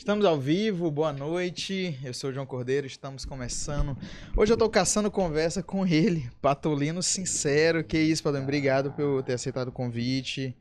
Estamos 0.00 0.24
ao 0.24 0.40
vivo, 0.40 0.90
boa 0.90 1.12
noite. 1.12 1.94
Eu 2.02 2.14
sou 2.14 2.30
o 2.30 2.32
João 2.32 2.46
Cordeiro, 2.46 2.86
estamos 2.86 3.26
começando. 3.26 3.94
Hoje 4.34 4.50
eu 4.50 4.56
tô 4.56 4.66
caçando 4.66 5.10
conversa 5.10 5.62
com 5.62 5.86
ele, 5.86 6.30
Patolino 6.40 7.02
Sincero. 7.02 7.84
Que 7.84 7.98
isso, 7.98 8.22
Patolino? 8.22 8.44
Obrigado 8.44 8.92
por 8.92 9.22
ter 9.22 9.34
aceitado 9.34 9.68
o 9.68 9.72
convite. 9.72 10.56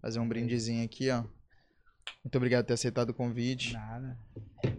Fazer 0.00 0.18
um 0.18 0.26
brindezinho 0.26 0.82
aqui, 0.82 1.10
ó. 1.10 1.22
Muito 2.24 2.34
obrigado 2.36 2.64
por 2.64 2.68
ter 2.68 2.74
aceitado 2.74 3.10
o 3.10 3.14
convite. 3.14 3.74
Nada. 3.74 4.18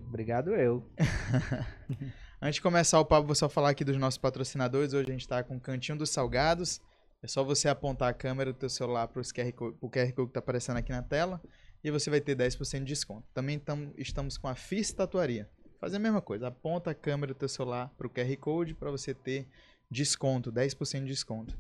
Obrigado 0.07 0.55
eu. 0.55 0.91
Antes 2.41 2.55
de 2.55 2.61
começar 2.63 2.99
o 2.99 3.05
papo, 3.05 3.27
vou 3.27 3.35
só 3.35 3.47
falar 3.47 3.69
aqui 3.69 3.83
dos 3.83 3.97
nossos 3.97 4.17
patrocinadores. 4.17 4.91
Hoje 4.91 5.07
a 5.07 5.11
gente 5.11 5.27
tá 5.27 5.43
com 5.43 5.55
o 5.57 5.61
Cantinho 5.61 5.99
dos 5.99 6.09
Salgados. 6.09 6.81
É 7.21 7.27
só 7.27 7.43
você 7.43 7.69
apontar 7.69 8.09
a 8.09 8.13
câmera 8.13 8.51
do 8.51 8.57
teu 8.57 8.71
celular 8.71 9.07
para 9.07 9.21
o 9.21 9.23
QR 9.23 10.11
Code 10.13 10.27
que 10.27 10.33
tá 10.33 10.39
aparecendo 10.39 10.77
aqui 10.77 10.91
na 10.91 11.03
tela 11.03 11.39
e 11.83 11.91
você 11.91 12.09
vai 12.09 12.21
ter 12.21 12.35
10% 12.35 12.79
de 12.79 12.85
desconto. 12.85 13.27
Também 13.33 13.59
tam, 13.59 13.93
estamos 13.97 14.37
com 14.37 14.47
a 14.47 14.55
FIS 14.55 14.91
Tatuaria. 14.91 15.49
Faz 15.79 15.93
a 15.93 15.99
mesma 15.99 16.21
coisa, 16.21 16.47
aponta 16.47 16.91
a 16.91 16.95
câmera 16.95 17.33
do 17.33 17.37
teu 17.37 17.47
celular 17.47 17.93
para 17.97 18.05
o 18.05 18.09
QR 18.09 18.35
Code 18.37 18.73
para 18.73 18.91
você 18.91 19.13
ter 19.13 19.47
desconto, 19.89 20.51
10% 20.51 21.01
de 21.01 21.05
desconto. 21.07 21.57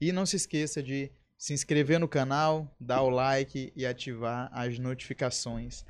E 0.00 0.12
não 0.12 0.26
se 0.26 0.36
esqueça 0.36 0.82
de 0.82 1.12
se 1.38 1.54
inscrever 1.54 1.98
no 1.98 2.08
canal, 2.08 2.74
dar 2.78 3.02
o 3.02 3.08
like 3.08 3.72
e 3.74 3.86
ativar 3.86 4.50
as 4.52 4.78
notificações. 4.78 5.84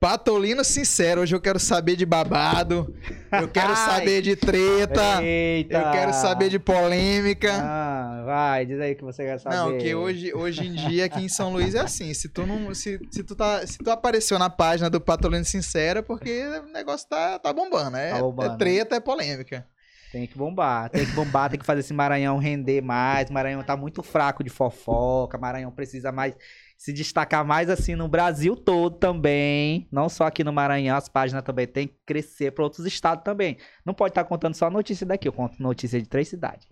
Patolino 0.00 0.62
sincero, 0.62 1.22
hoje 1.22 1.34
eu 1.34 1.40
quero 1.40 1.58
saber 1.58 1.96
de 1.96 2.06
babado, 2.06 2.94
eu 3.32 3.48
quero 3.48 3.74
saber 3.74 4.22
de 4.22 4.36
treta, 4.36 5.20
Eita. 5.24 5.76
eu 5.76 5.90
quero 5.90 6.12
saber 6.12 6.48
de 6.48 6.58
polêmica. 6.60 7.52
Ah, 7.52 8.22
vai, 8.24 8.64
diz 8.64 8.78
aí 8.78 8.94
que 8.94 9.02
você 9.02 9.24
quer 9.24 9.40
saber. 9.40 9.56
Não, 9.56 9.76
que 9.76 9.92
hoje, 9.96 10.32
hoje 10.32 10.68
em 10.68 10.72
dia 10.72 11.04
aqui 11.04 11.20
em 11.20 11.28
São 11.28 11.52
Luís 11.52 11.74
é 11.74 11.80
assim, 11.80 12.14
se 12.14 12.28
tu 12.28 12.46
não, 12.46 12.72
se, 12.74 13.00
se 13.10 13.24
tu 13.24 13.34
tá, 13.34 13.66
se 13.66 13.76
tu 13.78 13.90
apareceu 13.90 14.38
na 14.38 14.48
página 14.48 14.88
do 14.88 15.00
Patolino 15.00 15.44
sincero, 15.44 15.98
é 15.98 16.02
porque 16.02 16.46
o 16.46 16.72
negócio 16.72 17.08
tá, 17.08 17.36
tá 17.40 17.52
bombando, 17.52 17.96
é, 17.96 18.12
tá 18.12 18.20
bombando. 18.20 18.54
é 18.54 18.56
treta, 18.56 18.94
é 18.94 19.00
polêmica. 19.00 19.66
Tem 20.12 20.26
que 20.26 20.38
bombar, 20.38 20.88
tem 20.88 21.04
que 21.04 21.12
bombar, 21.12 21.50
tem 21.50 21.58
que 21.58 21.66
fazer 21.66 21.80
esse 21.80 21.92
Maranhão 21.92 22.38
render 22.38 22.80
mais. 22.80 23.28
Maranhão 23.30 23.62
tá 23.62 23.76
muito 23.76 24.02
fraco 24.02 24.42
de 24.42 24.48
fofoca, 24.48 25.36
Maranhão 25.36 25.70
precisa 25.70 26.10
mais 26.10 26.34
se 26.78 26.92
destacar 26.92 27.44
mais 27.44 27.68
assim 27.68 27.96
no 27.96 28.06
Brasil 28.06 28.54
todo 28.54 28.96
também, 28.96 29.88
não 29.90 30.08
só 30.08 30.26
aqui 30.26 30.44
no 30.44 30.52
Maranhão, 30.52 30.96
as 30.96 31.08
páginas 31.08 31.42
também 31.42 31.66
tem 31.66 31.88
que 31.88 31.94
crescer 32.06 32.52
para 32.52 32.62
outros 32.62 32.86
estados 32.86 33.24
também. 33.24 33.58
Não 33.84 33.92
pode 33.92 34.12
estar 34.12 34.22
tá 34.22 34.28
contando 34.28 34.54
só 34.54 34.70
notícia 34.70 35.04
daqui, 35.04 35.26
eu 35.26 35.32
conto 35.32 35.60
notícia 35.60 36.00
de 36.00 36.08
três 36.08 36.28
cidades. 36.28 36.68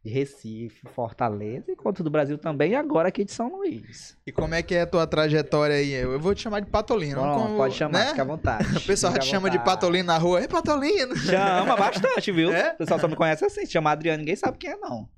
De 0.00 0.10
Recife, 0.12 0.86
Fortaleza 0.94 1.72
e 1.72 1.74
conto 1.74 2.04
do 2.04 2.10
Brasil 2.10 2.38
também 2.38 2.70
e 2.70 2.74
agora 2.76 3.08
aqui 3.08 3.24
de 3.24 3.32
São 3.32 3.56
Luís. 3.56 4.16
E 4.24 4.30
como 4.30 4.54
é 4.54 4.62
que 4.62 4.76
é 4.76 4.82
a 4.82 4.86
tua 4.86 5.08
trajetória 5.08 5.74
aí? 5.74 5.90
Eu 5.90 6.20
vou 6.20 6.36
te 6.36 6.42
chamar 6.42 6.60
de 6.60 6.70
Patolino. 6.70 7.20
Bom, 7.20 7.34
como, 7.34 7.56
pode 7.56 7.74
chamar, 7.74 7.98
né? 7.98 8.10
fica 8.10 8.22
à 8.22 8.24
vontade. 8.24 8.68
O 8.78 8.86
pessoal 8.86 9.12
te 9.14 9.26
chama 9.26 9.50
de 9.50 9.58
Patolino 9.58 10.06
na 10.06 10.16
rua. 10.16 10.40
É 10.40 10.46
Patolino! 10.46 11.16
Chama 11.16 11.76
bastante, 11.76 12.30
viu? 12.30 12.52
É? 12.54 12.74
O 12.74 12.76
pessoal 12.76 13.00
só 13.00 13.08
me 13.08 13.16
conhece 13.16 13.44
assim, 13.44 13.66
se 13.66 13.72
chama 13.72 13.90
Adriano, 13.90 14.18
ninguém 14.18 14.36
sabe 14.36 14.56
quem 14.56 14.70
é 14.70 14.76
não. 14.76 15.08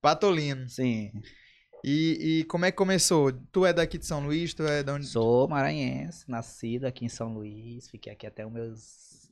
Patolino. 0.00 0.68
Sim. 0.68 1.10
E, 1.82 2.40
e, 2.40 2.44
como 2.44 2.64
é 2.64 2.70
que 2.70 2.76
começou? 2.76 3.32
Tu 3.32 3.64
é 3.64 3.72
daqui 3.72 3.96
de 3.96 4.04
São 4.04 4.20
Luís? 4.20 4.52
Tu 4.52 4.62
é 4.64 4.82
de 4.82 4.90
onde? 4.90 5.06
Sou 5.06 5.48
maranhense, 5.48 6.30
nascido 6.30 6.84
aqui 6.84 7.04
em 7.04 7.08
São 7.08 7.32
Luís. 7.32 7.88
Fiquei 7.88 8.12
aqui 8.12 8.26
até 8.26 8.46
os 8.46 8.52
meus. 8.52 9.30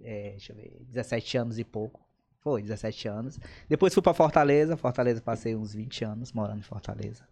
É, 0.00 0.30
deixa 0.30 0.52
eu 0.52 0.56
ver, 0.56 0.76
17 0.88 1.38
anos 1.38 1.58
e 1.58 1.64
pouco. 1.64 2.04
Foi, 2.40 2.62
17 2.62 3.08
anos. 3.08 3.38
Depois 3.68 3.94
fui 3.94 4.02
para 4.02 4.14
Fortaleza. 4.14 4.76
Fortaleza 4.76 5.20
passei 5.20 5.54
uns 5.54 5.74
20 5.74 6.04
anos 6.04 6.32
morando 6.32 6.58
em 6.58 6.62
Fortaleza. 6.62 7.26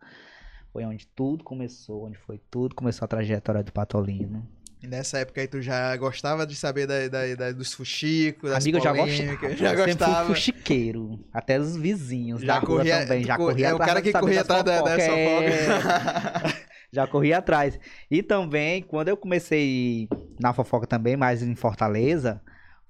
Foi 0.72 0.84
onde 0.84 1.06
tudo 1.06 1.44
começou, 1.44 2.06
onde 2.06 2.18
foi 2.18 2.38
tudo. 2.50 2.74
Começou 2.74 3.04
a 3.04 3.08
trajetória 3.08 3.62
do 3.62 3.72
Patolino. 3.72 4.46
E 4.84 4.86
nessa 4.86 5.18
época 5.18 5.40
aí 5.40 5.48
tu 5.48 5.62
já 5.62 5.96
gostava 5.96 6.46
de 6.46 6.54
saber 6.54 6.86
da, 6.86 7.08
da, 7.08 7.34
da 7.34 7.52
dos 7.52 7.72
fuxicos, 7.72 8.50
das 8.50 8.62
Amigo, 8.62 8.76
eu 8.76 8.82
já 8.82 8.92
gostava. 8.92 9.54
Já 9.56 9.74
gostava. 9.74 9.86
Sempre 9.86 10.14
fui 10.14 10.24
fuxiqueiro. 10.26 11.24
Até 11.32 11.58
os 11.58 11.74
vizinhos 11.74 12.42
já 12.42 12.60
da 12.60 12.66
corria, 12.66 12.96
rua 12.96 13.06
também. 13.06 13.24
Já 13.24 13.36
corria 13.38 13.68
é 13.68 13.74
o 13.74 13.78
cara 13.78 14.02
que 14.02 14.12
corria 14.12 14.42
atrás 14.42 14.62
da, 14.62 14.82
dessa 14.82 15.10
fofoca. 15.10 16.56
já 16.92 17.06
corria 17.06 17.38
atrás. 17.38 17.80
E 18.10 18.22
também, 18.22 18.82
quando 18.82 19.08
eu 19.08 19.16
comecei 19.16 20.06
na 20.38 20.52
fofoca 20.52 20.86
também, 20.86 21.16
mais 21.16 21.42
em 21.42 21.54
Fortaleza, 21.54 22.42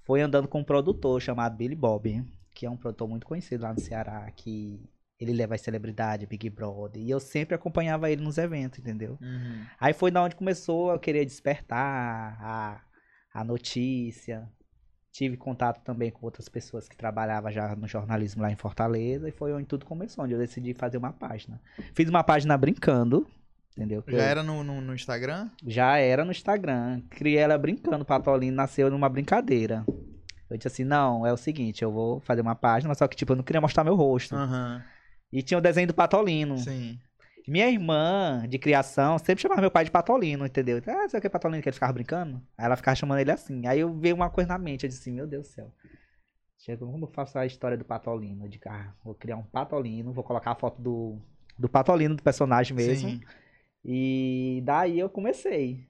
foi 0.02 0.20
andando 0.20 0.48
com 0.48 0.58
um 0.58 0.64
produtor 0.64 1.22
chamado 1.22 1.56
Billy 1.56 1.76
Bob, 1.76 2.24
que 2.52 2.66
é 2.66 2.70
um 2.70 2.76
produtor 2.76 3.08
muito 3.08 3.24
conhecido 3.24 3.62
lá 3.62 3.72
no 3.72 3.80
Ceará, 3.80 4.28
que 4.34 4.80
ele 5.19 5.32
leva 5.32 5.54
as 5.54 5.60
celebridades, 5.60 6.28
Big 6.28 6.50
Brother. 6.50 7.00
E 7.00 7.10
eu 7.10 7.20
sempre 7.20 7.54
acompanhava 7.54 8.10
ele 8.10 8.22
nos 8.22 8.38
eventos, 8.38 8.80
entendeu? 8.80 9.16
Uhum. 9.20 9.64
Aí 9.78 9.92
foi 9.92 10.10
da 10.10 10.22
onde 10.22 10.34
começou 10.34 10.91
a 10.91 10.98
querer 10.98 11.25
despertar 11.25 12.36
a, 12.41 12.80
a 13.32 13.44
notícia. 13.44 14.48
Tive 15.12 15.36
contato 15.36 15.82
também 15.84 16.10
com 16.10 16.26
outras 16.26 16.48
pessoas 16.48 16.88
que 16.88 16.97
trabalhavam 16.97 17.50
já 17.52 17.76
no 17.76 17.86
jornalismo 17.86 18.42
lá 18.42 18.50
em 18.50 18.56
Fortaleza. 18.56 19.28
E 19.28 19.32
foi 19.32 19.52
onde 19.52 19.66
tudo 19.66 19.86
começou, 19.86 20.25
onde 20.25 20.34
eu 20.34 20.38
decidi 20.38 20.75
fazer 20.75 20.97
uma 20.97 21.12
página. 21.12 21.60
Fiz 21.94 22.08
uma 22.08 22.25
página 22.25 22.58
brincando, 22.58 23.25
entendeu? 23.76 24.02
Já 24.08 24.16
eu... 24.16 24.20
era 24.20 24.42
no, 24.42 24.64
no, 24.64 24.81
no, 24.81 24.92
Instagram? 24.92 25.48
Já 25.64 25.96
era 25.98 26.25
no 26.25 26.32
Instagram. 26.32 27.02
Criei 27.08 27.38
ela 27.38 27.56
brincando. 27.56 28.04
Patolino 28.04 28.56
nasceu 28.56 28.91
numa 28.91 29.08
brincadeira. 29.08 29.84
Eu 30.50 30.56
disse 30.56 30.69
assim, 30.69 30.84
não, 30.84 31.25
é 31.25 31.32
o 31.32 31.36
seguinte, 31.36 31.82
eu 31.82 31.91
vou 31.91 32.20
fazer 32.20 32.41
uma 32.41 32.54
página, 32.54 32.94
só 32.94 33.08
que 33.08 33.16
tipo, 33.16 33.32
eu 33.32 33.36
não 33.36 33.42
queria 33.42 33.60
mostrar 33.60 33.82
meu 33.82 33.94
rosto. 33.94 34.36
Uhum. 34.36 34.81
E 35.34 35.42
tinha 35.42 35.58
o 35.58 35.60
desenho 35.60 35.88
do 35.88 35.94
Patolino. 35.94 36.56
Sim. 36.58 36.96
Minha 37.48 37.68
irmã 37.68 38.46
de 38.48 38.56
criação 38.56 39.18
sempre 39.18 39.42
chamava 39.42 39.60
meu 39.60 39.70
pai 39.70 39.84
de 39.84 39.90
Patolino, 39.90 40.46
entendeu? 40.46 40.80
Ah, 40.86 41.08
sabe 41.08 41.18
o 41.18 41.20
que 41.20 41.26
é 41.26 41.30
Patolino? 41.30 41.60
Que 41.60 41.68
ele 41.68 41.74
ficava 41.74 41.92
brincando? 41.92 42.40
Aí 42.56 42.64
ela 42.64 42.76
ficava 42.76 42.94
chamando 42.94 43.18
ele 43.18 43.32
assim. 43.32 43.66
Aí 43.66 43.80
eu 43.80 43.92
veio 43.92 44.14
uma 44.14 44.30
coisa 44.30 44.48
na 44.50 44.58
mente, 44.58 44.84
eu 44.84 44.88
disse 44.88 45.00
assim, 45.00 45.12
meu 45.12 45.26
Deus 45.26 45.48
do 45.48 45.52
céu. 45.52 45.72
Chega, 46.56 46.86
como 46.86 47.04
eu 47.04 47.10
faço 47.10 47.36
a 47.36 47.44
história 47.44 47.76
do 47.76 47.84
Patolino? 47.84 48.48
De 48.48 48.60
ah, 48.64 48.94
vou 49.04 49.12
criar 49.12 49.36
um 49.36 49.42
Patolino, 49.42 50.12
vou 50.12 50.22
colocar 50.22 50.52
a 50.52 50.54
foto 50.54 50.80
do, 50.80 51.18
do 51.58 51.68
Patolino, 51.68 52.14
do 52.14 52.22
personagem 52.22 52.74
mesmo. 52.74 53.10
Sim. 53.10 53.20
E 53.84 54.62
daí 54.64 55.00
eu 55.00 55.10
comecei. 55.10 55.84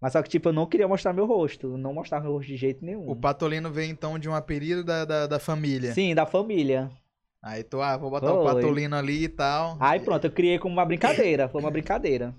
Mas 0.00 0.14
só 0.14 0.22
que, 0.22 0.28
tipo, 0.30 0.48
eu 0.48 0.54
não 0.54 0.66
queria 0.66 0.88
mostrar 0.88 1.12
meu 1.12 1.26
rosto. 1.26 1.76
Não 1.76 1.92
mostrar 1.92 2.20
meu 2.20 2.32
rosto 2.32 2.48
de 2.48 2.56
jeito 2.56 2.84
nenhum. 2.84 3.08
O 3.08 3.14
Patolino 3.14 3.70
veio, 3.70 3.90
então, 3.90 4.18
de 4.18 4.28
um 4.28 4.34
apelido 4.34 4.82
da, 4.82 5.04
da, 5.04 5.26
da 5.26 5.38
família. 5.38 5.92
Sim, 5.92 6.14
da 6.14 6.24
família. 6.24 6.90
Aí 7.46 7.62
tu, 7.62 7.80
ah, 7.80 7.96
vou 7.96 8.10
botar 8.10 8.32
o 8.32 8.42
um 8.42 8.44
patolino 8.44 8.96
ali 8.96 9.22
e 9.22 9.28
tal. 9.28 9.76
Aí 9.78 10.00
pronto, 10.00 10.24
eu 10.24 10.32
criei 10.32 10.58
como 10.58 10.72
uma 10.72 10.84
brincadeira. 10.84 11.48
Foi 11.48 11.60
uma 11.60 11.70
brincadeira. 11.70 12.34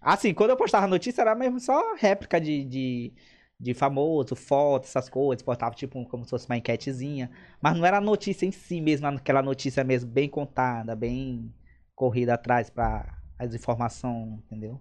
Assim, 0.00 0.34
quando 0.34 0.50
eu 0.50 0.56
postava 0.56 0.88
notícia, 0.88 1.22
era 1.22 1.32
mesmo 1.32 1.60
só 1.60 1.94
réplica 1.94 2.40
de, 2.40 2.64
de, 2.64 3.12
de 3.60 3.72
famoso, 3.72 4.34
foto, 4.34 4.82
essas 4.82 5.08
coisas. 5.08 5.44
Postava 5.44 5.76
tipo 5.76 6.04
como 6.06 6.24
se 6.24 6.30
fosse 6.30 6.46
uma 6.46 6.56
enquetezinha. 6.56 7.30
Mas 7.60 7.76
não 7.76 7.86
era 7.86 7.98
a 7.98 8.00
notícia 8.00 8.44
em 8.44 8.50
si 8.50 8.80
mesmo, 8.80 9.06
aquela 9.06 9.42
notícia 9.42 9.84
mesmo 9.84 10.10
bem 10.10 10.28
contada, 10.28 10.96
bem 10.96 11.54
corrida 11.94 12.34
atrás 12.34 12.68
para 12.68 13.16
as 13.38 13.54
informações, 13.54 14.40
entendeu? 14.40 14.80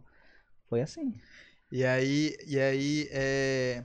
Foi 0.67 0.81
assim. 0.81 1.13
E 1.72 1.85
aí, 1.85 2.35
e 2.47 2.59
aí, 2.59 3.07
é... 3.11 3.83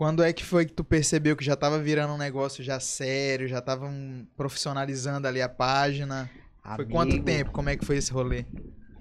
Quando 0.00 0.22
é 0.22 0.32
que 0.32 0.42
foi 0.42 0.64
que 0.64 0.72
tu 0.72 0.82
percebeu 0.82 1.36
que 1.36 1.44
já 1.44 1.54
tava 1.54 1.78
virando 1.78 2.14
um 2.14 2.16
negócio 2.16 2.64
já 2.64 2.80
sério, 2.80 3.46
já 3.46 3.58
estavam 3.58 4.26
profissionalizando 4.34 5.28
ali 5.28 5.42
a 5.42 5.48
página? 5.48 6.30
Amigo, 6.64 6.76
foi 6.76 6.86
quanto 6.86 7.22
tempo? 7.22 7.52
Como 7.52 7.68
é 7.68 7.76
que 7.76 7.84
foi 7.84 7.98
esse 7.98 8.10
rolê? 8.10 8.46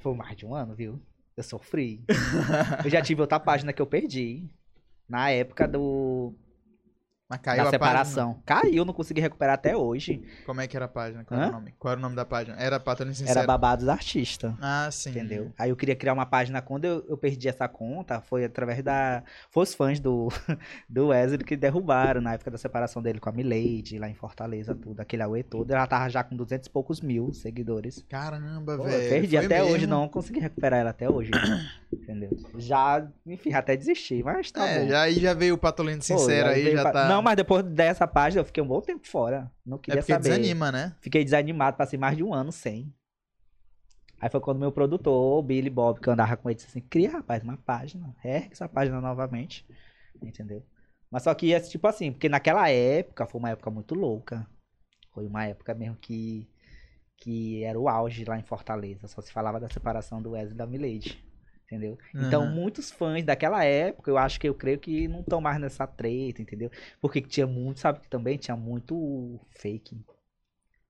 Foi 0.01 0.13
mais 0.13 0.35
de 0.35 0.45
um 0.45 0.53
ano, 0.53 0.75
viu? 0.75 1.01
Eu 1.37 1.43
sofri. 1.43 2.03
eu 2.83 2.89
já 2.89 3.01
tive 3.01 3.21
outra 3.21 3.39
página 3.39 3.71
que 3.71 3.81
eu 3.81 3.87
perdi. 3.87 4.49
Na 5.07 5.29
época 5.29 5.69
do 5.69 6.33
mas 7.29 7.39
caiu 7.41 7.63
da 7.63 7.69
separação. 7.69 8.41
Caiu, 8.43 8.83
não 8.83 8.93
consegui 8.93 9.21
recuperar 9.21 9.53
até 9.53 9.77
hoje. 9.77 10.23
Como 10.47 10.59
é 10.61 10.67
que 10.67 10.75
era 10.75 10.85
a 10.85 10.87
página? 10.87 11.23
Qual 11.23 11.39
era 11.39 11.49
o 11.49 11.51
nome? 11.51 11.73
Qual 11.77 11.91
era 11.91 11.99
o 11.99 12.01
nome 12.01 12.15
da 12.15 12.25
página? 12.25 12.57
Era 12.59 12.79
Patolino 12.79 13.13
Sincero? 13.13 13.37
Era 13.37 13.47
Babados 13.47 13.87
Artista. 13.87 14.57
Ah, 14.59 14.89
sim. 14.91 15.11
Entendeu? 15.11 15.53
Aí 15.55 15.69
eu 15.69 15.75
queria 15.75 15.95
criar 15.95 16.13
uma 16.13 16.25
página. 16.25 16.59
Quando 16.59 16.85
eu, 16.85 17.05
eu 17.07 17.15
perdi 17.15 17.47
essa 17.47 17.67
conta, 17.67 18.19
foi 18.19 18.45
através 18.45 18.81
da... 18.81 19.21
Foi 19.51 19.61
os 19.61 19.75
fãs 19.75 19.99
do, 19.99 20.29
do 20.89 21.09
Wesley 21.09 21.43
que 21.43 21.55
derrubaram 21.55 22.19
na 22.19 22.33
época 22.33 22.49
da 22.49 22.57
separação 22.57 22.99
dele 22.99 23.19
com 23.19 23.29
a 23.29 23.31
Milady, 23.31 23.99
lá 23.99 24.09
em 24.09 24.15
Fortaleza, 24.15 24.73
tudo. 24.73 24.99
Aquele 24.99 25.21
auê 25.21 25.43
todo. 25.43 25.69
Ela 25.69 25.85
tava 25.85 26.09
já 26.09 26.23
com 26.23 26.35
200 26.35 26.65
e 26.65 26.71
poucos 26.71 26.99
mil 26.99 27.31
seguidores. 27.31 28.03
Caramba, 28.09 28.75
velho. 28.75 29.07
Perdi 29.07 29.37
foi 29.37 29.45
até 29.45 29.59
mesmo? 29.59 29.75
hoje, 29.75 29.85
não 29.85 30.07
consegui 30.07 30.39
recuperar 30.39 30.79
ela 30.79 30.89
até 30.89 31.07
hoje. 31.07 31.29
entendeu? 31.93 32.31
Já, 32.57 33.07
enfim, 33.25 33.53
até 33.53 33.77
desisti, 33.77 34.23
mas 34.23 34.51
tá 34.51 34.67
é, 34.67 34.79
bom. 34.79 34.87
Já, 34.87 35.01
aí 35.01 35.19
já 35.19 35.33
veio 35.33 35.55
o 35.55 35.57
Patolino 35.57 36.01
Sincero 36.01 36.49
Pô, 36.49 36.55
aí, 36.55 36.71
já 36.71 36.91
tá... 36.91 37.07
Não, 37.07 37.18
mas 37.21 37.35
depois 37.35 37.63
dessa 37.63 37.89
essa 38.03 38.07
página, 38.07 38.41
eu 38.41 38.45
fiquei 38.45 38.61
um 38.61 38.67
bom 38.67 38.81
tempo 38.81 39.07
fora. 39.07 39.51
Não 39.65 39.77
é 39.77 39.79
queria 39.79 39.99
é 39.99 40.01
saber. 40.01 40.29
desanima, 40.29 40.71
né? 40.71 40.95
Fiquei 41.01 41.23
desanimado, 41.23 41.77
passei 41.77 41.97
mais 41.97 42.15
de 42.15 42.23
um 42.23 42.33
ano 42.33 42.51
sem. 42.51 42.93
Aí 44.21 44.29
foi 44.29 44.41
quando 44.41 44.59
meu 44.59 44.71
produtor, 44.71 45.39
o 45.39 45.41
Billy 45.41 45.69
Bob, 45.69 45.99
que 45.99 46.09
eu 46.09 46.13
andava 46.13 46.35
com 46.35 46.49
ele, 46.49 46.55
disse 46.55 46.67
assim, 46.67 46.81
cria, 46.81 47.09
rapaz, 47.09 47.41
uma 47.41 47.57
página. 47.57 48.13
Ergue 48.23 48.49
essa 48.51 48.67
página 48.67 48.99
novamente. 48.99 49.65
Entendeu? 50.21 50.63
Mas 51.09 51.23
só 51.23 51.33
que, 51.33 51.57
tipo 51.61 51.87
assim, 51.87 52.11
porque 52.11 52.27
naquela 52.27 52.69
época, 52.69 53.25
foi 53.25 53.39
uma 53.39 53.49
época 53.51 53.71
muito 53.71 53.95
louca. 53.95 54.45
Foi 55.13 55.25
uma 55.25 55.45
época 55.45 55.73
mesmo 55.73 55.95
que, 55.95 56.47
que 57.17 57.63
era 57.63 57.79
o 57.79 57.87
auge 57.87 58.25
lá 58.25 58.37
em 58.37 58.43
Fortaleza. 58.43 59.07
Só 59.07 59.21
se 59.21 59.31
falava 59.31 59.59
da 59.59 59.69
separação 59.69 60.21
do 60.21 60.31
Wesley 60.31 60.53
e 60.53 60.57
da 60.57 60.67
Milady. 60.67 61.23
Entendeu? 61.69 61.99
Então, 62.19 62.45
Aham. 62.45 62.51
muitos 62.51 62.89
fãs 62.89 63.23
daquela 63.23 63.63
época, 63.63 64.09
eu 64.09 64.17
acho 64.17 64.39
que 64.39 64.49
eu 64.49 64.55
creio 64.55 64.79
que 64.79 65.07
não 65.07 65.19
estão 65.19 65.39
mais 65.39 65.61
nessa 65.61 65.85
treta, 65.85 66.41
entendeu? 66.41 66.71
Porque 66.99 67.21
tinha 67.21 67.45
muito, 67.45 67.79
sabe 67.79 67.99
que 67.99 68.07
também 68.07 68.37
tinha 68.39 68.57
muito 68.57 69.39
fake. 69.51 70.03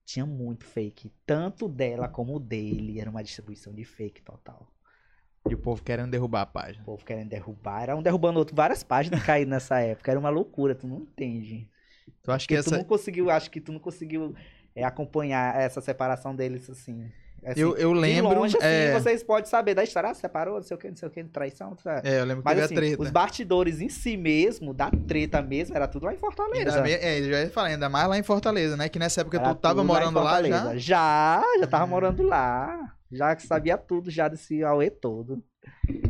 Tinha 0.06 0.24
muito 0.24 0.64
fake. 0.64 1.12
Tanto 1.26 1.68
dela 1.68 2.08
como 2.08 2.40
dele. 2.40 2.98
Era 2.98 3.10
uma 3.10 3.22
distribuição 3.22 3.74
de 3.74 3.84
fake 3.84 4.22
total. 4.22 4.66
E 5.48 5.54
o 5.54 5.58
povo 5.58 5.82
querendo 5.82 6.10
derrubar 6.10 6.42
a 6.42 6.46
página. 6.46 6.82
O 6.82 6.86
povo 6.86 7.04
querendo 7.04 7.28
derrubar. 7.28 7.82
Era 7.82 7.96
um 7.96 8.02
derrubando 8.02 8.38
outro. 8.38 8.56
Várias 8.56 8.82
páginas 8.82 9.22
caíram 9.22 9.50
nessa 9.50 9.80
época. 9.80 10.10
Era 10.10 10.18
uma 10.18 10.30
loucura, 10.30 10.74
tu 10.74 10.86
não 10.86 11.00
entende. 11.00 11.68
Tu 12.22 12.32
acha 12.32 12.46
que 12.46 12.54
Porque 12.54 12.64
tu 12.64 12.70
essa. 12.70 12.78
não 12.78 12.84
conseguiu, 12.84 13.30
acho 13.30 13.50
que 13.50 13.60
tu 13.60 13.72
não 13.72 13.80
conseguiu 13.80 14.34
é, 14.74 14.82
acompanhar 14.84 15.60
essa 15.60 15.80
separação 15.80 16.34
deles 16.34 16.68
assim. 16.68 17.10
Assim, 17.44 17.60
Eu, 17.60 17.76
eu 17.76 17.94
de 17.94 17.98
lembro. 18.00 18.38
longe, 18.38 18.56
assim, 18.56 18.66
é, 18.66 18.92
vocês 18.92 19.22
podem 19.22 19.48
saber 19.48 19.74
da 19.74 19.82
história, 19.82 20.10
ah, 20.10 20.14
separou, 20.14 20.56
não 20.56 20.62
sei 20.62 20.76
o 20.76 20.78
que, 20.78 20.88
não 20.88 20.96
sei 20.96 21.08
o 21.08 21.10
que, 21.10 21.24
traição, 21.24 21.76
sabe? 21.78 22.06
é, 22.08 22.20
eu 22.20 22.24
lembro 22.24 22.42
que 22.42 22.44
Mas 22.44 22.54
teve 22.54 22.64
assim, 22.66 22.74
a 22.74 22.78
treta. 22.78 23.02
os 23.02 23.10
bastidores 23.10 23.80
em 23.80 23.88
si 23.88 24.16
mesmo, 24.16 24.74
da 24.74 24.90
treta 24.90 25.40
mesmo, 25.40 25.74
era 25.74 25.88
tudo 25.88 26.04
lá 26.04 26.12
em 26.12 26.16
Ainda 26.16 26.20
Fortaleza. 26.20 26.82
me- 26.82 26.92
é, 26.92 27.20
eu 27.20 27.30
já 27.30 27.40
ia 27.40 27.50
falar, 27.50 27.68
ainda 27.68 27.88
mais 27.88 28.08
lá 28.08 28.18
em 28.18 28.22
Fortaleza, 28.22 28.76
né? 28.76 28.88
Que 28.90 28.98
nessa 28.98 29.22
época 29.22 29.38
Era 29.38 29.54
tu 29.54 29.60
tava 29.60 29.82
morando 29.82 30.16
lá, 30.20 30.36
Fortaleza. 30.42 30.78
já. 30.78 31.40
Já, 31.40 31.42
já 31.60 31.66
tava 31.66 31.84
Hum. 31.84 31.88
morando 31.88 32.22
lá. 32.22 32.94
Já 33.10 33.34
que 33.34 33.42
sabia 33.46 33.76
tudo 33.78 34.10
já 34.10 34.28
desse 34.28 34.62
Aue 34.62 34.90
todo. 34.90 35.42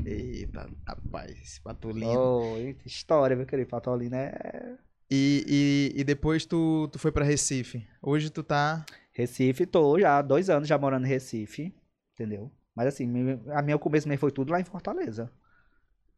Eita, 0.04 0.68
rapaz, 0.86 1.30
esse 1.40 1.60
patolino. 1.60 2.18
Oh, 2.18 2.56
história, 2.84 3.36
meu 3.36 3.46
querido. 3.46 3.68
Patolina 3.70 4.16
é. 4.18 4.74
E, 5.10 5.92
e, 5.96 6.00
e 6.00 6.04
depois 6.04 6.44
tu, 6.46 6.88
tu 6.92 6.98
foi 6.98 7.10
pra 7.10 7.24
Recife. 7.24 7.84
Hoje 8.00 8.30
tu 8.30 8.42
tá. 8.42 8.84
Recife, 9.12 9.66
tô 9.66 9.98
já 9.98 10.18
há 10.18 10.22
dois 10.22 10.48
anos 10.48 10.68
já 10.68 10.78
morando 10.78 11.04
em 11.06 11.08
Recife. 11.08 11.74
Entendeu? 12.14 12.50
Mas 12.74 12.86
assim, 12.88 13.06
a 13.52 13.60
minha 13.62 13.78
começo 13.78 14.08
mesmo 14.08 14.20
foi 14.20 14.30
tudo 14.30 14.52
lá 14.52 14.60
em 14.60 14.64
Fortaleza. 14.64 15.30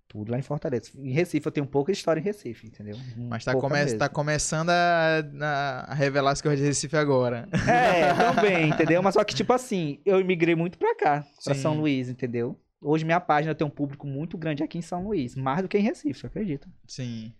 Tudo 0.06 0.30
lá 0.30 0.38
em 0.38 0.42
Fortaleza. 0.42 0.90
Em 0.94 1.10
Recife 1.10 1.46
eu 1.46 1.52
tenho 1.52 1.66
pouca 1.66 1.90
história 1.90 2.20
em 2.20 2.22
Recife, 2.22 2.66
entendeu? 2.66 2.98
Mas 3.16 3.44
tá, 3.44 3.54
come, 3.54 3.94
tá 3.94 4.08
começando 4.10 4.68
a, 4.68 5.22
a- 5.88 5.94
revelar 5.94 6.32
as 6.32 6.42
coisas 6.42 6.60
de 6.60 6.66
Recife 6.66 6.96
agora. 6.96 7.48
É, 7.66 8.12
também, 8.12 8.68
entendeu? 8.68 9.02
Mas 9.02 9.14
só 9.14 9.24
que, 9.24 9.34
tipo 9.34 9.54
assim, 9.54 10.00
eu 10.04 10.20
imigrei 10.20 10.54
muito 10.54 10.76
pra 10.76 10.94
cá, 10.94 11.24
pra 11.42 11.54
Sim. 11.54 11.62
São 11.62 11.78
Luís, 11.78 12.10
entendeu? 12.10 12.60
Hoje 12.78 13.06
minha 13.06 13.20
página 13.20 13.54
tem 13.54 13.66
um 13.66 13.70
público 13.70 14.06
muito 14.06 14.36
grande 14.36 14.62
aqui 14.62 14.76
em 14.76 14.82
São 14.82 15.04
Luís, 15.04 15.34
mais 15.34 15.62
do 15.62 15.68
que 15.68 15.78
em 15.78 15.82
Recife, 15.82 16.20
você 16.20 16.26
acredita? 16.26 16.68
Sim. 16.86 17.32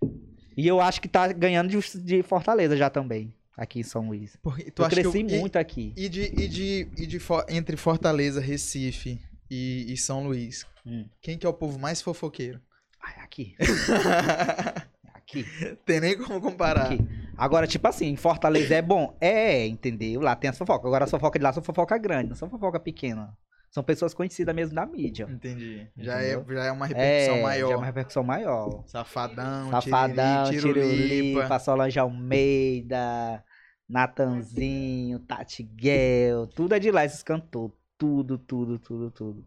E 0.57 0.67
eu 0.67 0.81
acho 0.81 1.01
que 1.01 1.09
tá 1.09 1.33
ganhando 1.33 1.69
de, 1.69 1.99
de 2.01 2.23
Fortaleza 2.23 2.77
já 2.77 2.89
também, 2.91 3.33
aqui 3.57 3.81
em 3.81 3.83
São 3.83 4.09
Luís. 4.09 4.37
Porque 4.43 4.71
tu 4.71 4.83
eu 4.83 4.89
cresci 4.89 5.19
e- 5.19 5.39
muito 5.39 5.57
aqui. 5.57 5.93
E, 5.97 6.09
de, 6.09 6.23
e, 6.23 6.49
de, 6.49 6.89
e 6.97 7.07
de 7.07 7.19
entre 7.49 7.77
Fortaleza, 7.77 8.41
Recife 8.41 9.19
e, 9.51 9.87
e 9.93 9.97
São 9.97 10.25
Luís, 10.25 10.67
Hum. 10.87 11.05
quem 11.21 11.39
que 11.39 11.47
é 11.47 11.49
o 11.49 11.53
povo 11.55 11.79
mais 11.79 12.03
fofoqueiro? 12.03 12.61
Ai, 13.01 13.15
aqui, 13.23 13.55
aqui, 15.15 15.45
Tem 15.85 16.01
nem 16.01 16.17
como 16.17 16.41
comparar. 16.41 16.93
aqui. 16.93 17.05
Agora, 17.37 17.67
tipo 17.67 17.87
assim, 17.89 18.07
em 18.07 18.17
Fortaleza 18.17 18.75
é 18.75 18.83
bom? 18.83 19.17
É, 19.21 19.67
entendeu? 19.67 20.21
Lá 20.21 20.37
tem 20.37 20.51
as 20.51 20.59
fofocas. 20.59 20.87
Agora 20.87 21.05
as 21.05 21.11
fofocas 21.11 21.39
de 21.41 21.45
lá 21.45 21.53
são 21.53 21.63
fofoca 21.63 21.97
grande, 21.99 22.29
não 22.31 22.37
são 22.37 22.49
fofoca 22.51 22.79
pequena. 22.79 23.37
São 23.73 23.83
pessoas 23.83 24.13
conhecidas 24.13 24.55
mesmo 24.55 24.75
da 24.75 24.85
mídia. 24.85 25.27
Entendi. 25.31 25.89
Já 25.97 26.23
é, 26.23 26.33
já 26.47 26.65
é 26.65 26.71
uma 26.71 26.85
repercussão 26.87 27.37
é, 27.37 27.43
maior. 27.43 27.69
já 27.69 27.75
é 27.75 27.77
uma 27.79 27.87
repercussão 27.87 28.23
maior. 28.23 28.85
Safadão, 28.87 29.71
Safadão, 29.71 30.51
tirulipa. 30.51 31.59
Solange 31.59 31.99
Almeida, 31.99 33.43
Natanzinho, 33.89 35.19
Tati 35.21 35.63
Guel, 35.63 36.47
tudo 36.49 36.75
é 36.75 36.79
de 36.79 36.91
lá, 36.91 37.03
esses 37.07 37.23
cantores. 37.23 37.75
Tudo, 37.97 38.37
tudo, 38.37 38.79
tudo, 38.79 39.11
tudo. 39.11 39.45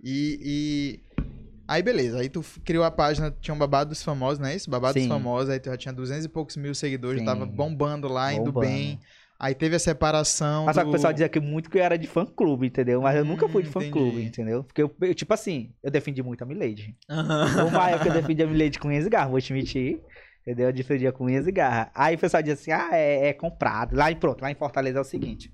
E, 0.00 1.00
e- 1.18 1.24
Aí 1.68 1.82
beleza, 1.82 2.20
aí 2.20 2.28
tu 2.28 2.44
criou 2.64 2.84
a 2.84 2.90
página, 2.92 3.34
tinha 3.40 3.52
um 3.52 3.58
babado 3.58 3.90
dos 3.90 4.00
famosos, 4.00 4.38
não 4.38 4.46
é 4.46 4.54
isso? 4.54 4.70
Babado 4.70 4.94
dos 4.94 5.02
Sim. 5.02 5.08
famosos, 5.08 5.50
aí 5.50 5.58
tu 5.58 5.68
já 5.68 5.76
tinha 5.76 5.92
200 5.92 6.24
e 6.24 6.28
poucos 6.28 6.56
mil 6.56 6.72
seguidores, 6.76 7.18
Sim. 7.18 7.26
tava 7.26 7.44
bombando 7.44 8.06
lá, 8.06 8.32
indo 8.32 8.52
Bombando. 8.52 8.66
bem. 8.68 9.00
Aí 9.38 9.54
teve 9.54 9.76
a 9.76 9.78
separação 9.78 10.64
Mas 10.64 10.74
só 10.74 10.80
que 10.80 10.86
do... 10.86 10.88
o 10.88 10.92
pessoal 10.92 11.12
dizia 11.12 11.28
que 11.28 11.40
muito 11.40 11.68
que 11.70 11.78
eu 11.78 11.82
era 11.82 11.98
de 11.98 12.06
fã-clube, 12.06 12.66
entendeu? 12.66 13.02
Mas 13.02 13.16
eu 13.16 13.24
nunca 13.24 13.48
fui 13.48 13.62
de 13.62 13.68
Hum, 13.68 13.72
fã-clube, 13.72 14.08
entendi. 14.22 14.28
entendeu? 14.28 14.64
Porque, 14.64 14.82
eu, 14.82 14.94
eu, 15.02 15.14
tipo 15.14 15.32
assim, 15.34 15.72
eu 15.82 15.90
defendi 15.90 16.22
muito 16.22 16.42
a 16.42 16.46
Milady. 16.46 16.96
Aham. 17.10 17.64
Uma 17.68 17.90
época 17.90 18.08
eu 18.08 18.12
defendi 18.14 18.42
a 18.42 18.46
Milady 18.46 18.78
com 18.78 18.88
unhas 18.88 19.06
e 19.06 19.10
garra, 19.10 19.28
vou 19.28 19.40
te 19.40 19.52
mentir. 19.52 20.00
Entendeu? 20.42 20.68
Eu 20.68 20.72
defendia 20.72 21.10
com 21.12 21.24
unhas 21.24 21.46
e 21.46 21.52
garra. 21.52 21.90
Aí 21.94 22.14
o 22.14 22.18
pessoal 22.18 22.42
dizia 22.42 22.54
assim, 22.54 22.70
ah, 22.70 22.90
é, 22.96 23.28
é 23.28 23.32
comprado. 23.32 23.96
Lá 23.96 24.10
em, 24.12 24.16
pronto, 24.16 24.40
lá 24.42 24.50
em 24.50 24.54
Fortaleza 24.54 24.98
é 24.98 25.00
o 25.00 25.04
seguinte. 25.04 25.52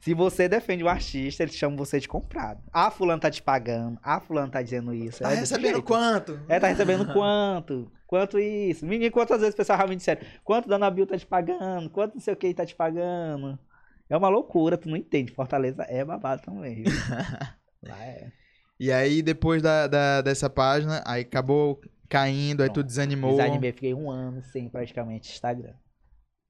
Se 0.00 0.12
você 0.12 0.46
defende 0.50 0.84
o 0.84 0.88
artista, 0.88 1.42
eles 1.42 1.54
chamam 1.56 1.78
você 1.78 1.98
de 1.98 2.06
comprado. 2.06 2.60
Ah, 2.70 2.90
fulano 2.90 3.20
tá 3.20 3.30
te 3.30 3.42
pagando. 3.42 3.98
Ah, 4.02 4.20
fulano 4.20 4.50
tá 4.52 4.60
dizendo 4.60 4.92
isso. 4.92 5.22
Tá 5.22 5.32
É 5.32 5.36
recebendo 5.36 5.82
quanto? 5.82 6.38
É, 6.46 6.60
tá 6.60 6.66
recebendo 6.68 7.06
quanto? 7.06 7.90
Quanto 8.14 8.38
isso? 8.38 8.86
Menino, 8.86 9.10
quantas 9.10 9.40
vezes 9.40 9.54
o 9.54 9.56
pessoal 9.56 9.76
realmente 9.76 9.98
disseram? 9.98 10.20
Quanto 10.44 10.68
Dona 10.68 10.88
Bill 10.88 11.04
tá 11.04 11.18
te 11.18 11.26
pagando? 11.26 11.90
Quanto 11.90 12.14
não 12.14 12.20
sei 12.20 12.32
o 12.32 12.36
que 12.36 12.54
tá 12.54 12.64
te 12.64 12.72
pagando? 12.76 13.58
É 14.08 14.16
uma 14.16 14.28
loucura, 14.28 14.78
tu 14.78 14.88
não 14.88 14.96
entende. 14.96 15.32
Fortaleza 15.32 15.82
é 15.88 16.04
babado 16.04 16.42
também. 16.42 16.84
Lá 17.82 18.04
é. 18.04 18.30
E 18.78 18.92
aí 18.92 19.20
depois 19.20 19.60
da, 19.60 19.88
da- 19.88 20.22
dessa 20.22 20.48
página, 20.48 21.02
aí 21.04 21.22
acabou 21.22 21.80
caindo, 22.08 22.62
aí 22.62 22.68
tu 22.68 22.74
Pronto. 22.74 22.86
desanimou. 22.86 23.30
Desanimei, 23.32 23.72
fiquei 23.72 23.92
um 23.94 24.08
ano 24.08 24.40
sem 24.44 24.68
praticamente 24.68 25.32
Instagram. 25.32 25.74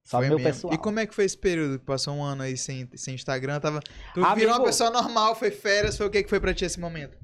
Só 0.05 0.19
Foi 0.19 0.29
meu 0.29 0.37
mesmo. 0.37 0.51
pessoal. 0.53 0.75
E 0.75 0.77
como 0.77 1.01
é 1.01 1.07
que 1.07 1.15
foi 1.15 1.25
esse 1.25 1.39
período? 1.39 1.81
Passou 1.81 2.13
um 2.15 2.23
ano 2.23 2.43
aí 2.43 2.59
sem, 2.59 2.87
sem 2.95 3.15
Instagram, 3.15 3.59
tava... 3.59 3.81
Tu 4.13 4.23
Amigo- 4.23 4.35
virou 4.35 4.55
uma 4.57 4.65
pessoa 4.65 4.91
normal, 4.91 5.35
foi 5.35 5.51
férias, 5.51 5.97
foi 5.97 6.07
o 6.07 6.11
que 6.11 6.23
que 6.23 6.29
foi 6.29 6.39
pra 6.41 6.53
ti 6.53 6.67
esse 6.67 6.79
momento? 6.79 7.17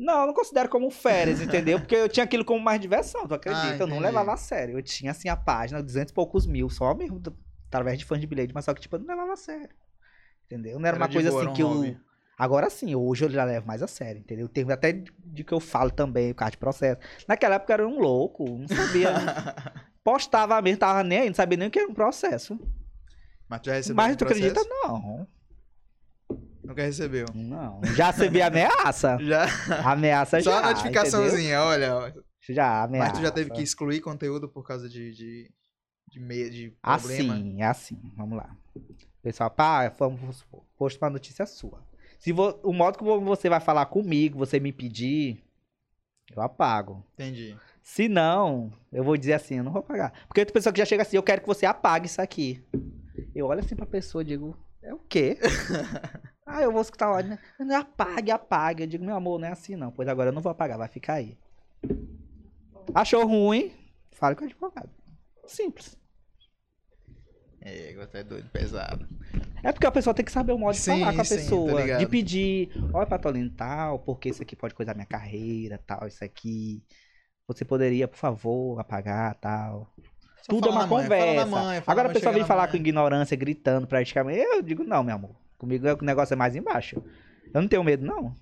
Não, 0.00 0.22
eu 0.22 0.26
não 0.28 0.34
considero 0.34 0.66
como 0.70 0.90
férias, 0.90 1.42
entendeu? 1.42 1.78
Porque 1.78 1.94
eu 1.94 2.08
tinha 2.08 2.24
aquilo 2.24 2.42
como 2.42 2.58
mais 2.58 2.80
diversão, 2.80 3.28
tu 3.28 3.34
acredita? 3.34 3.74
Ah, 3.74 3.78
eu 3.80 3.86
não 3.86 3.98
levava 3.98 4.32
a 4.32 4.36
sério. 4.36 4.78
Eu 4.78 4.82
tinha, 4.82 5.10
assim, 5.10 5.28
a 5.28 5.36
página, 5.36 5.82
200 5.82 6.10
e 6.10 6.14
poucos 6.14 6.46
mil, 6.46 6.70
só 6.70 6.94
mesmo, 6.94 7.20
através 7.68 7.98
de 7.98 8.06
fãs 8.06 8.18
de 8.18 8.26
bilhete, 8.26 8.54
mas 8.54 8.64
só 8.64 8.72
que, 8.72 8.80
tipo, 8.80 8.96
eu 8.96 9.00
não 9.00 9.06
levava 9.06 9.34
a 9.34 9.36
sério. 9.36 9.68
Entendeu? 10.46 10.78
Não 10.78 10.86
era, 10.86 10.96
Era 10.96 11.04
uma 11.04 11.12
coisa 11.12 11.30
boa, 11.30 11.42
assim 11.42 11.50
um 11.50 11.54
que 11.54 11.62
eu... 11.62 11.68
hobby. 11.68 12.00
Agora 12.38 12.70
sim, 12.70 12.94
hoje 12.94 13.26
eu 13.26 13.30
já 13.30 13.44
levo 13.44 13.66
mais 13.66 13.82
a 13.82 13.86
sério, 13.86 14.20
entendeu? 14.20 14.48
Tem 14.48 14.64
até 14.72 14.92
de 14.92 15.44
que 15.44 15.52
eu 15.52 15.60
falo 15.60 15.90
também, 15.90 16.30
o 16.30 16.34
caso 16.34 16.52
de 16.52 16.56
processo. 16.56 16.98
Naquela 17.28 17.56
época 17.56 17.70
eu 17.70 17.74
era 17.74 17.86
um 17.86 18.00
louco, 18.00 18.48
não 18.48 18.66
sabia. 18.66 19.12
postava 20.02 20.60
mesmo, 20.62 20.78
tava 20.78 21.04
nem 21.04 21.18
aí, 21.18 21.28
não 21.28 21.34
sabia 21.34 21.58
nem 21.58 21.68
o 21.68 21.70
que 21.70 21.78
era 21.78 21.88
um 21.88 21.92
processo. 21.92 22.58
Mas 23.46 23.60
tu 23.60 23.66
já 23.66 23.74
recebeu 23.74 23.96
Mas 23.96 24.14
um 24.14 24.16
tu 24.16 24.24
acredita? 24.24 24.54
processo? 24.54 24.70
Não. 24.82 25.28
Nunca 26.70 26.82
recebeu. 26.84 27.26
Não. 27.34 27.80
Já 27.96 28.10
recebi 28.12 28.40
ameaça. 28.40 29.18
Já. 29.22 29.44
Ameaça 29.90 30.40
já. 30.40 30.50
Só 30.52 30.58
a 30.58 30.68
notificaçãozinha, 30.68 31.60
olha. 31.62 31.86
entendeu? 32.08 32.24
Já, 32.48 32.84
ameaça. 32.84 33.08
Mas 33.10 33.18
tu 33.18 33.22
já 33.22 33.30
teve 33.32 33.50
que 33.50 33.60
excluir 33.60 34.00
conteúdo 34.00 34.48
por 34.48 34.64
causa 34.64 34.88
de, 34.88 35.12
de, 35.12 35.50
de, 36.08 36.20
meio, 36.20 36.48
de 36.48 36.70
problema? 36.80 37.34
Assim, 37.34 37.60
é 37.62 37.66
assim. 37.66 38.00
Vamos 38.16 38.36
lá. 38.38 38.56
Pessoal, 39.22 39.50
pá, 39.50 39.88
vamos 39.88 40.46
posto 40.78 40.98
uma 41.02 41.10
notícia 41.10 41.44
sua. 41.44 41.84
Se 42.18 42.32
vo- 42.32 42.58
o 42.62 42.72
modo 42.72 42.98
como 42.98 43.20
você 43.20 43.48
vai 43.48 43.60
falar 43.60 43.86
comigo, 43.86 44.38
você 44.38 44.60
me 44.60 44.72
pedir, 44.72 45.42
eu 46.34 46.40
apago. 46.40 47.04
Entendi. 47.14 47.56
Se 47.82 48.08
não, 48.08 48.72
eu 48.92 49.02
vou 49.02 49.16
dizer 49.16 49.32
assim, 49.32 49.56
eu 49.56 49.64
não 49.64 49.72
vou 49.72 49.80
apagar. 49.80 50.12
Porque 50.28 50.44
tem 50.44 50.52
pessoa 50.52 50.72
que 50.72 50.78
já 50.78 50.84
chega 50.84 51.02
assim, 51.02 51.16
eu 51.16 51.22
quero 51.22 51.40
que 51.40 51.46
você 51.48 51.66
apague 51.66 52.06
isso 52.06 52.22
aqui. 52.22 52.62
Eu 53.34 53.46
olho 53.46 53.60
assim 53.60 53.74
pra 53.74 53.86
pessoa 53.86 54.22
e 54.22 54.26
digo, 54.26 54.56
é 54.82 54.94
o 54.94 54.98
quê? 54.98 55.36
ah, 56.56 56.62
eu 56.62 56.72
vou 56.72 56.80
escutar 56.82 57.10
lá, 57.10 57.22
né? 57.22 57.38
Apague, 57.76 58.30
apague. 58.30 58.82
Eu 58.82 58.86
digo, 58.86 59.04
meu 59.04 59.14
amor, 59.16 59.38
não 59.38 59.48
é 59.48 59.52
assim 59.52 59.76
não. 59.76 59.90
Pois 59.92 60.08
agora 60.08 60.30
eu 60.30 60.32
não 60.34 60.42
vou 60.42 60.50
apagar, 60.52 60.78
vai 60.78 60.88
ficar 60.88 61.14
aí. 61.14 61.36
Achou 62.94 63.26
ruim? 63.26 63.72
Fale 64.12 64.36
com 64.36 64.44
o 64.44 64.46
advogado. 64.46 64.90
Simples. 65.46 65.98
É, 67.60 67.94
você 67.94 68.18
é 68.18 68.24
doido, 68.24 68.48
pesado. 68.50 69.06
É 69.62 69.72
porque 69.72 69.86
a 69.86 69.90
pessoa 69.92 70.14
tem 70.14 70.24
que 70.24 70.32
saber 70.32 70.52
o 70.52 70.58
modo 70.58 70.76
de 70.76 70.80
Sim, 70.80 71.00
falar 71.00 71.12
com 71.12 71.20
a 71.20 71.24
sim, 71.24 71.64
tô 71.66 71.80
pessoa. 71.80 71.82
de 71.96 72.06
pedir, 72.06 72.70
olha, 72.92 73.06
Patolino, 73.06 73.50
tal, 73.50 73.98
porque 74.00 74.30
isso 74.30 74.42
aqui 74.42 74.56
pode 74.56 74.74
coisar 74.74 74.94
minha 74.94 75.06
carreira, 75.06 75.78
tal, 75.86 76.06
isso 76.08 76.24
aqui. 76.24 76.82
Você 77.46 77.64
poderia, 77.64 78.08
por 78.08 78.16
favor, 78.18 78.78
apagar, 78.80 79.34
tal. 79.40 79.92
Só 80.42 80.54
Tudo 80.54 80.68
é 80.68 80.70
uma 80.70 80.86
manhã, 80.86 81.10
conversa. 81.10 81.46
fala 81.82 81.82
Agora 81.86 82.08
a 82.08 82.10
pessoa 82.10 82.32
vem 82.32 82.44
falar 82.44 82.66
manhã. 82.66 82.70
com 82.70 82.76
ignorância, 82.76 83.36
gritando 83.36 83.86
praticamente. 83.86 84.40
Eu 84.40 84.62
digo, 84.62 84.84
não, 84.84 85.02
meu 85.04 85.14
amor. 85.16 85.36
Comigo 85.60 85.86
é- 85.86 85.92
o 85.92 86.02
negócio 86.02 86.32
é 86.32 86.36
mais 86.36 86.56
embaixo. 86.56 87.02
Eu 87.52 87.60
não 87.60 87.68
tenho 87.68 87.84
medo, 87.84 88.02
não. 88.04 88.34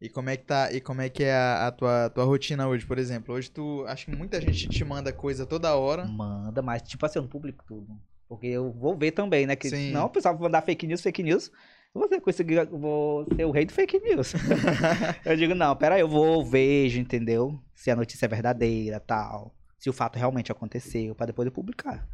E 0.00 0.08
como 0.08 0.30
é 0.30 0.36
que 0.36 0.44
tá? 0.44 0.72
E 0.72 0.80
como 0.80 1.02
é 1.02 1.10
que 1.10 1.22
é 1.24 1.34
a, 1.34 1.66
a 1.66 1.72
tua, 1.72 2.08
tua 2.08 2.24
rotina 2.24 2.66
hoje, 2.66 2.86
por 2.86 2.98
exemplo? 2.98 3.34
Hoje 3.34 3.50
tu. 3.50 3.84
Acho 3.86 4.06
que 4.06 4.16
muita 4.16 4.40
gente 4.40 4.66
te 4.66 4.82
manda 4.82 5.12
coisa 5.12 5.44
toda 5.44 5.76
hora. 5.76 6.06
Manda, 6.06 6.62
mas 6.62 6.80
tipo 6.82 7.04
assim, 7.04 7.18
eu 7.18 7.22
não 7.24 7.28
publico 7.28 7.62
tudo. 7.66 8.00
Porque 8.26 8.46
eu 8.46 8.72
vou 8.72 8.96
ver 8.96 9.10
também, 9.10 9.46
né? 9.46 9.56
Que 9.56 9.68
Sim. 9.68 9.92
não, 9.92 10.06
o 10.06 10.10
pessoal 10.10 10.34
vai 10.34 10.44
mandar 10.44 10.62
fake 10.62 10.86
news, 10.86 11.02
fake 11.02 11.22
news. 11.22 11.50
Eu 11.94 12.00
vou 12.00 12.08
ser, 12.08 12.20
conseguir, 12.20 12.64
vou 12.66 13.26
ser 13.34 13.44
o 13.44 13.50
rei 13.50 13.66
do 13.66 13.72
fake 13.72 13.98
news. 13.98 14.32
eu 15.24 15.36
digo, 15.36 15.54
não, 15.54 15.76
peraí, 15.76 16.00
eu 16.00 16.08
vou, 16.08 16.44
vejo, 16.44 16.98
entendeu? 16.98 17.58
Se 17.74 17.90
a 17.90 17.96
notícia 17.96 18.24
é 18.24 18.28
verdadeira, 18.28 19.00
tal. 19.00 19.54
Se 19.78 19.90
o 19.90 19.92
fato 19.92 20.16
realmente 20.18 20.50
aconteceu, 20.50 21.14
pra 21.14 21.26
depois 21.26 21.44
eu 21.46 21.52
publicar. 21.52 22.08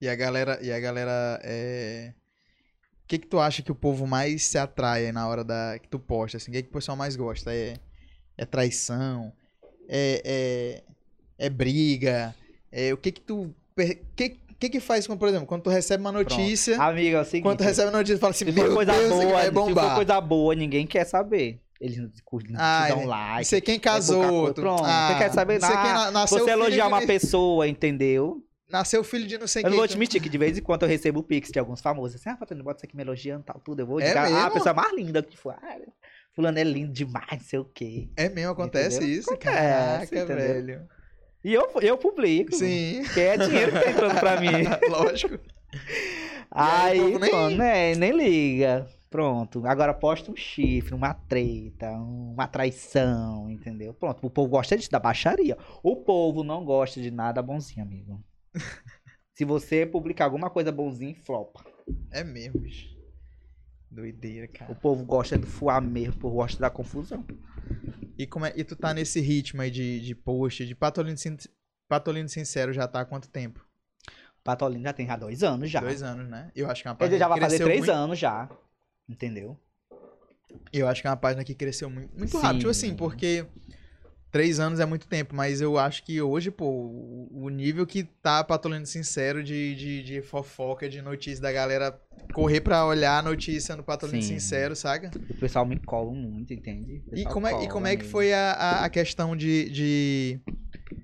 E 0.00 0.08
a 0.08 0.14
galera. 0.14 0.58
E 0.62 0.70
a 0.72 0.78
galera. 0.78 1.40
É... 1.42 2.14
O 3.10 3.12
que, 3.12 3.18
que 3.18 3.26
tu 3.26 3.40
acha 3.40 3.60
que 3.60 3.72
o 3.72 3.74
povo 3.74 4.06
mais 4.06 4.44
se 4.44 4.56
atrai 4.56 5.10
na 5.10 5.26
hora 5.26 5.42
da 5.42 5.76
que 5.82 5.88
tu 5.88 5.98
posta? 5.98 6.36
Assim? 6.36 6.52
O 6.52 6.54
que, 6.54 6.62
que 6.62 6.68
o 6.68 6.72
pessoal 6.72 6.96
mais 6.96 7.16
gosta? 7.16 7.52
É, 7.52 7.74
É 8.38 8.44
traição? 8.44 9.32
É, 9.88 10.22
é, 10.24 11.46
é 11.46 11.50
briga? 11.50 12.32
É, 12.70 12.94
o 12.94 12.96
que 12.96 13.10
que 13.10 13.20
tu... 13.20 13.52
que, 14.14 14.36
que 14.60 14.68
que 14.70 14.78
faz, 14.78 15.08
quando, 15.08 15.18
por 15.18 15.26
exemplo, 15.28 15.44
quando 15.48 15.62
tu 15.62 15.70
recebe 15.70 16.00
uma 16.02 16.12
notícia... 16.12 16.80
Amiga, 16.80 17.18
é 17.18 17.20
o 17.20 17.24
seguinte. 17.24 17.42
Quando 17.42 17.58
tu 17.58 17.64
recebe 17.64 17.88
uma 17.90 17.98
notícia, 17.98 18.16
fala 18.18 18.30
assim, 18.30 18.44
meu 18.44 18.72
coisa 18.74 18.92
Deus, 18.92 19.08
boa, 19.10 19.32
vai 19.32 19.46
se 19.46 19.52
for 19.52 19.66
bombar. 19.68 19.96
coisa 19.96 20.20
boa, 20.20 20.54
ninguém 20.54 20.86
quer 20.86 21.04
saber. 21.04 21.58
Eles 21.80 21.96
não 21.98 22.10
curtem, 22.24 22.52
não 22.52 22.60
Ah, 22.62 22.84
te 22.86 22.92
dão 22.92 23.02
é. 23.02 23.06
like. 23.06 23.54
Não 23.54 23.60
quem 23.62 23.74
é 23.74 23.78
pouca 23.78 23.90
casou. 23.90 24.54
tu- 24.54 24.60
Pronto, 24.60 24.82
ah, 24.84 25.08
você 25.12 25.18
quer 25.18 25.32
saber 25.32 25.58
não 25.60 25.68
nada. 25.68 25.82
quem 25.82 25.92
na- 25.92 26.10
nasceu 26.12 26.38
Você 26.44 26.50
elogiar 26.52 26.86
uma 26.86 27.04
pessoa, 27.04 27.66
entendeu? 27.66 28.40
Nasceu 28.70 29.02
filho 29.04 29.26
de 29.26 29.36
não 29.38 29.46
sei 29.46 29.64
Eu 29.64 29.70
não 29.70 29.76
vou 29.78 29.86
te 29.88 29.94
tu- 29.94 29.98
mentir 29.98 30.22
que 30.22 30.28
de 30.28 30.38
vez 30.38 30.56
em 30.56 30.62
quando 30.62 30.82
eu 30.82 30.88
recebo 30.88 31.22
pix 31.22 31.50
de 31.50 31.58
alguns 31.58 31.80
famosos. 31.80 32.20
Assim, 32.20 32.30
ah, 32.30 32.36
Patrícia, 32.36 32.62
bota 32.64 32.78
isso 32.78 32.86
aqui 32.86 32.96
me 32.96 33.02
elogiando 33.02 33.42
tal, 33.44 33.60
tudo. 33.60 33.80
Eu 33.80 33.86
vou 33.86 34.00
É 34.00 34.04
dizer, 34.04 34.18
ah, 34.18 34.46
a 34.46 34.50
pessoa 34.50 34.74
mais 34.74 34.94
linda 34.94 35.22
que 35.22 35.36
for. 35.36 35.54
Ah, 35.62 35.76
fulano 36.32 36.58
é 36.58 36.64
lindo 36.64 36.92
demais, 36.92 37.26
não 37.32 37.40
sei 37.40 37.58
o 37.58 37.64
quê. 37.64 38.08
É 38.16 38.28
mesmo, 38.28 38.52
acontece 38.52 38.96
Entendeu? 38.98 39.18
isso? 39.18 39.30
Acontece, 39.32 39.56
Caraca, 39.56 40.04
entendeu? 40.04 40.36
velho. 40.36 40.88
E 41.42 41.54
eu, 41.54 41.68
eu 41.80 41.96
publico. 41.98 42.54
Sim, 42.54 43.02
Que 43.14 43.20
é 43.20 43.36
dinheiro 43.38 43.72
que 43.72 43.80
tá 43.80 43.90
entrando 43.90 44.20
pra 44.20 44.40
mim. 44.40 44.48
lógico. 44.90 45.38
Aí, 46.50 46.98
povo 47.00 47.18
nem- 47.18 47.56
né, 47.56 47.94
nem 47.94 48.12
liga. 48.12 48.86
Pronto. 49.08 49.66
Agora 49.66 49.92
posta 49.92 50.30
um 50.30 50.36
chifre, 50.36 50.94
uma 50.94 51.12
treta, 51.14 51.90
uma 51.90 52.46
traição, 52.46 53.50
entendeu? 53.50 53.92
Pronto. 53.92 54.24
O 54.24 54.30
povo 54.30 54.48
gosta 54.48 54.76
disso, 54.76 54.90
da 54.90 55.00
baixaria. 55.00 55.56
O 55.82 55.96
povo 55.96 56.44
não 56.44 56.64
gosta 56.64 57.00
de 57.00 57.10
nada 57.10 57.42
bonzinho, 57.42 57.84
amigo. 57.84 58.22
Se 59.34 59.44
você 59.44 59.86
publicar 59.86 60.24
alguma 60.26 60.50
coisa 60.50 60.70
bonzinha, 60.70 61.14
flopa. 61.14 61.64
É 62.10 62.22
mesmo, 62.22 62.60
bicho. 62.60 62.88
Doideira, 63.90 64.46
O 64.46 64.52
cara. 64.52 64.74
povo 64.74 65.04
gosta 65.04 65.36
do 65.36 65.46
fuar 65.46 65.82
mesmo, 65.82 66.14
o 66.14 66.18
povo 66.18 66.36
gosta 66.36 66.60
da 66.60 66.70
confusão. 66.70 67.24
E, 68.18 68.26
como 68.26 68.46
é, 68.46 68.52
e 68.54 68.62
tu 68.62 68.76
tá 68.76 68.92
nesse 68.94 69.20
ritmo 69.20 69.62
aí 69.62 69.70
de, 69.70 70.00
de 70.00 70.14
post, 70.14 70.64
de 70.66 70.74
Patolino, 70.74 71.16
Sin- 71.16 71.36
Patolino 71.88 72.28
Sincero 72.28 72.72
já 72.72 72.86
tá 72.86 73.00
há 73.00 73.04
quanto 73.04 73.28
tempo? 73.28 73.66
Patolino 74.44 74.84
já 74.84 74.92
tem 74.92 75.06
já 75.06 75.16
dois 75.16 75.42
anos 75.42 75.70
já. 75.70 75.80
Dois 75.80 76.02
anos, 76.02 76.28
né? 76.28 76.52
Eu 76.54 76.70
acho 76.70 76.82
que 76.82 76.88
é 76.88 76.90
uma 76.90 76.96
página 76.96 77.18
já 77.18 77.24
que 77.24 77.28
vai 77.30 77.40
fazer 77.40 77.56
cresceu 77.56 77.66
três 77.66 77.80
muito. 77.80 77.90
anos 77.92 78.18
já. 78.18 78.48
Entendeu? 79.08 79.58
Eu 80.72 80.86
acho 80.86 81.00
que 81.00 81.06
é 81.08 81.10
uma 81.10 81.16
página 81.16 81.42
que 81.44 81.54
cresceu 81.54 81.90
muito, 81.90 82.16
muito 82.16 82.30
Sim. 82.36 82.42
rápido. 82.42 82.58
Tipo 82.58 82.70
assim, 82.70 82.94
porque 82.94 83.46
três 84.30 84.60
anos 84.60 84.80
é 84.80 84.86
muito 84.86 85.06
tempo, 85.06 85.34
mas 85.34 85.60
eu 85.60 85.78
acho 85.78 86.02
que 86.04 86.20
hoje, 86.22 86.50
pô, 86.50 86.66
o 87.30 87.48
nível 87.48 87.86
que 87.86 88.04
tá 88.04 88.42
Patolino 88.44 88.86
Sincero 88.86 89.42
de, 89.42 89.74
de, 89.74 90.02
de 90.02 90.22
fofoca, 90.22 90.88
de 90.88 91.02
notícia 91.02 91.42
da 91.42 91.52
galera 91.52 92.00
correr 92.32 92.60
pra 92.60 92.86
olhar 92.86 93.18
a 93.18 93.22
notícia 93.22 93.76
no 93.76 93.82
Patolino 93.82 94.22
Sim. 94.22 94.34
Sincero, 94.34 94.76
saca? 94.76 95.10
O 95.28 95.34
pessoal 95.34 95.66
me 95.66 95.78
cola 95.78 96.12
muito, 96.12 96.54
entende? 96.54 97.02
E 97.12 97.24
como 97.24 97.46
é, 97.46 97.64
e 97.64 97.68
como 97.68 97.86
é 97.86 97.96
que 97.96 98.04
foi 98.04 98.32
a, 98.32 98.52
a, 98.52 98.84
a 98.84 98.90
questão 98.90 99.36
de, 99.36 99.68
de, 99.70 100.40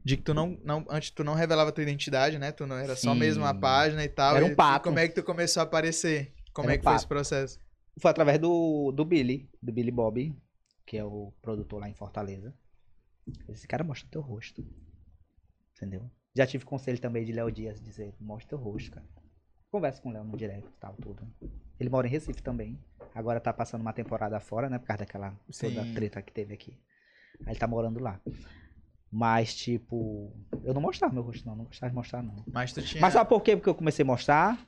de 0.04 0.16
que 0.16 0.22
tu 0.22 0.32
não, 0.32 0.58
não. 0.64 0.84
Antes 0.88 1.10
tu 1.10 1.24
não 1.24 1.34
revelava 1.34 1.72
tua 1.72 1.82
identidade, 1.82 2.38
né? 2.38 2.52
Tu 2.52 2.66
não 2.66 2.76
era 2.76 2.94
só 2.94 3.12
Sim. 3.12 3.18
mesmo 3.18 3.44
a 3.44 3.52
página 3.54 4.04
e 4.04 4.08
tal. 4.08 4.36
Era 4.36 4.44
um 4.46 4.54
pato. 4.54 4.84
e 4.86 4.88
como 4.88 4.98
é 4.98 5.08
que 5.08 5.14
tu 5.14 5.22
começou 5.22 5.60
a 5.60 5.64
aparecer? 5.64 6.32
Como 6.52 6.68
Era 6.68 6.74
é 6.74 6.76
um 6.76 6.78
que 6.78 6.84
foi 6.84 6.92
pato. 6.92 7.00
esse 7.02 7.08
processo? 7.08 7.60
Foi 7.98 8.10
através 8.10 8.38
do, 8.38 8.92
do 8.92 9.04
Billy, 9.04 9.48
do 9.62 9.72
Billy 9.72 9.90
Bob, 9.90 10.34
que 10.86 10.96
é 10.96 11.04
o 11.04 11.32
produtor 11.40 11.80
lá 11.80 11.88
em 11.88 11.94
Fortaleza. 11.94 12.54
Esse 13.48 13.66
cara 13.66 13.84
mostra 13.84 14.08
teu 14.10 14.20
rosto. 14.20 14.64
Entendeu? 15.76 16.10
Já 16.34 16.46
tive 16.46 16.64
conselho 16.64 17.00
também 17.00 17.24
de 17.24 17.32
Léo 17.32 17.50
Dias 17.50 17.80
dizer, 17.80 18.14
mostra 18.20 18.50
teu 18.50 18.58
rosto, 18.58 18.90
cara. 18.90 19.06
Conversa 19.70 20.00
com 20.00 20.10
o 20.10 20.12
Léo 20.12 20.24
no 20.24 20.36
direct 20.36 20.68
e 20.68 20.80
tal, 20.80 20.94
tudo. 20.94 21.26
Ele 21.78 21.90
mora 21.90 22.06
em 22.06 22.10
Recife 22.10 22.42
também. 22.42 22.78
Agora 23.14 23.40
tá 23.40 23.52
passando 23.52 23.80
uma 23.80 23.92
temporada 23.92 24.38
fora, 24.40 24.70
né? 24.70 24.78
Por 24.78 24.86
causa 24.86 24.98
daquela 25.00 25.30
toda 25.60 25.84
Sim. 25.84 25.94
treta 25.94 26.22
que 26.22 26.32
teve 26.32 26.54
aqui. 26.54 26.78
Aí 27.44 27.52
ele 27.52 27.58
tá 27.58 27.66
morando 27.66 28.00
lá. 28.00 28.20
Mas, 29.10 29.54
tipo, 29.54 30.32
eu 30.64 30.74
não 30.74 30.80
mostrava 30.80 31.12
meu 31.12 31.22
rosto, 31.22 31.46
não. 31.46 31.56
Não 31.56 31.64
gostava 31.64 31.90
de 31.90 31.96
mostrar, 31.96 32.22
não. 32.22 32.44
Mas 32.52 32.72
tu 32.72 32.82
tinha. 32.82 33.00
Mas 33.00 33.12
sabe 33.12 33.28
por 33.28 33.42
quê? 33.42 33.56
Porque 33.56 33.68
eu 33.68 33.74
comecei 33.74 34.02
a 34.02 34.06
mostrar? 34.06 34.66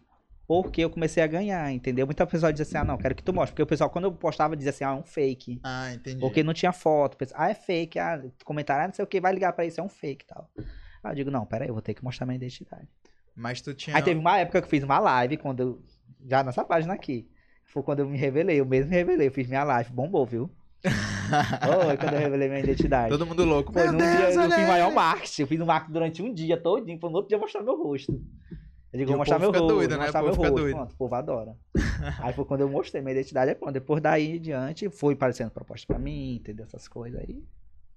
Porque 0.48 0.80
eu 0.82 0.88
comecei 0.88 1.22
a 1.22 1.26
ganhar, 1.26 1.70
entendeu? 1.70 2.06
Muita 2.06 2.26
pessoa 2.26 2.50
diz 2.50 2.62
assim, 2.62 2.78
ah, 2.78 2.84
não, 2.84 2.96
quero 2.96 3.14
que 3.14 3.22
tu 3.22 3.34
mostre. 3.34 3.52
Porque 3.52 3.62
o 3.62 3.66
pessoal, 3.66 3.90
quando 3.90 4.06
eu 4.06 4.12
postava, 4.12 4.56
dizia 4.56 4.70
assim, 4.70 4.82
ah, 4.82 4.92
é 4.92 4.94
um 4.94 5.02
fake. 5.02 5.60
Ah, 5.62 5.92
entendi. 5.92 6.18
Porque 6.18 6.42
não 6.42 6.54
tinha 6.54 6.72
foto. 6.72 7.18
Ah, 7.34 7.50
é 7.50 7.54
fake. 7.54 7.98
Ah, 7.98 8.18
comentário, 8.46 8.84
ah, 8.84 8.86
não 8.86 8.94
sei 8.94 9.04
o 9.04 9.06
que, 9.06 9.20
vai 9.20 9.34
ligar 9.34 9.52
pra 9.52 9.66
isso, 9.66 9.78
é 9.78 9.84
um 9.84 9.90
fake 9.90 10.24
e 10.24 10.26
tal. 10.26 10.50
Aí 11.04 11.12
eu 11.12 11.14
digo, 11.14 11.30
não, 11.30 11.44
pera 11.44 11.64
aí, 11.64 11.68
eu 11.68 11.74
vou 11.74 11.82
ter 11.82 11.92
que 11.92 12.02
mostrar 12.02 12.24
minha 12.24 12.36
identidade. 12.36 12.88
Mas 13.36 13.60
tu 13.60 13.74
tinha. 13.74 13.94
Aí 13.94 14.02
teve 14.02 14.18
uma 14.18 14.38
época 14.38 14.62
que 14.62 14.66
eu 14.66 14.70
fiz 14.70 14.82
uma 14.82 14.98
live, 14.98 15.36
quando 15.36 15.60
eu, 15.60 15.82
já 16.26 16.42
nessa 16.42 16.64
página 16.64 16.94
aqui. 16.94 17.28
Foi 17.66 17.82
quando 17.82 17.98
eu 17.98 18.08
me 18.08 18.16
revelei, 18.16 18.58
eu 18.58 18.64
mesmo 18.64 18.88
me 18.88 18.96
revelei, 18.96 19.28
eu 19.28 19.32
fiz 19.32 19.46
minha 19.46 19.64
live, 19.64 19.92
bombou, 19.92 20.24
viu? 20.24 20.50
Foi 20.82 21.96
quando 21.98 22.14
eu 22.14 22.20
revelei 22.20 22.48
minha 22.48 22.60
identidade. 22.60 23.10
Todo 23.10 23.26
mundo 23.26 23.44
louco. 23.44 23.70
Foi 23.70 23.86
num 23.88 23.98
Deus, 23.98 24.10
dia, 24.10 24.44
eu 24.44 24.50
fiz 24.50 24.66
maior 24.66 24.92
marketing. 24.92 25.42
Eu 25.42 25.46
fiz 25.46 25.60
um 25.60 25.66
marketing 25.66 25.92
durante 25.92 26.22
um 26.22 26.32
dia 26.32 26.56
todinho, 26.56 26.98
pra 26.98 27.10
no 27.10 27.16
outro 27.16 27.28
dia 27.28 27.36
mostrar 27.36 27.62
meu 27.62 27.76
rosto. 27.76 28.18
Eu 28.92 28.98
digo, 28.98 29.10
E 29.10 29.12
vou 29.12 29.18
mostrar 29.18 29.38
meu 29.38 29.50
rosto, 29.50 29.66
doido, 29.66 29.90
vou 29.90 29.98
né? 29.98 30.04
mostrar 30.04 30.22
meu 30.22 30.34
rosto. 30.34 30.54
doido. 30.54 30.74
Pronto, 30.76 30.92
o 30.92 30.96
povo 30.96 31.14
adora. 31.14 31.56
aí 32.22 32.32
foi 32.32 32.44
quando 32.44 32.60
eu 32.62 32.68
mostrei 32.68 33.02
minha 33.02 33.12
identidade, 33.12 33.50
é 33.50 33.54
pronto. 33.54 33.72
Depois 33.72 34.00
daí 34.02 34.36
em 34.36 34.40
diante, 34.40 34.88
foi 34.88 35.14
aparecendo 35.14 35.50
proposta 35.50 35.86
pra 35.86 35.98
mim, 35.98 36.36
entendeu? 36.36 36.64
Essas 36.64 36.88
coisas 36.88 37.20
aí. 37.20 37.42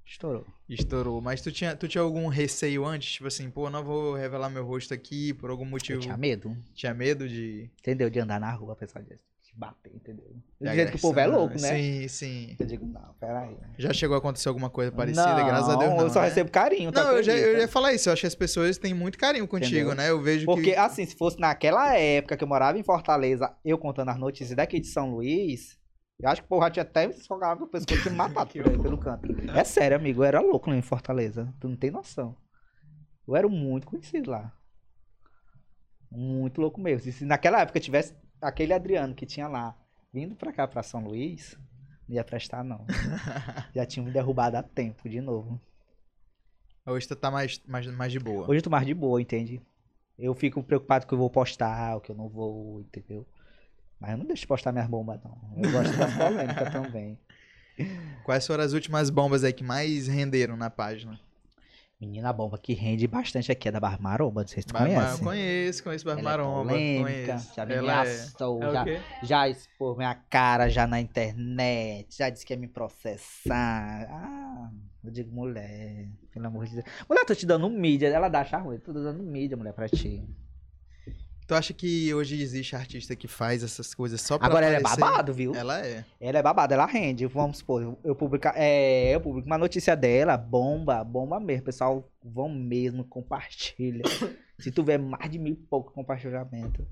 Estourou. 0.06 0.46
Estourou. 0.68 1.22
Mas 1.22 1.42
tu 1.42 1.52
tinha, 1.52 1.76
tu 1.76 1.88
tinha 1.88 2.02
algum 2.02 2.28
receio 2.28 2.84
antes? 2.86 3.14
Tipo 3.14 3.28
assim, 3.28 3.50
pô, 3.50 3.70
não 3.70 3.84
vou 3.84 4.14
revelar 4.16 4.50
meu 4.50 4.66
rosto 4.66 4.94
aqui 4.94 5.34
por 5.34 5.50
algum 5.50 5.64
Eu 5.64 5.70
motivo. 5.70 6.00
tinha 6.02 6.18
medo, 6.18 6.58
Tinha 6.74 6.94
medo 6.94 7.30
de. 7.30 7.70
entendeu? 7.80 8.10
De 8.10 8.20
andar 8.20 8.40
na 8.40 8.52
rua, 8.52 8.76
pessoal 8.76 9.04
de 9.06 9.18
de 9.52 9.60
bater, 9.60 9.94
entendeu? 9.96 10.34
Do 10.60 10.68
jeito 10.70 10.92
que 10.92 10.98
o 10.98 11.02
povo 11.02 11.20
é 11.20 11.28
louco, 11.28 11.60
né? 11.60 11.70
Sim, 11.70 12.08
sim. 12.08 12.56
Eu 12.60 12.66
digo, 12.66 12.86
não, 12.86 13.14
peraí. 13.20 13.58
Já 13.78 13.94
chegou 13.94 14.16
a 14.16 14.20
acontecer 14.20 14.48
alguma 14.48 14.70
coisa 14.70 14.92
parecida? 14.92 15.44
Graças 15.44 15.70
a 15.70 15.76
Deus. 15.76 15.92
Não, 15.92 16.02
eu 16.02 16.10
só 16.10 16.22
né? 16.22 16.28
recebo 16.28 16.52
carinho, 16.52 16.92
tá 16.92 17.04
Não, 17.04 17.12
eu 17.18 17.24
já, 17.24 17.34
eu 17.34 17.54
já 17.56 17.62
ia 17.62 17.68
falar 17.68 17.94
isso. 17.94 18.10
Eu 18.10 18.14
acho 18.14 18.22
que 18.22 18.28
as 18.28 18.36
pessoas 18.36 18.78
têm 18.78 18.94
muito 18.94 19.18
carinho 19.18 19.48
contigo, 19.48 19.76
Entendeu? 19.76 19.96
né? 19.96 20.10
Eu 20.10 20.22
vejo 20.22 20.46
Porque, 20.46 20.72
que. 20.72 20.76
assim, 20.76 21.06
se 21.06 21.16
fosse 21.16 21.40
naquela 21.40 21.96
época 21.96 22.38
que 22.38 22.44
eu 22.44 22.48
morava 22.48 22.78
em 22.78 22.84
Fortaleza, 22.84 23.54
eu 23.66 23.78
contando 23.78 24.10
as 24.10 24.18
notícias 24.18 24.56
daqui 24.56 24.80
de 24.80 24.88
São 24.88 25.12
Luís, 25.12 25.78
eu 26.20 26.30
acho 26.30 26.42
que 26.42 26.46
o 26.46 26.50
povo 26.50 26.64
já 26.64 26.70
tinha 26.70 26.84
até 26.84 27.08
me 27.08 27.14
esfogado 27.14 27.62
no 27.62 27.68
pescoço 27.68 28.08
e 28.08 28.12
me 28.12 28.18
matado 28.18 28.52
pelo 28.54 28.98
canto. 28.98 29.28
É 29.56 29.64
sério, 29.64 29.98
amigo, 29.98 30.22
eu 30.22 30.28
era 30.28 30.40
louco 30.40 30.70
lá 30.70 30.76
em 30.76 30.82
Fortaleza. 30.82 31.54
Tu 31.60 31.68
não 31.68 31.76
tem 31.76 31.90
noção. 31.90 32.36
Eu 33.28 33.36
era 33.36 33.48
muito 33.48 33.88
conhecido 33.88 34.32
lá. 34.32 34.54
Muito 36.12 36.62
louco 36.62 36.80
mesmo. 36.80 37.10
E 37.10 37.12
se 37.12 37.26
naquela 37.26 37.62
época 37.62 37.80
tivesse 37.80 38.14
aquele 38.42 38.74
Adriano 38.74 39.14
que 39.14 39.26
tinha 39.26 39.48
lá 39.48 39.76
vindo 40.12 40.36
pra 40.36 40.52
cá, 40.52 40.68
pra 40.68 40.84
São 40.84 41.04
Luís, 41.04 41.58
não 42.08 42.16
ia 42.16 42.24
prestar, 42.24 42.64
não. 42.64 42.86
Já 43.74 43.86
tinha 43.86 44.04
me 44.04 44.12
derrubado 44.12 44.58
há 44.58 44.64
tempo, 44.64 45.08
de 45.08 45.22
novo. 45.22 45.62
Hoje 46.86 47.08
tu 47.08 47.16
tá 47.16 47.30
mais, 47.30 47.62
mais, 47.68 47.86
mais 47.88 48.12
de 48.12 48.20
boa. 48.20 48.50
Hoje 48.50 48.60
eu 48.60 48.64
tô 48.64 48.70
mais 48.70 48.86
de 48.86 48.94
boa, 48.94 49.22
entende? 49.22 49.62
Eu 50.18 50.34
fico 50.34 50.64
preocupado 50.64 51.06
que 51.08 51.14
eu 51.14 51.18
vou 51.18 51.30
postar, 51.30 51.96
o 51.96 52.02
que 52.02 52.12
eu 52.12 52.16
não 52.16 52.28
vou, 52.28 52.82
entendeu? 52.82 53.26
Mas 54.00 54.12
eu 54.12 54.18
não 54.18 54.26
deixo 54.26 54.42
de 54.42 54.48
postar 54.48 54.72
minhas 54.72 54.88
bombas, 54.88 55.20
não. 55.24 55.38
Eu 55.58 55.72
gosto 55.72 55.96
das 55.96 56.14
polêmicas 56.16 56.70
também. 56.74 57.20
Quais 58.24 58.46
foram 58.46 58.64
as 58.64 58.74
últimas 58.74 59.10
bombas 59.10 59.44
aí 59.44 59.54
que 59.54 59.64
mais 59.64 60.08
renderam 60.08 60.58
na 60.58 60.70
página? 60.70 61.20
Menina 62.02 62.34
bomba 62.34 62.58
que 62.58 62.74
rende 62.74 63.06
bastante 63.06 63.52
aqui 63.52 63.68
é 63.68 63.72
da 63.72 63.80
Barra 63.80 64.00
Maromba, 64.00 64.42
não 64.42 64.48
sei 64.48 64.64
se 64.64 64.68
tu 64.68 64.74
Bar- 64.74 64.88
conhece. 64.88 65.24
Conheço, 65.24 65.84
conheço 65.84 66.10
Ela 66.10 66.16
Barmaromba. 66.24 66.72
é 66.74 67.00
conheço. 67.00 67.54
já 67.56 67.64
me 67.64 67.74
é... 67.76 67.78
ameaçou, 67.78 68.64
é 68.64 68.72
já, 68.72 68.84
quê? 68.84 69.00
já 69.22 69.48
expôs 69.48 69.98
minha 69.98 70.16
cara 70.16 70.68
já 70.68 70.88
na 70.88 71.00
internet, 71.00 72.18
já 72.18 72.28
disse 72.32 72.44
que 72.44 72.54
ia 72.54 72.60
me 72.60 72.68
processar. 72.68 74.08
Ah, 74.10 74.72
eu 75.04 75.12
digo, 75.12 75.32
mulher, 75.32 76.10
pelo 76.34 76.48
amor 76.48 76.66
de 76.66 76.74
Deus. 76.74 76.86
Mulher, 77.08 77.24
tô 77.24 77.36
te 77.36 77.46
dando 77.46 77.70
mídia, 77.70 78.08
ela 78.08 78.30
dá 78.30 78.42
ruim, 78.42 78.80
tô 78.80 78.92
dando 78.92 79.22
mídia, 79.22 79.56
mulher, 79.56 79.74
pra 79.74 79.88
ti. 79.88 80.28
Tu 81.52 81.56
acha 81.56 81.74
que 81.74 82.14
hoje 82.14 82.42
existe 82.42 82.78
artista 82.78 83.14
que 83.14 83.28
faz 83.28 83.62
essas 83.62 83.94
coisas 83.94 84.22
só 84.22 84.38
pra 84.38 84.48
Agora 84.48 84.68
ela 84.68 84.76
é 84.76 84.80
aparecer? 84.80 85.02
babado, 85.02 85.34
viu? 85.34 85.54
Ela 85.54 85.86
é. 85.86 86.06
Ela 86.18 86.40
é 86.40 86.42
babada, 86.42 86.74
ela 86.76 86.86
rende. 86.86 87.26
Vamos 87.26 87.58
supor, 87.58 87.98
eu- 88.06 88.16
publicar, 88.16 88.54
é, 88.56 89.14
eu 89.14 89.20
publico 89.20 89.48
uma 89.48 89.58
notícia 89.58 89.94
dela, 89.94 90.38
bomba, 90.38 91.04
bomba 91.04 91.42
mesmo. 91.42 91.66
Pessoal, 91.66 92.10
vão 92.24 92.48
mesmo, 92.48 93.04
compartilha. 93.04 94.04
Se 94.58 94.72
tu 94.72 94.82
vê 94.82 94.98
mais 94.98 95.30
de 95.30 95.38
mil 95.38 95.52
e 95.52 95.58
pouco 95.58 95.92
compartilhamento, 95.92 96.88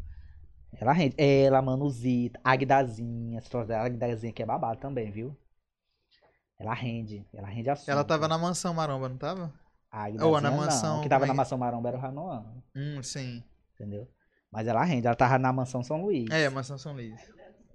ela 0.77 0.91
rende. 0.91 1.15
Ela, 1.17 1.61
Manuzita, 1.61 2.37
Agdazinha, 2.43 3.37
essa 3.37 3.63
dela, 3.63 3.85
Agdazinha 3.85 4.33
que 4.33 4.43
é 4.43 4.45
babada 4.45 4.77
também, 4.77 5.09
viu? 5.09 5.37
Ela 6.59 6.73
rende, 6.73 7.25
ela 7.33 7.47
rende 7.47 7.69
assunto. 7.69 7.91
Ela 7.91 8.03
tava 8.03 8.27
na 8.27 8.37
mansão 8.37 8.73
Maromba, 8.73 9.07
não 9.07 9.17
tava? 9.17 9.53
A 9.89 10.09
Ou 10.09 10.41
na 10.41 10.49
Agdazinha 10.49 10.51
mansão, 10.51 10.95
não, 10.97 11.01
que 11.01 11.07
tava 11.07 11.25
na 11.25 11.33
mansão 11.33 11.57
Maromba 11.57 11.87
era 11.87 11.97
o 11.97 12.01
Ranoan, 12.01 12.45
Hum, 12.75 13.01
sim. 13.01 13.41
entendeu? 13.73 14.05
Mas 14.51 14.67
ela 14.67 14.83
rende, 14.83 15.05
ela 15.05 15.15
tava 15.15 15.37
na 15.37 15.53
mansão 15.53 15.83
São 15.83 16.01
Luís. 16.01 16.29
É, 16.31 16.49
mansão 16.49 16.77
São 16.77 16.93
Luís. 16.93 17.13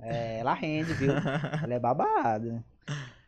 É, 0.01 0.39
ela 0.41 0.55
rende, 0.55 0.93
viu? 0.95 1.13
ela 1.63 1.75
é 1.75 1.79
babada. 1.79 2.65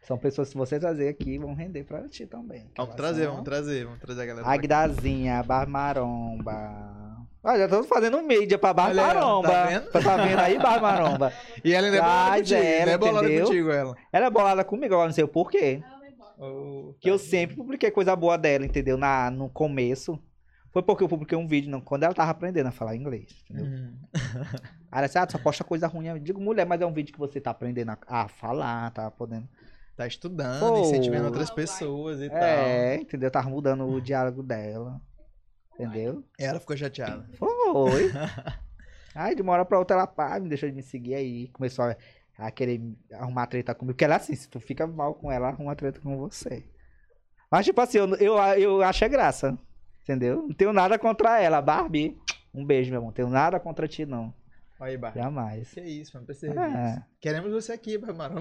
São 0.03 0.19
pessoas 0.19 0.51
que 0.51 0.57
você 0.57 0.79
trazer 0.79 1.09
aqui 1.09 1.39
vão 1.39 1.55
render 1.55 1.85
pra 1.85 2.09
ti 2.09 2.27
também. 2.27 2.71
Vamos 2.77 2.95
trazer, 2.95 3.25
são 3.25 3.33
vamos 3.33 3.45
trazer, 3.45 3.85
vamos 3.85 4.01
trazer 4.01 4.23
a 4.23 4.27
galera. 4.27 4.49
Agdazinha, 4.49 5.43
Barmaromba. 5.43 7.17
Olha, 7.43 7.59
já 7.61 7.69
tô 7.69 7.85
fazendo 7.85 8.21
mídia 8.23 8.59
pra 8.59 8.73
Barmaromba. 8.73 9.49
tá 9.49 9.67
vendo? 9.67 9.91
Tá 9.91 10.17
vendo 10.17 10.39
aí, 10.41 10.59
Barmaromba? 10.59 11.33
E 11.65 11.73
ela 11.73 11.87
ainda 11.87 11.99
é 11.99 12.01
bolada 12.03 12.39
contigo, 12.39 12.55
ela, 12.55 12.79
ainda 12.81 12.91
é 12.91 12.99
bolada 12.99 13.27
entendeu? 13.27 13.47
contigo, 13.47 13.71
ela. 13.71 13.97
Ela 14.13 14.27
é 14.27 14.31
bolada 14.31 14.65
comigo, 14.65 14.95
agora 14.95 15.09
não 15.09 15.15
sei 15.15 15.25
o 15.25 15.29
porquê. 15.29 15.83
Oh, 16.39 16.95
Que 17.01 17.09
eu 17.11 17.19
tá. 17.19 17.25
sempre 17.25 17.57
publiquei 17.57 17.91
coisa 17.91 18.15
boa 18.15 18.37
dela, 18.37 18.65
entendeu? 18.67 18.97
Na, 18.97 19.31
no 19.31 19.49
começo. 19.49 20.21
Foi 20.77 20.83
porque 20.83 21.03
eu 21.03 21.09
publiquei 21.09 21.39
um 21.39 21.47
vídeo 21.47 21.71
não, 21.71 21.81
quando 21.81 22.03
ela 22.03 22.13
tava 22.13 22.31
aprendendo 22.31 22.67
a 22.67 22.71
falar 22.71 22.95
inglês, 22.95 23.43
entendeu? 23.49 23.65
Uhum. 23.65 23.99
Aí 24.93 24.99
ela 24.99 25.07
disse, 25.07 25.17
ah, 25.17 25.25
tu 25.25 25.33
só 25.33 25.39
posta 25.39 25.65
coisa 25.65 25.87
ruim. 25.87 26.09
Eu 26.09 26.19
digo, 26.19 26.39
mulher, 26.39 26.67
mas 26.67 26.83
é 26.83 26.85
um 26.85 26.93
vídeo 26.93 27.15
que 27.15 27.19
você 27.19 27.41
tá 27.41 27.51
aprendendo 27.51 27.93
a, 27.93 27.99
a 28.07 28.29
falar, 28.29 28.91
tá 28.91 29.11
podendo. 29.11 29.49
Tá 29.97 30.07
estudando, 30.07 30.61
Pô. 30.61 30.83
incentivando 30.83 31.25
outras 31.29 31.49
pessoas 31.49 32.21
e 32.21 32.27
É, 32.27 32.97
entendeu? 32.97 33.31
Tava 33.31 33.49
mudando 33.49 33.87
o 33.87 34.03
diálogo 34.03 34.43
dela. 34.43 35.01
Entendeu? 35.73 36.17
tal. 36.37 36.47
Ela 36.47 36.61
ficou 36.61 36.77
chateada. 36.77 37.27
Foi. 37.39 38.13
Aí 39.17 39.35
de 39.35 39.41
uma 39.41 39.55
hora 39.55 39.65
pra 39.65 39.79
outra 39.79 39.97
ela 39.97 40.07
pá, 40.07 40.39
me 40.39 40.51
deixou 40.51 40.69
de 40.69 40.77
me 40.77 40.83
seguir 40.83 41.15
aí. 41.15 41.49
Começou 41.55 41.87
a, 41.87 41.97
a 42.37 42.51
querer 42.51 42.83
arrumar 43.15 43.47
treta 43.47 43.75
comigo. 43.75 43.95
Porque 43.95 44.05
ela 44.05 44.13
é 44.13 44.17
assim, 44.19 44.35
se 44.35 44.47
tu 44.47 44.61
fica 44.61 44.87
mal 44.87 45.15
com 45.15 45.33
ela, 45.33 45.49
arruma 45.49 45.75
treta 45.75 46.03
com 46.03 46.19
você. 46.19 46.65
Mas 47.51 47.65
tipo 47.65 47.81
assim, 47.81 47.97
eu, 47.97 48.15
eu, 48.17 48.37
eu 48.59 48.83
acho 48.83 49.03
é 49.03 49.09
graça. 49.09 49.59
Entendeu? 50.07 50.45
Não 50.47 50.55
tenho 50.55 50.73
nada 50.73 50.97
contra 50.97 51.41
ela. 51.41 51.61
Barbie, 51.61 52.17
um 52.55 52.65
beijo, 52.65 52.91
meu 52.91 52.99
irmão. 52.99 53.09
Não 53.09 53.13
tenho 53.13 53.29
nada 53.29 53.59
contra 53.59 53.89
ti, 53.89 54.07
não. 54.07 54.33
Aí, 54.79 54.97
Bárbara. 54.97 55.25
Jamais. 55.25 55.73
Que 55.73 55.81
isso, 55.81 56.13
mano. 56.15 56.27
Precisa 56.27 56.55
É. 56.55 57.03
Queremos 57.21 57.51
você 57.51 57.73
aqui, 57.73 57.99
Bárbara. 57.99 58.35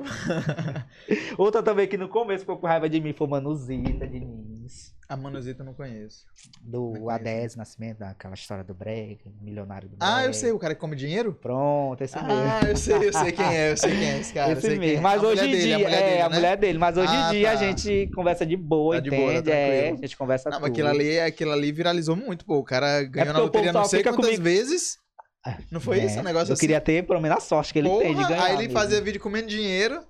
Outra 1.40 1.64
também 1.64 1.88
que 1.88 1.98
no 1.98 2.08
começo 2.08 2.42
ficou 2.42 2.58
com 2.58 2.68
raiva 2.68 2.88
de 2.88 3.02
mim 3.02 3.14
foi 3.14 3.28
Manuzita 3.28 4.08
Diniz. 4.08 4.95
A 5.08 5.16
Manuzita 5.16 5.62
eu 5.62 5.66
não 5.68 5.74
conheço. 5.76 6.26
Do 6.62 6.80
Não 6.80 6.90
conheço. 6.94 7.10
Adés 7.12 7.56
Nascimento, 7.56 8.00
daquela 8.00 8.34
história 8.34 8.64
do 8.64 8.74
Brega, 8.74 9.22
milionário 9.40 9.88
do 9.88 9.98
Brega. 9.98 10.16
Ah, 10.16 10.26
eu 10.26 10.34
sei, 10.34 10.52
o 10.52 10.58
cara 10.58 10.74
que 10.74 10.82
come 10.82 10.96
dinheiro? 10.96 11.32
Pronto, 11.32 12.02
esse 12.04 12.16
mesmo. 12.16 12.32
Ah, 12.32 12.62
eu 12.68 12.76
sei, 12.76 12.96
eu 13.10 13.14
sei 13.14 13.32
quem 13.32 13.46
é, 13.46 13.72
eu 13.72 13.78
sei 13.78 13.92
quem 13.92 14.10
é 14.10 14.20
esse 14.20 14.34
cara. 14.34 14.52
Esse 14.54 14.74
é. 14.74 14.76
mesmo. 14.80 15.04
Mas 15.04 15.24
A 15.24 15.28
hoje 15.28 15.42
em 15.42 15.48
mulher 15.48 15.52
dele, 15.58 15.64
dia, 15.68 15.78
mulher 15.80 16.02
é, 16.02 16.10
dele, 16.10 16.22
a 16.22 16.30
né? 16.30 16.36
mulher 16.36 16.58
dele. 16.58 16.78
Mas 16.80 16.98
hoje 16.98 17.14
Ah, 17.16 17.30
em 17.30 17.32
dia 17.38 17.50
a 17.52 17.54
tá. 17.54 17.60
gente 17.60 18.10
conversa 18.16 18.46
de 18.48 18.58
boa, 18.58 18.96
Tá 18.96 19.02
de 19.02 19.10
boa, 19.12 19.32
tá 19.34 19.40
entende? 19.40 19.52
é, 19.52 19.90
a 19.92 19.96
gente 19.96 20.18
conversa 20.18 20.50
Não, 20.50 20.58
tudo. 20.58 20.62
mas 20.64 20.72
aquilo 20.72 20.88
ali, 20.90 21.20
aquilo 21.20 21.52
ali 21.52 21.72
viralizou 21.72 22.16
muito, 22.16 22.44
pô. 22.44 22.58
O 22.58 22.64
cara 22.64 23.04
ganhou 23.04 23.32
na 23.34 23.40
É 23.40 23.42
o 23.42 23.46
loteria 23.46 23.72
não 23.72 23.86
sei 23.86 24.02
quantas 24.02 24.26
comigo. 24.26 24.42
vezes. 24.44 24.98
Não 25.72 25.80
foi 25.80 26.00
É, 26.00 26.06
isso? 26.08 26.20
Um 26.20 26.24
negócio 26.24 26.50
Eu 26.50 26.54
assim. 26.54 26.62
queria 26.62 26.82
ter 26.82 27.06
pelo 27.06 27.22
menos 27.22 27.38
a 27.38 27.42
sorte 27.42 27.72
que 27.72 27.78
ele 27.78 27.90
tem 27.90 28.00
de 28.10 28.16
Porra, 28.16 28.28
ganhar. 28.30 28.44
aí 28.46 28.54
ele 28.54 28.62
mesmo. 28.64 28.74
fazia 28.74 29.00
vídeo 29.02 29.22
comendo 29.22 29.46
dinheiro. 29.48 30.02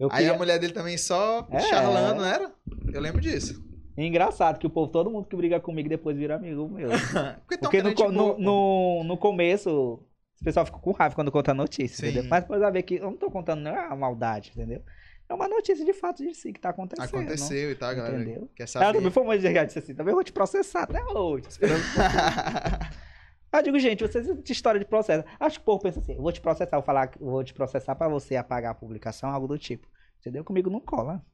Eu 0.00 0.08
Aí 0.10 0.18
queria- 0.18 0.32
a 0.32 0.38
mulher 0.38 0.58
dele 0.58 0.72
também 0.72 0.96
só 0.96 1.46
É. 1.50 1.60
charlando, 1.60 2.22
não 2.22 2.26
era? 2.26 2.50
Eu 2.92 3.00
lembro 3.02 3.20
disso. 3.20 3.62
Engraçado 3.96 4.58
que 4.58 4.66
o 4.66 4.70
povo, 4.70 4.90
todo 4.90 5.10
mundo 5.10 5.26
que 5.26 5.36
briga 5.36 5.58
comigo 5.58 5.88
depois 5.88 6.16
vira 6.16 6.36
amigo 6.36 6.68
meu. 6.68 6.90
Porque, 7.48 7.82
no, 7.82 7.90
no, 7.90 7.94
pô. 7.94 8.38
no, 8.38 9.04
no 9.04 9.16
começo, 9.16 10.00
o 10.40 10.44
pessoal 10.44 10.66
fica 10.66 10.78
com 10.78 10.92
raiva 10.92 11.14
quando 11.14 11.32
conta 11.32 11.52
a 11.52 11.54
notícia, 11.54 11.96
Sim. 11.96 12.12
entendeu? 12.12 12.28
Mas 12.28 12.42
depois 12.42 12.60
vai 12.60 12.72
ver 12.72 12.82
que 12.82 12.96
eu 12.96 13.10
não 13.10 13.16
tô 13.16 13.30
contando 13.30 13.62
não 13.62 13.70
é 13.70 13.86
uma 13.86 13.96
maldade, 13.96 14.52
entendeu? 14.54 14.82
É 15.28 15.34
uma 15.34 15.48
notícia 15.48 15.84
de 15.84 15.92
fato 15.92 16.22
de 16.22 16.34
si 16.34 16.52
que 16.52 16.60
tá 16.60 16.68
acontecendo. 16.68 17.06
Aconteceu 17.06 17.70
e 17.70 17.74
tal, 17.74 17.94
galera. 17.96 18.16
Entendeu? 18.16 18.48
Quer 18.54 18.62
Ela 18.62 18.68
saber? 18.68 18.92
também 18.98 19.10
foi 19.10 19.22
uma 19.22 19.38
de 19.38 19.66
disse 19.66 19.78
assim, 19.78 19.94
também 19.94 20.14
vou 20.14 20.22
te 20.22 20.32
processar 20.32 20.82
até 20.82 21.02
hoje. 21.04 21.46
Eu 23.52 23.62
digo, 23.62 23.78
gente, 23.78 24.06
vocês 24.06 24.26
de 24.26 24.52
história 24.52 24.78
de 24.78 24.84
processo. 24.84 25.24
Acho 25.40 25.58
que 25.58 25.62
o 25.62 25.64
povo 25.64 25.82
pensa 25.82 25.98
assim, 25.98 26.12
eu 26.12 26.20
vou 26.20 26.30
te 26.30 26.42
processar, 26.42 26.76
vou 26.76 26.84
falar, 26.84 27.10
vou 27.18 27.42
te 27.42 27.54
processar 27.54 27.94
pra 27.94 28.06
você 28.06 28.36
apagar 28.36 28.72
a 28.72 28.74
publicação, 28.74 29.30
algo 29.30 29.48
do 29.48 29.58
tipo. 29.58 29.88
Entendeu? 30.20 30.44
Comigo 30.44 30.68
não 30.68 30.78
cola. 30.78 31.24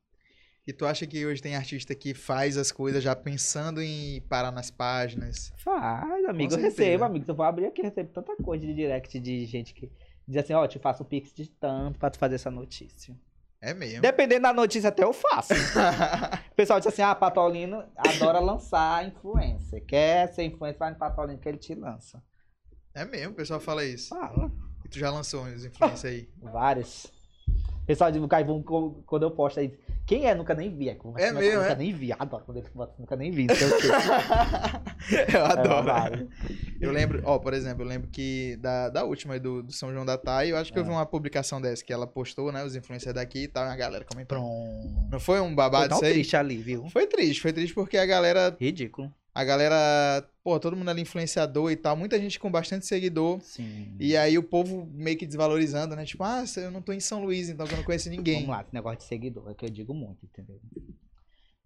E 0.67 0.73
tu 0.73 0.87
acha 0.87 1.07
que 1.07 1.27
hoje 1.27 1.43
tem 1.43 1.57
artista 1.57 1.95
que 1.95 2.15
faz 2.15 2.57
as 2.57 2.71
coisas 2.71 3.03
já 3.03 3.17
pensando 3.17 3.83
em 3.83 4.21
parar 4.23 4.53
nas 4.53 4.71
páginas? 4.71 5.53
Faz, 5.59 6.25
amigo, 6.25 6.55
eu 6.55 6.59
recebo, 6.59 7.05
amigo. 7.05 7.25
Se 7.25 7.31
eu 7.31 7.35
for 7.35 7.43
abrir 7.45 7.67
aqui, 7.67 7.83
recebo 7.83 8.11
tanta 8.11 8.37
coisa 8.37 8.65
de 8.65 8.73
direct 8.73 9.19
de 9.19 9.45
gente 9.47 9.75
que 9.75 9.91
diz 10.27 10.37
assim, 10.37 10.53
ó, 10.53 10.67
te 10.67 10.79
faço 10.79 11.03
um 11.03 11.07
pix 11.07 11.33
de 11.35 11.51
tanto 11.51 11.99
pra 11.99 12.11
tu 12.11 12.19
fazer 12.19 12.37
essa 12.37 12.51
notícia. 12.51 13.17
É 13.61 13.75
mesmo. 13.75 14.03
Dependendo 14.03 14.43
da 14.43 14.53
notícia, 14.53 14.89
até 14.89 15.05
eu 15.05 15.13
faço. 15.13 15.53
O 16.53 16.55
pessoal 16.55 16.79
diz 16.79 16.87
assim, 16.87 17.03
ah, 17.03 17.15
Patolino 17.15 17.83
adora 17.97 18.39
lançar 18.39 19.07
influencer. 19.07 19.85
Quer 19.87 20.29
ser 20.33 20.45
influencer, 20.45 20.79
vai 20.79 20.91
no 20.91 20.99
Patolino 20.99 21.39
que 21.39 21.49
ele 21.49 21.59
te 21.59 21.75
lança. 21.75 22.23
é 22.95 23.05
mesmo, 23.05 23.33
o 23.33 23.35
pessoal 23.35 23.59
fala 23.59 23.85
isso. 23.85 24.11
Fala. 24.11 24.53
E 24.85 24.89
tu 24.89 24.99
já 24.99 25.11
lançou 25.11 25.45
uns 25.45 25.65
influencers 25.65 26.05
aí. 26.05 26.29
Vários. 26.41 27.11
Pessoal 27.87 28.11
diz, 28.13 28.25
Caivão, 28.27 28.63
quando 29.07 29.23
eu 29.25 29.31
posto 29.31 29.59
aí, 29.61 29.73
quem 30.07 30.27
é? 30.27 30.35
Nunca 30.35 30.55
nem 30.55 30.69
vi. 30.75 30.89
Aí, 30.91 30.95
conversa, 30.97 31.29
É 31.29 31.33
"Nunca- 31.33 31.45
mesmo, 31.45 31.61
Nunca 31.61 31.73
é? 31.73 31.77
nem 31.77 31.93
vi. 31.93 32.13
Adoro 32.13 32.45
quando 32.45 32.57
ele 32.59 32.67
bota, 32.75 32.95
nunca 32.99 33.17
nem 33.17 33.31
vi. 33.31 33.47
Eu 35.33 35.41
É, 35.41 35.53
adoro. 35.53 35.85
vários. 35.85 36.29
Eu 36.81 36.93
lembro, 36.93 37.23
ó, 37.25 37.39
por 37.39 37.53
exemplo, 37.55 37.83
eu 37.83 37.89
lembro 37.89 38.09
que 38.09 38.57
da, 38.61 38.89
da 38.89 39.05
última 39.05 39.35
aí 39.35 39.41
do, 39.41 39.63
do 39.63 39.73
São 39.73 39.93
João 39.93 40.05
da 40.07 40.17
Thay, 40.17 40.51
eu 40.53 40.57
acho 40.57 40.73
que 40.73 40.79
eu 40.79 40.85
vi 40.85 40.91
Ah. 40.91 40.95
uma 40.95 41.07
publicação 41.07 41.61
dessa 41.61 41.85
que 41.85 41.93
ela 41.93 42.07
postou, 42.07 42.51
né? 42.53 42.65
Os 42.65 42.77
influencers 42.77 43.15
daqui 43.15 43.45
e 43.45 43.49
tal, 43.49 43.67
e 43.67 43.71
a 43.71 43.77
galera 43.77 44.05
comentou. 44.05 44.39
Pronto. 44.39 45.09
Não 45.11 45.21
foi 45.21 45.41
um 45.41 45.47
Foi 45.47 45.55
babado 45.55 45.89
tão 45.89 45.99
isso 45.99 46.05
aí? 46.07 46.13
triste 46.15 46.37
ali, 46.37 46.57
viu? 46.57 46.89
Foi 46.89 47.07
triste, 47.07 47.41
foi 47.41 47.53
triste 47.53 47.75
porque 47.75 47.97
a 47.97 48.07
galera, 48.07 48.57
Ridículo. 48.61 49.13
A 49.35 49.45
galera, 49.45 50.29
pô, 50.45 50.61
todo 50.61 50.77
mundo 50.77 50.91
ali 50.91 51.01
influenciador 51.01 51.71
e 51.71 51.77
tal, 51.77 51.97
muita 51.97 52.21
gente 52.21 52.39
com 52.39 52.51
bastante 52.51 52.87
seguidor. 52.87 53.41
Sim. 53.41 53.97
E 53.99 54.17
aí 54.17 54.37
o 54.37 54.43
povo 54.43 54.87
meio 54.93 55.17
que 55.17 55.27
desvalorizando, 55.27 55.97
né? 55.97 56.05
Tipo, 56.05 56.23
ah, 56.25 56.45
eu 56.57 56.71
não 56.71 56.83
tô 56.83 56.93
em 56.93 57.01
São 57.01 57.25
Luís, 57.25 57.49
então 57.49 57.67
eu 57.67 57.77
não 57.77 57.85
conheço 57.85 58.11
ninguém. 58.11 58.41
Vamos 58.41 58.51
lá, 58.51 58.63
esse 58.63 58.75
negócio 58.75 58.99
de 58.99 59.05
seguidor, 59.05 59.51
é 59.51 59.55
que 59.55 59.65
eu 59.65 59.71
digo 59.71 59.95
muito, 59.95 60.25
entendeu? 60.25 60.61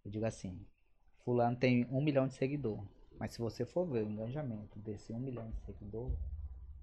Eu 0.05 0.11
digo 0.11 0.25
assim, 0.25 0.61
fulano 1.25 1.57
tem 1.57 1.87
um 1.91 2.01
milhão 2.01 2.29
de 2.29 2.35
seguidor, 2.35 2.85
mas 3.19 3.33
se 3.33 3.41
você 3.41 3.67
for 3.67 3.85
ver 3.85 4.05
o 4.05 4.11
engajamento 4.11 4.79
desse 4.79 5.13
um 5.13 5.19
milhão 5.19 5.51
de 5.51 5.61
seguidor, 5.65 6.13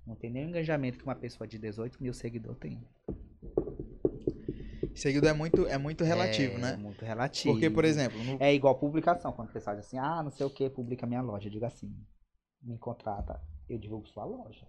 não 0.06 0.16
tem 0.16 0.30
nenhum 0.30 0.50
engajamento 0.50 0.98
que 0.98 1.06
uma 1.06 1.16
pessoa 1.16 1.48
de 1.48 1.58
18 1.58 2.04
mil 2.04 2.14
seguidor 2.14 2.56
tem. 2.56 2.86
Seguidor 4.96 5.30
é 5.30 5.34
muito, 5.34 5.68
é 5.68 5.78
muito 5.78 6.04
relativo, 6.04 6.56
é, 6.56 6.60
né? 6.60 6.78
muito 6.78 7.04
relativo. 7.04 7.54
Porque, 7.54 7.70
por 7.70 7.86
exemplo, 7.86 8.18
no- 8.24 8.38
É 8.42 8.54
igual 8.54 8.76
publicação, 8.76 9.32
quando 9.32 9.50
o 9.50 9.54
pessoal 9.54 9.76
diz 9.76 9.86
assim, 9.86 9.98
ah, 9.98 10.22
não 10.24 10.32
sei 10.32 10.46
o 10.46 10.50
que, 10.50 10.70
publica 10.70 11.06
minha 11.06 11.22
loja. 11.22 11.48
Eu 11.48 11.52
digo 11.52 11.66
assim, 11.66 11.94
me 12.62 12.78
contrata, 12.78 13.42
eu 13.70 13.78
divulgo 13.78 14.08
sua 14.08 14.26
loja. 14.26 14.68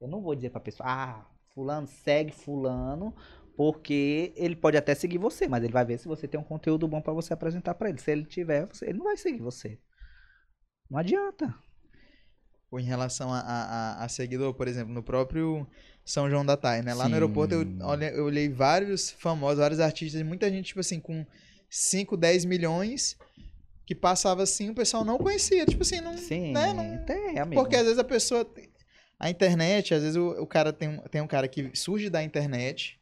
Eu 0.00 0.08
não 0.08 0.20
vou 0.20 0.34
dizer 0.34 0.50
pra 0.50 0.60
pessoa, 0.60 0.88
ah, 0.88 1.26
fulano 1.54 1.86
segue 1.86 2.32
fulano, 2.32 3.14
porque 3.56 4.32
ele 4.36 4.56
pode 4.56 4.76
até 4.76 4.94
seguir 4.94 5.18
você, 5.18 5.46
mas 5.48 5.62
ele 5.62 5.72
vai 5.72 5.84
ver 5.84 5.98
se 5.98 6.08
você 6.08 6.26
tem 6.26 6.38
um 6.38 6.44
conteúdo 6.44 6.88
bom 6.88 7.00
pra 7.00 7.12
você 7.12 7.32
apresentar 7.32 7.74
pra 7.74 7.88
ele. 7.88 7.98
Se 7.98 8.10
ele 8.10 8.24
tiver, 8.24 8.68
ele 8.82 8.98
não 8.98 9.04
vai 9.04 9.16
seguir 9.16 9.40
você. 9.40 9.78
Não 10.90 10.98
adianta. 10.98 11.54
Ou 12.74 12.80
em 12.80 12.84
relação 12.84 13.32
a, 13.32 13.38
a, 13.40 14.04
a- 14.04 14.08
seguidor, 14.08 14.52
por 14.54 14.66
exemplo, 14.66 14.92
no 14.92 15.02
próprio 15.02 15.64
São 16.04 16.28
João 16.28 16.44
da 16.44 16.56
Thay, 16.56 16.82
né? 16.82 16.92
Lá 16.92 17.04
no 17.04 17.10
Sim. 17.10 17.14
aeroporto 17.14 17.54
eu, 17.54 17.64
olha, 17.82 18.06
eu 18.10 18.24
olhei 18.24 18.48
vários 18.48 19.10
famosos, 19.10 19.58
vários 19.60 19.78
artistas, 19.80 20.20
muita 20.22 20.50
gente, 20.50 20.66
tipo 20.66 20.80
assim, 20.80 20.98
com 20.98 21.24
5, 21.70 22.16
10 22.16 22.44
milhões, 22.44 23.16
que 23.86 23.94
passava 23.94 24.42
assim, 24.42 24.70
o 24.70 24.74
pessoal 24.74 25.04
não 25.04 25.18
conhecia. 25.18 25.64
Tipo 25.66 25.82
assim, 25.82 26.00
não. 26.00 26.16
Sim, 26.18 26.52
né, 26.52 26.72
não- 26.72 27.04
tem, 27.04 27.38
amigo. 27.38 27.62
Porque 27.62 27.76
às 27.76 27.84
vezes 27.84 27.98
a 27.98 28.04
pessoa. 28.04 28.44
A 29.20 29.30
internet, 29.30 29.94
às 29.94 30.02
vezes 30.02 30.16
o, 30.16 30.30
o 30.42 30.46
cara 30.46 30.72
tem, 30.72 30.98
tem 31.10 31.20
um 31.20 31.26
cara 31.26 31.46
que 31.46 31.70
surge 31.74 32.10
da 32.10 32.22
internet, 32.24 32.98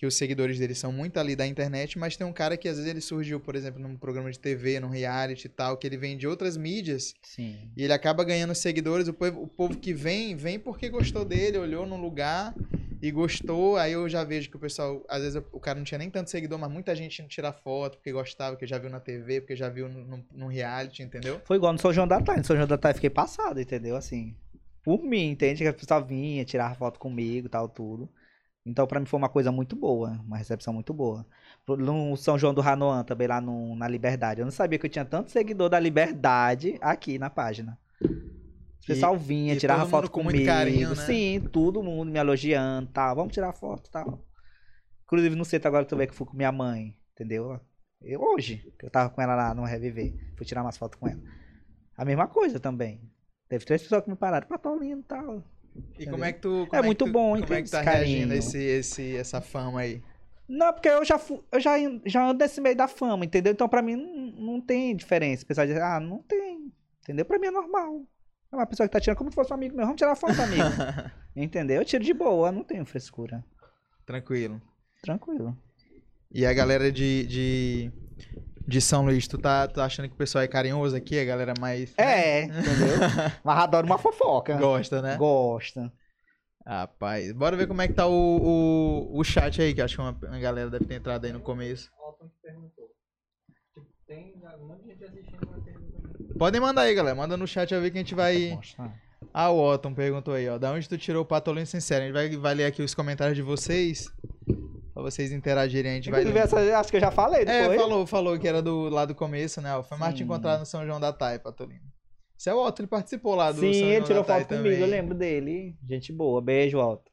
que 0.00 0.06
os 0.06 0.14
seguidores 0.16 0.58
dele 0.58 0.74
são 0.74 0.90
muito 0.90 1.20
ali 1.20 1.36
da 1.36 1.46
internet, 1.46 1.98
mas 1.98 2.16
tem 2.16 2.26
um 2.26 2.32
cara 2.32 2.56
que 2.56 2.66
às 2.66 2.76
vezes 2.76 2.90
ele 2.90 3.02
surgiu, 3.02 3.38
por 3.38 3.54
exemplo, 3.54 3.78
num 3.78 3.98
programa 3.98 4.30
de 4.30 4.38
TV, 4.38 4.80
num 4.80 4.88
reality 4.88 5.44
e 5.44 5.50
tal, 5.50 5.76
que 5.76 5.86
ele 5.86 5.98
vem 5.98 6.16
de 6.16 6.26
outras 6.26 6.56
mídias, 6.56 7.14
Sim. 7.22 7.70
e 7.76 7.84
ele 7.84 7.92
acaba 7.92 8.24
ganhando 8.24 8.54
seguidores. 8.54 9.08
O 9.08 9.12
povo, 9.12 9.42
o 9.42 9.46
povo 9.46 9.76
que 9.76 9.92
vem, 9.92 10.34
vem 10.34 10.58
porque 10.58 10.88
gostou 10.88 11.22
dele, 11.22 11.58
olhou 11.58 11.84
num 11.84 12.00
lugar 12.00 12.54
e 13.02 13.10
gostou. 13.10 13.76
Aí 13.76 13.92
eu 13.92 14.08
já 14.08 14.24
vejo 14.24 14.48
que 14.48 14.56
o 14.56 14.58
pessoal, 14.58 15.04
às 15.06 15.20
vezes 15.20 15.42
o 15.52 15.60
cara 15.60 15.76
não 15.76 15.84
tinha 15.84 15.98
nem 15.98 16.08
tanto 16.08 16.30
seguidor, 16.30 16.58
mas 16.58 16.72
muita 16.72 16.96
gente 16.96 17.22
tirar 17.28 17.52
foto 17.52 17.98
porque 17.98 18.10
gostava, 18.10 18.52
porque 18.52 18.66
já 18.66 18.78
viu 18.78 18.88
na 18.88 19.00
TV, 19.00 19.42
porque 19.42 19.54
já 19.54 19.68
viu 19.68 19.86
num 19.86 20.46
reality, 20.46 21.02
entendeu? 21.02 21.42
Foi 21.44 21.58
igual 21.58 21.74
no 21.74 21.78
São 21.78 21.92
João 21.92 22.08
da 22.08 22.22
Tarde. 22.22 22.40
No 22.40 22.46
São 22.46 22.56
João 22.56 22.66
da 22.66 22.78
Tarde 22.78 22.94
eu 22.94 23.00
fiquei 23.00 23.10
passado, 23.10 23.60
entendeu? 23.60 23.96
Assim, 23.96 24.34
por 24.82 25.02
mim, 25.02 25.28
entende? 25.28 25.62
Que 25.62 25.68
a 25.68 25.74
pessoa 25.74 26.00
vinha, 26.00 26.42
tirava 26.42 26.74
foto 26.74 26.98
comigo 26.98 27.50
tal, 27.50 27.68
tudo. 27.68 28.08
Então, 28.64 28.86
pra 28.86 29.00
mim 29.00 29.06
foi 29.06 29.18
uma 29.18 29.28
coisa 29.28 29.50
muito 29.50 29.74
boa, 29.74 30.20
uma 30.24 30.36
recepção 30.36 30.72
muito 30.72 30.92
boa. 30.92 31.26
No 31.66 32.16
São 32.16 32.38
João 32.38 32.52
do 32.52 32.60
Ranoan, 32.60 33.04
também 33.04 33.26
lá 33.26 33.40
no, 33.40 33.74
na 33.74 33.88
Liberdade. 33.88 34.40
Eu 34.40 34.44
não 34.44 34.52
sabia 34.52 34.78
que 34.78 34.86
eu 34.86 34.90
tinha 34.90 35.04
tanto 35.04 35.30
seguidor 35.30 35.68
da 35.68 35.80
Liberdade 35.80 36.76
aqui 36.80 37.18
na 37.18 37.30
página. 37.30 37.78
O 38.02 38.86
pessoal 38.86 39.16
vinha, 39.16 39.54
e 39.54 39.56
tirava 39.56 39.80
todo 39.80 39.86
mundo 39.86 40.02
foto 40.02 40.10
com 40.10 40.24
comigo. 40.24 40.44
carinho, 40.44 40.90
né? 40.90 40.94
Sim, 40.96 41.40
todo 41.52 41.82
mundo 41.82 42.10
me 42.10 42.18
elogiando, 42.18 42.90
tal. 42.92 43.16
Vamos 43.16 43.32
tirar 43.32 43.52
foto, 43.52 43.90
tal. 43.90 44.24
Inclusive 45.04 45.34
no 45.36 45.44
centro 45.44 45.68
agora 45.68 45.84
tu 45.84 45.96
vê 45.96 46.06
que 46.06 46.12
eu 46.12 46.16
fui 46.16 46.26
com 46.26 46.36
minha 46.36 46.52
mãe, 46.52 46.96
entendeu? 47.12 47.60
Eu, 48.02 48.22
hoje, 48.22 48.72
eu 48.82 48.90
tava 48.90 49.10
com 49.10 49.20
ela 49.20 49.34
lá 49.34 49.54
no 49.54 49.64
Reviver. 49.64 50.14
Fui 50.36 50.46
tirar 50.46 50.62
umas 50.62 50.78
fotos 50.78 50.98
com 50.98 51.06
ela. 51.06 51.20
A 51.96 52.04
mesma 52.04 52.26
coisa 52.26 52.58
também. 52.58 53.00
Teve 53.48 53.64
três 53.64 53.82
pessoas 53.82 54.02
que 54.04 54.10
me 54.10 54.16
pararam, 54.16 54.46
Patolino 54.46 55.00
e 55.00 55.04
tal. 55.04 55.44
E 55.98 56.06
como 56.06 56.24
é 56.24 56.32
que 56.32 56.40
tu. 56.40 56.66
como 56.68 56.82
É 56.82 56.84
muito 56.84 57.04
tu- 57.04 57.10
bom, 57.12 57.40
Como 57.40 57.54
é 57.54 57.62
que 57.62 57.70
tá 57.70 57.82
carinho. 57.84 58.06
reagindo 58.28 58.34
esse, 58.34 58.58
esse, 58.58 59.16
essa 59.16 59.40
fama 59.40 59.80
aí? 59.80 60.02
Não, 60.48 60.72
porque 60.72 60.88
eu 60.88 61.04
já 61.04 61.16
fu- 61.18 61.44
eu 61.52 61.60
já, 61.60 61.74
já 62.06 62.26
ando 62.28 62.38
nesse 62.42 62.60
meio 62.60 62.74
da 62.76 62.88
fama, 62.88 63.24
entendeu? 63.24 63.52
Então 63.52 63.68
pra 63.68 63.80
mim 63.82 63.94
não, 63.96 64.54
não 64.54 64.60
tem 64.60 64.96
diferença. 64.96 65.44
O 65.44 65.46
pessoal 65.46 65.66
diz, 65.66 65.76
ah, 65.76 66.00
não 66.00 66.18
tem. 66.22 66.72
Entendeu? 67.02 67.24
Pra 67.24 67.38
mim 67.38 67.46
é 67.46 67.50
normal. 67.52 68.02
É 68.52 68.56
uma 68.56 68.66
pessoa 68.66 68.88
que 68.88 68.92
tá 68.92 69.00
tirando 69.00 69.16
como 69.18 69.30
se 69.30 69.34
fosse 69.36 69.52
um 69.52 69.54
amigo 69.54 69.76
meu. 69.76 69.86
Vamos 69.86 69.98
tirar 69.98 70.16
foto, 70.16 70.40
amigo. 70.42 70.64
entendeu? 71.36 71.76
Eu 71.76 71.84
tiro 71.84 72.02
de 72.02 72.12
boa, 72.12 72.50
não 72.50 72.64
tenho 72.64 72.84
frescura. 72.84 73.44
Tranquilo. 74.04 74.60
Tranquilo. 75.02 75.56
E 76.32 76.44
a 76.44 76.52
galera 76.52 76.90
de, 76.90 77.26
de 77.26 77.92
de 78.70 78.80
São 78.80 79.04
Luís, 79.04 79.26
tu 79.26 79.36
tá, 79.36 79.66
tá 79.66 79.84
achando 79.84 80.08
que 80.08 80.14
o 80.14 80.18
pessoal 80.18 80.44
é 80.44 80.48
carinhoso 80.48 80.96
aqui, 80.96 81.18
a 81.18 81.24
galera 81.24 81.52
mais. 81.58 81.92
É, 81.98 82.44
entendeu? 82.44 82.96
Mas 83.44 83.58
adoro 83.58 83.86
uma 83.86 83.98
fofoca. 83.98 84.56
Gosta, 84.56 85.02
né? 85.02 85.16
Gosta. 85.16 85.92
Rapaz, 86.64 87.32
bora 87.32 87.56
ver 87.56 87.66
como 87.66 87.82
é 87.82 87.88
que 87.88 87.94
tá 87.94 88.06
o, 88.06 88.12
o, 88.12 89.18
o 89.18 89.24
chat 89.24 89.60
aí, 89.60 89.74
que 89.74 89.82
acho 89.82 89.96
que 89.96 90.00
uma, 90.00 90.16
uma 90.22 90.38
galera 90.38 90.70
deve 90.70 90.84
ter 90.84 90.94
entrado 90.94 91.24
aí 91.24 91.32
no 91.32 91.40
começo. 91.40 91.90
Alton 91.98 92.28
que 92.28 92.34
perguntou. 92.42 92.84
Tem 94.06 94.34
monte 94.60 94.82
de 94.82 94.88
gente 94.90 95.04
assistindo 95.04 95.48
uma 95.48 95.60
pergunta. 95.60 96.38
Podem 96.38 96.60
mandar 96.60 96.82
aí, 96.82 96.94
galera. 96.94 97.16
Manda 97.16 97.36
no 97.36 97.46
chat 97.46 97.74
a 97.74 97.80
ver 97.80 97.90
que 97.90 97.98
a 97.98 98.00
gente 98.00 98.14
vai. 98.14 98.56
Ah, 99.34 99.50
o 99.50 99.60
Otton 99.60 99.92
perguntou 99.92 100.34
aí, 100.34 100.48
ó. 100.48 100.58
Da 100.58 100.70
onde 100.72 100.88
tu 100.88 100.96
tirou 100.96 101.22
o 101.22 101.26
patolino 101.26 101.66
sincero? 101.66 102.02
A 102.02 102.06
gente 102.06 102.14
vai, 102.14 102.36
vai 102.36 102.54
ler 102.54 102.66
aqui 102.66 102.82
os 102.82 102.94
comentários 102.94 103.36
de 103.36 103.42
vocês. 103.42 104.08
Pra 105.02 105.10
vocês 105.10 105.32
interagirem, 105.32 105.92
a 105.92 105.94
gente 105.94 106.10
vai. 106.10 106.20
Inclusive, 106.20 106.44
essa, 106.44 106.78
acho 106.78 106.90
que 106.90 106.96
eu 106.96 107.00
já 107.00 107.10
falei, 107.10 107.44
não 107.44 107.52
É, 107.52 107.66
foi? 107.66 107.76
falou, 107.78 108.06
falou 108.06 108.38
que 108.38 108.46
era 108.46 108.60
do 108.60 108.88
lá 108.88 109.04
do 109.04 109.14
começo, 109.14 109.60
né? 109.60 109.70
Foi 109.82 109.98
mais 109.98 110.14
te 110.14 110.22
encontrar 110.22 110.58
no 110.58 110.66
São 110.66 110.84
João 110.86 111.00
da 111.00 111.12
Tai, 111.12 111.38
Patolino. 111.38 111.80
Isso 112.38 112.48
é 112.50 112.54
o 112.54 112.58
Otto, 112.64 112.80
ele 112.82 112.88
participou 112.88 113.34
lá 113.34 113.50
do 113.52 113.60
Sim, 113.60 113.72
São 113.72 113.82
ele 113.82 113.94
João 113.96 114.06
tirou 114.06 114.22
da 114.24 114.34
foto 114.38 114.48
comigo, 114.48 114.64
também. 114.64 114.80
eu 114.80 114.86
lembro 114.86 115.14
dele. 115.14 115.76
Gente 115.88 116.12
boa, 116.12 116.40
beijo, 116.40 116.78
Alto. 116.78 117.10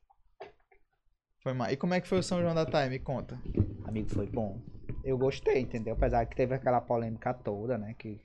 Foi 1.44 1.54
mal. 1.54 1.72
E 1.72 1.78
como 1.78 1.94
é 1.94 2.02
que 2.02 2.08
foi 2.08 2.20
o 2.20 2.24
São 2.24 2.42
João 2.42 2.56
da 2.56 2.66
Tai? 2.66 2.90
Me 2.90 3.00
conta. 3.00 3.40
Amigo, 3.86 4.10
foi 4.10 4.26
bom. 4.28 4.62
Eu 5.04 5.18
gostei, 5.18 5.62
entendeu? 5.62 5.94
Apesar 5.94 6.26
que 6.26 6.36
teve 6.36 6.54
aquela 6.54 6.82
polêmica 6.82 7.34
toda, 7.34 7.78
né? 7.78 7.94
Que 7.98 8.20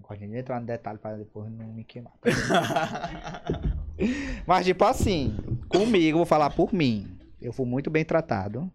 não 0.00 0.08
gosto 0.08 0.20
de 0.20 0.36
entrar 0.36 0.60
no 0.60 0.66
detalhe 0.66 0.98
para 0.98 1.16
depois 1.16 1.50
não 1.50 1.72
me 1.72 1.84
queimar. 1.84 2.12
Mas, 4.46 4.66
tipo 4.66 4.84
assim, 4.84 5.36
comigo, 5.68 6.18
vou 6.18 6.26
falar 6.26 6.50
por 6.50 6.72
mim. 6.72 7.18
Eu 7.40 7.52
fui 7.52 7.66
muito 7.66 7.90
bem 7.90 8.04
tratado, 8.04 8.70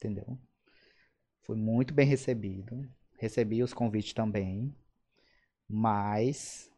entendeu? 0.00 0.38
Fui 1.42 1.56
muito 1.56 1.92
bem 1.92 2.06
recebido. 2.06 2.88
Recebi 3.18 3.62
os 3.62 3.74
convites 3.74 4.14
também. 4.14 4.74
Mas 5.68 6.70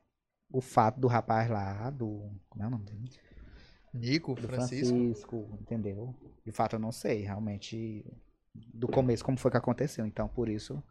o 0.51 0.61
fato 0.61 1.01
do 1.01 1.07
rapaz 1.07 1.49
lá, 1.49 1.89
do. 1.91 2.31
Como 2.49 2.65
é 2.65 2.67
o 2.67 2.71
nome 2.71 2.85
dele? 2.85 3.11
Nico, 3.95 4.35
Do 4.35 4.49
Francisco. 4.49 4.95
Francisco, 4.95 5.59
entendeu? 5.61 6.15
De 6.45 6.51
fato, 6.51 6.77
eu 6.77 6.81
não 6.81 6.93
sei 6.93 7.23
realmente 7.23 8.05
do 8.55 8.89
começo 8.89 9.25
como 9.25 9.39
foi 9.39 9.51
que 9.51 9.57
aconteceu. 9.57 10.05
Então, 10.05 10.29
por 10.29 10.49
isso, 10.49 10.83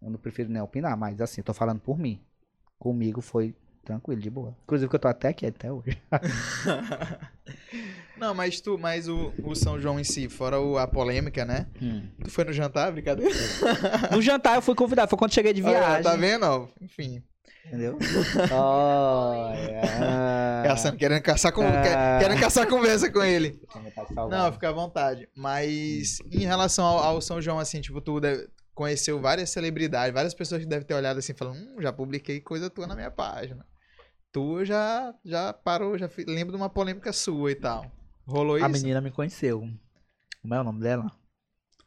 eu 0.00 0.10
não 0.10 0.18
prefiro 0.18 0.50
nem 0.50 0.60
opinar. 0.60 0.96
Mas, 0.96 1.20
assim, 1.20 1.40
eu 1.40 1.44
tô 1.44 1.54
falando 1.54 1.80
por 1.80 1.98
mim. 1.98 2.24
Comigo 2.78 3.20
foi 3.20 3.54
tranquilo, 3.84 4.20
de 4.20 4.30
boa. 4.30 4.56
Inclusive, 4.64 4.88
que 4.88 4.94
eu 4.96 5.00
tô 5.00 5.08
até 5.08 5.28
aqui 5.28 5.46
até 5.46 5.70
hoje. 5.72 6.00
Não, 8.16 8.34
mas 8.34 8.60
tu, 8.60 8.78
mas 8.78 9.08
o, 9.08 9.32
o 9.42 9.54
São 9.54 9.80
João 9.80 9.98
em 9.98 10.04
si, 10.04 10.28
fora 10.28 10.60
o- 10.60 10.78
a 10.78 10.86
polêmica, 10.86 11.44
né? 11.44 11.66
Tu 12.22 12.30
foi 12.30 12.44
no 12.44 12.52
jantar, 12.52 12.92
brincadeira? 12.92 13.34
No 14.12 14.22
jantar, 14.22 14.56
eu 14.56 14.62
fui 14.62 14.74
convidado. 14.76 15.08
Foi 15.10 15.18
quando 15.18 15.32
cheguei 15.34 15.52
de 15.52 15.62
Olha, 15.62 15.72
viagem. 15.78 16.02
tá 16.02 16.14
vendo, 16.16 16.44
ó? 16.44 16.68
Enfim. 16.80 17.22
Entendeu? 17.66 17.98
Olha. 18.52 19.80
Caçando, 20.64 20.96
querendo 20.96 21.22
caçar 21.22 21.52
com, 21.52 21.62
Ah. 21.66 21.82
quer- 21.82 22.18
querendo 22.20 22.40
caçar 22.40 22.66
conversa 22.68 23.10
com 23.10 23.22
ele. 23.22 23.60
Não, 24.30 24.52
fica 24.52 24.68
à 24.68 24.72
vontade. 24.72 25.28
Mas 25.34 26.18
em 26.30 26.44
relação 26.44 26.84
ao, 26.84 26.98
ao 26.98 27.20
São 27.20 27.40
João, 27.40 27.58
assim, 27.58 27.80
tipo, 27.80 28.00
tu 28.00 28.20
deve- 28.20 28.48
conheceu 28.74 29.20
várias 29.20 29.50
celebridades, 29.50 30.14
várias 30.14 30.34
pessoas 30.34 30.60
que 30.62 30.68
devem 30.68 30.86
ter 30.86 30.94
olhado 30.94 31.18
assim, 31.18 31.34
falando, 31.34 31.56
hum, 31.58 31.76
já 31.80 31.92
publiquei 31.92 32.40
coisa 32.40 32.70
tua 32.70 32.86
na 32.86 32.94
minha 32.94 33.10
página. 33.10 33.64
Tu 34.32 34.64
já, 34.64 35.14
já 35.22 35.52
parou, 35.52 35.98
já 35.98 36.08
lembro 36.26 36.52
de 36.52 36.56
uma 36.56 36.70
polêmica 36.70 37.12
sua 37.12 37.52
e 37.52 37.54
tal. 37.54 37.84
Rolou 38.26 38.56
isso? 38.56 38.64
A 38.64 38.68
menina 38.68 39.00
me 39.00 39.10
conheceu. 39.10 39.68
Como 40.40 40.54
é 40.54 40.60
o 40.60 40.64
nome 40.64 40.80
dela? 40.80 41.12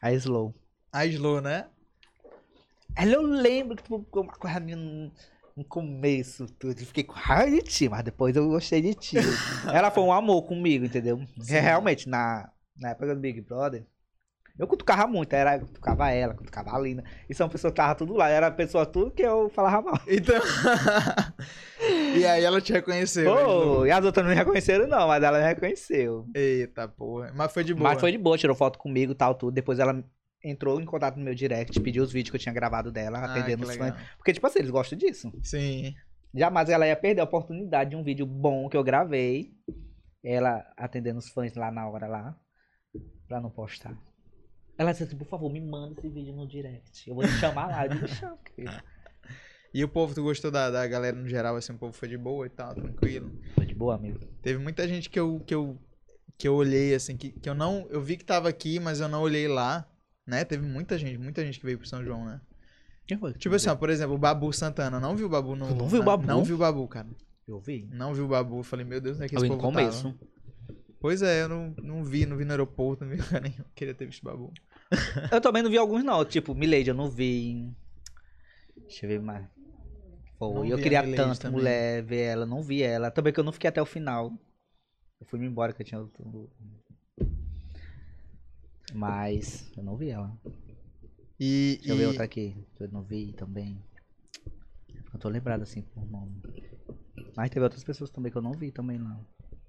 A 0.00 0.12
Slow. 0.12 0.54
A 0.92 1.04
Slow, 1.06 1.40
né? 1.40 1.68
Ela 2.94 3.14
eu 3.14 3.22
lembro 3.22 3.76
que 3.76 3.82
tu 3.82 3.98
ficou 3.98 4.22
uma 4.22 4.32
coisa 4.32 4.60
minha 4.60 4.76
no, 4.76 5.12
no 5.56 5.64
começo, 5.64 6.46
tudo. 6.46 6.80
Eu 6.80 6.86
fiquei 6.86 7.04
com 7.04 7.14
raiva 7.14 7.50
de 7.50 7.62
ti, 7.62 7.88
mas 7.88 8.04
depois 8.04 8.34
eu 8.36 8.48
gostei 8.48 8.80
de 8.80 8.94
ti. 8.94 9.16
ela 9.74 9.90
foi 9.90 10.04
um 10.04 10.12
amor 10.12 10.42
comigo, 10.42 10.84
entendeu? 10.84 11.20
Sim. 11.40 11.56
É, 11.56 11.60
realmente, 11.60 12.08
na, 12.08 12.50
na 12.76 12.90
época 12.90 13.14
do 13.14 13.20
Big 13.20 13.40
Brother, 13.40 13.84
eu 14.58 14.66
cutucava 14.66 15.06
muito. 15.06 15.32
Era, 15.32 15.56
eu 15.56 15.66
cutucava 15.66 16.10
ela, 16.10 16.34
cutucava 16.34 16.74
a 16.74 16.78
Lina. 16.78 17.04
E 17.28 17.34
são 17.34 17.48
pessoas 17.48 17.72
que 17.72 17.80
estavam 17.80 17.94
tudo 17.96 18.14
lá. 18.14 18.28
Era 18.28 18.50
pessoa 18.50 18.86
tudo 18.86 19.10
que 19.10 19.22
eu 19.22 19.48
falava 19.50 19.82
mal. 19.82 20.00
Então. 20.08 20.40
e 22.16 22.24
aí 22.24 22.44
ela 22.44 22.60
te 22.60 22.72
reconheceu. 22.72 23.32
a 23.32 23.36
Pô, 23.36 23.40
Slow. 23.42 23.86
e 23.86 23.90
as 23.90 24.04
outras 24.04 24.24
não 24.24 24.30
me 24.32 24.38
reconheceram, 24.38 24.86
não, 24.86 25.08
mas 25.08 25.22
ela 25.22 25.38
me 25.38 25.44
reconheceu. 25.44 26.26
Eita 26.34 26.88
porra. 26.88 27.32
Mas 27.34 27.52
foi 27.52 27.64
de 27.64 27.74
boa. 27.74 27.90
Mas 27.90 28.00
foi 28.00 28.12
de 28.12 28.18
boa, 28.18 28.38
tirou 28.38 28.56
foto 28.56 28.78
comigo 28.78 29.12
e 29.12 29.16
tal, 29.16 29.34
tudo. 29.34 29.52
Depois 29.54 29.78
ela 29.78 30.02
entrou 30.42 30.80
em 30.80 30.84
contato 30.84 31.16
no 31.16 31.24
meu 31.24 31.34
direct, 31.34 31.78
pediu 31.80 32.02
os 32.02 32.12
vídeos 32.12 32.30
que 32.30 32.36
eu 32.36 32.40
tinha 32.40 32.54
gravado 32.54 32.92
dela, 32.92 33.18
Ah, 33.18 33.24
atendendo 33.24 33.64
os 33.64 33.76
fãs. 33.76 33.94
Porque, 34.16 34.32
tipo 34.32 34.46
assim, 34.46 34.60
eles 34.60 34.70
gostam 34.70 34.96
disso. 34.96 35.32
Sim. 35.42 35.94
Jamais 36.34 36.68
ela 36.68 36.86
ia 36.86 36.96
perder 36.96 37.20
a 37.22 37.24
oportunidade 37.24 37.90
de 37.90 37.96
um 37.96 38.02
vídeo 38.04 38.26
bom 38.26 38.68
que 38.68 38.76
eu 38.76 38.84
gravei. 38.84 39.52
Ela 40.24 40.64
atendendo 40.76 41.18
os 41.18 41.28
fãs 41.28 41.54
lá 41.54 41.70
na 41.70 41.88
hora 41.88 42.06
lá. 42.06 42.36
Pra 43.26 43.40
não 43.40 43.50
postar. 43.50 43.96
Ela 44.78 44.92
disse 44.92 45.04
assim, 45.04 45.16
por 45.16 45.26
favor, 45.26 45.50
me 45.50 45.60
manda 45.60 45.94
esse 45.98 46.08
vídeo 46.08 46.34
no 46.34 46.46
direct. 46.46 47.08
Eu 47.08 47.14
vou 47.14 47.24
te 47.24 47.32
chamar 47.32 47.68
lá. 47.68 47.86
Eu 47.86 47.94
digo, 47.94 48.08
chama, 48.08 48.38
querido. 48.44 48.82
E 49.72 49.84
o 49.84 49.88
povo, 49.88 50.14
tu 50.14 50.22
gostou 50.22 50.50
da, 50.50 50.70
da 50.70 50.86
galera 50.86 51.16
no 51.16 51.28
geral, 51.28 51.56
assim, 51.56 51.72
o 51.72 51.78
povo 51.78 51.92
foi 51.92 52.08
de 52.08 52.16
boa 52.16 52.46
e 52.46 52.50
tal, 52.50 52.74
tranquilo. 52.74 53.30
Foi 53.54 53.66
de 53.66 53.74
boa, 53.74 53.94
amigo. 53.94 54.18
Teve 54.42 54.58
muita 54.58 54.86
gente 54.88 55.10
que 55.10 55.18
eu, 55.18 55.42
que 55.46 55.54
eu, 55.54 55.78
que 56.38 56.48
eu 56.48 56.54
olhei, 56.54 56.94
assim, 56.94 57.16
que, 57.16 57.30
que 57.30 57.48
eu 57.48 57.54
não. 57.54 57.86
Eu 57.90 58.00
vi 58.00 58.16
que 58.16 58.24
tava 58.24 58.48
aqui, 58.48 58.80
mas 58.80 59.00
eu 59.00 59.08
não 59.08 59.22
olhei 59.22 59.48
lá. 59.48 59.86
Né? 60.26 60.44
Teve 60.44 60.66
muita 60.66 60.98
gente, 60.98 61.18
muita 61.18 61.44
gente 61.44 61.60
que 61.60 61.66
veio 61.66 61.78
pro 61.78 61.86
São 61.86 62.02
João, 62.02 62.24
né? 62.24 62.40
Quem 63.06 63.16
foi? 63.16 63.32
Tipo 63.34 63.54
assim, 63.54 63.68
ó, 63.68 63.76
por 63.76 63.88
exemplo, 63.88 64.14
o 64.14 64.18
Babu 64.18 64.52
Santana. 64.52 64.98
Não 64.98 65.14
vi 65.14 65.24
o 65.24 65.28
Babu 65.28 65.54
no. 65.54 65.68
Tu 65.68 65.74
não 65.74 65.88
viu 65.88 66.00
o 66.00 66.04
Babu? 66.04 66.26
Não 66.26 66.42
vi 66.42 66.52
o 66.52 66.58
Babu, 66.58 66.88
cara. 66.88 67.08
Eu 67.46 67.60
vi. 67.60 67.88
Não 67.92 68.12
vi 68.12 68.20
o 68.20 68.28
Babu. 68.28 68.62
Falei, 68.62 68.84
meu 68.84 69.00
Deus, 69.00 69.16
onde 69.16 69.26
é 69.26 69.28
que 69.28 69.36
esse 69.36 69.46
povo 69.46 69.60
começo. 69.60 70.04
tava? 70.04 70.35
Pois 70.98 71.22
é, 71.22 71.42
eu 71.42 71.48
não, 71.48 71.74
não 71.82 72.04
vi, 72.04 72.26
não 72.26 72.36
vi 72.36 72.44
no 72.44 72.52
aeroporto, 72.52 73.04
não 73.04 73.10
vi 73.10 73.20
lugar 73.20 73.42
nenhum. 73.42 73.64
Queria 73.74 73.94
ter 73.94 74.06
visto 74.06 74.24
Babu. 74.24 74.52
Eu 75.32 75.40
também 75.40 75.62
não 75.62 75.70
vi 75.70 75.76
alguns, 75.76 76.02
não. 76.04 76.24
Tipo, 76.24 76.54
Milady, 76.54 76.90
eu 76.90 76.94
não 76.94 77.10
vi. 77.10 77.74
Deixa 78.76 79.04
eu 79.04 79.10
ver 79.10 79.20
mais. 79.20 79.44
Vi 80.62 80.70
Eu 80.70 80.78
queria 80.78 81.02
tanto 81.16 81.40
também. 81.40 81.58
mulher 81.58 82.04
ver 82.04 82.20
ela, 82.20 82.46
não 82.46 82.62
vi 82.62 82.82
ela. 82.82 83.10
Também 83.10 83.32
que 83.32 83.40
eu 83.40 83.44
não 83.44 83.52
fiquei 83.52 83.68
até 83.68 83.82
o 83.82 83.86
final. 83.86 84.32
Eu 85.20 85.26
fui 85.26 85.44
embora 85.44 85.72
que 85.72 85.82
eu 85.82 85.86
tinha 85.86 86.00
outro. 86.00 86.48
Mas 88.94 89.72
eu 89.76 89.82
não 89.82 89.96
vi 89.96 90.10
ela. 90.10 90.32
E. 91.40 91.76
Deixa 91.78 91.92
eu 91.92 91.96
ver 91.96 92.06
outra 92.06 92.24
aqui. 92.24 92.56
que 92.76 92.84
Eu 92.84 92.88
não 92.88 93.02
vi 93.02 93.32
também. 93.32 93.82
Eu 95.12 95.18
tô 95.18 95.28
lembrado 95.28 95.62
assim 95.62 95.82
por 95.82 96.08
nome. 96.08 96.42
Mas 97.36 97.50
teve 97.50 97.64
outras 97.64 97.82
pessoas 97.82 98.10
também 98.10 98.30
que 98.30 98.38
eu 98.38 98.42
não 98.42 98.52
vi 98.52 98.70
também 98.70 98.98
não. 98.98 99.26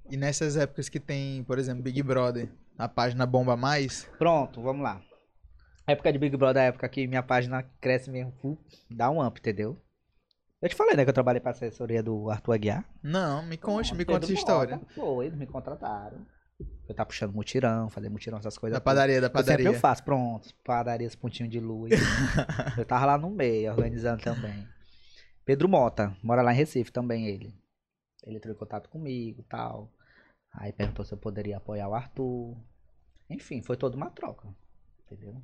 E 0.10 0.16
nessas 0.16 0.56
épocas 0.56 0.88
que 0.88 1.00
tem, 1.00 1.44
por 1.44 1.60
exemplo, 1.60 1.84
Big 1.84 2.02
Brother, 2.02 2.50
a 2.78 2.88
página 2.88 3.26
bomba 3.26 3.58
mais. 3.58 4.10
Pronto, 4.18 4.62
vamos 4.62 4.82
lá. 4.82 5.02
Época 5.86 6.12
de 6.12 6.20
Big 6.20 6.36
Brother, 6.36 6.64
é 6.64 6.66
a 6.66 6.70
época 6.70 6.88
que 6.90 7.08
minha 7.08 7.24
página 7.24 7.64
cresce 7.82 8.10
mesmo, 8.10 8.34
dá 8.90 9.10
um 9.10 9.26
up, 9.26 9.40
entendeu? 9.40 9.78
Eu 10.62 10.70
te 10.70 10.76
falei, 10.76 10.96
né, 10.96 11.04
que 11.04 11.10
eu 11.10 11.14
trabalhei 11.14 11.40
pra 11.40 11.52
assessoria 11.52 12.02
do 12.02 12.30
Arthur 12.30 12.54
Aguiar. 12.54 12.86
Não, 13.04 13.46
me 13.46 13.58
conte, 13.58 13.94
me 13.94 14.04
conta 14.04 14.26
essa 14.26 14.34
história. 14.34 14.82
Foi, 14.96 15.28
eles 15.28 15.38
me 15.38 15.46
contrataram. 15.46 16.26
Eu 16.90 16.96
tava 16.96 17.08
puxando 17.08 17.34
mutirão, 17.34 17.90
fazer 17.90 18.10
mutirão, 18.10 18.40
essas 18.40 18.58
coisas. 18.58 18.76
Da 18.76 18.82
padaria, 18.82 19.22
da 19.22 19.28
Eu 19.28 19.32
sempre 19.32 19.44
padaria. 19.44 19.68
eu 19.68 19.74
faço, 19.76 20.04
pronto. 20.04 20.50
Padarias, 20.64 21.16
pontinho 21.16 21.48
de 21.48 21.60
luz. 21.60 21.92
eu 22.78 22.86
tava 22.86 23.06
lá 23.06 23.18
no 23.18 23.30
meio, 23.30 23.72
organizando 23.72 24.24
também. 24.24 24.68
Pedro 25.46 25.70
Mota, 25.70 26.16
mora 26.24 26.42
lá 26.42 26.52
em 26.54 26.58
Recife 26.58 26.92
também, 26.92 27.28
ele. 27.28 27.54
Ele 28.26 28.38
entrou 28.38 28.54
em 28.54 28.58
contato 28.58 28.90
comigo 28.90 29.46
tal. 29.48 29.94
Aí 30.52 30.72
perguntou 30.74 31.06
se 31.06 31.14
eu 31.14 31.18
poderia 31.18 31.58
apoiar 31.58 31.88
o 31.88 31.94
Arthur. 31.94 32.58
Enfim, 33.30 33.62
foi 33.62 33.78
toda 33.78 33.96
uma 33.96 34.10
troca. 34.10 34.48
Entendeu? 35.06 35.42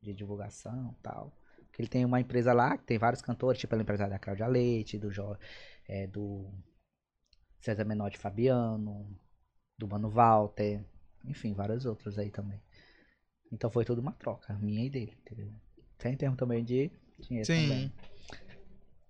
De 0.00 0.14
divulgação 0.14 0.94
tal. 1.02 1.36
Porque 1.66 1.82
ele 1.82 1.88
tem 1.88 2.04
uma 2.04 2.20
empresa 2.20 2.52
lá 2.52 2.76
que 2.78 2.84
tem 2.84 2.98
vários 2.98 3.20
cantores, 3.20 3.60
tipo 3.60 3.74
a 3.74 3.78
empresa 3.78 4.08
da 4.08 4.18
Cláudia 4.18 4.46
Leite, 4.46 4.98
do, 4.98 5.10
jo, 5.10 5.36
é, 5.88 6.06
do 6.06 6.48
César 7.60 7.84
Menotti 7.84 8.18
Fabiano, 8.18 9.08
do 9.76 9.88
Mano 9.88 10.08
Walter, 10.08 10.84
enfim, 11.24 11.52
vários 11.52 11.84
outros 11.84 12.18
aí 12.18 12.30
também. 12.30 12.60
Então 13.50 13.70
foi 13.70 13.84
tudo 13.84 14.00
uma 14.00 14.12
troca, 14.12 14.54
minha 14.58 14.84
e 14.84 14.90
dele, 14.90 15.16
entendeu? 15.20 15.52
Tem 15.98 16.16
termo 16.16 16.36
também 16.36 16.64
de 16.64 16.90
dinheiro 17.20 17.46
Sim. 17.46 17.68
também. 17.68 17.92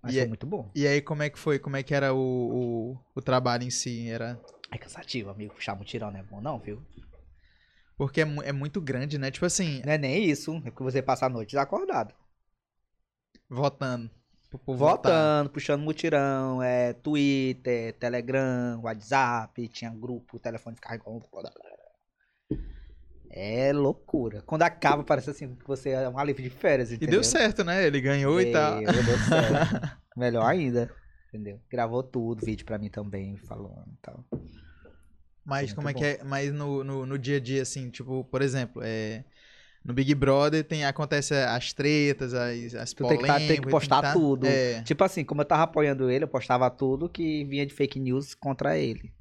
Mas 0.01 0.13
E 0.13 0.17
foi 0.17 0.25
é- 0.25 0.27
muito 0.27 0.45
bom. 0.47 0.69
E 0.75 0.87
aí, 0.87 1.01
como 1.01 1.23
é 1.23 1.29
que 1.29 1.37
foi? 1.39 1.59
Como 1.59 1.75
é 1.75 1.83
que 1.83 1.93
era 1.93 2.13
o, 2.13 2.17
o, 2.93 2.97
o 3.15 3.21
trabalho 3.21 3.63
em 3.63 3.69
si? 3.71 4.07
Era. 4.09 4.39
É 4.75 4.77
cansativo, 4.77 5.29
amigo. 5.29 5.53
Puxar 5.53 5.73
mutirão 5.75 6.11
não 6.11 6.19
é 6.19 6.23
bom 6.23 6.41
não, 6.41 6.59
viu? 6.59 6.81
Porque 7.97 8.19
é, 8.21 8.25
mu- 8.25 8.41
é 8.43 8.51
muito 8.51 8.81
grande, 8.81 9.17
né? 9.17 9.31
Tipo 9.31 9.45
assim, 9.45 9.81
Não 9.85 9.93
é 9.93 9.97
nem 9.97 10.25
isso. 10.25 10.61
É 10.65 10.71
que 10.71 10.83
você 10.83 11.01
passa 11.01 11.25
a 11.25 11.29
noite 11.29 11.51
desacordado. 11.51 12.13
votando. 13.49 14.11
Pro 14.49 14.59
povo 14.59 14.79
votar. 14.79 14.97
Votando, 14.97 15.49
puxando 15.49 15.81
mutirão, 15.81 16.61
é 16.61 16.93
Twitter, 16.93 17.93
Telegram, 17.97 18.81
WhatsApp, 18.83 19.67
tinha 19.69 19.91
grupo, 19.91 20.35
o 20.37 20.39
telefone 20.39 20.75
ficava 20.75 20.95
igual. 20.95 21.21
É 23.29 23.73
loucura. 23.73 24.41
Quando 24.43 24.61
acaba, 24.63 25.03
parece 25.03 25.29
assim 25.29 25.55
que 25.55 25.65
você 25.67 25.89
é 25.91 26.07
um 26.09 26.17
alívio 26.19 26.43
de 26.43 26.49
férias, 26.49 26.91
E 26.91 26.95
entendeu? 26.95 27.21
deu 27.21 27.23
certo, 27.23 27.63
né? 27.63 27.85
Ele 27.85 27.99
ganhou 28.01 28.39
e 28.39 28.51
tal. 28.51 28.79
Deu, 28.79 29.03
deu 29.03 29.17
certo. 29.19 29.97
Melhor 30.15 30.45
ainda, 30.45 30.89
entendeu? 31.29 31.59
Gravou 31.69 32.01
tudo, 32.03 32.45
vídeo 32.45 32.65
pra 32.65 32.77
mim 32.77 32.89
também, 32.89 33.35
falando 33.37 33.91
e 33.91 33.97
tal. 34.01 34.23
Mas 35.45 35.71
como 35.73 35.87
é 35.87 35.93
bom. 35.93 35.99
que 35.99 36.05
é? 36.05 36.23
Mas 36.23 36.51
no, 36.51 36.83
no, 36.83 37.05
no 37.05 37.19
dia 37.19 37.37
a 37.37 37.39
dia, 37.39 37.61
assim, 37.61 37.89
tipo, 37.89 38.23
por 38.25 38.41
exemplo, 38.41 38.81
é, 38.83 39.23
no 39.83 39.93
Big 39.93 40.15
Brother 40.15 40.63
tem, 40.63 40.83
acontece 40.83 41.35
as 41.35 41.71
tretas, 41.71 42.33
as, 42.33 42.73
as 42.73 42.93
Tu 42.93 43.07
tem 43.07 43.17
que, 43.19 43.27
tá- 43.27 43.37
tem 43.37 43.47
que 43.47 43.61
polêmicas, 43.61 43.71
postar 43.71 44.01
tá- 44.01 44.13
tudo. 44.13 44.47
É. 44.47 44.81
Tipo 44.81 45.03
assim, 45.03 45.23
como 45.23 45.41
eu 45.41 45.45
tava 45.45 45.63
apoiando 45.63 46.09
ele, 46.09 46.23
eu 46.23 46.27
postava 46.27 46.69
tudo 46.71 47.07
que 47.07 47.43
vinha 47.45 47.65
de 47.65 47.73
fake 47.73 47.99
news 47.99 48.33
contra 48.33 48.77
ele. 48.77 49.13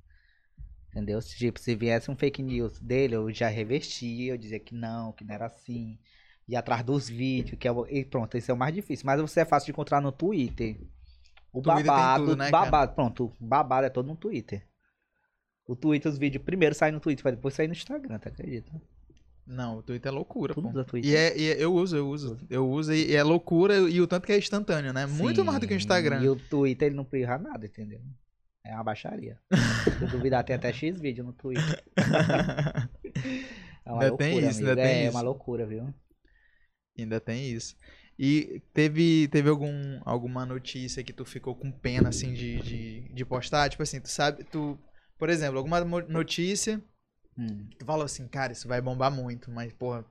Entendeu? 0.90 1.20
Se, 1.20 1.36
Tipo, 1.36 1.60
se 1.60 1.74
viesse 1.74 2.10
um 2.10 2.16
fake 2.16 2.42
news 2.42 2.80
dele, 2.80 3.16
eu 3.16 3.30
já 3.30 3.48
revestia, 3.48 4.32
eu 4.32 4.38
dizia 4.38 4.58
que 4.58 4.74
não, 4.74 5.12
que 5.12 5.24
não 5.24 5.34
era 5.34 5.46
assim. 5.46 5.98
Ia 6.48 6.60
atrás 6.60 6.82
dos 6.84 7.08
vídeos, 7.08 7.58
que 7.58 7.66
é 7.66 7.72
o... 7.72 7.86
E 7.86 8.04
pronto, 8.04 8.36
esse 8.36 8.50
é 8.50 8.54
o 8.54 8.56
mais 8.56 8.74
difícil. 8.74 9.04
Mas 9.04 9.20
você 9.20 9.40
é 9.40 9.44
fácil 9.44 9.66
de 9.66 9.72
encontrar 9.72 10.00
no 10.00 10.12
Twitter. 10.12 10.76
O 11.52 11.60
Twitter 11.62 11.84
tem 11.84 11.86
babado, 11.86 12.24
tudo, 12.24 12.36
né, 12.36 12.50
cara? 12.50 12.64
babado, 12.64 12.94
pronto, 12.94 13.24
o 13.40 13.44
babado 13.44 13.86
é 13.86 13.90
todo 13.90 14.06
no 14.06 14.16
Twitter. 14.16 14.62
O 15.66 15.74
Twitter, 15.74 16.10
os 16.12 16.18
vídeos 16.18 16.44
primeiro 16.44 16.74
saem 16.74 16.92
no 16.92 17.00
Twitter, 17.00 17.22
pra 17.22 17.30
depois 17.30 17.54
sair 17.54 17.66
no 17.66 17.72
Instagram, 17.72 18.18
tu 18.18 18.28
acredita? 18.28 18.70
Não, 19.46 19.78
o 19.78 19.82
Twitter 19.82 20.10
é 20.10 20.14
loucura, 20.14 20.54
Tudo 20.54 20.70
pô. 20.72 20.84
Twitter. 20.84 21.10
E, 21.10 21.14
é, 21.16 21.38
e 21.38 21.50
é- 21.50 21.62
eu 21.62 21.74
uso, 21.74 21.96
eu 21.96 22.08
uso. 22.08 22.38
Eu 22.48 22.68
uso 22.68 22.92
e, 22.94 23.10
e 23.10 23.14
é 23.14 23.22
loucura 23.22 23.76
e 23.78 24.00
o 24.00 24.06
tanto 24.06 24.26
que 24.26 24.32
é 24.32 24.38
instantâneo, 24.38 24.92
né? 24.92 25.04
Muito 25.06 25.44
mais 25.44 25.58
do 25.60 25.66
que 25.66 25.74
o 25.74 25.76
Sim, 25.76 25.82
Instagram. 25.84 26.22
E 26.22 26.28
o 26.28 26.36
Twitter 26.36 26.86
ele 26.88 26.96
não 26.96 27.04
priva 27.04 27.36
nada, 27.38 27.66
entendeu? 27.66 28.00
É 28.64 28.74
uma 28.74 28.84
baixaria. 28.84 29.38
Se 29.98 30.06
duvidar, 30.06 30.42
tem 30.44 30.56
até 30.56 30.72
X 30.72 30.98
vídeo 30.98 31.22
no 31.24 31.32
Twitter. 31.32 31.82
É 33.86 33.92
uma 33.92 34.02
Ainda 34.02 34.08
loucura, 34.12 34.16
tem 34.30 34.38
isso, 34.38 34.48
amigo. 34.58 34.70
ainda 34.70 34.82
tem 34.82 34.92
é 34.92 35.02
isso. 35.02 35.10
uma 35.10 35.20
loucura, 35.20 35.66
viu? 35.66 35.94
Ainda 36.98 37.20
tem 37.20 37.50
isso. 37.52 37.76
E 38.18 38.62
teve, 38.72 39.28
teve 39.28 39.48
algum, 39.50 40.00
alguma 40.06 40.46
notícia 40.46 41.04
que 41.04 41.12
tu 41.12 41.24
ficou 41.24 41.54
com 41.54 41.70
pena, 41.70 42.08
assim, 42.08 42.32
de, 42.32 42.60
de, 42.62 43.00
de 43.12 43.24
postar? 43.26 43.68
Tipo 43.68 43.82
assim, 43.82 44.00
tu 44.00 44.08
sabe, 44.08 44.42
tu... 44.44 44.78
Por 45.24 45.30
exemplo, 45.30 45.56
alguma 45.56 45.80
notícia 46.02 46.82
Hum. 47.38 47.66
Tu 47.78 47.86
falou 47.86 48.04
assim, 48.04 48.28
cara, 48.28 48.52
isso 48.52 48.68
vai 48.68 48.78
bombar 48.82 49.10
muito, 49.10 49.50
mas, 49.50 49.72
porra. 49.72 50.04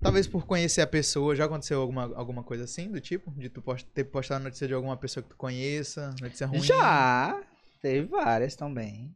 Talvez 0.00 0.28
por 0.28 0.46
conhecer 0.46 0.82
a 0.82 0.86
pessoa, 0.86 1.34
já 1.34 1.46
aconteceu 1.46 1.80
alguma, 1.80 2.04
alguma 2.16 2.44
coisa 2.44 2.62
assim, 2.62 2.88
do 2.88 3.00
tipo? 3.00 3.32
De 3.32 3.48
tu 3.50 3.60
post, 3.60 3.84
ter 3.90 4.04
postado 4.04 4.44
notícia 4.44 4.68
de 4.68 4.72
alguma 4.72 4.96
pessoa 4.96 5.20
que 5.20 5.30
tu 5.30 5.36
conheça, 5.36 6.14
notícia 6.20 6.46
ruim? 6.46 6.62
Já! 6.62 7.42
Teve 7.80 8.06
várias 8.06 8.54
também. 8.54 9.12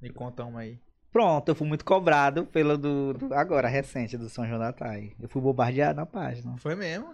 Me 0.00 0.08
conta 0.08 0.44
uma 0.44 0.60
aí. 0.60 0.80
Pronto, 1.10 1.48
eu 1.48 1.54
fui 1.56 1.66
muito 1.66 1.84
cobrado 1.84 2.46
pelo 2.46 2.78
do, 2.78 3.14
do- 3.14 3.34
agora, 3.34 3.66
recente, 3.66 4.16
do 4.16 4.28
São 4.28 4.46
João 4.46 4.60
da 4.60 4.72
Tai. 4.72 5.16
Eu 5.18 5.28
fui 5.28 5.42
bombardeado 5.42 5.96
na 5.96 6.06
página. 6.06 6.56
Foi 6.58 6.76
mesmo? 6.76 7.12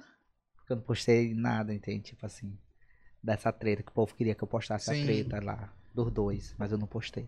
Porque 0.58 0.74
eu 0.74 0.76
não 0.76 0.82
postei 0.82 1.34
nada, 1.34 1.72
entende? 1.72 2.02
Tipo 2.02 2.26
assim, 2.26 2.54
dessa 3.22 3.50
treta, 3.50 3.82
que 3.82 3.90
o 3.90 3.94
povo 3.94 4.14
queria 4.14 4.34
que 4.34 4.44
eu 4.44 4.48
postasse 4.48 4.94
Sim. 4.94 5.02
a 5.02 5.04
treta 5.06 5.42
lá, 5.42 5.72
dos 5.96 6.12
dois, 6.12 6.54
mas 6.58 6.70
eu 6.70 6.78
não 6.78 6.86
postei. 6.86 7.26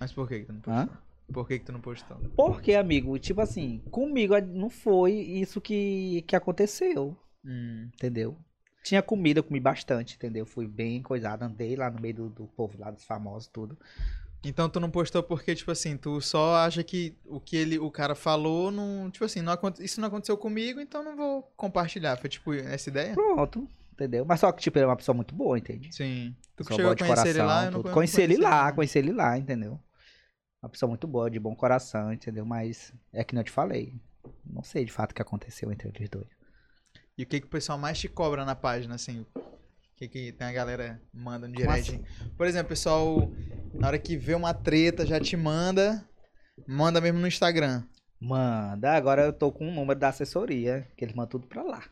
Mas 0.00 0.12
por 0.12 0.28
que, 0.28 0.40
que 0.40 0.46
tu 0.46 0.52
não 0.52 0.60
Hã? 0.66 0.86
postou? 0.86 1.02
Por 1.32 1.46
que, 1.46 1.58
que 1.58 1.64
tu 1.64 1.72
não 1.72 1.80
postou? 1.80 2.16
Porque, 2.34 2.74
amigo, 2.74 3.18
tipo 3.18 3.40
assim, 3.40 3.80
comigo 3.90 4.38
não 4.40 4.68
foi 4.68 5.12
isso 5.12 5.60
que, 5.60 6.22
que 6.26 6.34
aconteceu, 6.36 7.16
Hum, 7.44 7.88
entendeu? 7.94 8.36
Tinha 8.82 9.00
comida, 9.02 9.38
eu 9.38 9.44
comi 9.44 9.60
bastante, 9.60 10.16
entendeu? 10.16 10.44
Fui 10.44 10.66
bem 10.66 11.00
coisado, 11.02 11.44
andei 11.44 11.76
lá 11.76 11.90
no 11.90 12.00
meio 12.00 12.14
do, 12.14 12.28
do 12.30 12.46
povo 12.48 12.78
lá, 12.78 12.90
dos 12.90 13.04
famosos, 13.04 13.48
tudo. 13.48 13.78
Então 14.44 14.68
tu 14.68 14.80
não 14.80 14.90
postou 14.90 15.22
porque, 15.22 15.54
tipo 15.54 15.70
assim, 15.70 15.96
tu 15.96 16.20
só 16.20 16.56
acha 16.56 16.82
que 16.82 17.14
o 17.26 17.40
que 17.40 17.56
ele, 17.56 17.78
o 17.78 17.90
cara 17.90 18.14
falou 18.14 18.70
não. 18.70 19.10
Tipo 19.10 19.24
assim, 19.24 19.42
não, 19.42 19.52
isso 19.80 20.00
não 20.00 20.08
aconteceu 20.08 20.36
comigo, 20.36 20.80
então 20.80 21.02
não 21.02 21.16
vou 21.16 21.42
compartilhar. 21.56 22.16
Foi 22.16 22.30
tipo 22.30 22.52
essa 22.54 22.88
ideia? 22.88 23.14
Pronto, 23.14 23.68
entendeu? 23.98 24.24
Mas 24.24 24.40
só 24.40 24.52
que, 24.52 24.62
tipo, 24.62 24.78
ele 24.78 24.84
é 24.84 24.88
uma 24.88 24.96
pessoa 24.96 25.14
muito 25.14 25.34
boa, 25.34 25.58
entende? 25.58 25.92
Sim. 25.94 26.34
Tu 26.56 26.64
que 26.64 26.74
chegou 26.74 26.92
a 26.92 26.96
conhecer 26.96 27.28
ele 27.28 27.42
lá, 27.42 27.64
eu 27.64 27.70
não 27.72 27.82
tudo. 27.82 27.92
Conheci 27.92 28.22
ele 28.22 28.36
lá, 28.36 28.72
conheci 28.72 28.98
ele 28.98 29.12
lá, 29.12 29.36
entendeu? 29.36 29.80
Uma 30.62 30.68
pessoa 30.68 30.88
muito 30.88 31.06
boa, 31.06 31.30
de 31.30 31.38
bom 31.38 31.54
coração, 31.54 32.12
entendeu? 32.12 32.44
Mas 32.44 32.92
é 33.12 33.24
que 33.24 33.34
não 33.34 33.42
te 33.42 33.50
falei. 33.50 34.00
Não 34.44 34.62
sei 34.62 34.84
de 34.84 34.92
fato 34.92 35.12
o 35.12 35.14
que 35.14 35.22
aconteceu 35.22 35.70
entre 35.72 35.88
eles 35.88 36.08
dois. 36.08 36.28
E 37.16 37.22
o 37.24 37.26
que, 37.26 37.40
que 37.40 37.46
o 37.46 37.50
pessoal 37.50 37.78
mais 37.78 37.98
te 37.98 38.08
cobra 38.08 38.44
na 38.44 38.54
página, 38.54 38.94
assim? 38.94 39.26
O 39.34 39.96
que, 39.96 40.08
que 40.08 40.32
tem 40.32 40.46
a 40.46 40.52
galera 40.52 41.00
manda 41.12 41.48
no 41.48 41.54
Como 41.54 41.66
direct? 41.66 41.90
assim? 41.90 42.04
Por 42.36 42.46
exemplo, 42.46 42.66
o 42.66 42.68
pessoal, 42.68 43.32
na 43.74 43.88
hora 43.88 43.98
que 43.98 44.16
vê 44.16 44.34
uma 44.34 44.54
treta, 44.54 45.04
já 45.04 45.18
te 45.18 45.36
manda. 45.36 46.04
Manda 46.66 47.00
mesmo 47.00 47.18
no 47.18 47.26
Instagram. 47.26 47.82
Manda, 48.20 48.92
agora 48.92 49.22
eu 49.22 49.32
tô 49.32 49.50
com 49.52 49.68
o 49.68 49.72
número 49.72 49.98
da 49.98 50.08
assessoria, 50.08 50.88
que 50.96 51.04
eles 51.04 51.14
mandam 51.14 51.30
tudo 51.30 51.46
pra 51.46 51.62
lá. 51.62 51.84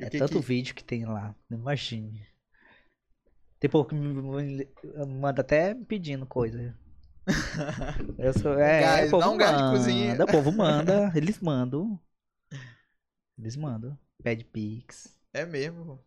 E 0.00 0.04
o 0.04 0.06
É 0.06 0.10
que 0.10 0.18
tanto 0.18 0.40
que- 0.40 0.46
vídeo 0.46 0.74
que 0.74 0.82
tem 0.82 1.04
lá, 1.04 1.34
imagine. 1.50 2.26
Tem 3.58 3.70
povo 3.70 3.86
que 3.86 3.94
me 3.94 4.66
manda 5.06 5.42
até 5.42 5.74
pedindo 5.74 6.26
coisa. 6.26 6.74
Eu 8.18 8.32
sou, 8.32 8.58
é, 8.58 8.80
Gás, 8.80 9.08
o 9.08 9.10
povo 9.10 9.22
dá 9.22 9.30
um 9.30 9.36
gás 9.36 9.56
de 9.56 9.62
manda, 9.62 9.76
cozinha. 9.76 10.24
O 10.24 10.26
povo 10.26 10.52
manda, 10.52 11.12
eles 11.14 11.38
mandam. 11.38 12.00
Eles 13.38 13.56
mandam. 13.56 13.98
Pede 14.22 14.44
pix. 14.44 15.14
É 15.34 15.44
mesmo. 15.44 16.00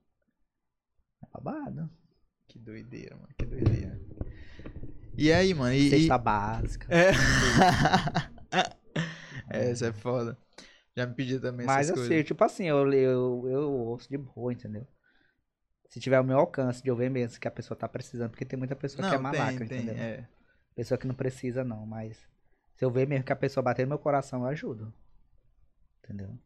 É 1.24 1.28
babado. 1.32 1.88
Que 2.48 2.58
doideira, 2.58 3.16
mano. 3.16 3.30
Que 3.38 3.46
doideira. 3.46 4.02
E 5.16 5.32
aí, 5.32 5.54
mano? 5.54 5.76
E, 5.76 5.88
e... 5.88 5.90
Cesta 5.92 6.18
básica. 6.18 6.88
É. 6.92 7.12
é, 9.52 9.72
isso 9.72 9.86
é 9.86 9.94
foda. 9.94 10.36
Já 10.96 11.06
me 11.06 11.14
pediu 11.16 11.40
também 11.42 11.66
Mas 11.66 11.88
essas 11.88 12.00
assim, 12.00 12.08
coisas. 12.08 12.26
tipo 12.26 12.44
assim, 12.44 12.66
eu, 12.66 12.92
eu, 12.94 13.44
eu 13.50 13.72
ouço 13.74 14.10
de 14.10 14.18
boa, 14.18 14.52
entendeu? 14.54 14.88
Se 15.90 16.00
tiver 16.00 16.20
o 16.20 16.24
meu 16.24 16.38
alcance 16.40 16.84
de 16.84 16.92
ouvir 16.92 17.10
mesmo 17.10 17.40
que 17.40 17.48
a 17.48 17.52
pessoa 17.52 17.78
tá 17.78 17.88
precisando, 17.88 18.32
porque 18.32 18.46
tem 18.46 18.58
muita 18.60 18.76
pessoa 18.76 19.08
que 19.08 19.14
é 19.14 19.18
Não, 19.18 19.24
malaca, 19.24 19.64
tem, 19.64 19.68
tem, 19.68 19.78
entendeu? 19.80 19.96
é. 20.00 20.28
Pessoa 20.76 20.98
que 20.98 21.08
não 21.08 21.16
precisa, 21.16 21.64
não, 21.64 21.86
mas 21.86 22.18
se 22.76 22.84
eu 22.84 22.92
ver 22.92 23.08
mesmo 23.08 23.26
que 23.26 23.34
a 23.34 23.36
pessoa 23.36 23.64
bater 23.64 23.84
no 23.84 23.90
meu 23.90 24.00
coração, 24.00 24.42
eu 24.42 24.48
ajudo. 24.48 24.94
Entendeu? 26.04 26.38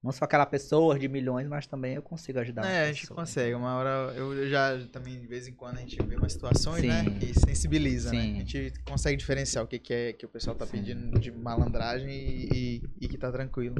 Não 0.00 0.12
só 0.12 0.24
aquela 0.26 0.46
pessoa 0.46 0.96
de 0.96 1.08
milhões, 1.08 1.48
mas 1.48 1.66
também 1.66 1.94
eu 1.96 2.02
consigo 2.02 2.38
ajudar. 2.38 2.62
uma 2.62 2.70
É, 2.70 2.84
a 2.84 2.86
gente 2.92 3.00
pessoa, 3.00 3.16
consegue. 3.18 3.54
Uma 3.54 3.74
hora 3.76 4.14
eu 4.14 4.48
já 4.48 4.78
também, 4.92 5.18
de 5.20 5.26
vez 5.26 5.48
em 5.48 5.52
quando, 5.52 5.78
a 5.78 5.80
gente 5.80 6.00
vê 6.04 6.14
umas 6.14 6.32
situações, 6.32 6.84
né? 6.84 7.04
Que 7.18 7.34
sensibiliza, 7.38 8.12
né? 8.12 8.20
Sim. 8.22 8.32
A 8.36 8.38
gente 8.38 8.72
consegue 8.84 9.16
diferenciar 9.16 9.64
o 9.64 9.66
que, 9.66 9.78
que 9.78 9.92
é 9.92 10.12
que 10.12 10.24
o 10.24 10.28
pessoal 10.28 10.54
tá 10.54 10.64
Sim. 10.66 10.72
pedindo 10.72 11.18
de 11.18 11.32
malandragem 11.32 12.08
e, 12.10 12.48
e, 12.54 12.82
e 13.00 13.08
que 13.08 13.18
tá 13.18 13.32
tranquilo. 13.32 13.74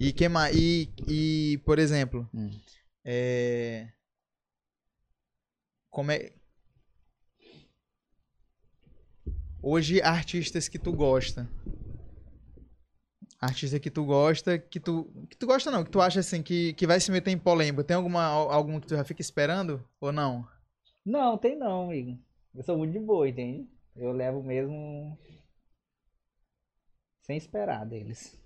E 0.00 0.10
que 0.10 0.26
mais? 0.26 0.56
E, 0.56 0.90
e, 1.06 1.58
por 1.66 1.78
exemplo, 1.78 2.28
Hum. 2.32 2.50
é. 3.04 3.88
Como 5.90 6.10
é. 6.12 6.32
Hoje, 9.62 10.00
artistas 10.02 10.66
que 10.66 10.78
tu 10.78 10.92
gosta. 10.92 11.48
Artista 13.44 13.78
que 13.80 13.90
tu 13.90 14.04
gosta, 14.04 14.58
que 14.58 14.78
tu. 14.80 15.04
Que 15.28 15.36
tu 15.36 15.46
gosta 15.46 15.70
não, 15.70 15.84
que 15.84 15.90
tu 15.90 16.00
acha 16.00 16.20
assim, 16.20 16.42
que, 16.42 16.72
que 16.74 16.86
vai 16.86 16.98
se 17.00 17.10
meter 17.10 17.30
em 17.30 17.38
polêmica. 17.38 17.84
Tem 17.84 17.96
alguma, 17.96 18.22
al- 18.24 18.50
algum 18.50 18.80
que 18.80 18.86
tu 18.86 18.96
já 18.96 19.04
fica 19.04 19.20
esperando? 19.20 19.84
Ou 20.00 20.12
não? 20.12 20.46
Não, 21.04 21.36
tem 21.36 21.56
não, 21.58 21.84
amigo. 21.86 22.18
Eu 22.54 22.62
sou 22.62 22.78
muito 22.78 22.92
de 22.92 22.98
boa, 23.00 23.28
entende? 23.28 23.68
Eu 23.96 24.12
levo 24.12 24.42
mesmo 24.42 25.18
sem 27.22 27.36
esperar 27.36 27.84
deles. 27.86 28.38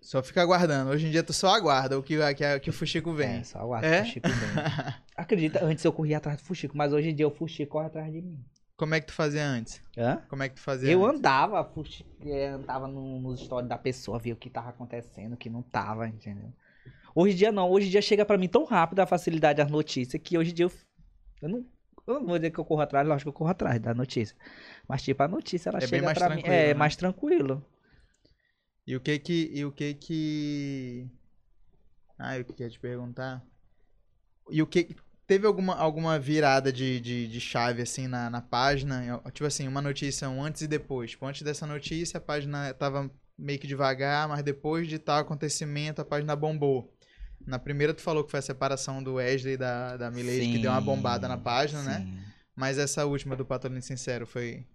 Só 0.00 0.22
fica 0.22 0.42
aguardando. 0.42 0.90
Hoje 0.90 1.06
em 1.06 1.10
dia 1.10 1.22
tu 1.22 1.32
só 1.32 1.54
aguarda 1.54 1.98
o 1.98 2.02
que, 2.02 2.16
que, 2.34 2.60
que 2.60 2.70
o 2.70 2.72
Fuxico 2.72 3.12
vem. 3.12 3.36
É, 3.38 3.44
só 3.44 3.58
aguardo 3.60 3.86
É? 3.86 4.00
o 4.00 4.04
Fuxico 4.04 4.28
vem. 4.28 4.94
Acredita, 5.16 5.64
antes 5.64 5.84
eu 5.84 5.92
corria 5.92 6.16
atrás 6.16 6.38
do 6.38 6.44
Fuxico, 6.44 6.76
mas 6.76 6.92
hoje 6.92 7.10
em 7.10 7.14
dia 7.14 7.28
o 7.28 7.30
Fuxico 7.30 7.72
corre 7.72 7.86
atrás 7.86 8.12
de 8.12 8.20
mim. 8.20 8.44
Como 8.82 8.96
é 8.96 9.00
que 9.00 9.06
tu 9.06 9.12
fazia 9.12 9.46
antes? 9.46 9.80
Hã? 9.96 10.20
Como 10.28 10.42
é 10.42 10.48
que 10.48 10.56
tu 10.56 10.60
fazia 10.60 10.90
Eu 10.90 11.04
antes? 11.04 11.16
andava, 11.16 11.64
fuxi- 11.64 12.04
é, 12.20 12.48
andava 12.48 12.88
no- 12.88 13.20
nos 13.20 13.40
stories 13.40 13.68
da 13.68 13.78
pessoa, 13.78 14.18
via 14.18 14.34
o 14.34 14.36
que 14.36 14.50
tava 14.50 14.70
acontecendo, 14.70 15.34
o 15.34 15.36
que 15.36 15.48
não 15.48 15.62
tava, 15.62 16.08
entendeu? 16.08 16.52
Hoje 17.14 17.34
em 17.34 17.38
dia 17.38 17.52
não, 17.52 17.70
hoje 17.70 17.88
em 17.88 17.90
dia 17.90 18.02
chega 18.02 18.24
pra 18.24 18.38
mim 18.38 18.48
tão 18.48 18.64
rápido 18.64 19.00
a 19.00 19.06
facilidade 19.06 19.58
das 19.58 19.70
notícias 19.70 20.20
que 20.22 20.36
hoje 20.38 20.50
em 20.50 20.54
dia 20.54 20.66
eu, 20.66 20.72
eu 21.42 21.48
não, 21.48 21.66
eu 22.06 22.14
não 22.20 22.26
vou 22.26 22.38
dizer 22.38 22.50
que 22.50 22.58
eu 22.60 22.64
corro 22.64 22.82
atrás, 22.82 23.06
lógico 23.06 23.30
que 23.30 23.36
eu 23.36 23.38
corro 23.38 23.50
atrás 23.50 23.80
da 23.80 23.94
notícia. 23.94 24.36
Mas 24.88 25.02
tipo, 25.02 25.22
a 25.22 25.28
notícia 25.28 25.70
ela 25.70 25.80
É 25.80 25.86
chega 25.86 26.10
pra 26.12 26.30
mim, 26.30 26.42
é 26.44 26.68
né? 26.68 26.74
mais 26.74 26.96
tranquilo. 26.96 27.64
E 28.86 28.92
o 28.96 29.00
que 29.00 29.18
que. 29.18 29.38
E 29.58 29.64
o 29.64 29.72
que 29.72 29.94
que. 29.94 31.08
Ah, 32.18 32.38
eu 32.38 32.44
queria 32.44 32.70
te 32.70 32.78
perguntar. 32.80 33.44
E 34.50 34.62
o 34.62 34.66
que. 34.66 34.94
Teve 35.32 35.46
alguma, 35.46 35.74
alguma 35.74 36.18
virada 36.18 36.70
de, 36.70 37.00
de, 37.00 37.26
de 37.26 37.40
chave, 37.40 37.80
assim, 37.80 38.06
na, 38.06 38.28
na 38.28 38.42
página? 38.42 39.02
Eu- 39.02 39.30
Tipo 39.30 39.46
assim, 39.46 39.66
uma 39.66 39.80
notícia 39.80 40.28
um 40.28 40.44
antes 40.44 40.60
e 40.60 40.68
depois. 40.68 41.12
Tipo, 41.12 41.24
antes 41.24 41.40
dessa 41.40 41.66
notícia, 41.66 42.18
a 42.18 42.20
página 42.20 42.74
tava 42.74 43.10
meio 43.38 43.58
que 43.58 43.66
devagar, 43.66 44.28
mas 44.28 44.42
depois 44.42 44.86
de 44.86 44.98
tal 44.98 45.20
acontecimento, 45.20 46.02
a 46.02 46.04
página 46.04 46.36
bombou. 46.36 46.92
Na 47.46 47.58
primeira, 47.58 47.94
tu 47.94 48.02
falou 48.02 48.22
que 48.24 48.30
foi 48.30 48.40
a 48.40 48.42
separação 48.42 49.02
do 49.02 49.14
Wesley 49.14 49.54
e 49.54 49.56
da, 49.56 49.96
da 49.96 50.10
Milady, 50.10 50.52
que 50.52 50.58
deu 50.58 50.70
uma 50.70 50.82
bombada 50.82 51.26
na 51.26 51.38
página, 51.38 51.82
né? 51.82 52.00
Sim. 52.00 52.18
Mas 52.54 52.76
essa 52.76 53.06
última 53.06 53.34
do 53.34 53.46
Patolino 53.46 53.80
Sincero 53.80 54.26
foi. 54.26 54.66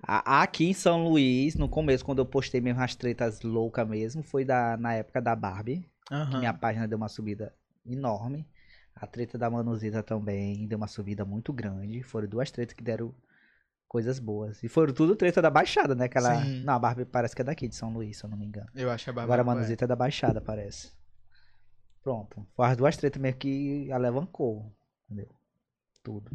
Aqui 0.00 0.66
em 0.66 0.72
São 0.72 1.02
Luís, 1.08 1.56
no 1.56 1.68
começo, 1.68 2.04
quando 2.04 2.20
eu 2.20 2.26
postei 2.26 2.60
mesmo 2.60 2.80
as 2.80 2.94
tretas 2.94 3.40
loucas 3.42 3.88
mesmo, 3.88 4.22
foi 4.22 4.44
da, 4.44 4.76
na 4.76 4.94
época 4.94 5.20
da 5.20 5.34
Barbie. 5.34 5.80
que 6.06 6.14
Aham. 6.14 6.38
Minha 6.38 6.54
página 6.54 6.86
deu 6.86 6.96
uma 6.96 7.08
subida 7.08 7.52
enorme. 7.84 8.46
A 8.98 9.06
treta 9.06 9.36
da 9.36 9.50
Manuzita 9.50 10.02
também 10.02 10.66
deu 10.66 10.78
uma 10.78 10.86
subida 10.88 11.24
muito 11.24 11.52
grande. 11.52 12.02
Foram 12.02 12.26
duas 12.26 12.50
tretas 12.50 12.74
que 12.74 12.82
deram 12.82 13.14
coisas 13.86 14.18
boas. 14.18 14.62
E 14.62 14.68
foram 14.68 14.92
tudo 14.94 15.14
treta 15.14 15.42
da 15.42 15.50
Baixada, 15.50 15.94
né? 15.94 16.06
Aquela... 16.06 16.42
Sim. 16.42 16.64
Não, 16.64 16.74
a 16.74 16.78
Barbie 16.78 17.04
parece 17.04 17.36
que 17.36 17.42
é 17.42 17.44
daqui 17.44 17.68
de 17.68 17.74
São 17.76 17.92
Luís, 17.92 18.16
se 18.16 18.24
eu 18.24 18.30
não 18.30 18.36
me 18.38 18.46
engano. 18.46 18.68
Eu 18.74 18.90
acho 18.90 19.04
que 19.04 19.10
a 19.10 19.12
Bárbara 19.12 19.40
Agora 19.40 19.42
a 19.42 19.44
vai. 19.44 19.54
Manuzita 19.56 19.84
é 19.84 19.88
da 19.88 19.94
Baixada, 19.96 20.40
parece. 20.40 20.92
Pronto. 22.02 22.46
Foi 22.54 22.66
as 22.66 22.76
duas 22.76 22.96
tretas 22.96 23.20
mesmo 23.20 23.38
que 23.38 23.90
alavancou. 23.92 24.72
Entendeu? 25.04 25.28
Tudo. 26.02 26.30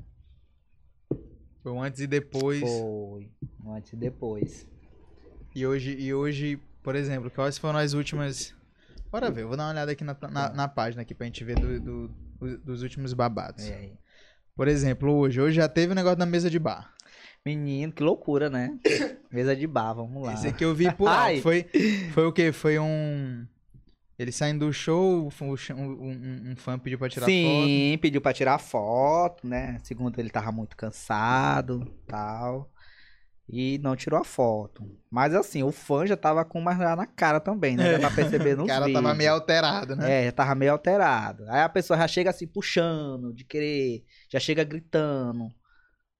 Foi 1.63 1.71
um 1.71 1.81
antes 1.81 1.99
e 2.01 2.07
depois. 2.07 2.61
Foi. 2.61 3.31
Um 3.63 3.73
Antes 3.73 3.93
e 3.93 3.95
depois. 3.95 4.67
E 5.55 5.65
hoje, 5.65 5.95
e 5.99 6.13
hoje, 6.13 6.57
por 6.83 6.95
exemplo, 6.95 7.29
quais 7.31 7.57
foram 7.57 7.79
as 7.79 7.93
últimas. 7.93 8.55
Bora 9.11 9.29
ver, 9.29 9.41
eu 9.43 9.47
vou 9.47 9.57
dar 9.57 9.65
uma 9.65 9.71
olhada 9.71 9.91
aqui 9.91 10.03
na, 10.03 10.15
na, 10.31 10.49
na 10.53 10.67
página 10.67 11.01
aqui 11.01 11.13
pra 11.13 11.25
gente 11.25 11.43
ver 11.43 11.59
do- 11.59 11.79
do- 11.79 12.30
dos 12.63 12.81
últimos 12.83 13.13
babados. 13.13 13.67
E 13.67 13.73
aí? 13.73 13.93
Por 14.55 14.67
exemplo, 14.67 15.11
hoje, 15.13 15.39
hoje 15.41 15.55
já 15.55 15.67
teve 15.69 15.91
o 15.93 15.95
negócio 15.95 16.17
da 16.17 16.25
mesa 16.25 16.49
de 16.49 16.59
bar. 16.59 16.93
Menino, 17.45 17.91
que 17.91 18.03
loucura, 18.03 18.49
né? 18.49 18.77
Mesa 19.31 19.55
de 19.55 19.65
bar, 19.65 19.93
vamos 19.93 20.21
lá. 20.23 20.33
Esse 20.33 20.47
aqui 20.47 20.63
eu 20.63 20.75
vi 20.75 20.91
por 20.93 21.07
alto. 21.09 21.21
Ai. 21.21 21.41
Foi, 21.41 21.65
foi 22.13 22.25
o 22.25 22.31
quê? 22.33 22.51
Foi 22.51 22.77
um. 22.77 23.45
Eles 24.19 24.35
saindo 24.35 24.67
do 24.67 24.73
show, 24.73 25.31
um, 25.41 25.45
um- 25.47 25.83
um- 25.83 26.51
um 26.51 26.55
fã 26.55 26.77
pediu 26.77 26.99
pra 26.99 27.09
tirar 27.09 27.25
foto. 27.25 27.31
Sim, 27.33 27.97
pediu 27.99 28.21
pra 28.21 28.33
tirar 28.33 28.59
foto, 28.59 29.47
né? 29.47 29.79
Segundo 29.83 30.19
ele 30.19 30.29
tava 30.29 30.51
muito 30.51 30.77
cansado, 30.77 31.91
tal. 32.05 32.71
E 33.53 33.77
não 33.79 33.97
tirou 33.97 34.17
a 34.17 34.23
foto. 34.23 34.89
Mas 35.09 35.35
assim, 35.35 35.61
o 35.61 35.73
fã 35.73 36.07
já 36.07 36.15
tava 36.15 36.45
com 36.45 36.57
uma 36.57 36.73
na 36.95 37.05
cara 37.05 37.37
também, 37.37 37.75
né? 37.75 37.91
Dá 37.91 37.99
pra 37.99 38.11
perceber 38.11 38.53
O 38.53 38.59
nos 38.59 38.67
cara 38.67 38.85
tava 38.93 39.01
vídeos. 39.01 39.17
meio 39.17 39.33
alterado, 39.33 39.93
né? 39.97 40.21
É, 40.21 40.25
já 40.25 40.31
tava 40.31 40.55
meio 40.55 40.71
alterado. 40.71 41.43
Aí 41.49 41.59
a 41.61 41.67
pessoa 41.67 41.99
já 41.99 42.07
chega 42.07 42.29
assim 42.29 42.47
puxando, 42.47 43.33
de 43.33 43.43
querer, 43.43 44.05
já 44.31 44.39
chega 44.39 44.63
gritando. 44.63 45.49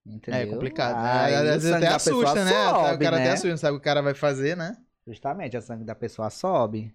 Entendeu? 0.06 0.42
É, 0.42 0.46
complicado. 0.46 1.02
né? 1.02 1.10
Aí 1.22 1.36
Às 1.36 1.42
o 1.42 1.44
vezes 1.46 1.72
até 1.72 1.88
assusta, 1.88 2.44
né? 2.44 2.52
o 2.52 2.70
sobe, 2.90 3.04
cara 3.06 3.16
até 3.16 3.26
né? 3.26 3.32
assusta, 3.32 3.50
não 3.50 3.58
sabe 3.58 3.78
o 3.78 3.80
que 3.80 3.82
o 3.82 3.86
cara 3.86 4.02
vai 4.02 4.14
fazer, 4.14 4.58
né? 4.58 4.76
Justamente, 5.08 5.56
o 5.56 5.62
sangue 5.62 5.86
da 5.86 5.96
pessoa 5.96 6.30
sobe. 6.30 6.94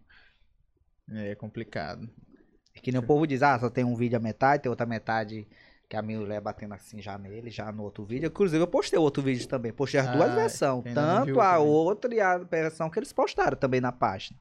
É 1.11 1.35
complicado. 1.35 2.09
Que 2.83 2.93
nem 2.93 3.01
o 3.01 3.07
povo 3.07 3.27
diz, 3.27 3.43
ah, 3.43 3.59
só 3.59 3.71
tem 3.71 3.85
um 3.85 3.97
vídeo 3.97 4.19
a 4.19 4.21
metade, 4.21 4.65
tem 4.65 4.71
outra 4.71 4.85
metade 4.85 5.49
que 5.89 5.97
a 5.97 6.03
mulher 6.03 6.41
batendo 6.41 6.75
assim 6.75 7.01
já 7.01 7.17
nele, 7.17 7.49
já 7.51 7.71
no 7.71 7.83
outro 7.85 8.05
vídeo. 8.05 8.27
Inclusive, 8.27 8.63
eu 8.63 8.67
postei 8.67 8.99
outro 8.99 9.23
vídeo 9.23 9.47
também. 9.47 9.73
Postei 9.73 10.01
as 10.01 10.11
duas 10.11 10.31
Ah, 10.31 10.35
versões. 10.35 10.73
não 10.73 10.83
viu 10.83 10.95
Tanto 10.95 11.41
a 11.41 11.53
também. 11.55 11.67
outra 11.69 12.15
e 12.15 12.21
a 12.21 12.39
versão 12.39 12.91
que 12.91 12.99
eles 12.99 13.13
postaram 13.13 13.57
também 13.57 13.81
na 13.81 13.93
página. 13.93 14.39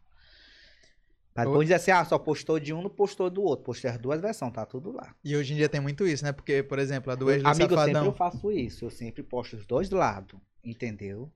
Mas 1.35 1.45
O- 1.45 1.49
depois 1.49 1.65
dizer 1.67 1.75
assim, 1.75 1.91
ah, 1.91 2.03
só 2.05 2.17
postou 2.17 2.59
de 2.59 2.73
um, 2.73 2.81
não 2.81 2.89
postou 2.89 3.29
do 3.29 3.43
outro. 3.43 3.65
Postei 3.65 3.91
as 3.91 3.97
duas 3.99 4.19
versões, 4.21 4.53
tá 4.53 4.65
tudo 4.65 4.91
lá. 4.91 5.13
E 5.23 5.35
hoje 5.35 5.53
em 5.53 5.57
dia 5.57 5.69
tem 5.69 5.81
muito 5.81 6.07
isso, 6.07 6.23
né? 6.23 6.31
Porque, 6.31 6.63
por 6.63 6.79
exemplo, 6.79 7.11
a 7.11 7.15
do 7.15 7.25
Wesley 7.25 7.51
Amigo, 7.51 7.75
Safadão. 7.75 8.05
eu 8.05 8.13
faço 8.13 8.51
isso. 8.51 8.85
Eu 8.85 8.89
sempre 8.89 9.21
posto 9.21 9.57
os 9.57 9.65
dois 9.67 9.89
lados, 9.91 10.39
entendeu? 10.63 11.29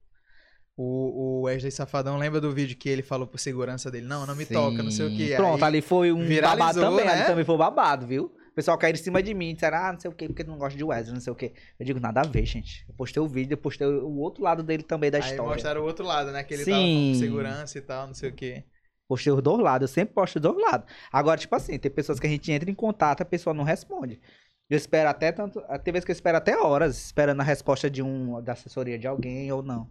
O, 0.76 0.84
o 0.84 1.42
Wesley 1.42 1.72
Safadão 1.72 2.18
lembra 2.18 2.40
do 2.40 2.52
vídeo 2.54 2.78
que 2.78 2.88
ele 2.88 3.02
falou 3.04 3.28
pro 3.28 3.38
segurança 3.38 3.92
dele? 3.92 4.08
Não, 4.08 4.26
não 4.26 4.36
me 4.36 4.46
toca, 4.46 4.82
não 4.82 4.90
sei 4.90 5.06
o 5.06 5.10
Sim. 5.10 5.18
que. 5.18 5.36
Pronto, 5.36 5.64
ali 5.66 5.82
foi 5.82 6.12
um 6.14 6.26
viralizou, 6.26 6.58
babado 6.58 6.80
também. 6.80 7.06
né? 7.06 7.12
Ali 7.12 7.26
também 7.28 7.44
foi 7.46 7.58
babado, 7.58 8.08
viu? 8.08 8.34
O 8.50 8.54
pessoal 8.60 8.78
caiu 8.78 8.94
em 8.94 8.98
cima 8.98 9.24
de 9.24 9.34
mim, 9.34 9.54
disseram, 9.54 9.78
ah, 9.78 9.94
não 9.94 10.00
sei 10.00 10.10
o 10.10 10.14
que, 10.14 10.28
porque 10.28 10.44
não 10.44 10.58
gosta 10.58 10.78
de 10.78 10.84
Wesley, 10.84 11.14
não 11.14 11.22
sei 11.22 11.32
o 11.32 11.36
que. 11.36 11.54
Eu 11.80 11.86
digo, 11.86 12.00
nada 12.00 12.22
a 12.22 12.24
ver, 12.24 12.46
gente. 12.46 12.86
Eu 12.88 12.94
postei 12.96 13.22
o 13.22 13.28
vídeo, 13.28 13.54
eu 13.54 13.58
postei 13.58 13.88
o 13.88 14.18
outro 14.18 14.44
lado 14.44 14.64
dele 14.64 14.84
também 14.84 15.10
da 15.10 15.18
Aí 15.20 15.24
história. 15.24 15.54
mostraram 15.54 15.82
o 15.82 15.86
outro 15.86 16.06
lado, 16.06 16.32
né? 16.32 16.44
Que 16.44 16.56
ele 16.56 16.66
tava 16.66 16.78
com 16.78 16.84
Sim. 16.84 17.16
segurança 17.20 17.78
e 17.78 17.82
tal, 17.82 18.08
não 18.08 18.14
sei 18.14 18.30
o 18.30 18.34
que. 18.34 18.64
Postei 19.08 19.32
os 19.32 19.42
dois 19.42 19.60
lados, 19.60 19.90
eu 19.90 19.94
sempre 19.94 20.14
posto 20.14 20.36
os 20.36 20.42
dois 20.42 20.58
lados. 20.58 20.92
Agora, 21.12 21.40
tipo 21.40 21.56
assim, 21.56 21.80
tem 21.80 21.90
pessoas 21.90 22.20
que 22.20 22.28
a 22.28 22.30
gente 22.30 22.52
entra 22.52 22.70
em 22.70 22.76
contato, 22.76 23.22
a 23.22 23.26
pessoa 23.26 23.54
não 23.54 23.64
responde. 23.64 24.20
Eu 24.70 24.78
espero 24.78 25.10
até 25.10 25.32
tanto. 25.32 25.62
Tem 25.84 25.92
vezes 25.92 26.06
que 26.06 26.12
eu 26.12 26.14
espero 26.14 26.38
até 26.38 26.56
horas 26.56 26.96
esperando 27.06 27.42
a 27.42 27.44
resposta 27.44 27.90
de 27.90 28.04
um 28.04 28.40
da 28.42 28.54
assessoria 28.54 29.00
de 29.00 29.08
alguém 29.08 29.52
ou 29.52 29.64
não. 29.64 29.90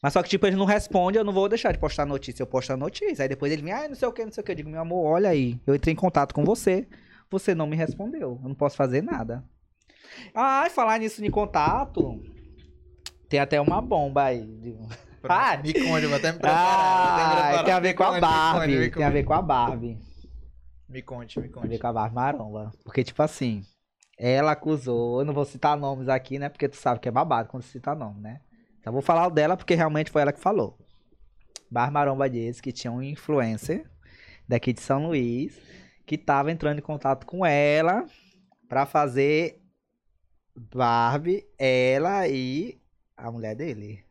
Mas 0.00 0.12
só 0.12 0.22
que, 0.22 0.28
tipo, 0.28 0.46
ele 0.46 0.54
não 0.54 0.66
responde, 0.66 1.18
eu 1.18 1.24
não 1.24 1.32
vou 1.32 1.48
deixar 1.48 1.72
de 1.72 1.78
postar 1.78 2.06
notícia. 2.06 2.42
Eu 2.42 2.46
posto 2.46 2.72
a 2.72 2.76
notícia. 2.76 3.22
Aí 3.24 3.28
depois 3.28 3.50
ele 3.52 3.62
vem, 3.62 3.72
ah, 3.72 3.88
não 3.88 3.96
sei 3.96 4.06
o 4.06 4.12
que, 4.12 4.24
não 4.24 4.30
sei 4.30 4.42
o 4.42 4.44
que. 4.44 4.52
Eu 4.52 4.56
digo, 4.56 4.70
meu 4.70 4.80
amor, 4.80 5.04
olha 5.04 5.30
aí. 5.30 5.58
Eu 5.66 5.74
entrei 5.74 5.92
em 5.92 5.96
contato 5.96 6.32
com 6.32 6.44
você. 6.44 6.86
Você 7.30 7.54
não 7.54 7.66
me 7.66 7.76
respondeu. 7.76 8.40
Eu 8.42 8.48
não 8.48 8.54
posso 8.54 8.76
fazer 8.76 9.02
nada. 9.02 9.44
Ah, 10.34 10.64
e 10.66 10.70
falar 10.70 10.98
nisso 10.98 11.22
de 11.22 11.30
contato. 11.30 12.22
Tem 13.28 13.40
até 13.40 13.60
uma 13.60 13.80
bomba 13.80 14.24
aí. 14.24 14.76
Ah! 15.28 15.56
me 15.56 15.72
conte, 15.72 16.04
eu 16.04 16.08
vou 16.08 16.18
até 16.18 16.32
me 16.32 16.38
preparar. 16.38 17.54
Ah, 17.58 17.64
tem 17.64 17.74
a 17.74 17.80
ver 17.80 17.94
com 17.94 18.04
a 18.04 18.06
conte, 18.06 18.14
me 18.14 18.20
conte, 18.20 18.30
Barbie. 18.30 18.90
Tem 18.90 19.04
a 19.04 19.10
ver 19.10 19.24
com 19.24 19.32
a 19.32 19.42
Barbie. 19.42 19.98
Me 20.88 21.02
conte, 21.02 21.40
me 21.40 21.48
Tem 21.48 21.58
a 21.58 21.62
ver 21.62 21.68
conte. 21.68 21.78
com 21.80 21.86
a 21.88 21.92
Barbie 21.92 22.14
Maromba. 22.14 22.70
Porque, 22.84 23.02
tipo 23.02 23.20
assim, 23.22 23.62
ela 24.16 24.52
acusou. 24.52 25.20
Eu 25.20 25.24
não 25.24 25.34
vou 25.34 25.44
citar 25.44 25.76
nomes 25.76 26.08
aqui, 26.08 26.38
né? 26.38 26.48
Porque 26.48 26.68
tu 26.68 26.76
sabe 26.76 27.00
que 27.00 27.08
é 27.08 27.10
babado 27.10 27.48
quando 27.48 27.64
cita 27.64 27.94
nome, 27.94 28.20
né? 28.20 28.40
Então 28.80 28.92
vou 28.92 29.02
falar 29.02 29.26
o 29.26 29.30
dela 29.30 29.56
porque 29.56 29.74
realmente 29.74 30.12
foi 30.12 30.22
ela 30.22 30.32
que 30.32 30.38
falou. 30.40 30.78
Barbie 31.68 31.92
Maromba 31.94 32.30
disse 32.30 32.62
que 32.62 32.70
tinha 32.70 32.92
um 32.92 33.02
influencer 33.02 33.84
daqui 34.48 34.72
de 34.72 34.80
São 34.80 35.08
Luís 35.08 35.60
que 36.06 36.16
tava 36.16 36.52
entrando 36.52 36.78
em 36.78 36.82
contato 36.82 37.26
com 37.26 37.44
ela 37.44 38.06
pra 38.68 38.86
fazer 38.86 39.60
Barbie, 40.56 41.44
ela 41.58 42.26
e 42.28 42.80
a 43.16 43.30
mulher 43.30 43.54
dele. 43.56 44.04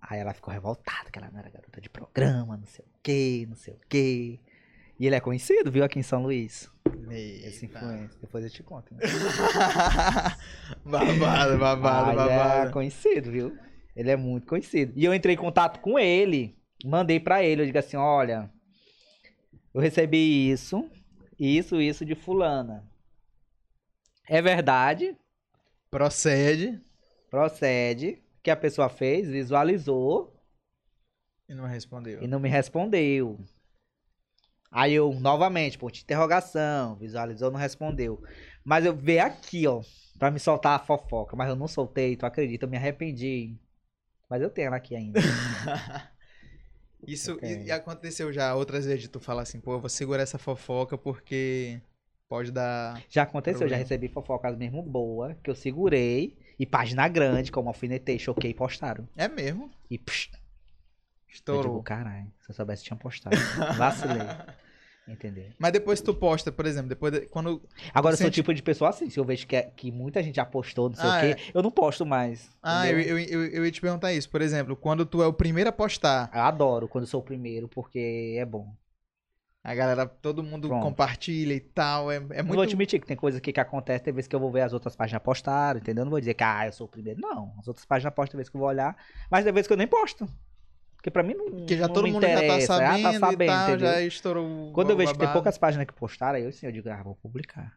Aí 0.00 0.20
ela 0.20 0.34
ficou 0.34 0.52
revoltada, 0.52 1.10
que 1.10 1.18
ela 1.18 1.30
não 1.30 1.38
era 1.38 1.48
garota 1.48 1.80
de 1.80 1.88
programa, 1.88 2.56
não 2.56 2.66
sei 2.66 2.84
o 2.84 2.98
que, 3.02 3.46
não 3.48 3.56
sei 3.56 3.74
o 3.74 3.80
que. 3.88 4.40
E 4.98 5.06
ele 5.06 5.16
é 5.16 5.20
conhecido, 5.20 5.70
viu, 5.70 5.82
aqui 5.84 5.98
em 5.98 6.02
São 6.02 6.22
Luís. 6.22 6.70
Esse 7.10 7.64
Eita. 7.64 7.78
influencer. 7.78 8.20
Depois 8.20 8.44
eu 8.44 8.50
te 8.50 8.62
conto. 8.62 8.94
Né? 8.94 9.00
babado, 10.84 11.58
babado, 11.58 12.06
Mas 12.16 12.30
é 12.30 12.36
babado. 12.38 12.72
conhecido, 12.72 13.30
viu? 13.30 13.56
Ele 13.96 14.10
é 14.10 14.16
muito 14.16 14.46
conhecido. 14.46 14.92
E 14.96 15.04
eu 15.04 15.14
entrei 15.14 15.34
em 15.34 15.38
contato 15.38 15.80
com 15.80 15.98
ele, 15.98 16.56
mandei 16.84 17.18
pra 17.18 17.42
ele, 17.42 17.62
eu 17.62 17.66
digo 17.66 17.78
assim, 17.78 17.96
olha, 17.96 18.50
eu 19.74 19.80
recebi 19.80 20.50
isso, 20.50 20.88
isso, 21.38 21.80
isso 21.80 22.04
de 22.04 22.14
fulana. 22.14 22.86
É 24.28 24.40
verdade, 24.40 25.16
Procede. 25.90 26.80
procede, 27.30 28.22
que 28.42 28.50
a 28.50 28.56
pessoa 28.56 28.88
fez, 28.88 29.28
visualizou 29.28 30.34
E 31.48 31.54
não 31.54 31.66
respondeu. 31.66 32.22
e 32.22 32.26
não 32.26 32.40
me 32.40 32.48
respondeu. 32.48 33.38
Aí 34.70 34.94
eu, 34.94 35.12
novamente, 35.12 35.76
ponto 35.76 35.92
de 35.94 36.02
interrogação, 36.02 36.96
visualizou, 36.96 37.50
não 37.50 37.58
respondeu. 37.60 38.22
Mas 38.64 38.86
eu 38.86 38.96
veio 38.96 39.22
aqui, 39.22 39.66
ó, 39.66 39.82
pra 40.18 40.30
me 40.30 40.38
soltar 40.40 40.80
a 40.80 40.84
fofoca, 40.84 41.36
mas 41.36 41.48
eu 41.50 41.56
não 41.56 41.68
soltei, 41.68 42.16
tu 42.16 42.24
acredita, 42.24 42.64
eu 42.64 42.70
me 42.70 42.76
arrependi. 42.78 43.54
Mas 44.30 44.40
eu 44.40 44.48
tenho 44.48 44.68
ela 44.68 44.76
aqui 44.76 44.96
ainda. 44.96 45.20
Isso 47.06 47.32
Ok. 47.34 47.48
e, 47.48 47.66
e 47.66 47.72
aconteceu 47.72 48.32
já 48.32 48.54
outras 48.54 48.84
vezes 48.86 49.02
de 49.02 49.08
tu 49.08 49.18
falar 49.20 49.42
assim, 49.42 49.60
pô, 49.60 49.72
eu 49.74 49.80
vou 49.80 49.88
segurar 49.90 50.22
essa 50.22 50.38
fofoca 50.38 50.96
porque 50.96 51.80
pode 52.28 52.50
dar. 52.52 53.02
Já 53.08 53.22
aconteceu, 53.24 53.68
já 53.68 53.76
Problema. 53.76 53.82
recebi 53.84 54.08
fofocas 54.08 54.56
mesmo 54.56 54.82
boa, 54.82 55.34
que 55.42 55.50
eu 55.50 55.54
segurei, 55.54 56.36
e 56.58 56.64
página 56.66 57.08
grande, 57.08 57.50
como 57.52 57.68
alfinetei, 57.68 58.18
choquei, 58.18 58.54
postaram. 58.54 59.08
É 59.16 59.28
mesmo? 59.28 59.70
E 59.90 59.98
psh, 59.98 60.30
eu 61.50 61.58
digo, 61.58 61.80
Estourou. 61.80 61.82
caralho, 61.82 62.30
se 62.40 62.50
eu 62.50 62.54
soubesse 62.54 62.84
tinha 62.84 62.96
postado. 62.96 63.36
Vacilei. 63.76 64.36
Entendeu? 65.06 65.50
Mas 65.58 65.72
depois 65.72 66.00
tu 66.00 66.14
posta, 66.14 66.52
por 66.52 66.64
exemplo, 66.64 66.88
depois 66.88 67.12
de- 67.12 67.26
quando. 67.26 67.60
Agora 67.92 68.12
eu 68.14 68.16
sou 68.18 68.26
Sente- 68.26 68.36
tipo 68.36 68.54
de 68.54 68.62
pessoa 68.62 68.90
assim, 68.90 69.10
se 69.10 69.18
eu 69.18 69.24
vejo 69.24 69.46
que, 69.48 69.56
é- 69.56 69.62
que 69.62 69.90
muita 69.90 70.22
gente 70.22 70.36
já 70.36 70.44
postou, 70.44 70.88
não 70.88 70.94
sei 70.96 71.10
Ah, 71.10 71.16
o 71.16 71.20
quê, 71.20 71.50
eu 71.52 71.60
não 71.60 71.72
posto 71.72 72.06
mais. 72.06 72.48
Ah, 72.62 72.88
eu, 72.88 73.00
eu, 73.00 73.18
eu, 73.18 73.44
eu 73.46 73.64
ia 73.66 73.70
te 73.72 73.80
perguntar 73.80 74.12
isso. 74.12 74.30
Por 74.30 74.40
exemplo, 74.40 74.76
quando 74.76 75.04
tu 75.04 75.20
é 75.20 75.26
o 75.26 75.32
primeiro 75.32 75.68
a 75.68 75.72
postar, 75.72 76.30
Eu 76.32 76.40
adoro 76.42 76.86
quando 76.86 77.04
sou 77.06 77.20
o 77.20 77.24
primeiro, 77.24 77.68
porque 77.68 78.36
é 78.38 78.44
bom. 78.44 78.72
a 79.64 79.74
galera, 79.74 80.06
todo 80.06 80.40
mundo 80.42 80.68
Pronto. 80.68 80.82
compartilha 80.84 81.52
e 81.54 81.60
tal. 81.60 82.10
É, 82.10 82.16
é 82.16 82.20
Não 82.20 82.44
vou 82.46 82.56
muito. 82.56 82.70
te 82.70 82.76
mentir 82.76 83.00
que 83.00 83.06
tem 83.06 83.16
coisa 83.16 83.38
aqui 83.38 83.52
que 83.52 83.60
acontece, 83.60 84.04
tem 84.04 84.14
vezes 84.14 84.28
que 84.28 84.36
eu 84.36 84.40
vou 84.40 84.52
ver 84.52 84.60
as 84.62 84.72
outras 84.72 84.94
páginas 84.94 85.22
postaram, 85.22 85.80
entendeu? 85.80 86.04
Não 86.04 86.10
vou 86.10 86.20
dizer 86.20 86.34
que, 86.34 86.44
ah, 86.44 86.66
eu 86.66 86.72
sou 86.72 86.86
o 86.86 86.90
primeiro. 86.90 87.20
Não, 87.20 87.52
as 87.58 87.66
outras 87.66 87.84
páginas 87.84 88.14
postam, 88.14 88.32
tem 88.32 88.38
vezes 88.38 88.50
que 88.50 88.56
eu 88.56 88.60
vou 88.60 88.68
olhar, 88.68 88.96
mas 89.28 89.42
tem 89.44 89.52
vezes 89.52 89.66
que 89.66 89.72
eu 89.72 89.76
nem 89.76 89.88
posto. 89.88 90.28
Porque 91.02 91.10
pra 91.10 91.22
mim 91.24 91.34
não 91.34 91.46
Porque 91.50 91.76
já 91.76 91.88
não 91.88 91.94
todo 91.94 92.06
mundo 92.06 92.22
já 92.22 92.42
tá 92.44 92.54
interessa, 92.54 92.76
sabendo, 92.76 93.02
tá 93.02 93.12
sabendo, 93.12 93.44
tal, 93.46 93.78
já 93.78 94.00
estourou. 94.02 94.46
o- 94.46 94.72
Quando 94.72 94.90
eu 94.90 94.96
vejo 94.96 95.12
que 95.12 95.18
tem 95.18 95.28
poucas 95.32 95.58
páginas 95.58 95.86
que 95.86 95.92
postaram, 95.92 96.36
aí 96.36 96.44
eu 96.44 96.52
sim, 96.52 96.66
eu 96.66 96.72
digo, 96.72 96.88
ah, 96.88 97.02
vou 97.02 97.16
publicar. 97.16 97.76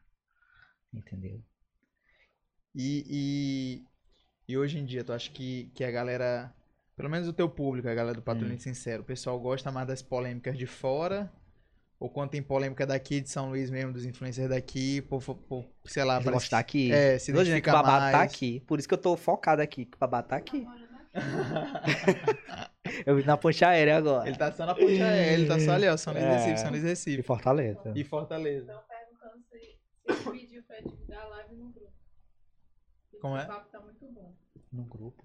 Entendeu? 0.94 1.44
E, 2.76 3.06
e, 4.50 4.54
e 4.54 4.58
hoje 4.58 4.80
em 4.80 4.86
dia, 4.86 5.04
tu 5.04 5.14
acha 5.14 5.32
que, 5.32 5.72
que 5.76 5.84
a 5.84 5.92
galera, 5.92 6.54
pelo 6.96 7.10
menos 7.10 7.28
o 7.28 7.34
teu 7.34 7.50
público, 7.50 7.88
a 7.88 7.94
galera 7.96 8.16
do 8.16 8.22
Hum. 8.22 8.26
Patrulhinho 8.26 8.60
Sincero, 8.60 9.02
o 9.04 9.06
pessoal 9.06 9.40
gosta 9.40 9.72
mais 9.72 9.88
das 9.88 10.02
polêmicas 10.02 10.58
de 10.58 10.66
fora 10.68 11.32
Ou 12.00 12.10
quando 12.10 12.32
tem 12.32 12.44
polêmica 12.44 12.86
daqui 12.88 13.22
de 13.22 13.30
São 13.30 13.50
Luís 13.50 13.70
mesmo, 13.72 13.94
dos 13.94 14.06
influencers 14.06 14.50
daqui, 14.50 15.02
por, 15.04 15.22
por 15.24 15.66
sei 15.86 16.04
lá, 16.04 16.20
Eles 16.20 16.32
parece 16.32 16.56
aqui. 16.56 16.92
É, 16.92 17.20
se 17.20 17.32
Tô 17.32 17.42
dizendo 17.44 17.62
que 17.62 17.70
identifica 17.70 17.72
o 17.72 17.74
babado 17.74 18.12
tá 18.12 18.18
mais. 18.20 18.32
aqui. 18.32 18.60
Por 18.62 18.80
isso 18.80 18.88
que 18.88 18.94
eu 18.94 18.98
tô 18.98 19.18
focado 19.18 19.62
aqui. 19.62 19.86
Que 19.86 19.96
o 19.98 20.00
babado 20.00 20.28
tá 20.30 20.36
aqui. 20.38 20.68
Eu 23.06 23.16
vim 23.16 23.24
na 23.24 23.38
ponte 23.38 23.64
aérea 23.66 23.98
agora. 23.98 24.28
Ele 24.28 24.38
tá 24.38 24.52
só 24.52 24.66
na 24.66 24.76
ponte 24.76 25.02
aérea, 25.02 25.34
ele 25.34 25.48
tá 25.48 25.60
só 25.60 25.72
ali, 25.72 25.88
ó, 25.88 25.98
São 25.98 26.14
Luís 26.14 26.24
É. 26.26 26.34
Recife, 26.36 26.58
São 26.60 26.70
Luís 26.72 26.84
Recife. 26.84 27.22
Fortaleza. 27.24 27.92
E 27.96 28.04
Fortaleza. 28.04 28.72
Estão 28.72 28.84
perguntando 28.88 29.44
se, 29.44 29.60
se 29.60 30.30
ele 30.30 30.40
pediu 30.40 30.64
pra 30.64 30.78
divulgar 30.82 31.22
a 31.24 31.28
live 31.28 31.56
no 31.56 31.70
grupo. 31.70 31.92
Esse 33.12 33.22
Como 33.22 33.38
é? 33.38 33.46
papo 33.46 33.70
tá 33.72 33.80
muito 33.80 34.06
bom. 34.12 34.34
No 34.72 34.84
grupo. 34.84 35.24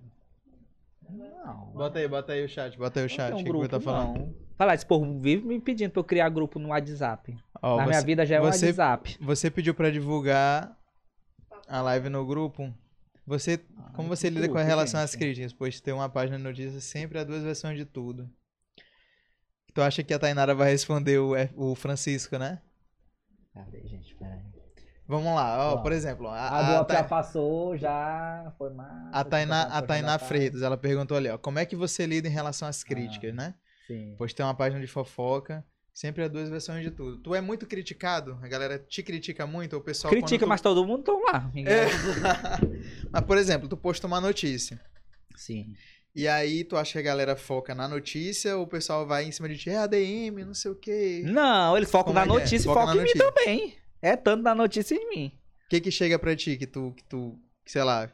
Não. 1.09 1.67
Bota 1.73 1.99
aí, 1.99 2.07
bota 2.09 2.33
aí 2.33 2.45
o 2.45 2.49
chat, 2.49 2.79
bota 2.79 3.01
aí 3.01 3.07
o 3.07 3.09
Não 3.09 3.17
chat, 3.17 3.27
tem 3.29 3.35
o 3.35 3.35
um 3.35 3.39
que 3.39 3.45
que 3.45 3.51
grupo, 3.51 3.69
tá 3.69 3.81
falando. 3.81 4.19
não. 4.19 4.35
Falar, 4.57 4.75
esse 4.75 4.87
povo 4.87 5.19
vive 5.19 5.45
me 5.47 5.59
pedindo 5.61 5.91
pra 5.91 6.01
eu 6.01 6.05
criar 6.05 6.29
grupo 6.29 6.59
no 6.59 6.69
WhatsApp. 6.69 7.37
Ó, 7.63 7.77
Na 7.79 7.83
você, 7.85 7.89
minha 7.89 8.03
vida 8.03 8.27
já 8.27 8.37
é 8.37 8.41
o 8.41 8.45
você- 8.45 8.67
WhatsApp. 8.67 9.17
você 9.21 9.51
pediu 9.51 9.75
pra 9.75 9.91
divulgar 9.91 10.77
a 11.67 11.81
live 11.83 12.09
no 12.09 12.25
grupo. 12.25 12.73
Você, 13.27 13.59
como 13.95 14.09
você 14.09 14.29
lida 14.29 14.49
com 14.49 14.59
a 14.59 14.63
relação 14.63 15.01
às 15.01 15.15
críticas? 15.15 15.53
Pois 15.53 15.81
tem 15.81 15.95
uma 15.95 16.09
página 16.09 16.37
de 16.37 16.43
notícias 16.43 16.83
sempre 16.85 17.19
há 17.19 17.25
duas 17.25 17.43
versões 17.43 17.77
de 17.77 17.85
tudo. 17.85 18.29
Tu 19.73 19.81
acha 19.83 20.03
que 20.03 20.13
a 20.13 20.19
Tainara 20.19 20.55
vai 20.55 20.71
responder 20.71 21.19
o, 21.19 21.37
F- 21.37 21.55
o 21.57 21.75
Francisco, 21.77 22.37
né? 22.39 22.61
Cadê, 23.55 23.87
gente? 23.87 24.15
Peraí. 24.17 24.41
Vamos 25.07 25.35
lá, 25.35 25.73
ó, 25.73 25.79
por 25.83 25.91
exemplo, 25.93 26.29
a, 26.29 26.39
A, 26.39 26.81
a, 26.83 26.87
já 26.93 27.03
passou, 27.05 27.77
já 27.77 28.53
foi 28.57 28.73
mais. 28.73 29.13
a 29.13 29.25
Tainá, 29.25 29.63
a 29.65 29.83
Tainá 29.83 30.19
Freitas, 30.21 30.63
ela 30.63 30.77
perguntou 30.77 31.17
ali, 31.17 31.29
ó, 31.29 31.37
como 31.37 31.59
é 31.59 31.67
que 31.67 31.75
você 31.75 32.07
lida 32.07 32.29
em 32.29 32.31
relação 32.31 32.69
às 32.69 32.85
críticas, 32.85 33.31
Ah. 33.33 33.35
né? 33.37 33.55
Sim. 33.89 34.15
Pois 34.17 34.33
tem 34.33 34.47
uma 34.47 34.55
página 34.55 34.81
de 34.81 34.87
fofoca, 34.87 35.65
sempre 35.93 36.25
há 36.25 36.29
duas 36.29 36.49
versões 36.49 36.83
de 36.85 36.91
tudo. 36.91 37.19
Tu 37.19 37.35
é 37.35 37.41
muito 37.41 37.67
criticado? 37.67 38.39
A 38.43 38.49
galera 38.49 38.79
te 38.79 39.03
critica 39.03 39.47
muito? 39.47 39.75
Ou 39.75 39.81
o 39.81 39.85
pessoal 39.85 40.11
Critica, 40.13 40.45
tu- 40.45 40.49
mas 40.49 40.61
todo 40.61 40.85
mundo 40.87 41.03
tão 41.05 41.23
lá. 41.25 41.51
É. 41.57 41.87
mas, 43.13 43.23
por 43.25 43.37
exemplo, 43.39 43.69
tu 43.69 43.77
posta 43.77 44.07
uma 44.07 44.21
notícia. 44.21 44.81
Sim. 45.37 45.75
E 46.15 46.27
aí 46.27 46.65
tu 46.65 46.77
acha 46.77 46.93
que 46.93 46.99
a 46.99 47.03
galera 47.03 47.37
foca 47.37 47.75
na 47.75 47.87
notícia 47.87 48.57
ou 48.57 48.65
o 48.65 48.67
pessoal 48.67 49.07
vai 49.07 49.25
em 49.25 49.31
cima 49.33 49.49
de 49.49 49.57
ti, 49.57 49.71
é 49.71 49.77
ADM, 49.79 50.45
não 50.45 50.55
sei 50.55 50.71
o 50.73 50.75
quê. 50.75 51.23
Não, 51.25 51.77
eles 51.77 51.91
focam 51.91 52.13
Como 52.13 52.15
na 52.15 52.23
é 52.35 52.37
é? 52.37 52.41
notícia 52.41 52.57
e 52.57 52.63
Foca 52.69 52.81
focam 52.81 52.95
em 52.95 52.99
mim 52.99 53.05
notícia. 53.05 53.33
também. 53.33 53.77
É 54.03 54.17
tanto 54.17 54.43
na 54.43 54.55
notícia 54.55 54.95
em 54.95 55.09
mim. 55.09 55.33
O 55.67 55.69
que 55.71 55.81
que 55.81 55.91
chega 55.91 56.19
pra 56.19 56.35
ti 56.35 56.57
que 56.57 56.67
tu, 56.67 56.93
que 56.97 57.05
tu, 57.05 57.39
que 57.65 57.71
sei 57.71 57.85
lá, 57.85 58.11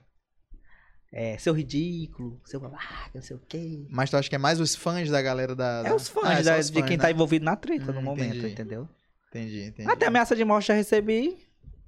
É, 1.19 1.39
seu 1.39 1.55
ridículo, 1.55 2.39
seu 2.45 2.61
babaca, 2.61 3.11
não 3.15 3.23
sei 3.23 3.37
o 3.37 3.41
quê. 3.49 3.87
mas 3.89 4.11
tu 4.11 4.19
acha 4.19 4.29
que 4.29 4.35
é 4.35 4.39
mais 4.39 4.61
os 4.61 4.75
fãs 4.77 5.09
da 5.09 5.23
galera 5.23 5.57
da... 5.57 5.83
É 5.87 5.95
os 5.95 6.09
fãs, 6.09 6.25
Ah, 6.27 6.43
da- 6.43 6.59
os 6.59 6.67
de 6.71 6.83
quem 6.83 6.89
fãs, 6.91 6.97
tá 6.99 7.05
né? 7.05 7.11
envolvido 7.13 7.43
na 7.43 7.57
treta 7.57 7.91
no 7.91 8.01
Hum, 8.01 8.03
momento, 8.03 8.37
entendi. 8.37 8.53
entendeu? 8.53 8.87
Entendi, 9.31 9.63
entendi. 9.65 9.91
Até 9.91 10.07
ameaça 10.09 10.37
de 10.37 10.45
morte 10.45 10.67
já 10.69 10.75
recebi. 10.75 11.39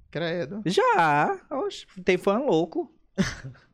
Credo. 0.09 0.63
Já. 0.65 1.39
Oxe, 1.51 1.85
tem 2.03 2.17
fã 2.17 2.39
louco. 2.39 2.91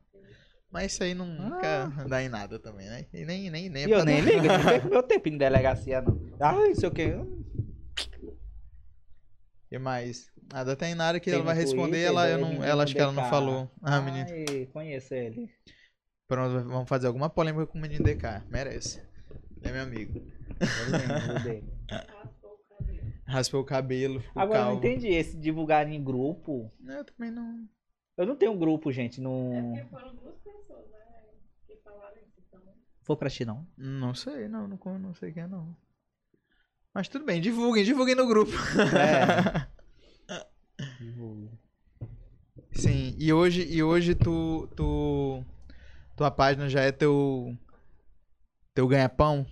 Mas 0.69 0.91
isso 0.91 1.03
aí 1.05 1.13
nunca 1.13 1.87
dá 2.09 2.21
em 2.21 2.27
nada 2.27 2.59
também, 2.59 2.87
né? 2.87 3.05
E 3.13 3.23
nem, 3.23 3.49
nem, 3.49 3.69
nem 3.69 3.83
é 3.83 3.85
Ah. 3.85 3.89
Eu 3.99 4.03
nem 4.03 4.21
dar. 4.21 4.29
ligo, 4.31 4.45
não 4.47 4.61
perco 4.65 4.89
meu 4.91 5.03
tempo 5.03 5.29
em 5.29 5.37
delegacia, 5.37 6.01
não. 6.01 6.15
Não 6.37 6.75
sei 6.75 6.89
o 6.89 6.91
quê. 6.91 7.15
E 9.71 9.77
mais? 9.79 10.29
A 10.53 10.63
da 10.63 10.75
Tainara 10.75 11.19
que 11.19 11.25
Tem 11.25 11.35
ela 11.35 11.43
vai 11.43 11.55
responder, 11.55 11.89
Twitter, 11.91 12.07
ela, 12.07 12.27
eu 12.29 12.33
daí 12.33 12.41
não, 12.41 12.47
menino 12.49 12.65
ela 12.65 12.83
acho 12.83 12.93
que 12.95 13.01
ela 13.01 13.11
não 13.11 13.29
falou. 13.29 13.69
Ah, 13.81 13.99
menino. 14.01 14.27
Ai, 14.29 14.67
conheço 14.71 15.13
ele. 15.13 15.49
Pronto, 16.27 16.63
vamos 16.67 16.87
fazer 16.89 17.07
alguma 17.07 17.29
polêmica 17.29 17.65
com 17.67 17.77
o 17.77 17.81
menino 17.81 18.03
DK. 18.03 18.43
Merece. 18.49 18.99
Ele 19.61 19.69
é 19.69 19.71
meu 19.71 19.83
amigo. 19.83 20.21
Eu. 20.59 21.63
Raspou 21.87 22.51
o 22.51 22.77
cabelo. 22.77 23.13
Raspou 23.25 23.61
o 23.61 23.65
cabelo, 23.65 24.19
ficou 24.21 24.41
Agora 24.41 24.59
eu 24.59 24.65
não 24.65 24.71
calvo. 24.73 24.87
entendi, 24.87 25.07
esse 25.09 25.35
divulgar 25.37 25.87
em 25.91 26.03
grupo. 26.03 26.71
Eu 26.87 27.03
também 27.03 27.31
não. 27.31 27.67
Eu 28.17 28.25
não 28.25 28.35
tenho 28.35 28.57
grupo, 28.57 28.91
gente, 28.91 29.19
É 29.19 29.23
no. 29.23 29.73
porque 29.73 29.89
foram 29.89 30.15
duas 30.15 30.35
pessoas, 30.37 30.89
né? 30.89 30.97
Que 31.67 31.75
falaram 31.83 32.15
isso. 32.15 32.39
Então, 32.47 32.61
Vou 33.05 33.17
pra 33.17 33.29
ti, 33.29 33.43
não. 33.43 33.67
Não 33.77 34.13
sei, 34.13 34.47
não, 34.47 34.67
não, 34.67 34.99
não 34.99 35.13
sei 35.15 35.31
quem 35.33 35.43
é, 35.43 35.47
não. 35.47 35.75
Mas 36.93 37.09
tudo 37.09 37.25
bem, 37.25 37.41
divulguem, 37.41 37.83
divulguem 37.83 38.15
no 38.15 38.25
grupo. 38.25 38.53
É. 38.97 39.67
Sim, 42.73 43.15
e 43.17 43.31
hoje, 43.33 43.65
e 43.69 43.83
hoje 43.83 44.15
tu, 44.15 44.67
tu. 44.75 45.43
Tua 46.15 46.31
página 46.31 46.69
já 46.69 46.81
é 46.81 46.91
teu. 46.91 47.55
Teu 48.73 48.87
ganha-pão? 48.87 49.45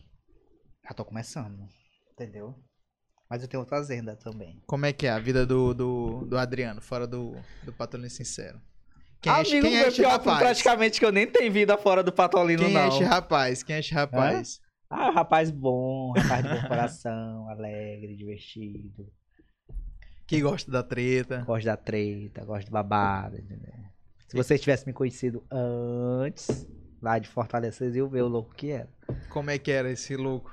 Já 0.86 0.94
tô 0.94 1.06
começando. 1.06 1.68
Entendeu? 2.12 2.56
Mas 3.30 3.42
eu 3.42 3.48
tenho 3.48 3.62
outra 3.62 3.80
agenda 3.80 4.16
também. 4.16 4.62
Como 4.68 4.86
é 4.86 4.94
que 4.94 5.08
é 5.08 5.10
a 5.10 5.20
vida 5.20 5.46
do, 5.46 5.74
do, 5.74 6.26
do 6.26 6.38
Adriano, 6.38 6.82
fora 6.82 7.08
do, 7.08 7.34
do 7.64 7.74
Patolino 7.74 8.10
Sincero? 8.10 8.62
Quem 9.22 9.32
é, 9.32 9.36
Amigo, 9.36 9.50
quem 9.62 9.76
é 9.76 9.80
meu, 9.80 9.88
este 9.88 10.02
pior 10.02 10.12
rapaz? 10.12 10.40
praticamente 10.40 11.00
que 11.00 11.06
eu 11.06 11.12
nem 11.12 11.26
tenho 11.26 11.52
vida 11.52 11.78
fora 11.78 12.04
do 12.04 12.12
Patolino, 12.12 12.64
Quem 12.66 12.74
não. 12.74 12.82
é 12.82 12.88
este 12.90 13.04
rapaz? 13.04 13.64
Quem 13.64 13.78
é 13.78 13.82
rapaz? 13.92 14.60
Ah, 14.90 15.10
rapaz 15.10 15.50
bom, 15.50 16.12
rapaz 16.12 16.44
de 16.44 16.50
bom 16.50 16.68
coração, 16.68 17.50
alegre, 17.50 18.16
divertido. 18.16 19.10
Que 20.34 20.42
gosta 20.42 20.72
da 20.72 20.82
treta. 20.82 21.44
Gosto 21.46 21.66
da 21.66 21.78
treta, 21.78 22.44
gosto 22.44 22.66
de 22.66 22.72
babado, 22.72 23.38
entendeu? 23.38 23.72
Se 24.28 24.36
vocês 24.36 24.60
tivessem 24.60 24.88
me 24.88 24.94
conhecido 24.94 25.46
antes, 25.52 26.68
lá 27.00 27.20
de 27.20 27.28
Fortaleza, 27.28 27.78
vocês 27.78 27.96
iam 27.96 28.10
ver 28.10 28.24
o 28.24 28.28
louco 28.28 28.56
que 28.56 28.72
era. 28.72 28.90
Como 29.30 29.52
é 29.52 29.60
que 29.60 29.72
era 29.72 29.92
esse 29.92 30.16
louco? 30.16 30.52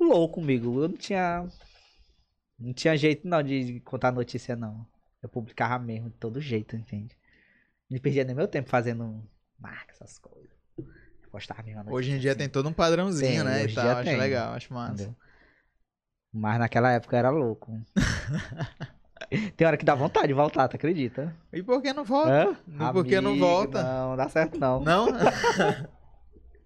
Louco 0.00 0.36
comigo, 0.36 0.82
eu 0.82 0.88
não 0.88 0.96
tinha. 0.96 1.46
Não 2.58 2.72
tinha 2.72 2.96
jeito 2.96 3.28
não 3.28 3.42
de 3.42 3.80
contar 3.80 4.10
notícia, 4.10 4.56
não. 4.56 4.86
Eu 5.22 5.28
publicava 5.28 5.78
mesmo 5.84 6.08
de 6.08 6.16
todo 6.16 6.40
jeito, 6.40 6.74
entende? 6.74 7.14
Não 7.90 7.98
perdia 7.98 8.24
nem 8.24 8.34
meu 8.34 8.48
tempo 8.48 8.70
fazendo 8.70 9.22
marca, 9.58 9.92
essas 9.92 10.18
coisas. 10.18 10.50
Eu 10.78 11.30
gostava 11.30 11.62
mesmo 11.62 11.80
notícia. 11.80 11.94
Hoje 11.94 12.12
em 12.12 12.18
dia 12.18 12.30
assim, 12.30 12.38
tem 12.38 12.48
todo 12.48 12.70
um 12.70 12.72
padrãozinho, 12.72 13.44
Tem, 13.44 13.44
né? 13.44 13.64
E 13.64 13.74
tal, 13.74 13.86
acho 13.86 14.04
tem. 14.04 14.16
legal, 14.16 14.54
acho 14.54 14.72
massa. 14.72 14.94
Entendeu? 14.94 15.16
Mas 16.32 16.58
naquela 16.58 16.90
época 16.92 17.16
eu 17.16 17.18
era 17.18 17.28
louco. 17.28 17.78
Tem 19.56 19.66
hora 19.66 19.76
que 19.76 19.84
dá 19.84 19.94
vontade 19.94 20.26
de 20.28 20.34
voltar, 20.34 20.66
tu 20.66 20.74
acredita? 20.74 21.34
E 21.52 21.62
por 21.62 21.80
que 21.80 21.92
não 21.92 22.04
volta? 22.04 22.30
Hã? 22.30 22.56
Não, 22.66 22.92
por 22.92 23.04
que 23.04 23.20
não 23.20 23.38
volta? 23.38 23.82
Não, 23.82 24.16
dá 24.16 24.28
certo 24.28 24.58
não. 24.58 24.80
Não? 24.80 25.08
Eita. 25.08 25.90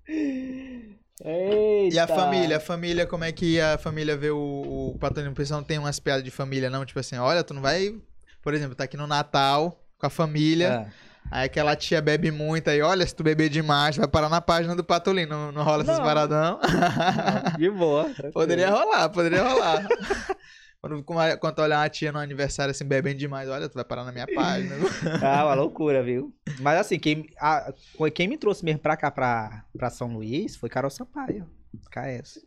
E 1.25 1.99
a 1.99 2.07
família? 2.07 2.57
A 2.57 2.61
família, 2.61 3.07
como 3.07 3.25
é 3.25 3.31
que 3.31 3.61
a 3.61 3.79
família 3.79 4.17
vê 4.17 4.31
o, 4.31 4.93
o 4.95 4.99
Patolino? 4.99 5.33
O 5.33 5.35
pessoal 5.35 5.61
não 5.61 5.67
tem 5.67 5.79
umas 5.79 5.99
piadas 6.01 6.25
de 6.25 6.31
família, 6.31 6.69
não? 6.69 6.85
Tipo 6.85 6.99
assim, 6.99 7.17
olha, 7.17 7.45
tu 7.45 7.55
não 7.55 7.63
vai. 7.63 7.95
Por 8.43 8.53
exemplo, 8.53 8.75
tá 8.75 8.85
aqui 8.85 8.97
no 8.97 9.07
Natal 9.07 9.81
com 9.97 10.07
a 10.07 10.11
família. 10.11 10.87
Ah. 10.87 11.05
Aí 11.31 11.47
aquela 11.47 11.75
tia 11.75 12.03
bebe 12.03 12.31
muito, 12.31 12.69
aí 12.69 12.83
olha, 12.83 13.07
se 13.07 13.15
tu 13.15 13.23
beber 13.23 13.49
demais, 13.49 13.97
vai 13.97 14.07
parar 14.07 14.29
na 14.29 14.41
página 14.41 14.77
do 14.77 14.85
Patolino. 14.85 15.31
Não, 15.31 15.53
não 15.53 15.63
rola 15.63 15.83
essas 15.83 15.99
Não. 15.99 16.05
paradão? 16.05 16.61
Não, 16.61 17.59
de 17.59 17.71
boa. 17.71 18.11
Poderia 18.33 18.71
rolar, 18.71 19.09
poderia 19.09 19.43
rolar. 19.43 19.87
Quando, 21.03 21.39
quando 21.39 21.59
olhar 21.61 21.79
uma 21.81 21.89
tia 21.89 22.13
no 22.13 22.19
aniversário 22.19 22.71
assim, 22.71 22.85
bebendo 22.85 23.19
demais, 23.19 23.49
olha, 23.49 23.69
tu 23.69 23.75
vai 23.75 23.85
parar 23.85 24.05
na 24.05 24.13
minha 24.13 24.27
página. 24.27 24.75
Ah, 25.23 25.47
uma 25.47 25.55
loucura, 25.55 26.03
viu? 26.03 26.35
Mas 26.61 26.79
assim, 26.79 26.99
quem, 26.99 27.27
a- 27.41 27.73
quem 28.15 28.29
me 28.29 28.37
trouxe 28.37 28.65
mesmo 28.65 28.81
pra 28.81 28.97
cá, 28.97 29.11
pra, 29.11 29.65
pra 29.77 29.89
São 29.89 30.13
Luís, 30.13 30.57
foi 30.57 30.69
Carol 30.69 30.91
Sampaio. 30.91 31.49
KS. 31.91 32.47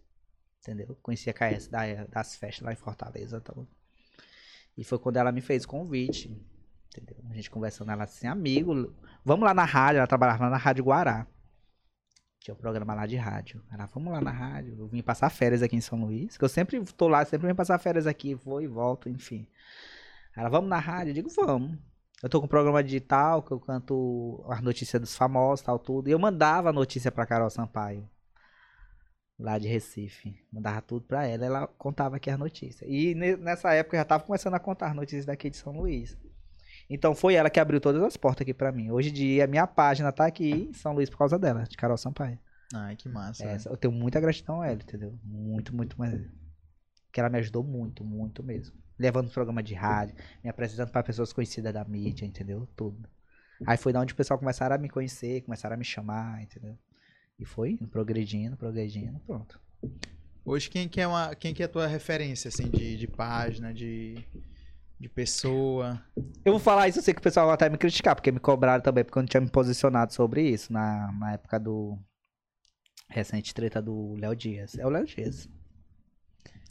Entendeu? 0.62 0.98
Conheci 1.02 1.30
a 1.30 1.34
KS 1.34 1.68
da, 1.70 1.82
das 2.06 2.36
festas 2.36 2.64
lá 2.64 2.72
em 2.72 2.76
Fortaleza. 2.76 3.38
Então. 3.38 3.68
E 4.78 4.84
foi 4.84 5.00
quando 5.00 5.18
ela 5.18 5.32
me 5.32 5.42
fez 5.42 5.64
o 5.64 5.68
convite. 5.68 6.40
Entendeu? 6.96 7.18
A 7.30 7.34
gente 7.34 7.50
conversando, 7.50 7.92
ela 7.92 8.04
assim, 8.04 8.28
amigo, 8.28 8.94
vamos 9.26 9.46
lá 9.46 9.54
na 9.54 9.66
rádio. 9.66 9.98
Ela 9.98 10.08
trabalhava 10.08 10.44
lá 10.46 10.50
na 10.52 10.58
Rádio 10.58 10.84
Guará. 10.84 11.26
Tinha 12.48 12.56
um 12.56 12.58
programa 12.58 12.94
lá 12.94 13.06
de 13.06 13.18
rádio. 13.18 13.62
Ela, 13.70 13.88
vamos 13.88 14.14
lá 14.14 14.22
na 14.22 14.32
rádio. 14.32 14.74
Eu 14.80 14.88
vim 14.88 15.02
passar 15.02 15.30
férias 15.30 15.62
aqui 15.62 15.76
em 15.76 15.82
São 15.82 16.00
Luís. 16.00 16.38
Que 16.38 16.46
eu 16.46 16.48
sempre 16.48 16.82
tô 16.94 17.10
lá, 17.10 17.26
sempre 17.26 17.46
vim 17.46 17.54
passar 17.54 17.78
férias 17.78 18.08
aqui. 18.08 18.36
Vou 18.36 18.62
e 18.62 18.68
volto, 18.68 19.10
enfim. 19.10 19.46
Ela, 20.34 20.48
vamos 20.48 20.70
na 20.70 20.80
rádio? 20.80 21.10
Eu 21.12 21.14
digo, 21.16 21.30
vamos. 21.36 21.78
Eu 22.24 22.30
tô 22.30 22.40
com 22.40 22.46
um 22.46 22.48
programa 22.48 22.82
digital 22.82 23.44
que 23.44 23.52
eu 23.52 23.60
canto 23.60 24.46
as 24.48 24.62
notícias 24.62 25.02
dos 25.02 25.14
famosos, 25.14 25.62
tal, 25.66 25.78
tudo. 25.78 26.08
E 26.08 26.12
eu 26.12 26.20
mandava 26.20 26.70
a 26.70 26.74
notícia 26.74 27.12
pra 27.12 27.26
Carol 27.26 27.50
Sampaio. 27.50 28.10
Lá 29.38 29.60
de 29.60 29.68
Recife. 29.68 30.42
Mandava 30.50 30.82
tudo 30.82 31.06
pra 31.06 31.28
ela, 31.28 31.46
ela 31.46 31.68
contava 31.68 32.16
aqui 32.16 32.30
as 32.30 32.40
notícias. 32.40 32.90
E 32.90 33.14
ne- 33.14 33.36
nessa 33.36 33.74
época 33.74 33.98
eu 33.98 34.00
já 34.00 34.06
tava 34.06 34.24
começando 34.24 34.54
a 34.54 34.60
contar 34.60 34.88
as 34.88 34.96
notícias 34.96 35.26
daqui 35.26 35.50
de 35.50 35.58
São 35.58 35.74
Luís. 35.78 36.18
Então 36.90 37.14
foi 37.14 37.36
ela 37.36 37.50
que 37.50 37.60
abriu 37.60 37.82
todas 37.82 38.02
as 38.02 38.16
portas 38.16 38.44
aqui 38.44 38.54
pra 38.54 38.72
mim. 38.72 38.92
Hoje 38.92 39.10
em 39.10 39.14
dia 39.14 39.44
a 39.44 39.48
minha 39.48 39.68
página 39.68 40.12
tá 40.12 40.26
aqui 40.26 40.70
em 40.70 40.74
São 40.74 40.94
Luís 40.94 41.10
por 41.10 41.18
causa 41.18 41.38
dela, 41.38 41.64
de 41.64 41.76
Carol 41.76 41.98
Sampaio. 41.98 42.40
Ai, 42.74 42.96
que 42.96 43.08
massa. 43.08 43.44
É, 43.44 43.58
eu 43.66 43.78
tenho 43.78 43.94
muita 43.94 44.20
gratidão 44.20 44.62
a 44.62 44.68
ela, 44.68 44.76
entendeu? 44.76 45.18
Muito, 45.24 45.76
muito 45.76 45.98
mais. 45.98 46.22
Que 47.12 47.20
ela 47.20 47.30
me 47.30 47.40
ajudou 47.40 47.64
muito, 47.64 48.04
muito 48.04 48.44
mesmo. 48.44 48.76
Levando 49.00 49.32
programa 49.32 49.62
de 49.62 49.74
rádio, 49.74 50.16
me 50.44 50.50
apresentando 50.50 50.90
para 50.90 51.04
pessoas 51.04 51.32
conhecidas 51.32 51.74
da 51.74 51.84
mídia, 51.84 52.26
entendeu? 52.26 52.68
Tudo. 52.76 53.08
Aí 53.66 53.78
foi 53.78 53.94
da 53.94 54.00
onde 54.02 54.14
o 54.14 54.16
pessoal 54.16 54.38
começaram 54.38 54.76
a 54.76 54.78
me 54.78 54.90
conhecer, 54.90 55.42
começaram 55.42 55.76
a 55.76 55.78
me 55.78 55.86
chamar, 55.86 56.42
entendeu? 56.42 56.78
E 57.40 57.46
foi 57.46 57.72
indo, 57.72 57.88
progredindo, 57.88 58.58
progredindo, 58.58 59.20
pronto. 59.20 59.60
Hoje, 60.44 60.70
quem 60.70 60.88
que 60.88 61.00
é, 61.00 61.08
uma, 61.08 61.36
quem 61.36 61.54
que 61.54 61.62
é 61.62 61.66
a 61.66 61.70
tua 61.70 61.88
referência, 61.88 62.50
assim, 62.50 62.70
de, 62.70 62.98
de 62.98 63.08
página, 63.08 63.74
de, 63.74 64.16
de 65.00 65.10
pessoa? 65.10 66.02
Eu 66.44 66.54
vou 66.54 66.60
falar 66.60 66.88
isso, 66.88 67.00
eu 67.00 67.04
sei 67.04 67.14
que 67.14 67.20
o 67.20 67.24
pessoal 67.24 67.46
vai 67.48 67.56
até 67.56 67.70
me 67.70 67.78
criticar, 67.78 68.16
porque 68.16 68.32
me 68.32 68.40
cobraram 68.40 68.82
também, 68.82 69.04
porque 69.04 69.18
eu 69.18 69.22
não 69.22 69.28
tinha 69.28 69.42
me 69.42 69.50
posicionado 69.50 70.14
sobre 70.14 70.42
isso 70.50 70.72
na, 70.72 71.12
na 71.12 71.34
época 71.34 71.60
do. 71.60 71.98
Recente 73.10 73.54
treta 73.54 73.82
do 73.82 74.16
Léo 74.16 74.36
Dias. 74.36 74.78
É 74.78 74.86
o 74.86 74.90
Léo 74.90 75.06
Dias. 75.06 75.50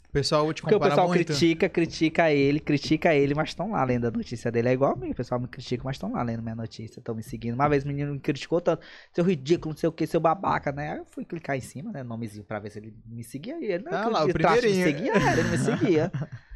O 0.07 0.11
pessoal 0.11 0.51
te 0.53 0.61
Porque 0.61 0.73
o 0.73 0.79
pessoal 0.79 1.07
muito. 1.07 1.25
critica, 1.25 1.69
critica 1.69 2.31
ele, 2.31 2.59
critica 2.59 3.13
ele, 3.13 3.35
mas 3.35 3.49
estão 3.49 3.71
lá 3.71 3.83
lendo 3.83 4.07
a 4.07 4.11
notícia 4.11 4.51
dele. 4.51 4.69
É 4.69 4.73
igual 4.73 4.93
a 4.93 4.95
mim, 4.95 5.11
o 5.11 5.15
pessoal 5.15 5.39
me 5.39 5.47
critica, 5.47 5.83
mas 5.83 5.95
estão 5.97 6.13
lá 6.13 6.23
lendo 6.23 6.41
minha 6.41 6.55
notícia, 6.55 6.99
estão 6.99 7.13
me 7.13 7.21
seguindo. 7.21 7.55
Uma 7.55 7.67
vez 7.67 7.83
o 7.83 7.87
menino 7.87 8.13
me 8.13 8.19
criticou 8.19 8.61
tanto, 8.61 8.85
seu 9.13 9.23
ridículo, 9.23 9.73
não 9.73 9.77
sei 9.77 9.89
o 9.89 9.91
que, 9.91 10.07
seu 10.07 10.19
babaca, 10.19 10.71
né? 10.71 10.93
Aí 10.93 10.97
eu 10.99 11.05
fui 11.05 11.25
clicar 11.25 11.57
em 11.57 11.61
cima, 11.61 11.91
né, 11.91 12.03
nomezinho, 12.03 12.45
pra 12.45 12.59
ver 12.59 12.69
se 12.71 12.79
ele 12.79 12.95
me 13.05 13.23
seguia. 13.23 13.59
E 13.59 13.65
ele 13.65 13.83
não, 13.83 13.91
Ah 13.93 14.07
lá, 14.07 14.23
o 14.25 14.33
traço 14.37 14.67
me 14.67 14.75
primeirinho. 14.75 14.83
seguia, 14.83 15.13
ele 15.33 15.43
me 15.43 15.57
seguia. 15.57 16.11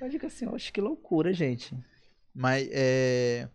Eu 0.00 0.08
digo 0.08 0.26
assim, 0.26 0.46
oxe, 0.46 0.72
que 0.72 0.80
loucura, 0.80 1.32
gente. 1.32 1.76
Mas, 2.34 2.68
é... 2.72 3.48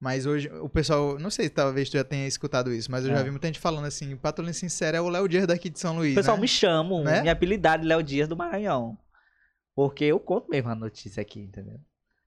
Mas 0.00 0.26
hoje, 0.26 0.48
o 0.60 0.68
pessoal, 0.68 1.18
não 1.18 1.30
sei, 1.30 1.48
talvez 1.48 1.88
tu 1.88 1.94
já 1.96 2.04
tenha 2.04 2.26
escutado 2.26 2.72
isso, 2.72 2.90
mas 2.90 3.04
eu 3.04 3.10
já 3.10 3.20
É. 3.20 3.22
vi 3.24 3.30
muita 3.30 3.46
gente 3.46 3.58
falando 3.58 3.86
assim, 3.86 4.14
Patrulha 4.16 4.52
Sincera 4.52 4.98
é 4.98 5.00
o 5.00 5.08
Léo 5.08 5.26
Dias 5.28 5.46
daqui 5.46 5.70
de 5.70 5.78
São 5.78 5.96
Luís, 5.96 6.12
O 6.12 6.16
pessoal 6.16 6.36
né? 6.36 6.40
me 6.42 6.48
chama, 6.48 7.02
Né? 7.02 7.20
minha 7.22 7.32
habilidade 7.32 7.86
Léo 7.86 8.02
Dias 8.02 8.28
do 8.28 8.36
Maranhão. 8.36 8.98
Porque 9.74 10.04
eu 10.04 10.18
conto 10.20 10.50
mesmo 10.50 10.68
a 10.70 10.74
notícia 10.74 11.20
aqui, 11.20 11.40
entendeu? 11.40 11.78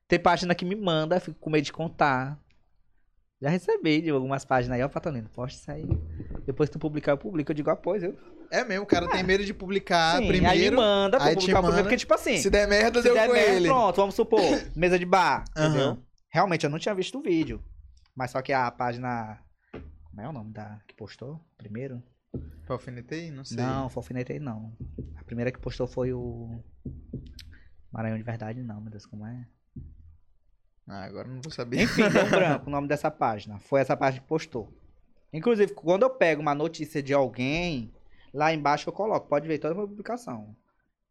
Tem 0.08 0.20
página 0.20 0.56
que 0.56 0.66
me 0.66 0.76
manda, 0.76 1.20
fico 1.20 1.40
com 1.40 1.50
medo 1.52 1.64
de 1.66 1.72
contar. 1.74 2.40
Já 3.42 3.50
recebi 3.50 4.02
de 4.02 4.10
algumas 4.10 4.44
páginas 4.44 4.78
aí, 4.78 4.84
ó, 4.84 4.90
Patonino, 4.90 5.30
posta 5.30 5.60
isso 5.60 5.72
aí. 5.72 5.88
Depois 6.46 6.70
que 6.70 6.74
tu 6.74 6.80
publicar, 6.80 7.12
eu 7.14 7.18
publico. 7.18 7.52
Eu 7.52 7.56
digo, 7.56 7.70
ah, 7.70 7.76
pois 7.76 8.02
eu. 8.04 8.18
É 8.52 8.64
mesmo, 8.66 8.84
o 8.84 8.88
cara 8.88 9.08
tem 9.08 9.24
medo 9.24 9.46
de 9.46 9.54
publicar 9.54 10.18
Sim, 10.18 10.24
aí 10.24 10.32
me 10.32 10.38
primeiro, 10.40 10.78
manda 10.78 11.18
pra 11.18 11.28
aí 11.28 11.36
publicar 11.36 11.62
manda. 11.62 11.82
porque, 11.84 11.98
tipo 11.98 12.14
assim, 12.14 12.38
se 12.38 12.50
der 12.50 12.68
merda, 12.68 13.00
se 13.00 13.04
deu 13.08 13.14
der 13.14 13.28
com 13.28 13.34
merda, 13.34 13.52
ele. 13.52 13.68
pronto, 13.68 13.96
vamos 13.96 14.16
supor, 14.16 14.40
mesa 14.76 14.98
de 14.98 15.06
bar, 15.06 15.44
Aham. 15.56 15.68
entendeu? 15.70 16.04
Realmente, 16.30 16.64
eu 16.64 16.70
não 16.70 16.80
tinha 16.80 16.96
visto 16.96 17.18
o 17.20 17.22
vídeo. 17.22 17.64
Mas 18.16 18.32
só 18.32 18.42
que 18.42 18.52
a 18.52 18.70
página. 18.72 19.40
Como 20.04 20.22
é 20.22 20.28
o 20.28 20.34
nome 20.34 20.52
da 20.52 20.80
que 20.88 20.94
postou 20.96 21.40
primeiro? 21.58 22.02
Pra 22.66 22.76
alfinetei? 22.76 23.32
Não 23.32 23.44
sei. 23.46 23.58
Não, 23.58 23.88
foi 23.90 24.02
alfinetei 24.02 24.40
não. 24.40 24.74
A 25.16 25.24
primeira 25.24 25.52
que 25.52 25.60
postou 25.60 25.88
foi 25.88 26.12
o. 26.14 26.62
Maranhão 27.92 28.18
de 28.18 28.24
Verdade, 28.24 28.62
não, 28.62 28.82
meu 28.82 28.92
Deus, 28.92 29.06
como 29.06 29.26
é? 29.26 29.48
Ah, 30.88 31.04
agora 31.06 31.28
não 31.28 31.42
vou 31.42 31.52
saber. 31.52 31.82
Enfim, 31.82 32.10
deu 32.10 32.26
um 32.26 32.30
branco 32.30 32.68
o 32.68 32.70
nome 32.72 32.88
dessa 32.88 33.10
página. 33.12 33.60
Foi 33.60 33.80
essa 33.80 33.96
página 33.96 34.22
que 34.22 34.28
postou. 34.28 34.74
Inclusive, 35.32 35.74
quando 35.74 36.04
eu 36.04 36.10
pego 36.10 36.42
uma 36.42 36.56
notícia 36.56 37.02
de 37.02 37.14
alguém, 37.14 37.94
lá 38.34 38.54
embaixo 38.54 38.90
eu 38.90 38.94
coloco, 38.94 39.28
pode 39.28 39.48
ver 39.48 39.60
toda 39.60 39.74
a 39.74 39.78
minha 39.78 39.88
publicação. 39.88 40.56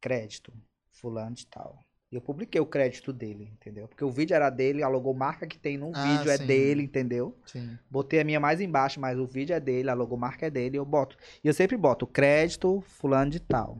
Crédito, 0.01 0.53
fulano 0.93 1.35
de 1.35 1.47
tal. 1.47 1.85
E 2.11 2.15
eu 2.15 2.23
publiquei 2.23 2.61
o 2.61 2.67
crédito 2.67 3.13
dele, 3.13 3.51
entendeu? 3.53 3.87
Porque 3.87 4.05
o 4.05 4.11
vídeo 4.11 4.35
era 4.35 4.49
dele, 4.49 4.83
a 4.83 4.89
logomarca 4.89 5.47
que 5.47 5.59
tem 5.59 5.77
no 5.77 5.93
Ah, 5.93 6.03
vídeo 6.03 6.31
é 6.31 6.39
sim. 6.39 6.47
dele, 6.47 6.83
entendeu? 6.83 7.37
Sim. 7.45 7.79
Botei 7.91 8.21
a 8.21 8.25
minha 8.25 8.41
mais 8.41 8.61
embaixo, 8.61 8.99
mas 8.99 9.19
o 9.19 9.27
vídeo 9.27 9.55
é 9.55 9.61
dele, 9.61 9.91
a 9.91 9.95
logomarca 9.95 10.47
é 10.47 10.51
dele, 10.51 10.79
eu 10.79 10.87
boto. 10.87 11.19
E 11.45 11.49
eu 11.49 11.53
sempre 11.53 11.77
boto 11.77 12.07
crédito, 12.07 12.81
fulano 12.81 13.31
de 13.31 13.41
tal. 13.41 13.79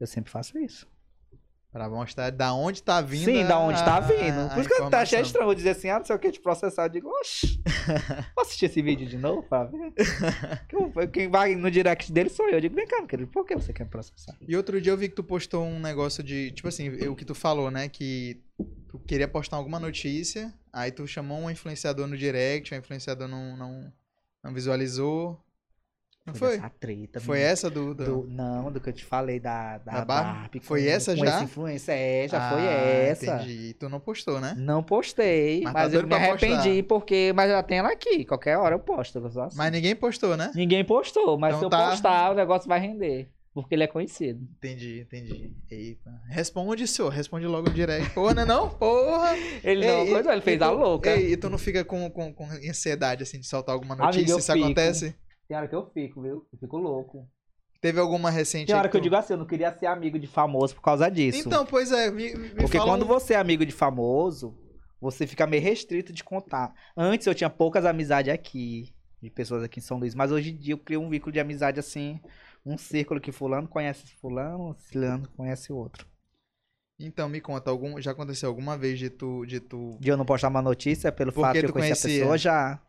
Eu 0.00 0.06
sempre 0.06 0.30
faço 0.30 0.58
isso. 0.58 0.88
Pra 1.76 1.90
mostrar 1.90 2.30
da 2.30 2.54
onde 2.54 2.82
tá 2.82 3.02
vindo. 3.02 3.26
Sim, 3.26 3.44
da 3.44 3.58
onde 3.58 3.78
tá 3.84 3.96
a- 3.96 4.00
vindo. 4.00 4.40
a 4.40 4.48
Por 4.48 4.60
isso 4.60 4.68
que 4.68 4.74
eu 4.80 4.88
tá 4.88 5.00
achei 5.00 5.18
informação. 5.18 5.20
estranho. 5.22 5.54
Dizer 5.54 5.70
assim, 5.70 5.90
ah, 5.90 5.98
não 5.98 6.06
sei 6.06 6.16
o 6.16 6.18
que, 6.18 6.32
te 6.32 6.40
processar. 6.40 6.84
Eu 6.84 6.88
digo, 6.88 7.08
oxi, 7.20 7.60
vou 8.34 8.42
assistir 8.42 8.64
esse 8.64 8.80
vídeo 8.80 9.06
de 9.06 9.18
novo 9.18 9.42
pra 9.42 9.64
ver. 9.64 9.92
Quem- 11.12 11.28
vai 11.28 11.54
no 11.54 11.70
direct 11.70 12.10
dele 12.10 12.30
sou 12.30 12.46
eu. 12.48 12.54
Eu 12.54 12.60
digo, 12.62 12.74
vem 12.74 12.86
cá, 12.86 12.96
meu 12.98 13.06
querido, 13.06 13.30
por 13.30 13.44
que 13.44 13.54
você 13.54 13.72
quer 13.74 13.84
processar? 13.86 14.34
E 14.40 14.56
outro 14.56 14.80
dia 14.80 14.90
eu 14.92 14.96
vi 14.96 15.08
que 15.10 15.14
tu 15.14 15.22
postou 15.22 15.64
um 15.64 15.78
negócio 15.78 16.22
de, 16.22 16.50
tipo 16.52 16.66
assim, 16.68 16.88
o 17.08 17.14
que 17.14 17.24
tu 17.26 17.34
falou, 17.34 17.70
né? 17.70 17.88
Que 17.90 18.40
tu 18.88 18.98
queria 19.00 19.28
postar 19.28 19.56
alguma 19.58 19.78
notícia, 19.78 20.52
aí 20.72 20.90
tu 20.90 21.06
chamou 21.06 21.38
um 21.40 21.50
influenciador 21.50 22.06
no 22.06 22.16
direct, 22.16 22.72
o 22.72 22.76
influenciador 22.78 23.28
não, 23.28 23.54
não, 23.56 23.92
não 24.42 24.54
visualizou. 24.54 25.38
Não 26.26 26.34
foi? 26.34 26.54
Essa 26.56 26.70
treta. 26.70 27.20
Foi 27.20 27.40
essa 27.40 27.70
do. 27.70 27.94
do... 27.94 28.04
Do- 28.22 28.26
não, 28.28 28.72
do 28.72 28.80
que 28.80 28.88
eu 28.88 28.92
te 28.92 29.04
falei 29.04 29.38
da, 29.38 29.78
da, 29.78 29.92
Da 30.00 30.04
Barbie? 30.04 30.32
Barbie. 30.40 30.60
Foi 30.60 30.82
com- 30.82 30.88
essa 30.90 31.14
com 31.14 31.24
já? 31.24 31.34
essa 31.34 31.44
influência, 31.44 31.92
é, 31.92 32.26
já 32.28 32.50
foi 32.50 32.60
Ah, 32.66 32.70
essa. 32.72 33.36
Entendi. 33.36 33.74
Tu 33.74 33.88
não 33.88 34.00
postou, 34.00 34.40
né? 34.40 34.54
Não 34.58 34.82
postei, 34.82 35.62
Mas 35.62 35.72
tá 35.72 35.78
mas, 35.80 35.92
eu 35.94 36.00
doido 36.02 36.12
me 36.12 36.18
pra 36.20 36.32
postar. 36.32 36.46
arrependi 36.48 36.82
porque. 36.82 37.32
Mas 37.34 37.50
já 37.50 37.62
tem 37.62 37.78
ela 37.78 37.92
aqui. 37.92 38.24
Qualquer 38.24 38.56
hora 38.58 38.74
eu 38.74 38.78
posto. 38.80 39.18
eu 39.18 39.26
assim. 39.42 39.56
Mas 39.56 39.70
ninguém 39.72 39.94
postou, 39.94 40.36
né? 40.36 40.50
Ninguém 40.54 40.84
postou, 40.84 41.38
mas 41.38 41.50
Então 41.50 41.60
se 41.60 41.64
eu 41.66 41.70
tá. 41.70 41.90
postar, 41.90 42.32
o 42.32 42.34
negócio 42.34 42.68
vai 42.68 42.80
render. 42.80 43.28
Porque 43.54 43.74
ele 43.74 43.84
é 43.84 43.86
conhecido. 43.86 44.46
Entendi, 44.58 45.00
entendi. 45.00 45.50
Eita. 45.70 46.10
Responde, 46.28 46.86
senhor. 46.86 47.08
Responde 47.08 47.46
logo 47.46 47.70
no 47.70 47.74
direct. 47.74 48.10
Porra, 48.10 48.34
não 48.34 48.42
é 48.42 48.44
não? 48.44 48.68
Porra! 48.68 49.34
Ele 49.64 49.82
Ei, 49.86 49.90
não, 49.90 50.06
coisa, 50.12 50.32
ele 50.32 50.42
fez 50.42 50.58
tu- 50.58 50.64
a 50.64 50.70
louca. 50.70 51.10
Ei, 51.16 51.32
e 51.32 51.36
tu 51.38 51.48
não 51.48 51.56
fica 51.56 51.82
com, 51.82 52.10
com, 52.10 52.34
com 52.34 52.44
ansiedade, 52.68 53.22
assim, 53.22 53.40
de 53.40 53.46
soltar 53.46 53.74
alguma 53.74 53.96
notícia? 53.96 54.30
eu 54.30 54.38
Isso 54.38 54.52
fico. 54.52 54.62
acontece? 54.66 55.14
Tem 55.48 55.56
hora 55.56 55.68
que 55.68 55.74
eu 55.74 55.86
fico, 55.90 56.22
viu? 56.22 56.46
Eu 56.52 56.58
fico 56.58 56.76
louco. 56.76 57.28
Teve 57.80 58.00
alguma 58.00 58.30
recente 58.30 58.66
Tem 58.68 58.74
hora 58.74 58.88
que 58.88 58.96
eu 58.96 59.00
tu- 59.00 59.04
digo 59.04 59.14
assim, 59.16 59.34
eu 59.34 59.38
não 59.38 59.46
queria 59.46 59.72
ser 59.72 59.86
amigo 59.86 60.18
de 60.18 60.26
famoso 60.26 60.74
por 60.74 60.80
causa 60.82 61.08
disso. 61.08 61.46
Então, 61.46 61.64
pois 61.64 61.92
é, 61.92 62.10
me, 62.10 62.34
me 62.34 62.50
Porque 62.50 62.78
fala 62.78 62.90
quando 62.90 63.06
você 63.06 63.34
é 63.34 63.36
amigo 63.36 63.64
de 63.64 63.72
famoso, 63.72 64.56
você 65.00 65.26
fica 65.26 65.46
meio 65.46 65.62
restrito 65.62 66.12
de 66.12 66.24
contar. 66.24 66.74
Antes 66.96 67.26
eu 67.26 67.34
tinha 67.34 67.50
poucas 67.50 67.84
amizades 67.84 68.32
aqui, 68.32 68.92
de 69.22 69.30
pessoas 69.30 69.62
aqui 69.62 69.78
em 69.78 69.82
São 69.82 69.98
Luís, 69.98 70.14
mas 70.14 70.32
hoje 70.32 70.50
em 70.50 70.56
dia 70.56 70.72
eu 70.74 70.78
crio 70.78 71.00
um 71.00 71.08
vínculo 71.08 71.30
de 71.32 71.38
amizade 71.38 71.78
assim, 71.78 72.18
um 72.64 72.76
círculo 72.76 73.20
que 73.20 73.30
fulano 73.30 73.68
conhece 73.68 74.06
fulano, 74.16 74.74
fulano 74.90 75.28
conhece 75.36 75.72
outro. 75.72 76.06
Então, 76.98 77.28
me 77.28 77.42
conta, 77.42 77.70
algum, 77.70 78.00
já 78.00 78.12
aconteceu 78.12 78.48
alguma 78.48 78.76
vez 78.76 78.98
de 78.98 79.10
tu... 79.10 79.44
De 79.44 79.60
tu... 79.60 79.98
De 80.00 80.08
eu 80.08 80.16
não 80.16 80.24
postar 80.24 80.48
uma 80.48 80.62
notícia 80.62 81.12
pelo 81.12 81.30
Porque 81.30 81.46
fato 81.46 81.60
de 81.60 81.66
eu 81.66 81.72
conhecer 81.72 82.08
a 82.08 82.10
pessoa 82.10 82.38
já, 82.38 82.82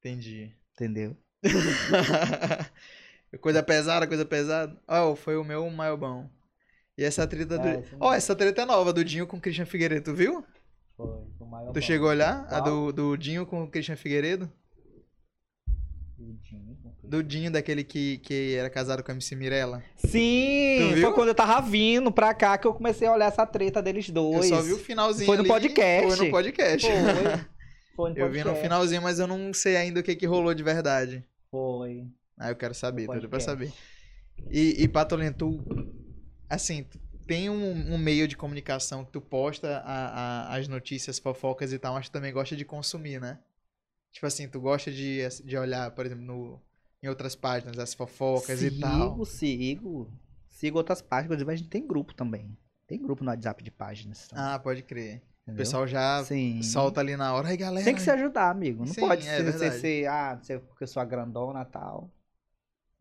Entendi. 0.00 0.52
entendeu? 0.74 1.16
coisa 3.40 3.62
pesada, 3.62 4.06
coisa 4.06 4.24
pesada. 4.24 4.76
Ó, 4.86 5.14
foi 5.14 5.36
o 5.36 5.44
meu 5.44 5.68
maior 5.70 5.96
bom. 5.96 6.30
E 6.96 7.04
essa 7.04 7.26
treta 7.26 7.58
do... 7.58 7.68
É, 7.68 7.80
isso 7.80 7.96
Ó, 8.00 8.06
mesmo. 8.06 8.14
essa 8.14 8.34
treta 8.34 8.62
é 8.62 8.64
nova, 8.64 8.92
do 8.92 9.04
Dinho 9.04 9.26
com 9.26 9.36
o 9.36 9.40
Christian 9.40 9.66
Figueiredo, 9.66 10.04
tu 10.10 10.14
viu? 10.14 10.44
Foi, 10.96 11.06
o 11.06 11.72
Tu 11.72 11.80
chegou 11.80 12.08
a 12.08 12.10
olhar? 12.10 12.44
A 12.46 12.60
Qual? 12.60 12.62
do, 12.62 12.92
do 12.92 13.16
Dinho 13.16 13.46
com 13.46 13.62
o 13.62 13.70
Christian 13.70 13.94
Figueiredo? 13.96 14.50
Do 17.04 17.22
Dinho, 17.22 17.50
daquele 17.50 17.84
que, 17.84 18.18
que 18.18 18.54
era 18.56 18.68
casado 18.68 19.02
com 19.04 19.12
a 19.12 19.14
MC 19.14 19.36
Mirella. 19.36 19.82
Sim, 19.96 20.94
foi 21.00 21.12
quando 21.14 21.28
eu 21.28 21.34
tava 21.34 21.60
vindo 21.66 22.10
pra 22.10 22.34
cá 22.34 22.58
que 22.58 22.66
eu 22.66 22.74
comecei 22.74 23.06
a 23.06 23.12
olhar 23.12 23.26
essa 23.26 23.46
treta 23.46 23.80
deles 23.80 24.08
Eu 24.08 24.14
dois. 24.14 24.48
só 24.48 24.60
vi 24.60 24.72
o 24.72 24.78
finalzinho 24.78 25.26
Foi 25.26 25.36
no 25.36 25.42
ali, 25.42 25.48
podcast. 25.48 26.16
Foi 26.16 26.26
no 26.26 26.32
podcast. 26.32 26.86
Foi. 26.86 27.57
Foi 27.98 28.10
no 28.10 28.16
Eu 28.16 28.30
vi 28.30 28.44
no 28.44 28.54
finalzinho, 28.54 29.02
mas 29.02 29.18
eu 29.18 29.26
não 29.26 29.52
sei 29.52 29.76
ainda 29.76 29.98
o 29.98 30.02
que, 30.04 30.14
que 30.14 30.24
rolou 30.24 30.54
de 30.54 30.62
verdade. 30.62 31.24
Foi. 31.50 32.06
Ah, 32.38 32.48
eu 32.48 32.54
quero 32.54 32.72
saber, 32.72 33.08
tudo 33.08 33.28
pra 33.28 33.40
saber. 33.40 33.72
E, 34.48 34.84
e 34.84 34.86
Patolino, 34.86 35.34
tu. 35.34 35.64
Assim, 36.48 36.84
tu 36.84 36.96
tem 37.26 37.50
um, 37.50 37.92
um 37.94 37.98
meio 37.98 38.28
de 38.28 38.36
comunicação 38.36 39.04
que 39.04 39.10
tu 39.10 39.20
posta 39.20 39.78
a- 39.78 40.46
a- 40.52 40.56
as 40.56 40.68
notícias, 40.68 41.18
fofocas 41.18 41.72
e 41.72 41.78
tal, 41.80 41.94
mas 41.94 42.08
tu 42.08 42.12
também 42.12 42.32
gosta 42.32 42.54
de 42.54 42.64
consumir, 42.64 43.20
né? 43.20 43.40
Tipo 44.12 44.26
assim, 44.26 44.48
tu 44.48 44.60
gosta 44.60 44.92
de, 44.92 45.26
de 45.44 45.56
olhar, 45.56 45.90
por 45.90 46.06
exemplo, 46.06 46.24
no, 46.24 46.62
em 47.02 47.08
outras 47.08 47.34
páginas, 47.34 47.80
as 47.80 47.94
fofocas 47.94 48.62
e 48.62 48.70
tal. 48.80 49.10
Sigo, 49.10 49.26
sigo. 49.26 50.12
Sigo 50.46 50.78
outras 50.78 51.02
páginas, 51.02 51.32
inclusive 51.34 51.52
a 51.52 51.56
gente 51.56 51.68
tem 51.68 51.84
grupo 51.84 52.14
também. 52.14 52.56
Tem 52.86 53.02
grupo 53.02 53.24
no 53.24 53.30
WhatsApp 53.30 53.60
de 53.64 53.72
páginas. 53.72 54.28
também, 54.28 54.44
Ah, 54.44 54.56
pode 54.60 54.84
crer. 54.84 55.20
O 55.52 55.56
pessoal 55.56 55.86
já 55.86 56.22
Sim. 56.24 56.62
solta 56.62 57.00
ali 57.00 57.16
na 57.16 57.32
hora. 57.34 57.48
Aí, 57.48 57.56
galera. 57.56 57.84
Tem 57.84 57.94
que 57.94 58.02
se 58.02 58.10
ajudar, 58.10 58.50
amigo. 58.50 58.84
Não 58.84 58.92
Sim, 58.92 59.00
pode 59.00 59.26
é 59.26 59.36
ser, 59.36 59.52
ser, 59.52 59.72
ser, 59.72 60.06
ah, 60.06 60.34
não 60.36 60.44
sei 60.44 60.58
porque 60.58 60.84
eu 60.84 60.88
sou 60.88 61.00
a 61.00 61.04
grandona 61.04 61.62
e 61.62 61.64
tal. 61.64 62.10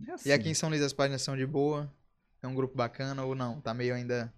É 0.07 0.11
assim. 0.11 0.29
E 0.29 0.31
aqui 0.31 0.49
em 0.49 0.53
São 0.53 0.69
Luís 0.69 0.81
as 0.81 0.93
páginas 0.93 1.21
são 1.21 1.35
de 1.35 1.45
boa? 1.45 1.91
É 2.41 2.47
um 2.47 2.55
grupo 2.55 2.75
bacana 2.75 3.23
ou 3.25 3.35
não? 3.35 3.59
Tá 3.59 3.73
meio 3.73 3.93
ainda. 3.93 4.33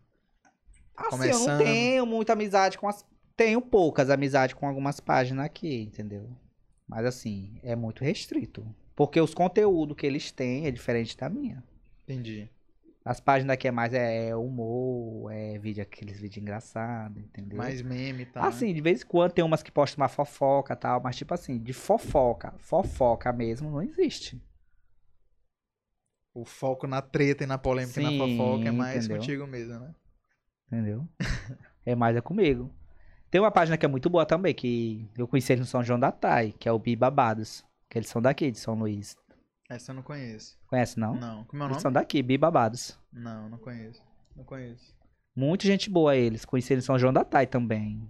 Assim, 0.95 1.05
eu 1.05 1.09
começando. 1.09 1.47
não 1.47 1.57
tenho 1.57 2.05
muita 2.05 2.33
amizade 2.33 2.77
com 2.77 2.87
as. 2.87 3.05
Tenho 3.37 3.61
poucas 3.61 4.09
amizades 4.09 4.55
com 4.55 4.67
algumas 4.67 4.99
páginas 4.99 5.45
aqui, 5.45 5.83
entendeu? 5.83 6.29
Mas 6.87 7.05
assim, 7.05 7.59
é 7.63 7.75
muito 7.75 8.03
restrito. 8.03 8.65
Porque 8.95 9.21
os 9.21 9.33
conteúdos 9.33 9.95
que 9.95 10.05
eles 10.05 10.31
têm 10.31 10.65
é 10.65 10.71
diferente 10.71 11.15
da 11.15 11.29
minha. 11.29 11.63
Entendi. 12.03 12.49
As 13.09 13.19
páginas 13.19 13.55
aqui 13.55 13.67
é 13.67 13.71
mais 13.71 13.91
é 13.91 14.35
humor, 14.35 15.31
é 15.33 15.57
vídeo, 15.57 15.81
aqueles 15.81 16.19
vídeos 16.19 16.43
engraçados, 16.43 17.17
entendeu? 17.17 17.57
Mais 17.57 17.81
meme 17.81 18.21
e 18.21 18.25
tal. 18.27 18.43
né? 18.43 18.49
Assim, 18.49 18.71
de 18.71 18.79
vez 18.81 19.01
em 19.01 19.05
quando 19.07 19.31
tem 19.31 19.43
umas 19.43 19.63
que 19.63 19.71
postam 19.71 20.03
uma 20.03 20.07
fofoca 20.07 20.73
e 20.73 20.75
tal, 20.75 21.01
mas 21.01 21.15
tipo 21.15 21.33
assim, 21.33 21.57
de 21.57 21.73
fofoca, 21.73 22.53
fofoca 22.59 23.33
mesmo, 23.33 23.71
não 23.71 23.81
existe. 23.81 24.39
O 26.35 26.45
foco 26.45 26.85
na 26.85 27.01
treta 27.01 27.43
e 27.43 27.47
na 27.47 27.57
polêmica 27.57 27.99
e 27.99 28.03
na 28.03 28.11
Sim, 28.11 28.37
fofoca 28.37 28.67
é 28.67 28.71
mais 28.71 28.97
entendeu? 29.05 29.17
contigo 29.17 29.47
mesmo, 29.47 29.79
né? 29.79 29.95
Entendeu? 30.67 31.09
é 31.83 31.95
mais 31.95 32.15
é 32.15 32.21
comigo. 32.21 32.71
Tem 33.31 33.41
uma 33.41 33.49
página 33.49 33.75
que 33.75 33.87
é 33.87 33.89
muito 33.89 34.07
boa 34.07 34.23
também, 34.23 34.53
que 34.53 35.09
eu 35.17 35.27
conheci 35.27 35.53
eles 35.53 35.61
no 35.61 35.65
São 35.65 35.83
João 35.83 35.99
da 35.99 36.11
Tai, 36.11 36.51
que 36.59 36.69
é 36.69 36.71
o 36.71 36.77
Bi 36.77 36.95
Babados. 36.95 37.65
Que 37.89 37.97
eles 37.97 38.07
são 38.07 38.21
daqui, 38.21 38.51
de 38.51 38.59
São 38.59 38.75
Luís. 38.75 39.17
Essa 39.69 39.91
eu 39.91 39.95
não 39.95 40.01
conheço. 40.01 40.57
Conhece, 40.67 40.99
não? 40.99 41.13
Não. 41.15 41.43
Como 41.43 41.61
é 41.61 41.65
o 41.65 41.67
Eles 41.67 41.73
nome? 41.75 41.81
são 41.81 41.91
daqui, 41.91 42.23
Bibabados. 42.23 42.97
Não, 43.13 43.47
não 43.49 43.57
conheço. 43.59 44.01
Não 44.35 44.43
conheço. 44.43 44.95
Muita 45.35 45.65
gente 45.67 45.89
boa 45.89 46.15
eles. 46.15 46.43
Conheci 46.43 46.73
eles 46.73 46.83
em 46.83 46.87
São 46.87 46.97
João 46.97 47.13
da 47.13 47.23
Tai 47.23 47.45
também. 47.45 48.01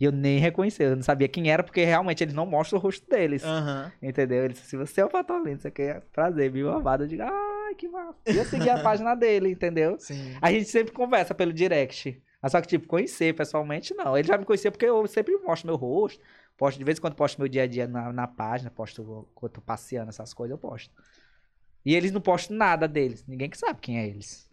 E 0.00 0.04
eu 0.04 0.10
nem 0.10 0.38
reconheci, 0.38 0.82
eu 0.82 0.96
não 0.96 1.02
sabia 1.02 1.28
quem 1.28 1.50
era, 1.50 1.62
porque 1.62 1.84
realmente 1.84 2.24
eles 2.24 2.34
não 2.34 2.46
mostram 2.46 2.78
o 2.78 2.82
rosto 2.82 3.08
deles. 3.08 3.44
Aham. 3.44 3.92
Entendeu? 4.02 4.44
Ele 4.44 4.54
disse 4.54 4.64
assim, 4.66 4.76
você 4.76 5.00
é 5.00 5.04
o 5.04 5.08
Patolino, 5.08 5.60
você 5.60 5.70
quer 5.70 6.00
prazer, 6.12 6.50
Bibabado. 6.50 7.04
Eu 7.04 7.08
digo, 7.08 7.22
ai, 7.22 7.74
que 7.76 7.86
massa. 7.86 8.18
E 8.26 8.36
eu 8.36 8.44
segui 8.46 8.68
a 8.70 8.78
página 8.82 9.14
dele, 9.14 9.50
entendeu? 9.50 9.96
Sim. 10.00 10.36
A 10.40 10.50
gente 10.50 10.68
sempre 10.68 10.92
conversa 10.92 11.34
pelo 11.34 11.52
direct. 11.52 12.20
Mas 12.42 12.52
só 12.52 12.60
que, 12.60 12.66
tipo, 12.66 12.86
conhecer 12.88 13.34
pessoalmente, 13.34 13.94
não. 13.94 14.18
Ele 14.18 14.26
já 14.26 14.36
me 14.36 14.44
conhecia 14.44 14.70
porque 14.70 14.84
eu 14.84 15.06
sempre 15.06 15.36
mostro 15.38 15.68
meu 15.68 15.76
rosto. 15.76 16.20
Posto, 16.56 16.78
de 16.78 16.84
vez 16.84 16.98
em 16.98 17.00
quando 17.00 17.14
posto 17.14 17.38
meu 17.38 17.48
dia 17.48 17.64
a 17.64 17.66
dia 17.66 17.86
na, 17.86 18.12
na 18.12 18.26
página, 18.26 18.70
posto 18.70 19.28
quando 19.34 19.52
tô 19.52 19.60
passeando, 19.60 20.08
essas 20.08 20.32
coisas, 20.32 20.52
eu 20.52 20.58
posto. 20.58 20.94
E 21.84 21.94
eles 21.94 22.12
não 22.12 22.20
postam 22.20 22.56
nada 22.56 22.88
deles. 22.88 23.24
Ninguém 23.26 23.50
que 23.50 23.58
sabe 23.58 23.80
quem 23.80 23.98
é 23.98 24.06
eles. 24.06 24.50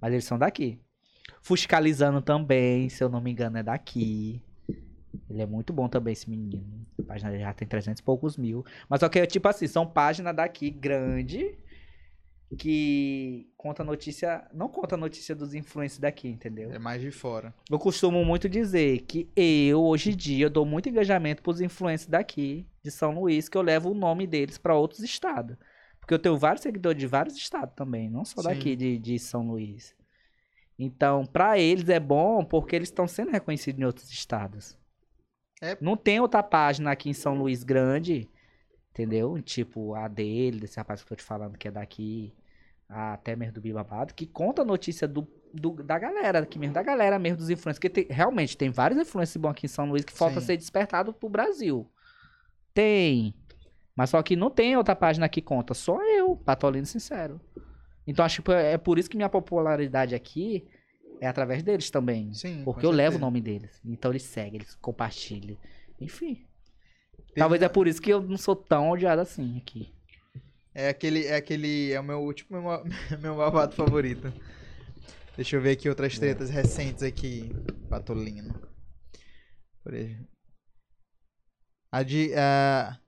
Mas 0.00 0.12
eles 0.12 0.24
são 0.24 0.38
daqui. 0.38 0.80
Fuscalizando 1.42 2.22
também, 2.22 2.88
se 2.88 3.02
eu 3.02 3.08
não 3.08 3.20
me 3.20 3.30
engano, 3.30 3.58
é 3.58 3.62
daqui. 3.62 4.40
Ele 5.28 5.42
é 5.42 5.46
muito 5.46 5.72
bom 5.72 5.88
também, 5.88 6.12
esse 6.12 6.30
menino. 6.30 6.86
A 6.98 7.02
página 7.02 7.38
já 7.38 7.52
tem 7.52 7.66
300 7.66 8.00
e 8.00 8.02
poucos 8.02 8.36
mil. 8.36 8.64
Mas 8.88 9.00
só 9.00 9.08
que, 9.08 9.26
tipo 9.26 9.48
assim, 9.48 9.66
são 9.66 9.86
páginas 9.86 10.34
daqui 10.34 10.70
grande 10.70 11.58
que 12.54 13.50
conta 13.56 13.82
notícia. 13.82 14.46
Não 14.52 14.68
conta 14.68 14.96
notícia 14.96 15.34
dos 15.34 15.54
influencers 15.54 15.98
daqui, 15.98 16.28
entendeu? 16.28 16.70
É 16.70 16.78
mais 16.78 17.00
de 17.00 17.10
fora. 17.10 17.52
Eu 17.70 17.78
costumo 17.78 18.24
muito 18.24 18.48
dizer 18.48 19.00
que 19.00 19.28
eu, 19.34 19.82
hoje 19.82 20.10
em 20.10 20.16
dia, 20.16 20.48
dou 20.48 20.64
muito 20.64 20.88
engajamento 20.88 21.42
pros 21.42 21.60
influencers 21.60 22.08
daqui, 22.08 22.66
de 22.82 22.90
São 22.90 23.18
Luís, 23.18 23.48
que 23.48 23.58
eu 23.58 23.62
levo 23.62 23.90
o 23.90 23.94
nome 23.94 24.26
deles 24.26 24.58
pra 24.58 24.76
outros 24.76 25.00
estados. 25.00 25.56
Porque 25.98 26.14
eu 26.14 26.18
tenho 26.20 26.38
vários 26.38 26.62
seguidores 26.62 27.00
de 27.00 27.06
vários 27.06 27.36
estados 27.36 27.74
também, 27.74 28.08
não 28.08 28.24
só 28.24 28.40
Sim. 28.42 28.48
daqui 28.48 28.76
de, 28.76 28.96
de 28.98 29.18
São 29.18 29.48
Luís. 29.48 29.92
Então, 30.78 31.24
pra 31.24 31.58
eles 31.58 31.88
é 31.88 31.98
bom 31.98 32.44
porque 32.44 32.76
eles 32.76 32.88
estão 32.88 33.08
sendo 33.08 33.32
reconhecidos 33.32 33.80
em 33.80 33.84
outros 33.84 34.10
estados. 34.10 34.78
É. 35.60 35.76
Não 35.80 35.96
tem 35.96 36.20
outra 36.20 36.42
página 36.42 36.92
aqui 36.92 37.08
em 37.08 37.14
São 37.14 37.34
Luís 37.34 37.64
grande, 37.64 38.28
entendeu? 38.96 39.40
Tipo 39.42 39.94
a 39.94 40.08
dele, 40.08 40.60
desse 40.60 40.78
rapaz 40.78 41.00
que 41.02 41.06
eu 41.06 41.08
tô 41.10 41.16
te 41.16 41.22
falando 41.22 41.58
que 41.58 41.68
é 41.68 41.70
daqui, 41.70 42.32
a 42.88 43.12
até 43.14 43.36
mesmo 43.36 43.54
do 43.54 43.60
Bibabado, 43.60 44.14
que 44.14 44.26
conta 44.26 44.62
a 44.62 44.64
notícia 44.64 45.06
do, 45.06 45.28
do- 45.52 45.82
da 45.82 45.98
galera 45.98 46.38
aqui 46.40 46.58
mesmo, 46.58 46.74
da 46.74 46.82
galera 46.82 47.18
mesmo 47.18 47.36
dos 47.38 47.50
influencers. 47.50 47.78
Porque 47.78 47.90
tem- 47.90 48.06
realmente 48.08 48.56
tem 48.56 48.70
vários 48.70 48.98
influencers 48.98 49.36
bons 49.36 49.50
aqui 49.50 49.66
em 49.66 49.68
São 49.68 49.86
Luís 49.88 50.04
que 50.04 50.12
falta 50.12 50.40
Sim. 50.40 50.46
ser 50.46 50.56
despertado 50.56 51.12
pro 51.12 51.28
Brasil. 51.28 51.86
Tem. 52.72 53.34
Mas 53.94 54.10
só 54.10 54.22
que 54.22 54.34
não 54.36 54.50
tem 54.50 54.76
outra 54.76 54.94
página 54.96 55.28
que 55.28 55.40
conta, 55.42 55.74
só 55.74 56.02
eu, 56.02 56.36
Patolino 56.36 56.86
Sincero. 56.86 57.40
Então 58.06 58.24
acho 58.24 58.42
que 58.42 58.52
é 58.52 58.78
por 58.78 58.98
isso 58.98 59.10
que 59.10 59.16
minha 59.16 59.28
popularidade 59.28 60.14
aqui 60.14 60.66
é 61.20 61.26
através 61.26 61.62
deles 61.62 61.90
também. 61.90 62.32
Sim. 62.32 62.62
Porque 62.64 62.84
eu 62.86 62.90
levo 62.90 63.16
o 63.16 63.20
nome 63.20 63.40
deles. 63.40 63.80
Então 63.84 64.10
eles 64.12 64.22
seguem, 64.22 64.56
eles 64.56 64.74
compartilham. 64.76 65.56
Enfim. 66.00 66.46
Talvez 67.34 67.62
é 67.62 67.68
por 67.68 67.86
isso 67.86 68.00
que 68.00 68.10
eu 68.10 68.22
não 68.22 68.38
sou 68.38 68.56
tão 68.56 68.90
odiado 68.90 69.20
assim 69.20 69.58
aqui. 69.58 69.92
É 70.74 70.88
aquele, 70.88 71.26
é 71.26 71.36
aquele, 71.36 71.92
é 71.92 72.00
o 72.00 72.04
meu 72.04 72.20
último, 72.20 72.60
meu, 72.60 72.84
meu 73.20 73.36
babado 73.36 73.74
favorito. 73.74 74.32
Deixa 75.34 75.56
eu 75.56 75.60
ver 75.60 75.72
aqui 75.72 75.88
outras 75.88 76.18
tretas 76.18 76.48
recentes 76.48 77.02
aqui, 77.02 77.50
Patolino. 77.88 78.54
Por 79.82 79.94
exemplo. 79.94 80.26
A 81.92 82.02
de, 82.02 82.34
ah, 82.34 82.98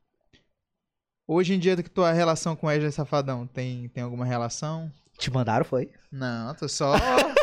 hoje 1.27 1.55
em 1.55 1.59
dia, 1.59 1.77
que 1.77 1.91
tua 1.91 2.13
relação 2.13 2.55
com 2.55 2.67
o 2.67 2.71
Wesley 2.71 2.93
Safadão, 2.93 3.47
tem, 3.47 3.89
tem 3.89 4.03
alguma 4.03 4.25
relação? 4.25 4.93
Te 5.19 5.31
mandaram, 5.31 5.65
foi? 5.65 5.91
Não, 6.13 6.55
tô 6.55 6.69
só... 6.69 6.95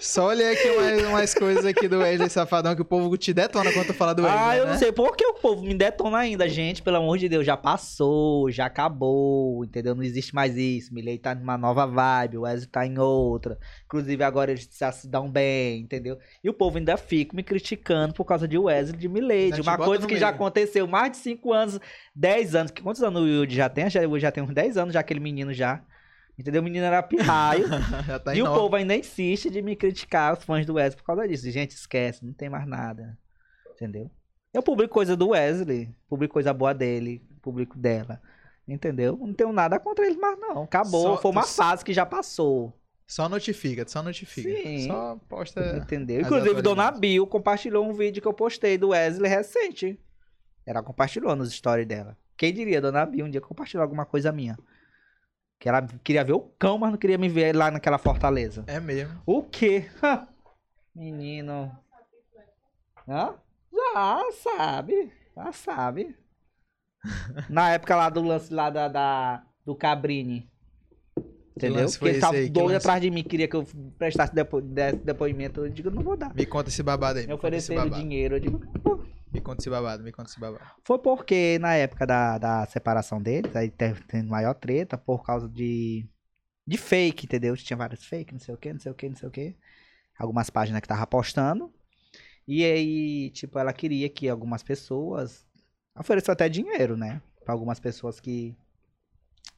só 0.00 0.28
olhei 0.28 0.52
aqui 0.52 0.68
umas, 0.68 1.02
umas 1.08 1.34
coisas 1.34 1.64
aqui 1.64 1.88
do 1.88 1.98
Wesley 1.98 2.28
Safadão 2.28 2.74
que 2.74 2.82
o 2.82 2.84
povo 2.84 3.16
te 3.16 3.32
detona 3.32 3.72
quando 3.72 3.86
tu 3.86 3.94
fala 3.94 4.14
do 4.14 4.22
Wesley, 4.22 4.40
ah, 4.40 4.56
eu 4.56 4.64
né? 4.66 4.72
não 4.72 4.78
sei 4.78 4.92
por 4.92 5.16
que 5.16 5.24
o 5.24 5.34
povo 5.34 5.62
me 5.62 5.74
detona 5.74 6.18
ainda, 6.18 6.48
gente. 6.48 6.82
Pelo 6.82 6.96
amor 6.96 7.18
de 7.18 7.28
Deus, 7.28 7.44
já 7.44 7.56
passou, 7.56 8.50
já 8.50 8.66
acabou, 8.66 9.64
entendeu? 9.64 9.94
Não 9.94 10.02
existe 10.02 10.34
mais 10.34 10.56
isso. 10.56 10.92
Milley 10.92 11.18
tá 11.18 11.34
numa 11.34 11.56
nova 11.56 11.86
vibe, 11.86 12.38
o 12.38 12.42
Wesley 12.42 12.68
tá 12.68 12.86
em 12.86 12.98
outra. 12.98 13.58
Inclusive, 13.86 14.22
agora 14.22 14.50
eles 14.50 14.68
já 14.78 14.92
se 14.92 15.08
dão 15.08 15.30
bem, 15.30 15.80
entendeu? 15.80 16.18
E 16.42 16.48
o 16.48 16.54
povo 16.54 16.78
ainda 16.78 16.96
fica 16.96 17.34
me 17.34 17.42
criticando 17.42 18.14
por 18.14 18.24
causa 18.24 18.46
de 18.46 18.58
Wesley 18.58 18.98
de 18.98 19.06
Ainda 19.06 19.56
de 19.56 19.62
uma 19.62 19.76
coisa 19.76 20.06
que 20.06 20.16
já 20.16 20.26
meio. 20.26 20.36
aconteceu 20.36 20.86
mais 20.86 21.12
de 21.12 21.18
5 21.18 21.52
anos, 21.52 21.80
10 22.14 22.54
anos. 22.54 22.72
Quantos 22.82 23.02
anos 23.02 23.22
o 23.22 23.26
Yudi 23.26 23.56
já 23.56 23.68
tem? 23.68 23.88
Já, 23.88 24.00
já 24.18 24.30
tem 24.30 24.42
uns 24.42 24.54
10 24.54 24.76
anos 24.76 24.94
já 24.94 25.00
aquele 25.00 25.20
menino 25.20 25.52
já. 25.52 25.82
Entendeu? 26.38 26.60
O 26.60 26.64
menino 26.64 26.84
era 26.84 27.02
pirraio. 27.02 27.66
Tá 28.24 28.34
e 28.34 28.42
o 28.42 28.46
povo 28.46 28.76
ainda 28.76 28.94
insiste 28.94 29.48
de 29.50 29.62
me 29.62 29.74
criticar, 29.74 30.34
os 30.36 30.44
fãs 30.44 30.66
do 30.66 30.74
Wesley, 30.74 30.96
por 30.98 31.04
causa 31.06 31.26
disso. 31.26 31.50
Gente, 31.50 31.70
esquece, 31.72 32.24
não 32.24 32.32
tem 32.32 32.48
mais 32.48 32.66
nada. 32.66 33.16
Entendeu? 33.74 34.10
Eu 34.52 34.62
publico 34.62 34.92
coisa 34.92 35.16
do 35.16 35.28
Wesley, 35.28 35.94
publico 36.08 36.34
coisa 36.34 36.52
boa 36.52 36.72
dele, 36.74 37.22
publico 37.42 37.76
dela. 37.78 38.20
Entendeu? 38.66 39.16
Não 39.16 39.32
tenho 39.32 39.52
nada 39.52 39.78
contra 39.78 40.04
eles 40.04 40.18
mais, 40.18 40.38
não. 40.38 40.62
Acabou. 40.64 41.02
Só- 41.02 41.22
Foi 41.22 41.30
uma 41.30 41.42
tu- 41.42 41.48
fase 41.48 41.84
que 41.84 41.92
já 41.92 42.04
passou. 42.04 42.72
Só 43.06 43.28
notifica, 43.28 43.86
só 43.86 44.02
notifica. 44.02 44.48
Sim. 44.50 44.88
Só 44.88 45.16
posta... 45.28 45.76
Entendeu? 45.76 46.20
Inclusive, 46.22 46.60
Dona. 46.60 46.90
Bill 46.90 47.24
compartilhou 47.26 47.88
um 47.88 47.92
vídeo 47.92 48.20
que 48.20 48.26
eu 48.26 48.32
postei 48.32 48.76
do 48.76 48.88
Wesley 48.88 49.30
recente. 49.30 49.98
Ela 50.66 50.82
compartilhou 50.82 51.36
nos 51.36 51.52
stories 51.52 51.86
dela. 51.86 52.16
Quem 52.36 52.52
diria, 52.52 52.80
Dona 52.80 53.06
Bill, 53.06 53.24
um 53.26 53.30
dia 53.30 53.40
compartilhou 53.40 53.82
alguma 53.82 54.04
coisa 54.04 54.32
minha. 54.32 54.58
Que 55.58 55.68
ela 55.68 55.82
queria 56.04 56.22
ver 56.24 56.32
o 56.34 56.40
cão, 56.58 56.78
mas 56.78 56.90
não 56.90 56.98
queria 56.98 57.16
me 57.18 57.28
ver 57.28 57.54
lá 57.56 57.70
naquela 57.70 57.98
fortaleza. 57.98 58.64
É 58.66 58.78
mesmo. 58.78 59.20
O 59.24 59.42
quê? 59.42 59.88
Menino. 60.94 61.70
Hã? 63.08 63.34
Já 63.72 64.22
sabe. 64.32 65.12
Já 65.34 65.52
sabe. 65.52 66.16
Na 67.48 67.70
época 67.70 67.94
lá 67.96 68.08
do 68.08 68.22
lance 68.22 68.52
lá 68.52 68.68
da, 68.70 68.88
da- 68.88 69.42
do 69.64 69.74
Cabrini. 69.74 70.50
Entendeu? 71.56 71.86
Porque 71.88 72.08
ele 72.08 72.20
tava 72.20 72.36
aí? 72.36 72.50
Doido 72.50 72.66
lance? 72.72 72.76
atrás 72.86 73.00
de 73.00 73.10
mim, 73.10 73.22
queria 73.22 73.48
que 73.48 73.56
eu 73.56 73.64
prestasse 73.98 74.34
depo 74.34 74.60
desse 74.60 74.98
depoimento. 74.98 75.64
Eu 75.64 75.70
digo, 75.70 75.90
não 75.90 76.02
vou 76.02 76.16
dar. 76.16 76.34
Me 76.34 76.44
conta 76.44 76.68
esse 76.68 76.82
babado 76.82 77.18
aí. 77.18 77.26
Me 77.26 77.32
ofereceram 77.32 77.84
babado. 77.84 78.02
dinheiro. 78.02 78.36
Eu 78.36 78.40
digo, 78.40 78.58
pô. 78.82 79.02
Me 79.36 79.42
conta 79.42 79.60
esse 79.60 79.68
babado, 79.68 80.02
me 80.02 80.12
conta 80.12 80.30
esse 80.30 80.40
babado. 80.40 80.64
Foi 80.82 80.98
porque 80.98 81.58
na 81.58 81.74
época 81.74 82.06
da, 82.06 82.38
da 82.38 82.64
separação 82.66 83.20
deles, 83.20 83.54
aí 83.54 83.70
teve, 83.70 84.02
maior 84.22 84.54
treta 84.54 84.96
por 84.96 85.22
causa 85.22 85.46
de. 85.46 86.08
De 86.66 86.78
fake, 86.78 87.26
entendeu? 87.26 87.54
Tinha 87.54 87.76
vários 87.76 88.02
fake, 88.04 88.32
não 88.32 88.40
sei 88.40 88.54
o 88.54 88.56
que, 88.56 88.72
não 88.72 88.80
sei 88.80 88.90
o 88.90 88.94
que, 88.94 89.08
não 89.08 89.16
sei 89.16 89.28
o 89.28 89.30
que. 89.30 89.54
Algumas 90.18 90.48
páginas 90.48 90.80
que 90.80 90.88
tava 90.88 91.06
postando. 91.06 91.70
E 92.48 92.64
aí, 92.64 93.30
tipo, 93.30 93.58
ela 93.58 93.74
queria 93.74 94.08
que 94.08 94.26
algumas 94.26 94.62
pessoas. 94.62 95.46
Ofereceu 95.98 96.32
até 96.32 96.48
dinheiro, 96.48 96.96
né? 96.96 97.20
Pra 97.44 97.52
algumas 97.52 97.78
pessoas 97.78 98.18
que. 98.18 98.56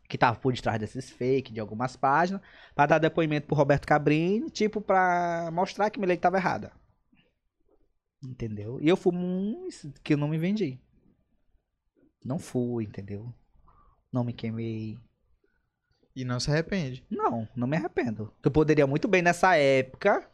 Que 0.09 0.17
estavam 0.17 0.41
por 0.41 0.53
detrás 0.53 0.81
desses 0.81 1.09
fake, 1.09 1.53
de 1.53 1.61
algumas 1.61 1.95
páginas. 1.95 2.43
Pra 2.75 2.85
dar 2.87 2.99
depoimento 2.99 3.47
pro 3.47 3.57
Roberto 3.57 3.87
Cabrini, 3.87 4.51
tipo, 4.51 4.81
pra 4.81 5.51
mostrar 5.53 5.89
que 5.89 6.01
Milei 6.01 6.17
tava 6.17 6.37
errada. 6.37 6.73
Entendeu? 8.23 8.81
E 8.81 8.89
eu 8.89 8.97
fui 8.97 9.15
um 9.15 9.69
que 10.03 10.15
eu 10.15 10.19
não 10.19 10.29
me 10.29 10.39
vendi. 10.39 10.81
Não 12.25 12.39
fui, 12.39 12.85
entendeu? 12.85 13.33
Não 14.13 14.25
me 14.25 14.33
queimei. 14.33 14.99
E 16.17 16.25
não 16.25 16.41
se 16.41 16.51
arrepende. 16.51 17.05
Não, 17.09 17.49
não 17.55 17.67
me 17.69 17.77
arrependo. 17.77 18.33
Eu 18.43 18.51
poderia 18.51 18.87
muito 18.87 19.07
bem 19.07 19.23
nessa 19.23 19.55
época, 19.57 20.29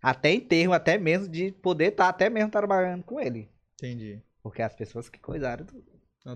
até 0.00 0.30
em 0.30 0.40
termo, 0.40 0.72
até 0.74 0.96
mesmo 0.96 1.28
de 1.28 1.50
poder 1.50 1.86
estar 1.90 2.08
até 2.08 2.30
mesmo 2.30 2.50
trabalhando 2.50 3.02
com 3.02 3.18
ele. 3.20 3.50
Entendi. 3.74 4.22
Porque 4.42 4.62
as 4.62 4.74
pessoas 4.74 5.08
que 5.08 5.18
coisaram, 5.18 5.64
todo 5.66 5.82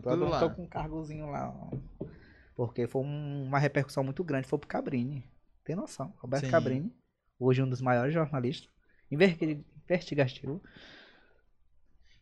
tudo 0.02 0.10
mundo 0.18 0.30
lá. 0.30 0.40
tô 0.40 0.50
com 0.50 0.64
um 0.64 0.68
cargozinho 0.68 1.30
lá. 1.30 1.54
Porque 2.56 2.88
foi 2.88 3.02
um- 3.02 3.44
uma 3.44 3.58
repercussão 3.60 4.02
muito 4.02 4.24
grande, 4.24 4.48
foi 4.48 4.58
pro 4.58 4.66
Cabrini. 4.68 5.24
Tem 5.64 5.76
noção. 5.76 6.12
Roberto 6.18 6.46
Sim. 6.46 6.50
Cabrini, 6.50 6.92
hoje 7.38 7.62
um 7.62 7.68
dos 7.68 7.80
maiores 7.80 8.12
jornalistas. 8.12 8.68
Inver- 9.10 9.62
Investigativo. 9.88 10.60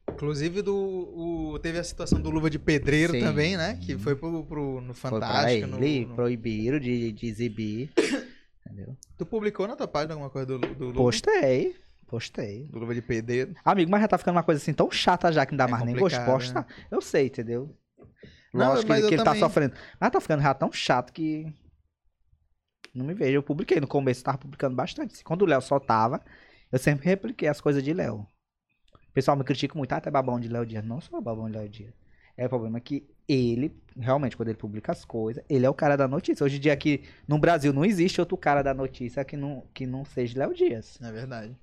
Inclusive, 0.08 0.62
do, 0.62 0.74
o, 0.74 1.58
teve 1.58 1.78
a 1.78 1.84
situação 1.84 2.20
do 2.20 2.30
Luva 2.30 2.48
de 2.48 2.58
Pedreiro 2.58 3.12
Sim. 3.12 3.20
também, 3.20 3.56
né? 3.56 3.78
Que 3.82 3.98
foi 3.98 4.14
pro, 4.14 4.44
pro, 4.44 4.80
no 4.80 4.94
Foi 4.94 5.10
Fantástico. 5.10 5.66
no- 5.66 5.78
ele, 5.84 6.06
no- 6.06 6.14
proibiram 6.14 6.78
de, 6.78 7.12
de 7.12 7.26
exibir. 7.26 7.92
Entendeu? 8.64 8.96
Tu 9.18 9.26
publicou 9.26 9.66
na 9.66 9.76
tua 9.76 9.88
página 9.88 10.14
alguma 10.14 10.30
coisa 10.30 10.46
do, 10.46 10.58
do, 10.58 10.84
Luva, 10.86 10.96
Postei. 10.98 11.76
Postei. 12.06 12.64
do 12.68 12.78
Luva 12.78 12.94
de 12.94 13.02
Pedreiro? 13.02 13.54
Amigo, 13.64 13.90
mas 13.90 14.00
já 14.00 14.08
tá 14.08 14.16
ficando 14.16 14.36
uma 14.36 14.42
coisa 14.44 14.60
assim 14.62 14.72
tão 14.72 14.90
chata 14.90 15.30
já 15.32 15.44
que 15.44 15.52
não 15.52 15.58
dá 15.58 15.64
É 15.64 15.68
mais 15.68 15.84
nem 15.84 15.94
gosto 15.96 16.16
complicado, 16.24 16.38
postar. 16.64 16.66
Eu 16.90 17.00
sei, 17.00 17.26
entendeu? 17.26 17.76
Não, 18.54 18.68
Lógico 18.68 18.86
que, 18.86 18.92
ele- 18.92 19.08
que 19.08 19.14
ele 19.14 19.16
tá 19.18 19.24
também- 19.24 19.40
sofrendo. 19.40 19.74
Mas 20.00 20.10
tá 20.10 20.20
ficando 20.20 20.42
já 20.42 20.54
tão 20.54 20.72
chato 20.72 21.12
que. 21.12 21.52
Não 22.94 23.04
me 23.04 23.12
vejo. 23.12 23.32
Eu 23.36 23.42
publiquei 23.42 23.80
no 23.80 23.86
começo, 23.88 24.24
tava 24.24 24.38
publicando 24.38 24.74
bastante. 24.74 25.22
Quando 25.22 25.42
o 25.42 25.46
Léo 25.46 25.60
soltava, 25.60 26.22
eu 26.76 26.78
sempre 26.78 27.06
repliquei 27.06 27.48
as 27.48 27.60
coisas 27.60 27.82
de 27.82 27.92
Léo. 27.92 28.26
O 28.92 29.12
pessoal 29.12 29.36
me 29.36 29.44
critica 29.44 29.76
muito, 29.76 29.92
ah, 29.92 30.02
é 30.04 30.10
babão 30.10 30.38
de 30.38 30.48
Léo 30.48 30.66
Dias. 30.66 30.84
Não 30.84 31.00
sou 31.00 31.20
babão 31.20 31.50
de 31.50 31.56
Léo 31.56 31.68
Dias. 31.68 31.94
É 32.36 32.44
o 32.44 32.48
problema 32.50 32.78
que 32.80 33.08
ele, 33.26 33.74
realmente, 33.98 34.36
quando 34.36 34.50
ele 34.50 34.58
publica 34.58 34.92
as 34.92 35.04
coisas, 35.04 35.42
ele 35.48 35.64
é 35.64 35.70
o 35.70 35.74
cara 35.74 35.96
da 35.96 36.06
notícia. 36.06 36.44
Hoje 36.44 36.58
em 36.58 36.60
dia 36.60 36.72
aqui 36.74 37.02
no 37.26 37.38
Brasil 37.38 37.72
não 37.72 37.84
existe 37.84 38.20
outro 38.20 38.36
cara 38.36 38.62
da 38.62 38.74
notícia 38.74 39.24
que 39.24 39.36
não, 39.36 39.66
que 39.72 39.86
não 39.86 40.04
seja 40.04 40.38
Léo 40.38 40.54
Dias. 40.54 40.98
É 41.00 41.10
verdade. 41.10 41.56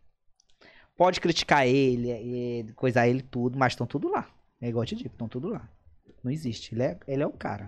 Pode 0.98 1.22
criticar 1.22 1.68
ele, 1.68 2.10
ele, 2.10 2.74
coisar 2.74 3.08
ele 3.08 3.22
tudo, 3.22 3.58
mas 3.58 3.74
estão 3.74 3.86
tudo 3.86 4.10
lá. 4.10 4.28
É 4.60 4.70
igual 4.70 4.84
eu 4.84 4.88
te 4.88 4.96
digo, 4.96 5.10
estão 5.10 5.28
tudo 5.28 5.50
lá. 5.50 5.70
Não 6.24 6.32
existe. 6.32 6.74
Ele 6.74 6.84
é, 6.84 7.00
ele 7.08 7.22
é 7.22 7.28
o 7.28 7.32
cara. 7.32 7.68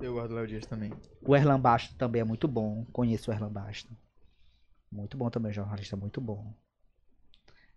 Eu 0.00 0.14
gosto 0.14 0.28
do 0.28 0.34
Léo 0.36 0.46
Dias 0.46 0.66
também. 0.66 0.92
O 1.20 1.34
Erlan 1.34 1.60
Basto 1.60 1.94
também 1.96 2.20
é 2.22 2.24
muito 2.24 2.46
bom. 2.46 2.86
Conheço 2.92 3.30
o 3.30 3.34
Erlan 3.34 3.52
Basto. 3.52 3.92
Muito 4.92 5.16
bom 5.16 5.30
também, 5.30 5.52
jornalista 5.52 5.96
muito 5.96 6.20
bom. 6.20 6.52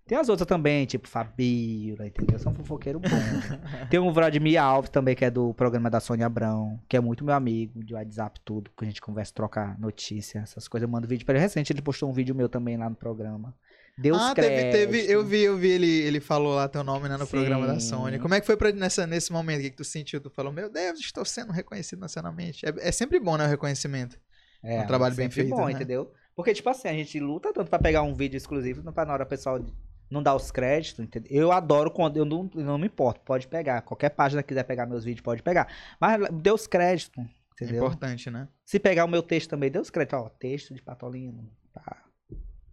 Tem 0.06 0.18
as 0.18 0.28
outras 0.28 0.46
também, 0.46 0.86
tipo 0.86 1.08
Fabiola, 1.08 2.06
entendeu? 2.06 2.38
São 2.38 2.54
fofoqueiro 2.54 3.00
bom. 3.00 3.08
Tem 3.90 4.00
o 4.02 4.12
Vladimir 4.12 4.62
Alves 4.62 4.90
também, 4.90 5.16
que 5.16 5.24
é 5.24 5.32
do 5.32 5.54
programa 5.54 5.90
da 5.90 6.02
Sônia 6.02 6.26
Abrão, 6.26 6.78
que 6.90 6.98
é 6.98 7.00
muito 7.00 7.24
meu 7.24 7.34
amigo, 7.34 7.82
de 7.82 7.94
WhatsApp, 7.94 8.42
tudo, 8.44 8.70
que 8.78 8.84
a 8.84 8.88
gente 8.88 9.00
conversa, 9.00 9.34
troca 9.34 9.78
notícia, 9.80 10.40
essas 10.40 10.68
coisas. 10.68 10.86
Eu 10.86 10.92
mando 10.92 11.08
vídeo 11.08 11.26
pra 11.26 11.36
ele. 11.36 11.42
Recente 11.42 11.72
ele 11.72 11.82
postou 11.82 12.10
um 12.10 12.14
vídeo 12.14 12.36
meu 12.36 12.50
também 12.50 12.76
lá 12.76 12.90
no 12.90 12.98
programa. 12.98 13.56
Deus 13.98 14.18
ah, 14.20 14.34
teve, 14.34 14.72
teve, 14.72 15.06
eu 15.10 15.24
vi, 15.24 15.42
eu 15.42 15.56
vi 15.56 15.70
ele, 15.70 15.88
ele 15.88 16.20
falou 16.20 16.56
lá 16.56 16.68
teu 16.68 16.84
nome 16.84 17.08
né, 17.08 17.16
no 17.16 17.28
programa 17.28 17.66
da 17.66 17.80
Sim. 17.80 17.90
Sony. 17.90 18.20
Como 18.20 18.34
é 18.34 18.42
que 18.42 18.46
foi 18.46 18.58
pra, 18.58 18.72
nessa, 18.72 19.08
nesse 19.08 19.32
momento? 19.32 19.60
O 19.60 19.64
que, 19.64 19.70
tu 19.70 19.84
sentiu? 19.84 20.20
Tu 20.20 20.32
falou, 20.32 20.52
meu 20.52 20.70
Deus, 20.70 21.00
estou 21.00 21.24
sendo 21.24 21.54
reconhecido 21.54 22.00
nacionalmente. 22.00 22.66
É, 22.66 22.90
é 22.90 22.92
sempre 22.92 23.20
bom, 23.20 23.38
né, 23.38 23.46
o 23.46 23.50
reconhecimento. 23.50 24.20
É, 24.64 24.82
um 24.82 24.88
trabalho 24.88 25.16
bem 25.16 25.30
feito, 25.30 25.50
bom, 25.50 25.68
né? 25.68 25.74
entendeu? 25.74 26.12
Porque, 26.36 26.54
tipo 26.54 26.70
assim, 26.70 26.88
a 26.88 26.94
gente 26.94 27.20
luta 27.20 27.54
tanto 27.54 27.70
pra 27.70 27.80
pegar 27.80 28.02
um 28.04 28.14
vídeo 28.14 28.38
exclusivo, 28.38 28.82
não 28.84 28.92
pra 28.94 29.06
na 29.06 29.14
hora 29.14 29.24
o 29.24 29.28
pessoal 29.28 29.60
não 30.10 30.22
dar 30.22 30.36
os 30.36 30.52
créditos, 30.52 31.04
entendeu? 31.04 31.32
Eu 31.32 31.52
adoro 31.52 31.90
quando 31.92 32.18
eu 32.18 32.26
não, 32.26 32.50
não 32.54 32.78
me 32.78 32.88
importo, 32.88 33.22
pode 33.22 33.48
pegar. 33.48 33.82
Qualquer 33.82 34.10
página 34.10 34.42
que 34.44 34.50
quiser 34.50 34.64
pegar 34.64 34.86
meus 34.86 35.04
vídeos, 35.04 35.24
pode 35.24 35.42
pegar. 35.42 35.68
Mas 36.00 36.28
dê 36.32 36.52
os 36.52 36.68
créditos, 36.68 37.18
É 37.24 37.64
entendeu? 37.64 37.84
importante, 37.84 38.30
né? 38.30 38.48
Se 38.66 38.80
pegar 38.80 39.06
o 39.06 39.08
meu 39.08 39.24
texto 39.24 39.50
também, 39.52 39.72
dê 39.72 39.80
os 39.80 39.90
créditos. 39.90 40.20
Ó, 40.20 40.30
texto 40.30 40.74
de 40.74 40.82
Patolino, 40.82 41.50
pá. 41.74 42.04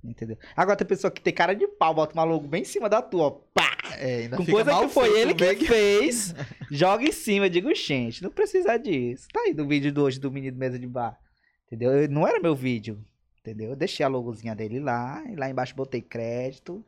Entendeu? 0.02 0.38
Agora 0.56 0.76
tem 0.76 0.86
pessoa 0.86 1.11
que 1.11 1.20
tem 1.20 1.32
cara 1.32 1.54
de 1.54 1.66
pau, 1.66 1.94
bota 1.94 2.14
uma 2.14 2.24
logo 2.24 2.48
bem 2.48 2.62
em 2.62 2.64
cima 2.64 2.88
da 2.88 3.02
tua, 3.02 3.24
ó, 3.26 3.30
pá. 3.30 3.70
É, 3.98 4.22
ainda 4.22 4.36
Com 4.38 4.46
coisa 4.46 4.74
que 4.80 4.88
foi 4.88 5.20
ele 5.20 5.34
que 5.34 5.44
bem 5.44 5.56
fez, 5.56 6.34
joga 6.70 7.04
em 7.04 7.12
cima. 7.12 7.46
Eu 7.46 7.50
digo, 7.50 7.74
gente, 7.74 8.22
não 8.22 8.30
precisa 8.30 8.78
disso. 8.78 9.28
Tá 9.32 9.40
aí 9.40 9.52
no 9.52 9.66
vídeo 9.68 9.92
do 9.92 10.02
hoje 10.02 10.18
do 10.18 10.30
menino 10.30 10.56
mesa 10.56 10.78
de 10.78 10.86
bar. 10.86 11.18
Entendeu? 11.66 11.92
Eu- 11.92 12.08
não 12.08 12.26
era 12.26 12.40
meu 12.40 12.54
vídeo. 12.54 13.04
Entendeu? 13.51 13.70
Eu 13.70 13.76
deixei 13.76 14.07
a 14.07 14.09
logozinha 14.09 14.55
dele 14.55 14.78
lá. 14.78 15.24
E 15.28 15.34
lá 15.34 15.51
embaixo 15.51 15.74
botei 15.74 16.01
crédito. 16.01 16.84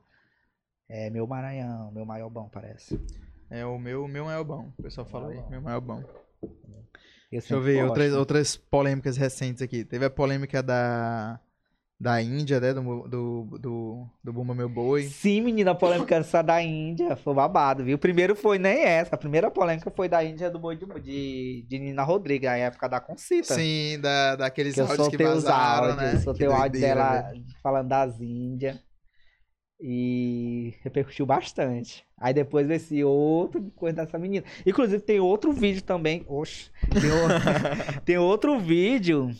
É 0.88 1.10
meu 1.10 1.26
Maranhão, 1.26 1.90
meu 1.90 2.06
Maiobão, 2.06 2.48
parece. 2.48 3.00
É, 3.50 3.66
o 3.66 3.78
meu, 3.78 4.04
o 4.04 4.08
meu 4.08 4.26
o 4.26 4.44
bom. 4.44 4.72
O 4.78 4.82
pessoal 4.82 5.06
fala 5.06 5.30
aí, 5.30 5.42
meu 5.50 5.60
maior 5.60 5.80
bom. 5.80 6.02
Deixa 6.02 6.54
Eu 7.30 7.38
eu 7.38 7.40
sempre 7.42 7.60
ver 7.64 7.84
outras, 7.84 8.14
outras 8.14 8.56
polêmicas 8.56 9.16
recentes 9.16 9.60
aqui. 9.60 9.84
Teve 9.84 10.04
a 10.04 10.10
polêmica 10.10 10.62
da, 10.62 11.40
da 12.02 12.20
Índia, 12.20 12.58
né? 12.58 12.74
Do, 12.74 12.82
do, 13.08 13.58
do, 13.58 14.06
do 14.24 14.32
Bumba 14.32 14.54
Meu 14.54 14.68
Boi. 14.68 15.04
Sim, 15.04 15.40
menina, 15.40 15.70
a 15.70 15.74
polêmica 15.74 16.16
essa 16.16 16.42
da 16.42 16.60
Índia 16.60 17.14
foi 17.14 17.32
babado, 17.32 17.84
viu? 17.84 17.94
O 17.94 17.98
primeiro 17.98 18.34
foi 18.34 18.58
nem 18.58 18.82
essa. 18.82 19.14
A 19.14 19.18
primeira 19.18 19.48
polêmica 19.50 19.88
foi 19.88 20.08
da 20.08 20.24
Índia 20.24 20.50
do 20.50 20.58
boi 20.58 20.76
de, 20.76 20.84
de, 21.00 21.64
de 21.68 21.78
Nina 21.78 22.02
Rodrigues, 22.02 22.50
na 22.50 22.56
época 22.56 22.88
da 22.88 22.98
Concita. 23.00 23.54
Sim, 23.54 24.00
da, 24.00 24.34
daqueles 24.34 24.74
que 24.74 24.80
eu 24.80 24.86
áudios 24.86 25.08
que 25.08 25.16
soltei 25.16 25.26
vazaram, 25.26 25.90
áudios, 25.90 25.96
né? 26.14 26.20
soltei 26.20 26.46
Que 26.48 26.52
o 26.52 26.56
áudio 26.56 26.80
dela 26.80 27.22
velho. 27.22 27.44
falando 27.62 27.88
das 27.88 28.20
Índias. 28.20 28.91
E 29.84 30.74
repercutiu 30.82 31.26
bastante. 31.26 32.04
Aí 32.16 32.32
depois 32.32 32.70
esse 32.70 33.02
outro 33.02 33.60
coisa 33.74 33.96
dessa 33.96 34.16
menina. 34.16 34.44
Inclusive 34.64 35.02
tem 35.02 35.18
outro 35.18 35.52
vídeo 35.52 35.82
também. 35.82 36.24
Oxe. 36.28 36.70
Tem, 36.88 37.10
o- 37.10 38.00
tem 38.04 38.18
outro 38.18 38.60
vídeo 38.60 39.30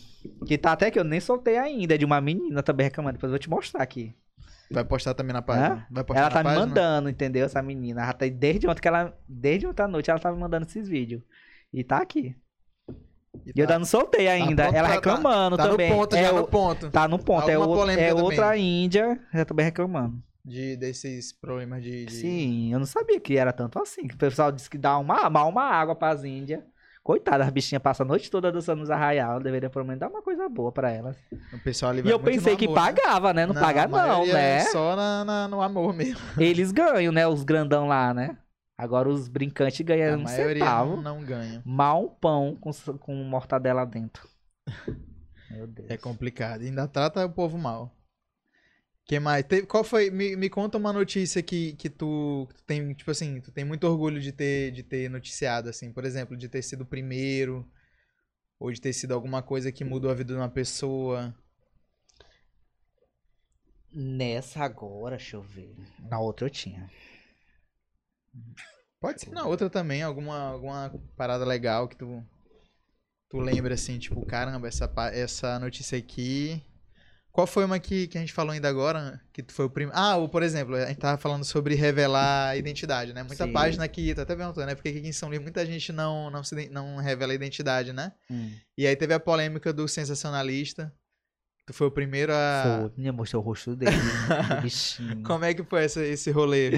que 0.45 0.57
tá 0.57 0.73
até 0.73 0.91
que 0.91 0.99
eu 0.99 1.03
nem 1.05 1.21
soltei 1.21 1.57
ainda. 1.57 1.95
É 1.95 1.97
de 1.97 2.03
uma 2.03 2.19
menina 2.19 2.61
também 2.61 2.83
reclamando. 2.85 3.13
Depois 3.13 3.29
eu 3.29 3.33
vou 3.35 3.39
te 3.39 3.49
mostrar 3.49 3.81
aqui. 3.81 4.13
Vai 4.69 4.83
postar 4.83 5.13
também 5.13 5.31
na 5.31 5.41
página. 5.41 5.87
Vai 5.89 6.03
postar 6.03 6.21
Ela 6.23 6.29
tá 6.31 6.39
me 6.39 6.43
página? 6.43 6.65
mandando, 6.65 7.09
entendeu? 7.09 7.45
Essa 7.45 7.61
menina. 7.61 8.01
Ela 8.03 8.11
tá, 8.13 8.25
desde 8.27 8.67
ontem 8.67 8.81
que 8.81 8.87
ela. 8.89 9.17
Desde 9.29 9.65
ontem 9.65 9.83
à 9.83 9.87
noite 9.87 10.09
ela 10.09 10.19
tá 10.19 10.29
me 10.29 10.39
mandando 10.39 10.65
esses 10.65 10.89
vídeos. 10.89 11.21
E 11.71 11.85
tá 11.85 11.99
aqui. 11.99 12.35
E 13.45 13.51
E 13.55 13.59
eu 13.61 13.65
tá- 13.65 13.73
ainda 13.73 13.79
não 13.79 13.85
soltei 13.85 14.27
ainda. 14.27 14.63
pronto 14.63 14.75
ela 14.75 14.87
pra- 14.89 14.95
reclamando 14.95 15.55
tá 15.57 15.69
também. 15.69 15.89
no 15.89 15.95
ponto, 15.97 16.15
é 16.17 16.23
já 16.23 16.31
o- 16.33 16.35
no 16.35 16.47
ponto. 16.47 16.91
Tá 16.91 17.07
no 17.07 17.17
ponto. 17.19 17.49
É, 17.49 17.53
Alguma 17.53 17.69
outro- 17.71 17.81
polêmica 17.81 18.05
é 18.05 18.09
também. 18.09 18.23
outra 18.23 18.57
Índia. 18.57 19.19
Já 19.33 19.45
também 19.45 19.65
reclamando. 19.65 20.21
De, 20.45 20.75
desses 20.75 21.31
problemas 21.31 21.81
de... 21.83 22.05
de- 22.05 22.11
Sim, 22.13 22.73
eu 22.73 22.79
não 22.79 22.85
sabia 22.85 23.19
que 23.19 23.37
era 23.37 23.53
tanto 23.53 23.79
assim. 23.81 24.07
Que 24.07 24.15
o 24.15 24.17
pessoal 24.17 24.51
disse 24.51 24.69
que 24.69 24.77
dá 24.77 24.97
uma, 24.97 25.29
mal 25.29 25.47
uma 25.49 25.63
água 25.63 25.95
pras 25.95 26.23
Índias. 26.23 26.61
Coitada, 27.01 27.43
as 27.43 27.49
bichinhas 27.49 27.81
passam 27.83 28.05
a 28.05 28.07
noite 28.07 28.31
toda 28.31 28.49
dançando 28.51 28.79
nos 28.79 28.89
arraial. 28.89 29.39
Deveria 29.41 29.69
pelo 29.69 29.83
menos 29.83 29.99
dar 29.99 30.07
uma 30.09 30.21
coisa 30.21 30.47
boa 30.47 30.71
pra 30.71 30.89
elas. 30.89 31.17
O 31.51 31.59
pessoal 31.59 31.91
ali 31.91 32.01
E 32.05 32.09
eu 32.09 32.19
pensei 32.19 32.55
que 32.55 32.63
amor, 32.65 32.75
né? 32.77 32.81
pagava, 32.81 33.33
né? 33.33 33.45
Não, 33.45 33.53
paga 33.55 33.83
a 33.83 33.87
não, 33.87 34.25
né? 34.25 34.55
É 34.57 34.59
só 34.61 34.95
na, 34.95 35.25
na- 35.25 35.47
no 35.49 35.61
amor 35.61 35.93
mesmo. 35.93 36.19
Eles 36.39 36.71
ganham, 36.71 37.11
né? 37.11 37.27
Os 37.27 37.43
grandão 37.43 37.87
lá, 37.87 38.13
né? 38.13 38.37
Agora 38.77 39.09
os 39.09 39.27
brincantes 39.27 39.81
ganham 39.81 40.15
a 40.15 40.17
um 40.17 40.27
centavo. 40.27 40.95
não, 40.95 41.03
não 41.19 41.23
ganha. 41.23 41.61
Mal 41.65 42.05
um 42.05 42.09
pão 42.09 42.57
com, 42.59 42.71
com 42.97 43.13
mortadela 43.15 43.85
dentro. 43.85 44.27
Meu 45.51 45.67
Deus. 45.67 45.89
É 45.89 45.97
complicado. 45.97 46.61
Ainda 46.61 46.87
trata 46.87 47.25
o 47.25 47.29
povo 47.29 47.57
mal. 47.57 47.93
Que 49.05 49.19
mais? 49.19 49.45
Teve- 49.45 49.67
qual 49.67 49.83
foi? 49.83 50.09
Me, 50.09 50.35
me 50.35 50.49
conta 50.49 50.77
uma 50.77 50.93
notícia 50.93 51.41
que, 51.43 51.73
que 51.73 51.89
tu, 51.89 52.47
tu 52.55 52.63
tem, 52.63 52.93
tipo 52.93 53.11
assim, 53.11 53.41
tu 53.41 53.51
tem 53.51 53.65
muito 53.65 53.85
orgulho 53.85 54.19
de 54.21 54.31
ter, 54.31 54.71
de 54.71 54.83
ter 54.83 55.09
noticiado, 55.09 55.69
assim, 55.69 55.91
por 55.91 56.05
exemplo, 56.05 56.37
de 56.37 56.47
ter 56.49 56.61
sido 56.61 56.81
o 56.81 56.85
primeiro, 56.85 57.67
ou 58.59 58.71
de 58.71 58.81
ter 58.81 58.93
sido 58.93 59.13
alguma 59.13 59.43
coisa 59.43 59.71
que 59.71 59.83
mudou 59.85 60.11
a 60.11 60.15
vida 60.15 60.33
de 60.33 60.39
uma 60.39 60.49
pessoa. 60.49 61.35
Nessa 63.93 64.63
agora, 64.63 65.15
deixa 65.17 65.37
eu 65.37 65.41
ver. 65.41 65.75
Na 66.09 66.19
outra 66.19 66.45
eu 66.47 66.49
tinha. 66.49 66.89
Pode 68.99 69.21
ser 69.21 69.29
na 69.31 69.45
outra 69.45 69.69
também, 69.69 70.01
alguma, 70.01 70.37
alguma 70.39 70.91
parada 71.15 71.45
legal 71.45 71.87
que 71.87 71.95
tu, 71.95 72.23
tu 73.29 73.37
lembra, 73.39 73.73
assim, 73.73 73.99
tipo, 73.99 74.25
caramba, 74.25 74.67
essa, 74.67 74.89
essa 75.13 75.59
notícia 75.59 75.97
aqui. 75.97 76.61
Qual 77.33 77.47
foi 77.47 77.65
uma 77.65 77.79
que, 77.79 78.05
que 78.05 78.15
a 78.15 78.21
gente 78.21 78.31
falou 78.31 78.51
ainda 78.51 78.69
agora? 78.69 79.19
Que 79.33 79.41
tu 79.41 79.53
foi 79.53 79.65
o 79.65 79.69
primeiro. 79.69 79.99
Ah, 79.99 80.15
o, 80.17 80.29
por 80.29 80.43
exemplo, 80.43 80.75
a 80.75 80.85
gente 80.85 80.99
tava 80.99 81.17
falando 81.17 81.43
sobre 81.43 81.73
revelar 81.73 82.49
a 82.49 82.55
identidade, 82.57 83.11
né? 83.11 83.23
Muita 83.23 83.47
Sim. 83.47 83.51
página 83.51 83.83
aqui, 83.83 84.13
tô 84.13 84.21
até 84.21 84.35
perguntando, 84.35 84.67
né? 84.67 84.75
Porque 84.75 84.89
aqui 84.89 84.99
em 84.99 85.11
São 85.11 85.29
Luís 85.29 85.41
muita 85.41 85.65
gente 85.65 85.91
não, 85.91 86.29
não, 86.29 86.43
se, 86.43 86.69
não 86.69 86.97
revela 86.97 87.31
a 87.31 87.35
identidade, 87.35 87.91
né? 87.91 88.11
E 88.77 88.85
aí 88.85 88.95
teve 88.95 89.15
a 89.15 89.19
polêmica 89.19 89.73
do 89.73 89.87
sensacionalista. 89.87 90.93
Tu 91.65 91.73
foi 91.73 91.87
o 91.87 91.91
primeiro 91.91 92.31
a. 92.31 92.91
Foi, 92.95 93.11
mostrou 93.11 93.41
o 93.41 93.45
rosto 93.45 93.75
dele. 93.75 93.95
bichinho. 94.61 95.23
Como 95.25 95.43
é 95.43 95.55
que 95.55 95.63
foi 95.63 95.85
essa, 95.85 96.05
esse 96.05 96.29
rolê? 96.29 96.69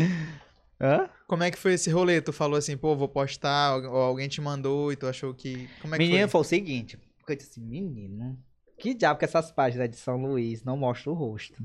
Hã? 0.80 1.10
Como 1.28 1.44
é 1.44 1.52
que 1.52 1.58
foi 1.58 1.74
esse 1.74 1.90
rolê? 1.90 2.22
Tu 2.22 2.32
falou 2.32 2.58
assim, 2.58 2.78
pô, 2.78 2.96
vou 2.96 3.10
postar, 3.10 3.76
ou 3.76 3.98
alguém 3.98 4.30
te 4.30 4.40
mandou 4.40 4.90
e 4.94 4.96
tu 4.96 5.06
achou 5.06 5.34
que. 5.34 5.68
Como 5.82 5.96
é 5.96 5.98
que 5.98 6.06
Menino, 6.06 6.30
foi? 6.30 6.32
foi 6.32 6.42
o 6.42 6.44
seguinte. 6.46 6.98
Porque 7.18 7.34
eu 7.34 7.36
disse 7.36 7.50
assim, 7.52 7.62
menino, 7.62 8.38
que 8.78 8.94
diabo 8.94 9.20
que 9.20 9.26
essas 9.26 9.52
páginas 9.52 9.90
de 9.90 9.96
São 9.96 10.18
Luís 10.18 10.64
não 10.64 10.78
mostram 10.78 11.14
o 11.14 11.16
rosto? 11.16 11.64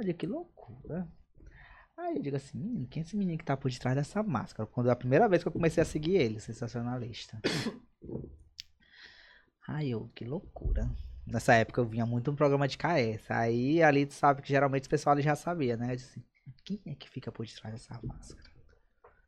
Digo, 0.00 0.18
que 0.18 0.26
loucura. 0.26 1.08
Aí 1.96 2.16
eu 2.16 2.22
digo 2.22 2.36
assim, 2.36 2.56
menino, 2.56 2.86
quem 2.86 3.02
é 3.02 3.04
esse 3.04 3.16
menino 3.16 3.36
que 3.36 3.44
tá 3.44 3.56
por 3.56 3.70
detrás 3.70 3.96
dessa 3.96 4.22
máscara? 4.22 4.68
Quando 4.68 4.88
é 4.88 4.92
a 4.92 4.96
primeira 4.96 5.28
vez 5.28 5.42
que 5.42 5.48
eu 5.48 5.52
comecei 5.52 5.82
a 5.82 5.86
seguir 5.86 6.14
ele, 6.14 6.38
sensacionalista. 6.38 7.40
Aí 9.66 9.90
eu, 9.90 10.08
que 10.14 10.24
loucura. 10.24 10.88
Nessa 11.26 11.54
época 11.54 11.80
eu 11.80 11.86
vinha 11.86 12.06
muito 12.06 12.30
no 12.30 12.36
programa 12.36 12.68
de 12.68 12.78
KS. 12.78 13.30
Aí 13.30 13.82
ali 13.82 14.06
tu 14.06 14.14
sabe 14.14 14.40
que 14.40 14.48
geralmente 14.48 14.86
o 14.86 14.90
pessoal 14.90 15.14
ali 15.14 15.22
já 15.22 15.34
sabia, 15.34 15.76
né? 15.76 15.92
Eu 15.92 15.96
disse, 15.96 16.24
quem 16.64 16.80
é 16.86 16.94
que 16.94 17.10
fica 17.10 17.32
por 17.32 17.44
detrás 17.44 17.74
dessa 17.74 18.00
máscara? 18.02 18.48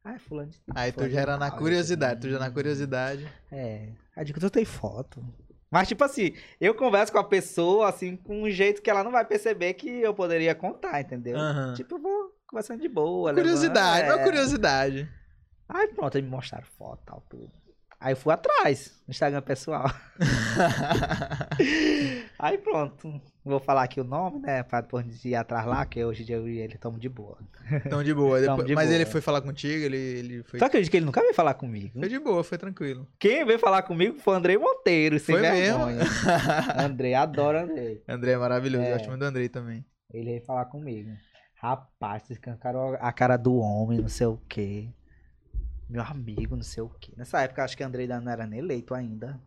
Ah, 0.02 0.18
fulano 0.18 0.50
de 0.50 0.58
Aí 0.74 0.92
tu 0.92 1.08
já 1.10 1.20
era 1.20 1.36
na 1.36 1.50
curiosidade, 1.50 2.20
tu 2.22 2.30
já 2.30 2.38
na 2.38 2.50
curiosidade. 2.50 3.30
É. 3.52 3.92
Aí 4.16 4.22
eu 4.22 4.24
digo, 4.24 4.40
tu 4.40 4.48
tem 4.48 4.64
foto. 4.64 5.22
Mas, 5.70 5.86
tipo 5.88 6.02
assim, 6.02 6.34
eu 6.60 6.74
converso 6.74 7.12
com 7.12 7.18
a 7.18 7.24
pessoa, 7.24 7.88
assim, 7.88 8.16
com 8.16 8.42
um 8.42 8.50
jeito 8.50 8.82
que 8.82 8.90
ela 8.90 9.04
não 9.04 9.12
vai 9.12 9.24
perceber 9.24 9.74
que 9.74 9.88
eu 9.88 10.12
poderia 10.12 10.54
contar, 10.54 11.00
entendeu? 11.00 11.38
Aham. 11.38 11.74
Tipo, 11.74 11.94
eu 11.94 12.00
vou 12.02 12.34
conversando 12.46 12.80
de 12.80 12.88
boa. 12.88 13.32
Curiosidade, 13.32 14.00
levando- 14.02 14.16
uma 14.16 14.20
é. 14.20 14.24
curiosidade. 14.24 15.08
Aí 15.68 15.86
pronto, 15.88 16.16
aí 16.16 16.22
me 16.22 16.28
mostraram 16.28 16.66
foto 16.76 17.00
tal, 17.06 17.22
tudo. 17.28 17.50
Aí 18.01 18.12
eu 18.12 18.16
fui 18.16 18.32
atrás, 18.32 18.98
no 19.07 19.12
Instagram 19.12 19.42
pessoal. 19.42 19.84
Aí 22.38 22.59
pronto. 22.59 23.20
Vou 23.44 23.61
falar 23.61 23.82
aqui 23.84 24.01
o 24.01 24.05
nome, 24.05 24.40
né? 24.40 24.62
Pra 24.62 24.80
depois 24.80 25.24
ir 25.24 25.34
atrás 25.34 25.66
lá, 25.66 25.84
que 25.84 26.03
hoje 26.05 26.22
em 26.22 26.26
dia 26.26 26.36
eu 26.36 26.48
e 26.48 26.59
ele 26.59 26.74
estamos 26.74 27.01
de 27.01 27.09
boa. 27.09 27.38
Então 27.84 28.03
de 28.03 28.14
boa. 28.14 28.38
Tamo 28.40 28.48
Depois- 28.57 28.66
de 28.68 28.74
Mas 28.74 28.86
boa. 28.88 28.94
ele 28.96 29.07
foi 29.07 29.20
falar 29.20 29.40
contigo, 29.42 29.84
ele, 29.84 29.96
ele 29.96 30.42
foi. 30.44 30.59
Tu 30.59 30.64
acredita 30.64 30.90
que 30.90 30.96
ele 30.96 31.07
nunca 31.07 31.20
veio 31.20 31.34
falar 31.34 31.55
comigo? 31.55 31.98
Foi 31.98 32.09
de 32.09 32.18
boa, 32.18 32.44
foi 32.44 32.59
tranquilo. 32.59 33.07
Quem 33.18 33.44
veio 33.44 33.59
falar 33.59 33.82
comigo 33.82 34.18
foi 34.18 34.34
o 34.34 34.36
Andrei 34.36 34.59
Monteiro, 34.59 35.18
sem 35.18 35.34
Foi 35.36 35.42
mesmo? 35.42 35.86
vergonha. 35.86 36.05
Andrei, 36.84 37.14
adoro 37.14 37.59
Andrei. 37.59 38.03
André 38.09 38.32
é 38.32 38.36
maravilhoso, 38.38 38.84
É. 38.84 38.88
eu 38.88 38.92
gosto 38.96 39.09
muito 39.09 39.20
do 39.20 39.26
Andrei 39.26 39.48
também. 39.48 39.84
Ele 40.12 40.24
veio 40.30 40.44
falar 40.44 40.64
comigo. 40.66 41.11
Rapaz, 41.57 42.22
vocês 42.22 42.38
escancaram 42.38 42.96
a 42.98 43.12
cara 43.12 43.36
do 43.36 43.55
homem, 43.57 44.01
não 44.01 44.09
sei 44.09 44.26
o 44.26 44.40
quê. 44.48 44.88
Meu 45.91 46.03
amigo, 46.03 46.55
não 46.55 46.62
sei 46.62 46.84
o 46.84 46.88
quê. 46.88 47.12
Nessa 47.16 47.43
época, 47.43 47.64
acho 47.64 47.76
que 47.76 47.82
Andrei 47.82 48.05
ainda 48.05 48.20
não 48.20 48.30
era 48.30 48.47
nem 48.47 48.61
eleito 48.61 48.95
ainda. 48.95 49.41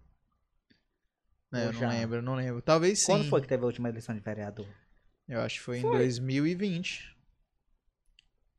É, 1.54 1.68
eu 1.68 1.74
não 1.74 1.80
já? 1.80 1.88
lembro, 1.88 2.22
não 2.22 2.36
lembro. 2.36 2.62
Talvez 2.62 3.00
sim. 3.00 3.06
Quando 3.06 3.30
foi 3.30 3.40
que 3.40 3.48
teve 3.48 3.64
a 3.64 3.66
última 3.66 3.88
eleição 3.88 4.14
de 4.14 4.20
vereador? 4.20 4.68
Eu 5.26 5.40
acho 5.40 5.60
que 5.60 5.64
foi, 5.64 5.78
em 5.78 5.82
Foi. 5.82 5.98
2020. 6.00 7.18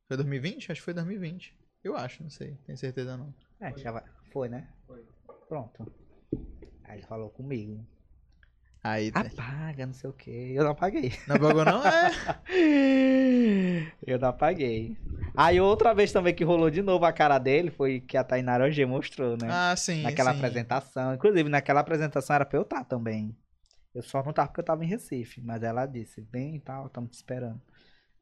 Foi 0.08 0.16
2020? 0.16 0.72
Acho 0.72 0.80
que 0.80 0.84
foi 0.84 0.94
2020. 0.94 1.54
Eu 1.82 1.94
acho, 1.94 2.22
não 2.22 2.30
sei. 2.30 2.56
Tenho 2.64 2.78
certeza 2.78 3.18
não. 3.18 3.34
É, 3.60 3.76
já 3.76 3.92
vai. 3.92 4.02
Foi, 4.32 4.48
né? 4.48 4.66
Foi. 4.86 5.04
Pronto. 5.46 5.92
Aí 6.84 6.96
ele 6.98 7.06
falou 7.06 7.28
comigo. 7.28 7.86
Aí. 8.84 9.10
Apaga, 9.14 9.86
não 9.86 9.94
sei 9.94 10.10
o 10.10 10.12
quê. 10.12 10.52
Eu 10.54 10.62
não 10.62 10.72
apaguei. 10.72 11.10
Não 11.26 11.38
pagou 11.38 11.64
não? 11.64 11.80
É. 12.52 13.90
Eu 14.06 14.18
não 14.18 14.28
apaguei. 14.28 14.94
Aí 15.34 15.58
outra 15.58 15.94
vez 15.94 16.12
também 16.12 16.34
que 16.34 16.44
rolou 16.44 16.70
de 16.70 16.82
novo 16.82 17.06
a 17.06 17.12
cara 17.12 17.38
dele 17.38 17.70
foi 17.70 18.00
que 18.00 18.14
a 18.14 18.22
Tainara 18.22 18.66
OG 18.66 18.84
mostrou, 18.84 19.38
né? 19.40 19.48
Ah, 19.50 19.74
sim. 19.74 20.02
naquela 20.02 20.32
sim. 20.32 20.36
apresentação. 20.36 21.14
Inclusive, 21.14 21.48
naquela 21.48 21.80
apresentação 21.80 22.36
era 22.36 22.44
pra 22.44 22.58
eu 22.58 22.62
estar 22.62 22.84
também. 22.84 23.34
Eu 23.94 24.02
só 24.02 24.22
não 24.22 24.34
tava 24.34 24.48
porque 24.48 24.60
eu 24.60 24.64
tava 24.64 24.84
em 24.84 24.88
Recife. 24.88 25.40
Mas 25.40 25.62
ela 25.62 25.86
disse, 25.86 26.20
vem 26.20 26.56
e 26.56 26.60
tal, 26.60 26.86
estamos 26.86 27.10
te 27.10 27.14
esperando. 27.14 27.60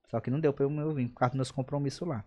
Só 0.09 0.21
que 0.21 0.31
não 0.31 0.39
deu 0.39 0.53
pra 0.53 0.65
eu 0.65 0.71
eu 0.71 0.95
vir, 0.95 1.09
por 1.09 1.19
causa 1.19 1.31
dos 1.33 1.39
meus 1.39 1.51
compromissos 1.51 2.07
lá. 2.07 2.25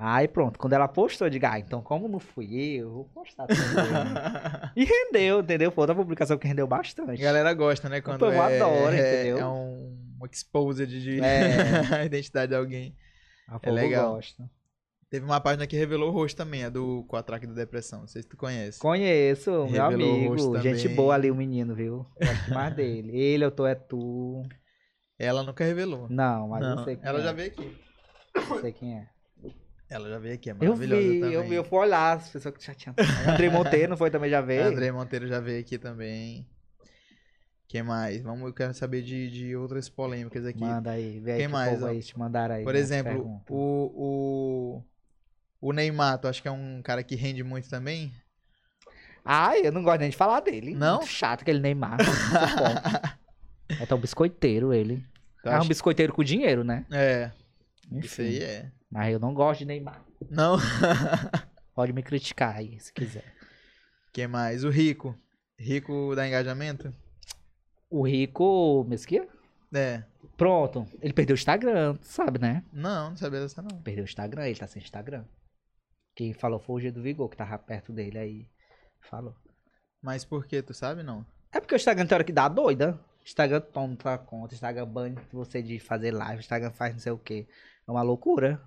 Aí 0.00 0.28
pronto, 0.28 0.58
quando 0.58 0.72
ela 0.72 0.86
postou, 0.88 1.26
eu 1.26 1.30
digo, 1.30 1.46
ah, 1.46 1.58
então 1.58 1.82
como 1.82 2.08
não 2.08 2.18
fui 2.20 2.54
eu, 2.54 2.82
eu 2.88 2.90
vou 2.92 3.04
postar 3.06 3.46
também. 3.46 3.62
e 4.76 4.84
rendeu, 4.84 5.40
entendeu? 5.40 5.70
Foi 5.70 5.82
outra 5.82 5.94
publicação 5.94 6.38
que 6.38 6.46
rendeu 6.46 6.66
bastante. 6.66 7.10
A 7.20 7.24
galera 7.24 7.52
gosta, 7.54 7.88
né? 7.88 8.00
Quando 8.00 8.16
O 8.16 8.26
povo 8.26 8.32
é, 8.32 8.56
adora, 8.56 8.96
é, 8.96 9.20
entendeu? 9.22 9.38
É 9.38 9.46
um 9.46 10.26
exposed 10.30 10.86
de 10.86 11.20
É. 11.20 12.04
identidade 12.06 12.50
de 12.50 12.56
alguém. 12.56 12.94
A 13.48 13.58
povo 13.58 13.74
legal. 13.74 14.14
gosta. 14.14 14.48
Teve 15.10 15.24
uma 15.24 15.40
página 15.40 15.66
que 15.66 15.74
revelou 15.74 16.10
o 16.10 16.12
rosto 16.12 16.36
também, 16.36 16.64
a 16.64 16.68
do 16.68 17.02
Quatraque 17.08 17.46
da 17.46 17.54
Depressão. 17.54 18.00
Não 18.00 18.06
sei 18.06 18.20
se 18.20 18.28
tu 18.28 18.36
conhece. 18.36 18.78
Conheço, 18.78 19.50
meu 19.50 19.66
Revelou 19.88 20.28
rosto 20.28 20.48
amigo. 20.48 20.62
Gente 20.62 20.82
também. 20.82 20.96
boa 20.96 21.14
ali, 21.14 21.30
o 21.30 21.34
menino, 21.34 21.74
viu? 21.74 22.06
Gosto 22.20 22.54
mais 22.54 22.74
dele. 22.74 23.16
Ele, 23.18 23.42
eu 23.42 23.50
tô, 23.50 23.66
é 23.66 23.74
tu. 23.74 24.42
Ela 25.18 25.42
nunca 25.42 25.64
revelou. 25.64 26.06
Não, 26.10 26.48
mas 26.48 26.62
eu 26.62 26.76
Não, 26.76 26.84
sei 26.84 26.96
quem 26.96 27.08
ela 27.08 27.20
é. 27.20 27.22
já 27.22 27.32
veio 27.32 27.48
aqui. 27.48 27.76
Eu 28.36 28.60
sei 28.60 28.72
quem 28.72 28.98
é. 28.98 29.08
Ela 29.90 30.08
já 30.10 30.18
veio 30.18 30.34
aqui, 30.34 30.50
é 30.50 30.52
Eu 30.52 30.56
maravilhosa 30.56 31.02
vi, 31.02 31.20
também. 31.20 31.32
eu 31.34 31.44
vi, 31.48 31.54
eu 31.54 31.64
fui 31.64 31.78
olhar 31.78 32.16
as 32.16 32.28
pessoas 32.28 32.54
que 32.56 32.64
já 32.64 32.74
tinham. 32.74 32.94
Andrei 33.26 33.48
Monteiro, 33.48 33.88
não 33.88 33.96
foi 33.96 34.10
também 34.10 34.28
já 34.30 34.40
veio? 34.40 34.64
André 34.64 34.92
Monteiro 34.92 35.26
já 35.26 35.40
veio 35.40 35.60
aqui 35.60 35.78
também. 35.78 36.46
Quem 37.66 37.82
mais? 37.82 38.22
Vamos, 38.22 38.46
eu 38.46 38.52
quero 38.54 38.74
saber 38.74 39.02
de, 39.02 39.30
de 39.30 39.56
outras 39.56 39.88
polêmicas 39.88 40.44
aqui. 40.44 40.60
Manda 40.60 40.90
aí, 40.90 41.22
aí 41.26 41.36
Quem 41.36 41.46
que 41.46 41.48
mais, 41.48 41.82
aí 41.82 42.02
te 42.02 42.18
mandaram 42.18 42.54
aí. 42.56 42.64
Por 42.64 42.72
nas 42.74 42.82
exemplo, 42.82 43.42
o, 43.48 44.82
o, 45.60 45.68
o 45.68 45.72
Neymar, 45.72 46.18
tu 46.18 46.28
acha 46.28 46.40
que 46.40 46.48
é 46.48 46.50
um 46.52 46.80
cara 46.82 47.02
que 47.02 47.14
rende 47.14 47.42
muito 47.42 47.68
também? 47.68 48.12
Ai, 49.24 49.66
eu 49.66 49.72
não 49.72 49.82
gosto 49.82 50.00
nem 50.00 50.10
de 50.10 50.16
falar 50.16 50.40
dele. 50.40 50.74
Não? 50.74 50.98
Muito 50.98 51.10
chato 51.10 51.42
aquele 51.42 51.60
Neymar. 51.60 51.98
suporto. 52.02 53.18
é 53.82 53.86
tão 53.86 53.98
biscoiteiro 53.98 54.72
ele. 54.72 55.04
É 55.44 55.60
um 55.60 55.66
biscoiteiro 55.68 56.12
com 56.12 56.24
dinheiro, 56.24 56.64
né? 56.64 56.86
É, 56.90 57.30
Enfim. 57.92 58.06
isso 58.06 58.20
aí 58.22 58.38
é. 58.42 58.70
Mas 58.90 59.12
eu 59.12 59.18
não 59.18 59.34
gosto 59.34 59.60
de 59.60 59.66
Neymar. 59.66 60.04
Não? 60.30 60.56
Pode 61.74 61.92
me 61.92 62.02
criticar 62.02 62.56
aí, 62.56 62.80
se 62.80 62.92
quiser. 62.92 63.34
Quem 64.12 64.26
mais? 64.26 64.64
O 64.64 64.70
Rico. 64.70 65.16
Rico 65.58 66.14
dá 66.14 66.26
engajamento? 66.26 66.94
O 67.90 68.06
Rico 68.06 68.84
Mesquia? 68.88 69.28
É. 69.74 70.02
Pronto. 70.36 70.86
Ele 71.00 71.12
perdeu 71.12 71.34
o 71.34 71.38
Instagram, 71.38 71.96
tu 71.96 72.06
sabe, 72.06 72.38
né? 72.38 72.64
Não, 72.72 73.10
não 73.10 73.16
sabia 73.16 73.40
dessa 73.40 73.60
não. 73.60 73.82
Perdeu 73.82 74.04
o 74.04 74.08
Instagram, 74.08 74.46
ele 74.46 74.58
tá 74.58 74.66
sem 74.66 74.82
Instagram. 74.82 75.24
Quem 76.16 76.32
falou 76.32 76.58
foi 76.58 76.76
o 76.76 76.80
G 76.80 76.90
do 76.90 77.02
Vigor, 77.02 77.28
que 77.28 77.36
tava 77.36 77.58
perto 77.58 77.92
dele 77.92 78.18
aí. 78.18 78.50
Falou. 79.08 79.34
Mas 80.02 80.24
por 80.24 80.46
que, 80.46 80.62
tu 80.62 80.72
sabe 80.72 81.02
não? 81.02 81.24
É 81.52 81.60
porque 81.60 81.74
o 81.74 81.76
Instagram 81.76 82.06
tem 82.06 82.14
hora 82.14 82.24
que 82.24 82.32
dá 82.32 82.48
doida. 82.48 82.98
Instagram 83.24 83.60
toma 83.60 83.96
tua 83.96 84.18
conta, 84.18 84.54
Instagram 84.54 84.86
banha 84.86 85.14
você 85.32 85.62
de 85.62 85.78
fazer 85.78 86.12
live, 86.12 86.40
Instagram 86.40 86.70
faz 86.70 86.94
não 86.94 87.00
sei 87.00 87.12
o 87.12 87.18
que. 87.18 87.46
É 87.86 87.90
uma 87.90 88.02
loucura. 88.02 88.60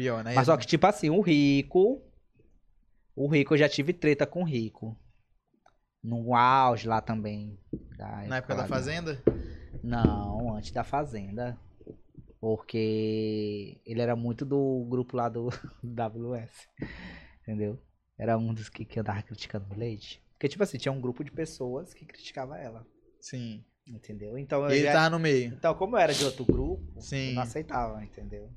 Pior, 0.00 0.24
né? 0.24 0.34
Mas 0.34 0.46
só 0.46 0.56
que, 0.56 0.66
tipo 0.66 0.86
assim, 0.86 1.10
o 1.10 1.20
Rico. 1.20 2.00
O 3.14 3.28
Rico, 3.28 3.52
eu 3.52 3.58
já 3.58 3.68
tive 3.68 3.92
treta 3.92 4.26
com 4.26 4.40
o 4.40 4.46
Rico. 4.46 4.96
No 6.02 6.34
auge 6.34 6.88
lá 6.88 7.02
também. 7.02 7.58
Na 7.98 8.38
época 8.38 8.54
da 8.54 8.62
lá 8.62 8.66
Fazenda? 8.66 9.22
Não, 9.82 10.56
antes 10.56 10.70
da 10.70 10.82
Fazenda. 10.84 11.60
Porque 12.40 13.78
ele 13.84 14.00
era 14.00 14.16
muito 14.16 14.46
do 14.46 14.86
grupo 14.88 15.18
lá 15.18 15.28
do 15.28 15.50
WS. 15.84 16.66
Entendeu? 17.42 17.78
Era 18.16 18.38
um 18.38 18.54
dos 18.54 18.70
que, 18.70 18.86
que 18.86 18.98
andava 19.00 19.22
criticando 19.22 19.66
o 19.70 19.78
Leite. 19.78 20.22
Porque, 20.32 20.48
tipo 20.48 20.62
assim, 20.62 20.78
tinha 20.78 20.92
um 20.92 21.00
grupo 21.02 21.22
de 21.22 21.30
pessoas 21.30 21.92
que 21.92 22.06
criticava 22.06 22.56
ela. 22.58 22.86
Sim. 23.20 23.62
Entendeu? 23.86 24.38
Então, 24.38 24.64
eu 24.64 24.70
ele 24.70 24.84
já- 24.84 24.92
tava 24.94 25.10
no 25.10 25.18
meio. 25.18 25.52
então, 25.52 25.74
como 25.74 25.96
eu 25.96 26.00
era 26.00 26.14
de 26.14 26.24
outro 26.24 26.46
grupo, 26.46 26.82
eu 26.96 27.02
Sim. 27.02 27.34
não 27.34 27.42
aceitava, 27.42 28.02
entendeu? 28.02 28.50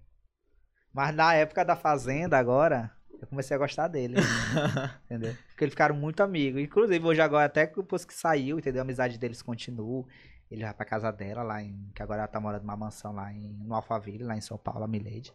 Mas 0.94 1.16
na 1.16 1.34
época 1.34 1.66
da 1.66 1.76
Fazenda, 1.76 2.38
agora, 2.38 2.92
eu 3.20 3.28
comecei 3.28 3.56
a 3.56 3.58
gostar 3.58 3.88
dele. 3.88 4.16
entendeu? 5.06 5.36
Porque 5.48 5.64
eles 5.64 5.74
ficaram 5.74 5.96
muito 5.96 6.22
amigos. 6.22 6.62
Inclusive, 6.62 7.04
hoje 7.06 7.22
agora, 7.22 7.46
até 7.46 7.66
depois 7.66 8.06
que 8.06 8.14
saiu, 8.14 8.60
entendeu? 8.60 8.82
A 8.82 8.84
amizade 8.84 9.18
deles 9.18 9.42
continua. 9.42 10.06
Ele 10.52 10.64
vai 10.64 10.74
pra 10.74 10.86
casa 10.86 11.12
dela, 11.12 11.42
lá 11.42 11.64
em. 11.64 11.90
Que 11.96 12.04
agora 12.04 12.22
ela 12.22 12.28
tá 12.28 12.40
morando 12.40 12.62
numa 12.62 12.78
mansão 12.78 13.12
lá 13.12 13.34
em, 13.34 13.54
no 13.64 13.74
Alphaville, 13.74 14.24
lá 14.24 14.38
em 14.38 14.42
São 14.42 14.58
Paulo, 14.58 14.84
a 14.84 14.88
Milady. 14.88 15.34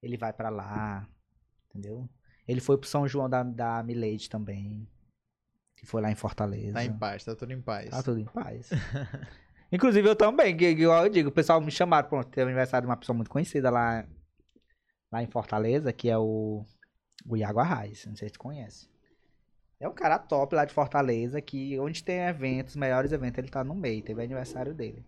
Ele 0.00 0.16
vai 0.16 0.32
pra 0.32 0.48
lá, 0.48 1.08
entendeu? 1.68 2.08
Ele 2.46 2.60
foi 2.60 2.78
pro 2.78 2.88
São 2.88 3.08
João 3.08 3.28
da, 3.28 3.42
da 3.42 3.82
Milady 3.82 4.30
também. 4.30 4.86
Que 5.76 5.86
foi 5.86 6.00
lá 6.02 6.10
em 6.10 6.14
Fortaleza. 6.14 6.74
Tá 6.74 6.84
em 6.84 6.96
paz, 6.96 7.24
tá 7.24 7.34
tudo 7.34 7.52
em 7.52 7.60
paz. 7.60 7.90
Tá 7.90 8.02
tudo 8.02 8.20
em 8.20 8.26
paz. 8.26 8.70
Inclusive 9.72 10.08
eu 10.08 10.16
também, 10.16 10.56
que, 10.56 10.74
que 10.74 10.82
igual 10.82 11.04
eu 11.06 11.10
digo, 11.10 11.30
o 11.30 11.32
pessoal 11.32 11.60
me 11.60 11.70
chamaram, 11.70 12.08
pronto, 12.08 12.28
teve 12.28 12.42
aniversário 12.42 12.86
de 12.86 12.90
uma 12.90 12.96
pessoa 12.96 13.16
muito 13.16 13.30
conhecida 13.30 13.70
lá, 13.70 14.04
lá 15.12 15.22
em 15.22 15.26
Fortaleza, 15.26 15.92
que 15.92 16.08
é 16.08 16.16
o, 16.16 16.64
o 17.26 17.36
Iago 17.36 17.60
Arraes, 17.60 18.06
não 18.06 18.16
sei 18.16 18.28
se 18.28 18.34
tu 18.34 18.40
conhece. 18.40 18.88
É 19.78 19.88
um 19.88 19.94
cara 19.94 20.18
top 20.18 20.54
lá 20.54 20.64
de 20.64 20.74
Fortaleza, 20.74 21.40
que 21.40 21.78
onde 21.78 22.04
tem 22.04 22.20
eventos, 22.20 22.76
maiores 22.76 23.12
eventos, 23.12 23.38
ele 23.38 23.48
tá 23.48 23.64
no 23.64 23.74
meio, 23.74 24.02
teve 24.02 24.22
aniversário 24.22 24.74
dele. 24.74 25.04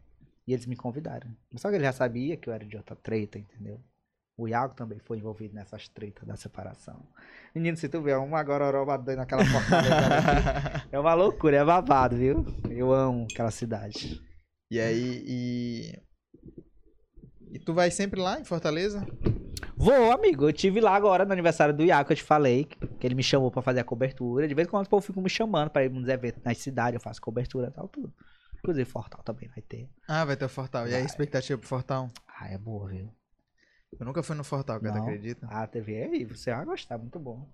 E 0.46 0.52
eles 0.52 0.66
me 0.66 0.74
convidaram. 0.74 1.30
Só 1.56 1.68
que 1.68 1.76
ele 1.76 1.84
já 1.84 1.92
sabia 1.92 2.36
que 2.36 2.48
eu 2.48 2.54
era 2.54 2.64
de 2.64 2.76
outra 2.76 2.96
treta, 2.96 3.38
entendeu? 3.38 3.80
O 4.36 4.48
Iago 4.48 4.74
também 4.74 4.98
foi 4.98 5.18
envolvido 5.18 5.54
nessas 5.54 5.88
tretas 5.88 6.26
da 6.26 6.36
separação. 6.36 7.06
Menino, 7.54 7.76
se 7.76 7.86
tu 7.86 8.00
ver, 8.00 8.16
uma 8.16 8.42
gororoba 8.42 8.96
doida 8.96 9.20
naquela 9.20 9.44
Fortaleza 9.44 10.88
é 10.90 10.98
uma 10.98 11.12
loucura, 11.12 11.58
é 11.58 11.64
babado, 11.64 12.16
viu? 12.16 12.44
Eu 12.70 12.92
amo 12.92 13.26
aquela 13.30 13.50
cidade. 13.50 14.22
E 14.70 14.80
aí, 14.80 15.22
e... 15.26 16.02
E 17.52 17.58
tu 17.58 17.74
vai 17.74 17.90
sempre 17.90 18.18
lá 18.18 18.40
em 18.40 18.44
Fortaleza? 18.44 19.06
Vou, 19.76 20.12
amigo. 20.12 20.48
Eu 20.48 20.52
tive 20.52 20.80
lá 20.80 20.94
agora 20.94 21.24
no 21.24 21.32
aniversário 21.32 21.74
do 21.74 21.84
Iaco, 21.84 22.12
eu 22.12 22.16
te 22.16 22.22
falei, 22.22 22.64
que 22.64 23.06
ele 23.06 23.14
me 23.14 23.22
chamou 23.22 23.50
pra 23.50 23.62
fazer 23.62 23.80
a 23.80 23.84
cobertura. 23.84 24.46
De 24.46 24.54
vez 24.54 24.68
em 24.68 24.70
quando 24.70 24.86
o 24.86 24.88
povo 24.88 25.04
fica 25.04 25.20
me 25.20 25.30
chamando 25.30 25.70
pra 25.70 25.84
ir 25.84 25.90
nos 25.90 26.08
eventos 26.08 26.42
nas 26.44 26.58
cidades, 26.58 26.94
eu 26.94 27.00
faço 27.00 27.20
cobertura 27.20 27.68
e 27.68 27.70
tal, 27.70 27.88
tudo. 27.88 28.12
Inclusive, 28.58 28.88
Fortal 28.88 29.22
também 29.22 29.48
vai 29.48 29.62
ter. 29.62 29.88
Ah, 30.06 30.24
vai 30.24 30.36
ter 30.36 30.44
o 30.44 30.48
Fortal. 30.48 30.86
E 30.88 30.94
aí, 30.94 31.02
a 31.02 31.04
expectativa 31.04 31.58
pro 31.58 31.68
Fortal? 31.68 32.10
Ah, 32.28 32.48
é 32.48 32.56
boa, 32.56 32.88
viu? 32.88 33.10
Eu 33.98 34.06
nunca 34.06 34.22
fui 34.22 34.36
no 34.36 34.44
Fortal, 34.44 34.80
cara, 34.80 34.98
acredita? 34.98 35.46
A 35.48 35.66
TV 35.66 35.94
é 35.94 36.04
aí, 36.04 36.24
você 36.24 36.54
vai 36.54 36.64
gostar, 36.64 36.96
muito 36.98 37.18
bom. 37.18 37.48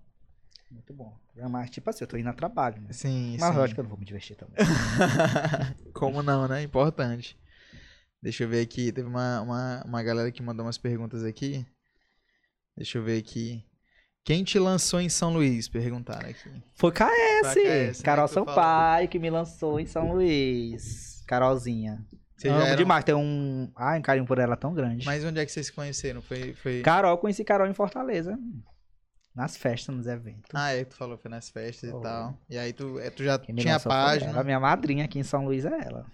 Muito 0.71 0.93
bom. 0.93 1.19
Mas, 1.51 1.71
tipo 1.71 1.89
assim, 1.89 2.05
eu 2.05 2.09
tô 2.09 2.17
indo 2.17 2.29
a 2.29 2.33
trabalho, 2.35 2.81
né? 2.83 2.93
Sim, 2.93 3.37
Mas 3.41 3.51
sim. 3.51 3.57
lógico 3.57 3.75
que 3.75 3.81
eu 3.81 3.85
não 3.85 3.91
vou 3.91 3.99
me 3.99 4.05
divertir 4.05 4.37
também. 4.37 4.57
Como 5.95 6.23
não, 6.23 6.47
né? 6.47 6.63
Importante. 6.63 7.39
Deixa 8.23 8.45
eu 8.45 8.49
ver 8.49 8.61
aqui. 8.61 8.93
Teve 8.93 9.09
uma, 9.09 9.41
uma, 9.41 9.83
uma 9.85 10.03
galera 10.03 10.31
que 10.31 10.43
mandou 10.43 10.67
umas 10.67 10.77
perguntas 10.77 11.25
aqui. 11.25 11.67
Deixa 12.79 12.97
eu 12.99 13.03
ver 13.03 13.19
aqui. 13.19 13.65
Quem 14.25 14.45
te 14.45 14.59
lançou 14.59 15.01
em 15.01 15.09
São 15.09 15.33
Luís? 15.33 15.69
Perguntaram 15.69 16.29
aqui. 16.31 16.49
Foi 16.75 16.93
KS, 16.93 17.03
KS, 17.55 17.99
né, 17.99 18.05
Carol 18.05 18.29
que 18.29 18.35
tu 18.35 18.35
falou. 18.35 18.49
Sampaio, 18.55 19.09
que 19.09 19.19
me 19.19 19.31
lançou 19.31 19.81
em 19.81 19.87
São 19.87 20.13
Luís. 20.13 21.25
Carolzinha. 21.27 22.07
Vocês 22.37 22.53
já 22.53 22.59
Amo 22.61 22.67
eram- 22.69 22.77
demais, 22.77 23.05
tem 23.05 23.15
um... 23.17 23.69
Ai, 23.75 23.99
um 23.99 24.03
carinho 24.03 24.27
por 24.27 24.39
ela 24.39 24.57
tão 24.57 24.73
grande. 24.73 25.05
Mas 25.05 25.25
onde 25.25 25.41
é 25.41 25.45
que 25.45 25.51
vocês 25.51 25.67
se 25.67 25.73
conheceram? 25.73 26.23
Foi. 26.23 26.55
foi... 26.55 26.83
Carol, 26.83 27.19
conheci 27.19 27.43
Carol 27.43 27.67
em 27.67 27.75
Fortaleza. 27.75 28.39
Nas 29.35 29.57
festas, 29.57 29.95
nos 29.95 30.07
eventos. 30.07 30.51
Ah, 30.55 30.71
é, 30.73 30.85
tu 30.85 30.95
falou, 30.95 31.19
foi 31.19 31.31
nas 31.31 31.49
festas 31.51 31.91
Foi. 31.91 31.99
e 31.99 32.03
tal. 32.03 32.39
E 32.49 32.59
aí 32.59 32.73
tu, 32.73 32.99
é, 33.01 33.11
tu 33.11 33.25
já 33.25 33.39
Quem 33.41 33.55
tinha 33.57 33.79
foi 33.81 33.91
página. 33.91 34.31
ela. 34.31 34.41
A 34.41 34.45
minha 34.45 34.61
madrinha 34.61 35.05
aqui 35.05 35.19
em 35.19 35.23
São 35.25 35.45
Luís 35.45 35.65
é 35.65 35.69
ela. 35.85 36.07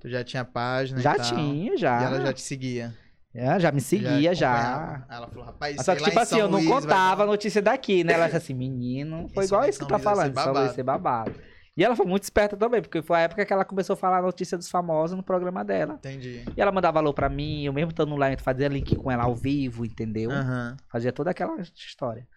Tu 0.00 0.08
já 0.08 0.22
tinha 0.22 0.44
página 0.44 1.00
já 1.00 1.18
tinha, 1.18 1.76
já. 1.76 2.00
E 2.00 2.04
ela 2.04 2.20
já 2.20 2.32
te 2.32 2.42
seguia. 2.42 2.94
É, 3.34 3.58
já 3.58 3.72
me 3.72 3.80
seguia, 3.80 4.34
já. 4.34 5.04
Aí 5.08 5.16
Ela 5.16 5.26
falou, 5.28 5.44
rapaz, 5.44 5.82
Só 5.84 5.94
que, 5.96 6.04
tipo 6.04 6.18
assim, 6.18 6.38
eu 6.38 6.48
não 6.50 6.58
vai 6.62 6.68
contava 6.80 7.22
a 7.22 7.26
notícia 7.26 7.62
daqui, 7.62 8.04
né? 8.04 8.12
Ela 8.12 8.26
disse 8.26 8.36
assim, 8.36 8.54
menino. 8.54 9.28
Foi 9.32 9.44
Isso 9.44 9.54
igual 9.54 9.68
isso 9.68 9.78
que 9.78 9.86
tá 9.86 9.96
vai 9.96 10.02
falando, 10.02 10.34
São 10.34 10.44
Luís 10.44 10.54
babado. 10.54 10.74
ser 10.74 10.82
babado. 10.82 11.32
E 11.74 11.82
ela 11.82 11.96
foi 11.96 12.04
muito 12.04 12.24
esperta 12.24 12.54
também, 12.54 12.82
porque 12.82 13.00
foi 13.00 13.16
a 13.16 13.20
época 13.20 13.46
que 13.46 13.52
ela 13.52 13.64
começou 13.64 13.94
a 13.94 13.96
falar 13.96 14.18
a 14.18 14.22
notícia 14.22 14.58
dos 14.58 14.68
famosos 14.68 15.16
no 15.16 15.22
programa 15.22 15.64
dela. 15.64 15.94
Entendi. 15.94 16.44
E 16.54 16.60
ela 16.60 16.70
mandava 16.70 16.98
alô 16.98 17.14
pra 17.14 17.30
mim, 17.30 17.64
eu 17.64 17.72
mesmo 17.72 17.90
estando 17.90 18.14
lá, 18.16 18.26
fazia 18.36 18.68
link 18.68 18.94
com 18.96 19.10
ela 19.10 19.24
ao 19.24 19.34
vivo, 19.34 19.86
entendeu? 19.86 20.30
Aham. 20.30 20.76
Fazia 20.90 21.10
toda 21.10 21.30
aquela 21.30 21.58
história. 21.62 22.28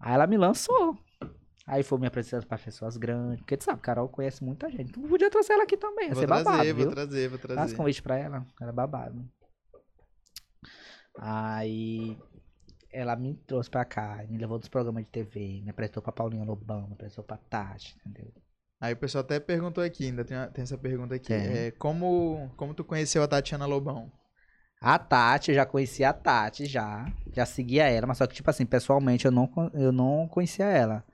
Aí 0.00 0.14
ela 0.14 0.28
me 0.28 0.36
lançou. 0.36 0.96
Aí 1.66 1.82
foi 1.82 1.98
me 1.98 2.06
apresentando 2.06 2.46
pra 2.46 2.56
pessoas 2.58 2.96
grandes. 2.96 3.40
Porque 3.40 3.56
tu 3.56 3.64
sabe, 3.64 3.80
Carol 3.80 4.08
conhece 4.08 4.44
muita 4.44 4.70
gente. 4.70 4.92
Tu 4.92 5.00
podia 5.00 5.28
trazer 5.28 5.52
ela 5.54 5.64
aqui 5.64 5.76
também. 5.76 6.06
Ia 6.08 6.14
Vou 6.14 6.20
ser 6.20 6.26
trazer, 6.28 6.44
babado, 6.44 6.64
vou 6.66 6.74
viu? 6.74 6.90
trazer, 6.90 7.28
vou 7.28 7.38
Faz 7.40 7.52
trazer. 7.54 7.76
convite 7.76 8.02
pra 8.02 8.16
ela. 8.18 8.46
Era 8.60 8.72
babado. 8.72 9.24
Aí 11.18 12.18
ela 12.92 13.14
me 13.16 13.34
trouxe 13.34 13.70
pra 13.70 13.84
cá, 13.84 14.24
me 14.28 14.38
levou 14.38 14.58
dos 14.58 14.68
programas 14.68 15.04
de 15.04 15.10
TV, 15.10 15.60
me 15.62 15.70
apresentou 15.70 16.02
pra 16.02 16.12
Paulinha 16.12 16.44
Lobão, 16.44 16.86
me 16.86 16.94
apresentou 16.94 17.24
pra 17.24 17.36
Tati, 17.36 17.96
entendeu? 18.04 18.32
Aí 18.80 18.94
o 18.94 18.96
pessoal 18.96 19.22
até 19.22 19.38
perguntou 19.38 19.84
aqui, 19.84 20.06
ainda 20.06 20.24
tem, 20.24 20.36
tem 20.52 20.62
essa 20.62 20.78
pergunta 20.78 21.14
aqui. 21.14 21.28
Tem. 21.28 21.66
É, 21.66 21.70
como, 21.72 22.50
como 22.56 22.74
tu 22.74 22.82
conheceu 22.82 23.22
a 23.22 23.28
Tatiana 23.28 23.66
Lobão? 23.66 24.10
A 24.80 24.98
Tati, 24.98 25.50
eu 25.50 25.54
já 25.54 25.66
conhecia 25.66 26.08
a 26.08 26.12
Tati, 26.14 26.64
já. 26.64 27.06
Já 27.34 27.44
seguia 27.44 27.88
ela, 27.88 28.06
mas 28.06 28.16
só 28.16 28.26
que, 28.26 28.34
tipo 28.34 28.48
assim, 28.48 28.64
pessoalmente 28.64 29.26
eu 29.26 29.30
não, 29.30 29.50
eu 29.74 29.92
não 29.92 30.26
conhecia 30.26 30.64
ela. 30.64 31.04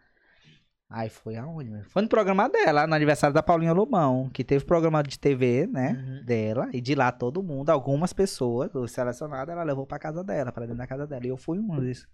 Aí 0.89 1.09
foi 1.09 1.37
aonde? 1.37 1.83
Foi 1.89 2.03
no 2.03 2.09
programa 2.09 2.49
dela, 2.49 2.87
no 2.87 2.95
aniversário 2.95 3.35
da 3.35 3.43
Paulinha 3.43 3.73
Lobão, 3.73 4.31
que 4.33 4.45
teve 4.45 4.65
programa 4.65 5.03
de 5.03 5.19
TV, 5.19 5.67
né? 5.67 5.93
Uhum. 5.93 6.25
Dela. 6.25 6.69
E 6.73 6.81
de 6.81 6.95
lá 6.95 7.11
todo 7.11 7.43
mundo, 7.43 7.71
algumas 7.71 8.13
pessoas, 8.13 8.73
os 8.73 8.93
selecionados, 8.93 9.53
ela 9.53 9.65
levou 9.65 9.85
pra 9.85 9.99
casa 9.99 10.23
dela, 10.23 10.53
pra 10.53 10.65
dentro 10.65 10.79
da 10.79 10.87
casa 10.87 11.07
dela. 11.07 11.27
E 11.27 11.29
eu 11.29 11.37
fui 11.37 11.59
um 11.59 11.81
desses. 11.81 12.07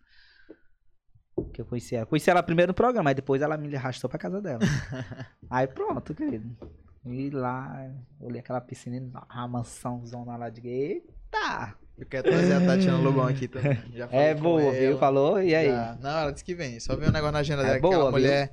Que 1.52 1.60
eu 1.60 1.66
conheci 1.66 1.94
ela. 1.94 2.06
Conheci 2.06 2.30
ela 2.30 2.42
primeiro 2.42 2.70
no 2.70 2.74
programa, 2.74 3.10
aí 3.10 3.14
depois 3.14 3.42
ela 3.42 3.58
me 3.58 3.74
arrastou 3.76 4.08
pra 4.08 4.18
casa 4.18 4.40
dela. 4.40 4.60
aí 5.50 5.66
pronto, 5.66 6.14
querido. 6.14 6.56
E 7.04 7.30
lá, 7.30 7.90
olhei 8.20 8.40
aquela 8.40 8.60
piscina, 8.60 8.96
uma 9.30 9.48
mansãozona 9.48 10.36
lá 10.36 10.48
de. 10.48 10.66
Eita! 10.66 11.76
Eu 11.98 12.06
quero 12.06 12.24
trazer 12.24 12.54
a 12.54 12.60
Tatiana 12.60 12.98
Lobão 12.98 13.26
aqui 13.26 13.46
também. 13.46 13.78
É 14.10 14.34
boa, 14.34 14.72
viu? 14.72 14.98
Falou? 14.98 15.42
E 15.42 15.54
aí? 15.54 15.68
Já. 15.68 15.96
Não, 16.00 16.10
ela 16.18 16.30
disse 16.32 16.44
que 16.44 16.54
vem. 16.54 16.80
Só 16.80 16.96
vi 16.96 17.06
um 17.06 17.12
negócio 17.12 17.32
na 17.32 17.38
agenda 17.40 17.62
É 17.62 17.64
dela. 17.66 17.76
que 17.76 17.82
boa, 17.82 17.94
aquela 17.94 18.10
viu? 18.10 18.18
mulher, 18.20 18.50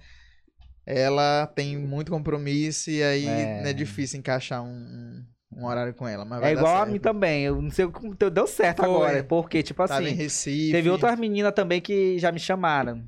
ela 0.85 1.47
tem 1.47 1.77
muito 1.77 2.11
compromisso 2.11 2.89
e 2.89 3.01
aí 3.03 3.25
É. 3.27 3.69
é 3.69 3.73
difícil 3.73 4.19
encaixar 4.19 4.61
um, 4.63 5.23
um- 5.55 5.65
horário 5.65 5.93
com 5.93 6.07
ela. 6.07 6.25
Mas 6.25 6.43
É 6.43 6.51
igual 6.51 6.77
a 6.81 6.85
mim 6.85 6.99
também. 6.99 7.43
Eu 7.43 7.61
não 7.61 7.69
sei 7.71 7.87
como 7.87 8.13
deu 8.15 8.29
deu 8.29 8.45
certo 8.47 8.77
Foi. 8.83 8.85
agora. 8.85 9.23
Porque, 9.23 9.63
tipo 9.63 9.85
Tava 9.87 10.03
em 10.03 10.07
assim, 10.07 10.15
Recife. 10.15 10.71
teve 10.71 10.89
outras 10.89 11.17
meninas 11.19 11.53
também 11.53 11.81
que 11.81 12.17
já 12.19 12.31
me 12.31 12.39
chamaram. 12.39 13.03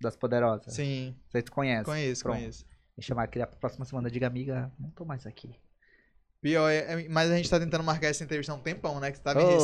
Das 0.00 0.16
poderosas. 0.16 0.74
Sim, 0.74 1.14
Vocês 1.30 1.48
conhecem? 1.48 1.84
conheço, 1.84 2.22
Pronto. 2.24 2.36
conheço. 2.38 2.64
Me 2.96 3.02
chamaram 3.02 3.24
aqui 3.28 3.38
da 3.38 3.46
próxima 3.46 3.84
semana. 3.84 4.10
Diga, 4.10 4.26
amiga, 4.26 4.70
não 4.78 4.90
tô 4.90 5.04
mais 5.04 5.24
aqui. 5.26 5.50
Pior, 6.44 6.68
é, 6.68 6.76
é- 7.04 7.08
mas 7.08 7.30
a 7.30 7.36
gente 7.38 7.48
tá 7.48 7.58
tentando 7.58 7.82
marcar 7.82 8.08
essa 8.08 8.22
entrevista 8.22 8.52
há 8.52 8.54
um 8.54 8.58
tempão, 8.58 9.00
né? 9.00 9.10
Que 9.10 9.16
você 9.16 9.22
tava 9.22 9.40
em 9.40 9.46
Oi. 9.46 9.54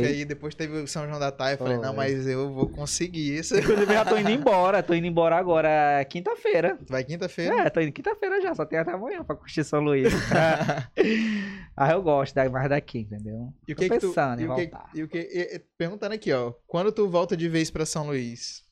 Recife, 0.00 0.06
aí 0.14 0.24
depois 0.24 0.54
teve 0.54 0.74
o 0.78 0.86
São 0.88 1.06
João 1.06 1.20
da 1.20 1.30
Taia. 1.30 1.52
Eu 1.52 1.58
falei, 1.58 1.76
não, 1.76 1.90
Oi. 1.90 1.96
mas 1.96 2.26
eu 2.26 2.50
vou 2.50 2.66
conseguir 2.66 3.36
isso. 3.36 3.54
Inclusive, 3.58 3.82
eu 3.92 3.94
já 3.94 4.06
tô 4.06 4.16
indo 4.16 4.30
embora. 4.30 4.82
Tô 4.82 4.94
indo 4.94 5.06
embora 5.06 5.36
agora 5.36 6.02
quinta-feira. 6.08 6.78
Vai 6.88 7.04
quinta-feira? 7.04 7.56
É, 7.60 7.68
tô 7.68 7.78
indo 7.82 7.92
quinta-feira 7.92 8.40
já. 8.40 8.54
Só 8.54 8.64
tem 8.64 8.78
até 8.78 8.90
amanhã 8.90 9.22
pra 9.22 9.36
curtir 9.36 9.62
São 9.64 9.80
Luís. 9.80 10.10
ah, 11.76 11.90
eu 11.92 12.02
gosto 12.02 12.34
da- 12.34 12.48
mais 12.48 12.70
daqui, 12.70 13.00
entendeu? 13.00 13.52
E 13.68 13.72
o 13.72 13.76
Tô 13.76 13.82
que 13.82 13.88
que 13.90 13.98
tu, 13.98 14.08
pensando 14.08 14.40
em 14.40 14.44
e 14.44 14.48
que, 14.48 14.54
voltar. 14.54 14.90
e 14.94 15.02
o 15.02 15.08
que, 15.08 15.18
e- 15.18 15.58
perguntando 15.76 16.14
aqui, 16.14 16.32
ó, 16.32 16.52
quando 16.66 16.90
tu 16.90 17.06
volta 17.06 17.36
de 17.36 17.50
vez 17.50 17.70
pra 17.70 17.84
São 17.84 18.06
Luís? 18.06 18.62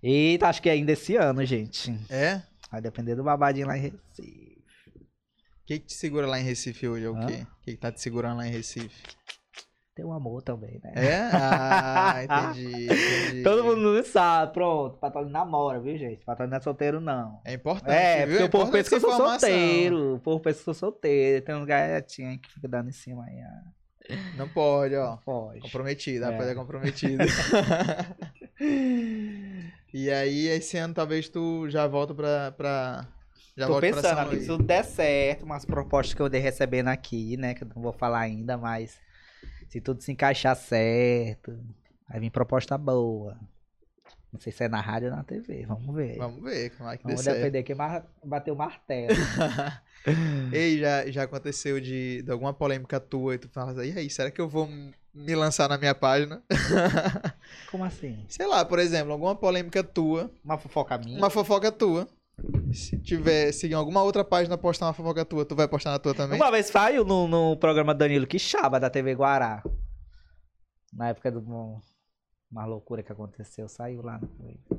Eita, 0.00 0.46
acho 0.48 0.62
que 0.62 0.68
é 0.68 0.72
ainda 0.72 0.92
esse 0.92 1.16
ano, 1.16 1.44
gente. 1.44 1.92
É? 2.08 2.40
Vai 2.70 2.80
depender 2.80 3.14
do 3.16 3.24
babadinho 3.24 3.66
lá 3.66 3.76
em 3.76 3.80
Recife. 3.80 4.53
O 5.64 5.66
que 5.66 5.78
que 5.78 5.86
te 5.86 5.94
segura 5.94 6.26
lá 6.26 6.38
em 6.38 6.42
Recife 6.44 6.86
hoje? 6.86 7.06
É 7.06 7.08
o 7.08 7.26
quê? 7.26 7.46
O 7.60 7.64
que 7.64 7.70
que 7.72 7.76
tá 7.78 7.90
te 7.90 7.98
segurando 8.00 8.36
lá 8.36 8.46
em 8.46 8.50
Recife? 8.50 9.02
Tem 9.94 10.04
um 10.04 10.12
amor 10.12 10.42
também, 10.42 10.78
né? 10.82 10.92
É? 10.94 11.30
Ah, 11.32 12.16
entendi, 12.52 12.84
entendi. 12.84 13.42
Todo 13.44 13.64
mundo 13.64 13.80
não 13.94 14.04
sabe, 14.04 14.52
pronto. 14.52 14.98
Patrulho 14.98 15.30
namora, 15.30 15.80
viu, 15.80 15.96
gente? 15.96 16.22
Patrulho 16.24 16.50
não 16.50 16.56
é 16.58 16.60
solteiro, 16.60 17.00
não. 17.00 17.40
É 17.44 17.54
importante, 17.54 17.92
É, 17.94 18.26
viu? 18.26 18.38
porque 18.38 18.42
É 18.42 18.46
o 18.46 18.50
povo 18.50 18.72
pensa 18.72 18.88
que 18.90 18.96
eu 18.96 19.00
sou 19.00 19.10
informação. 19.10 19.48
solteiro. 19.48 20.14
O 20.16 20.18
povo 20.18 20.40
pensa 20.40 20.56
que 20.56 20.68
eu 20.68 20.74
sou 20.74 20.88
solteiro. 20.90 21.44
Tem 21.44 21.54
uns 21.54 21.64
gatinhos 21.64 22.32
aí 22.32 22.38
que 22.38 22.52
fica 22.52 22.68
dando 22.68 22.88
em 22.88 22.92
cima 22.92 23.24
aí. 23.24 23.40
ah, 23.40 23.62
Não 24.36 24.48
pode, 24.48 24.96
ó. 24.96 25.16
Pode. 25.24 25.60
Comprometida, 25.60 26.26
a 26.26 26.28
É. 26.28 26.32
rapaz 26.32 26.50
é 26.50 26.54
comprometida. 26.54 27.24
e 29.94 30.10
aí, 30.10 30.48
esse 30.48 30.76
ano 30.76 30.92
talvez 30.92 31.28
tu 31.28 31.70
já 31.70 31.86
volta 31.86 32.12
pra. 32.14 32.52
pra 32.52 33.08
já 33.56 33.66
Tô 33.66 33.80
pensando, 33.80 34.18
amigo, 34.18 34.40
se 34.40 34.46
tudo 34.46 34.64
der 34.64 34.84
certo, 34.84 35.44
umas 35.44 35.64
propostas 35.64 36.14
que 36.14 36.20
eu 36.22 36.28
dei 36.28 36.40
recebendo 36.40 36.88
aqui, 36.88 37.36
né? 37.36 37.54
Que 37.54 37.64
eu 37.64 37.68
não 37.74 37.82
vou 37.82 37.92
falar 37.92 38.20
ainda, 38.20 38.56
mas 38.56 38.98
se 39.68 39.80
tudo 39.80 40.02
se 40.02 40.12
encaixar 40.12 40.56
certo, 40.56 41.58
aí 42.08 42.20
vem 42.20 42.30
proposta 42.30 42.76
boa. 42.76 43.38
Não 44.32 44.40
sei 44.40 44.52
se 44.52 44.64
é 44.64 44.68
na 44.68 44.80
rádio 44.80 45.10
ou 45.10 45.16
na 45.16 45.22
TV, 45.22 45.64
vamos 45.64 45.94
ver. 45.94 46.18
Vamos 46.18 46.42
ver 46.42 46.70
como 46.70 46.90
é 46.90 46.96
que 46.96 47.04
Vamos 47.04 47.24
depender 47.24 47.62
quem 47.62 47.76
bater 48.24 48.50
o 48.50 48.56
martelo. 48.56 49.14
Ei, 50.52 50.78
já, 50.78 51.08
já 51.08 51.22
aconteceu 51.22 51.80
de, 51.80 52.20
de 52.22 52.30
alguma 52.32 52.52
polêmica 52.52 52.98
tua 52.98 53.36
e 53.36 53.38
tu 53.38 53.48
fala 53.48 53.70
assim, 53.70 53.92
e 53.92 53.98
aí, 53.98 54.10
será 54.10 54.32
que 54.32 54.40
eu 54.40 54.48
vou 54.48 54.68
me 55.14 55.34
lançar 55.36 55.68
na 55.68 55.78
minha 55.78 55.94
página? 55.94 56.42
Como 57.70 57.84
assim? 57.84 58.24
Sei 58.28 58.46
lá, 58.46 58.64
por 58.64 58.80
exemplo, 58.80 59.12
alguma 59.12 59.36
polêmica 59.36 59.84
tua, 59.84 60.30
Uma 60.44 60.58
fofoca 60.58 60.98
minha? 60.98 61.16
uma 61.16 61.30
fofoca 61.30 61.70
tua. 61.70 62.08
Se 62.72 62.98
tiver, 62.98 63.52
se 63.52 63.68
em 63.68 63.74
alguma 63.74 64.02
outra 64.02 64.24
página 64.24 64.58
postar 64.58 64.86
uma 64.86 64.92
fofoca 64.92 65.24
tua, 65.24 65.44
tu 65.44 65.54
vai 65.54 65.68
postar 65.68 65.92
na 65.92 65.98
tua 65.98 66.14
também? 66.14 66.38
Uma 66.40 66.50
vez 66.50 66.66
saiu 66.66 67.04
no, 67.04 67.28
no 67.28 67.56
programa 67.56 67.94
Danilo 67.94 68.26
Quixaba 68.26 68.80
da 68.80 68.90
TV 68.90 69.14
Guará. 69.14 69.62
Na 70.92 71.08
época 71.08 71.30
do 71.30 71.40
uma 72.54 72.64
loucura 72.66 73.02
que 73.02 73.10
aconteceu, 73.10 73.68
saiu 73.68 74.00
lá. 74.00 74.20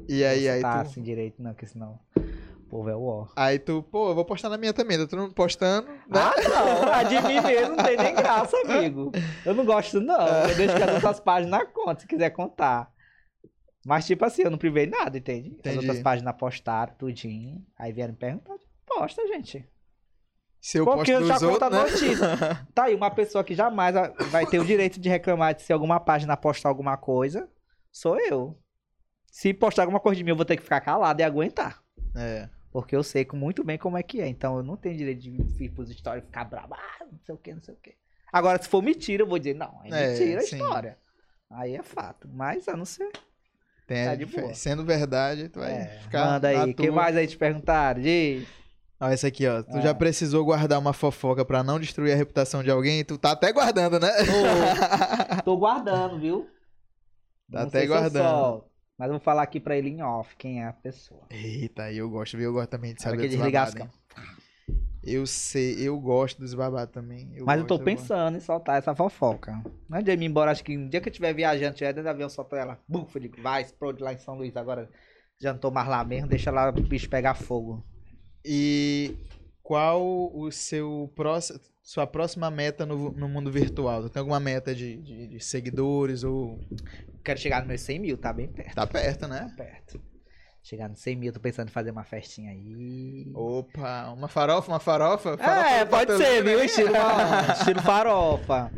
E 0.07 0.23
aí, 0.23 0.47
aí 0.47 0.61
tá 0.61 0.83
tu, 0.83 0.87
assim 0.87 1.01
direito, 1.01 1.43
não, 1.43 1.51
porque 1.51 1.65
senão 1.65 1.99
o 2.17 2.69
povo 2.69 2.89
é 2.89 2.95
o 2.95 3.03
ó. 3.03 3.27
aí 3.35 3.59
tu, 3.59 3.83
pô, 3.83 4.09
eu 4.09 4.15
vou 4.15 4.23
postar 4.23 4.47
na 4.49 4.57
minha 4.57 4.73
também, 4.73 4.97
tá 4.97 5.05
todo 5.05 5.23
mundo 5.23 5.33
postando, 5.33 5.87
né? 5.87 5.99
Ah, 6.11 6.33
não, 6.49 6.93
a 6.93 7.03
de 7.03 7.15
mim 7.21 7.41
mesmo 7.41 7.75
não 7.75 7.83
tem 7.83 7.97
nem 7.97 8.15
graça, 8.15 8.55
amigo. 8.61 9.11
Eu 9.45 9.53
não 9.53 9.65
gosto, 9.65 9.99
não. 9.99 10.25
Eu 10.47 10.55
deixo 10.55 10.75
que 10.75 10.83
as 10.83 10.93
outras 10.93 11.19
páginas 11.19 11.67
contam, 11.73 11.99
se 11.99 12.07
quiser 12.07 12.29
contar. 12.29 12.94
Mas, 13.85 14.05
tipo 14.07 14.25
assim, 14.25 14.41
eu 14.41 14.49
não 14.49 14.57
privei 14.57 14.87
nada, 14.87 15.15
entende? 15.17 15.49
As 15.51 15.59
Entendi. 15.59 15.77
outras 15.77 15.99
páginas 16.01 16.35
postaram 16.35 16.95
tudinho. 16.95 17.63
Aí 17.77 17.93
vieram 17.93 18.13
me 18.13 18.17
perguntar, 18.17 18.55
posta, 18.85 19.25
gente. 19.27 19.63
Se 20.59 20.79
eu 20.79 20.85
Porque 20.85 21.11
posto 21.11 21.21
eu 21.23 21.27
já 21.27 21.37
dos 21.37 21.43
conto 21.47 21.63
a 21.63 21.67
outros, 21.67 22.01
né? 22.01 22.07
notícia. 22.07 22.67
Tá 22.73 22.85
aí, 22.85 22.95
uma 22.95 23.11
pessoa 23.11 23.43
que 23.43 23.53
jamais 23.53 23.95
a- 23.95 24.07
vai 24.31 24.47
ter 24.47 24.57
o 24.59 24.65
direito 24.65 24.99
de 24.99 25.07
reclamar 25.07 25.53
de 25.53 25.61
se 25.61 25.71
alguma 25.71 25.99
página 25.99 26.35
postar 26.35 26.69
alguma 26.69 26.97
coisa, 26.97 27.47
sou 27.91 28.19
eu. 28.19 28.57
Se 29.31 29.53
postar 29.53 29.83
alguma 29.83 29.99
coisa 29.99 30.17
de 30.17 30.23
mim, 30.23 30.31
eu 30.31 30.35
vou 30.35 30.45
ter 30.45 30.57
que 30.57 30.63
ficar 30.63 30.81
calado 30.81 31.19
e 31.21 31.23
aguentar. 31.23 31.83
É, 32.15 32.49
Porque 32.71 32.95
eu 32.95 33.03
sei 33.03 33.27
muito 33.33 33.63
bem 33.63 33.77
como 33.77 33.97
é 33.97 34.01
que 34.01 34.19
é. 34.19 34.27
Então 34.27 34.57
eu 34.57 34.63
não 34.63 34.75
tenho 34.75 34.97
direito 34.97 35.21
de 35.21 35.29
vir 35.29 35.69
pros 35.69 35.91
stories 35.91 36.23
e 36.23 36.25
ficar 36.25 36.45
bravo, 36.45 36.73
ah, 36.73 37.05
não 37.11 37.19
sei 37.23 37.35
o 37.35 37.37
que, 37.37 37.53
não 37.53 37.61
sei 37.61 37.75
o 37.75 37.77
que. 37.77 37.93
Agora, 38.33 38.59
se 38.61 38.67
for 38.67 38.81
mentira, 38.81 39.21
eu 39.21 39.27
vou 39.27 39.37
dizer, 39.37 39.53
não, 39.53 39.79
é 39.83 39.89
É, 39.89 40.07
mentira 40.09 40.39
a 40.39 40.43
sim. 40.43 40.55
história. 40.55 40.97
Aí 41.51 41.75
é 41.75 41.83
fato. 41.83 42.27
Mas 42.33 42.67
a 42.67 42.75
não 42.75 42.85
ser. 42.85 43.11
Tem, 43.87 44.05
Tá 44.05 44.15
de 44.15 44.25
boa. 44.25 44.53
sendo 44.53 44.83
verdade, 44.83 45.49
tu 45.49 45.59
vai 45.59 45.71
É, 45.71 45.85
ficar 46.03 46.25
manda 46.25 46.47
aí. 46.47 46.71
O 46.71 46.73
que 46.75 46.87
tua. 46.87 46.91
mais 46.95 47.15
aí 47.15 47.27
te 47.27 47.37
perguntaram? 47.37 48.01
Diz. 48.01 48.47
Ó, 48.99 49.09
esse 49.09 49.27
aqui, 49.27 49.45
ó. 49.47 49.61
Tu 49.61 49.77
Ah. 49.77 49.81
já 49.81 49.93
precisou 49.93 50.43
guardar 50.45 50.79
uma 50.79 50.93
fofoca 50.93 51.43
pra 51.43 51.61
não 51.63 51.79
destruir 51.79 52.13
a 52.13 52.15
reputação 52.15 52.63
de 52.63 52.71
alguém? 52.71 53.03
Tu 53.03 53.17
tá 53.17 53.31
até 53.31 53.51
guardando, 53.51 53.99
né? 53.99 54.09
Tô 55.43 55.57
guardando, 55.57 56.19
viu? 56.19 56.49
Tá 57.51 57.59
Não 57.61 57.67
até 57.67 57.85
guardando. 57.85 58.23
solto, 58.23 58.65
mas 58.97 59.07
eu 59.07 59.13
vou 59.13 59.19
falar 59.19 59.43
aqui 59.43 59.59
pra 59.59 59.77
ele 59.77 59.89
em 59.89 60.01
off 60.01 60.35
quem 60.37 60.63
é 60.63 60.67
a 60.67 60.73
pessoa. 60.73 61.21
Eita, 61.29 61.83
aí 61.83 61.97
eu 61.97 62.09
gosto, 62.09 62.37
viu? 62.37 62.45
Eu 62.47 62.53
gosto 62.53 62.69
também 62.69 62.93
de 62.93 63.01
saber 63.01 63.17
que 63.17 63.23
dos 63.27 63.35
desligar 63.37 63.67
as 63.67 63.75
hein? 63.75 63.89
Eu 65.05 65.25
sei, 65.27 65.75
eu 65.87 65.99
gosto 65.99 66.39
dos 66.39 66.53
babados 66.53 66.93
também. 66.93 67.29
Mas 67.45 67.59
eu 67.59 67.65
tô 67.65 67.77
gosto, 67.77 67.83
pensando 67.83 68.37
em 68.37 68.39
soltar 68.41 68.77
essa 68.77 68.95
fofoca. 68.95 69.61
Não 69.87 70.01
de 70.01 70.11
eu 70.11 70.15
ir 70.15 70.23
embora, 70.23 70.51
acho 70.51 70.63
que 70.63 70.75
um 70.77 70.89
dia 70.89 70.99
que 70.99 71.09
eu 71.09 71.11
estiver 71.11 71.33
viajando, 71.33 71.71
estiver 71.73 71.93
dentro 71.93 72.03
do 72.03 72.09
avião, 72.09 72.29
solto 72.29 72.55
ela. 72.55 72.79
Buf, 72.87 73.15
eu 73.15 73.21
digo, 73.21 73.41
vai, 73.41 73.61
explode 73.61 74.01
lá 74.01 74.13
em 74.13 74.17
São 74.17 74.35
Luís. 74.35 74.55
Agora 74.55 74.89
já 75.39 75.53
não 75.53 75.59
tô 75.59 75.69
mais 75.69 75.87
lá 75.87 76.03
mesmo, 76.03 76.27
deixa 76.27 76.49
lá 76.49 76.69
o 76.69 76.71
bicho 76.73 77.09
pegar 77.09 77.35
fogo. 77.35 77.83
E 78.43 79.15
qual 79.63 80.03
o 80.35 80.51
seu 80.51 81.11
próximo, 81.15 81.59
sua 81.83 82.05
próxima 82.07 82.49
meta 82.51 82.85
no, 82.85 83.11
no 83.11 83.27
mundo 83.27 83.51
virtual? 83.51 84.03
Tu 84.03 84.09
tem 84.09 84.19
alguma 84.19 84.39
meta 84.39 84.73
de, 84.73 84.97
de, 84.97 85.27
de 85.27 85.39
seguidores 85.39 86.23
ou 86.23 86.59
Quero 87.23 87.39
chegar 87.39 87.59
nos 87.59 87.67
meus 87.67 87.81
100 87.81 87.99
mil, 87.99 88.17
tá 88.17 88.31
bem 88.31 88.47
perto. 88.47 88.75
tá 88.75 88.85
perto, 88.87 89.27
Tá 89.27 89.27
né? 89.27 89.51
perto. 89.57 89.99
Chegar 90.67 90.89
nos 90.89 90.99
100 91.01 91.15
mil, 91.15 91.31
tô 91.31 91.39
pensando 91.39 91.67
em 91.67 91.71
fazer 91.71 91.91
uma 91.91 92.03
festinha 92.03 92.49
aí. 92.49 93.29
Opa, 93.35 94.09
uma 94.17 94.27
farofa, 94.27 94.71
uma 94.71 94.79
farofa? 94.79 95.37
Farofa 95.37 95.69
É, 95.69 95.85
pode 95.85 96.07
Patelã, 96.07 96.17
ser, 96.25 96.43
viu? 96.43 96.57
né? 96.57 96.65
Estilo, 96.65 96.89
estilo 97.59 97.81
farofa. 97.83 98.71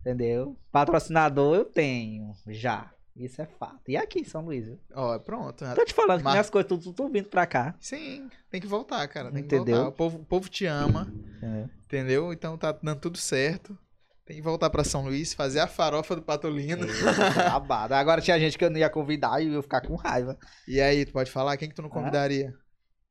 Entendeu? 0.00 0.56
Patrocinador 0.72 1.54
eu 1.56 1.64
tenho, 1.66 2.32
já. 2.48 2.90
Isso 3.14 3.42
é 3.42 3.46
fato. 3.46 3.78
E 3.90 3.96
aqui 3.96 4.20
em 4.20 4.24
São 4.24 4.40
Luís, 4.42 4.64
viu? 4.64 4.80
Ó, 4.94 5.18
pronto. 5.18 5.62
Tô 5.74 5.84
te 5.84 5.92
falando 5.92 6.22
que 6.22 6.28
minhas 6.30 6.48
coisas 6.48 6.66
tudo, 6.66 6.92
tudo 6.94 7.12
vindo 7.12 7.28
pra 7.28 7.46
cá. 7.46 7.74
Sim, 7.78 8.28
tem 8.50 8.58
que 8.58 8.66
voltar, 8.66 9.06
cara. 9.08 9.30
Tem 9.30 9.42
Entendeu? 9.42 9.64
que 9.66 9.70
voltar. 9.72 9.88
O 9.88 9.92
povo, 9.92 10.18
o 10.18 10.24
povo 10.24 10.48
te 10.48 10.64
ama, 10.64 11.12
Entendeu? 11.36 11.70
entendeu? 11.84 12.32
Então 12.32 12.56
tá 12.56 12.72
dando 12.72 13.00
tudo 13.00 13.18
certo. 13.18 13.78
Tem 14.24 14.36
que 14.36 14.42
voltar 14.42 14.70
pra 14.70 14.82
São 14.84 15.04
Luís, 15.04 15.34
fazer 15.34 15.60
a 15.60 15.66
farofa 15.66 16.16
do 16.16 16.22
Patolino. 16.22 16.86
Babado. 17.36 17.94
Agora 17.94 18.22
tinha 18.22 18.38
gente 18.38 18.56
que 18.56 18.64
eu 18.64 18.70
não 18.70 18.78
ia 18.78 18.88
convidar 18.88 19.40
e 19.42 19.48
eu 19.48 19.54
ia 19.54 19.62
ficar 19.62 19.82
com 19.82 19.94
raiva. 19.96 20.38
E 20.66 20.80
aí, 20.80 21.04
tu 21.04 21.12
pode 21.12 21.30
falar? 21.30 21.56
Quem 21.58 21.68
que 21.68 21.74
tu 21.74 21.82
não 21.82 21.90
convidaria? 21.90 22.54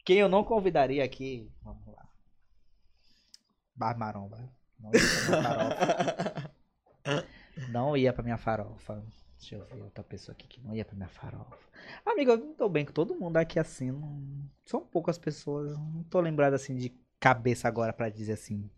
Quem 0.03 0.17
eu 0.17 0.27
não 0.27 0.43
convidaria 0.43 1.03
aqui, 1.03 1.51
vamos 1.61 1.85
lá. 1.87 2.03
Bar 3.75 3.97
Maromba. 3.97 4.37
Não 4.79 4.91
ia 4.91 4.99
pra 5.03 5.37
minha 5.39 5.43
farofa. 5.43 6.51
Não 7.69 7.97
ia 7.97 8.13
pra 8.13 8.23
minha 8.23 8.37
farofa. 8.37 9.03
Deixa 9.39 9.55
eu 9.55 9.65
ver 9.65 9.81
outra 9.83 10.03
pessoa 10.03 10.33
aqui 10.33 10.47
que 10.47 10.61
não 10.61 10.73
ia 10.75 10.83
pra 10.85 10.95
minha 10.95 11.09
farofa. 11.09 11.57
Amigo, 12.05 12.31
eu 12.31 12.37
não 12.37 12.53
tô 12.55 12.67
bem 12.69 12.85
com 12.85 12.91
todo 12.91 13.15
mundo 13.15 13.37
aqui 13.37 13.59
assim. 13.59 13.91
não- 13.91 14.49
São 14.65 14.81
poucas 14.81 15.17
pessoas. 15.17 15.77
Não 15.77 16.03
tô 16.09 16.19
lembrado 16.19 16.53
assim 16.55 16.75
de 16.75 16.91
cabeça 17.19 17.67
agora 17.67 17.93
pra 17.93 18.09
dizer 18.09 18.33
assim. 18.33 18.69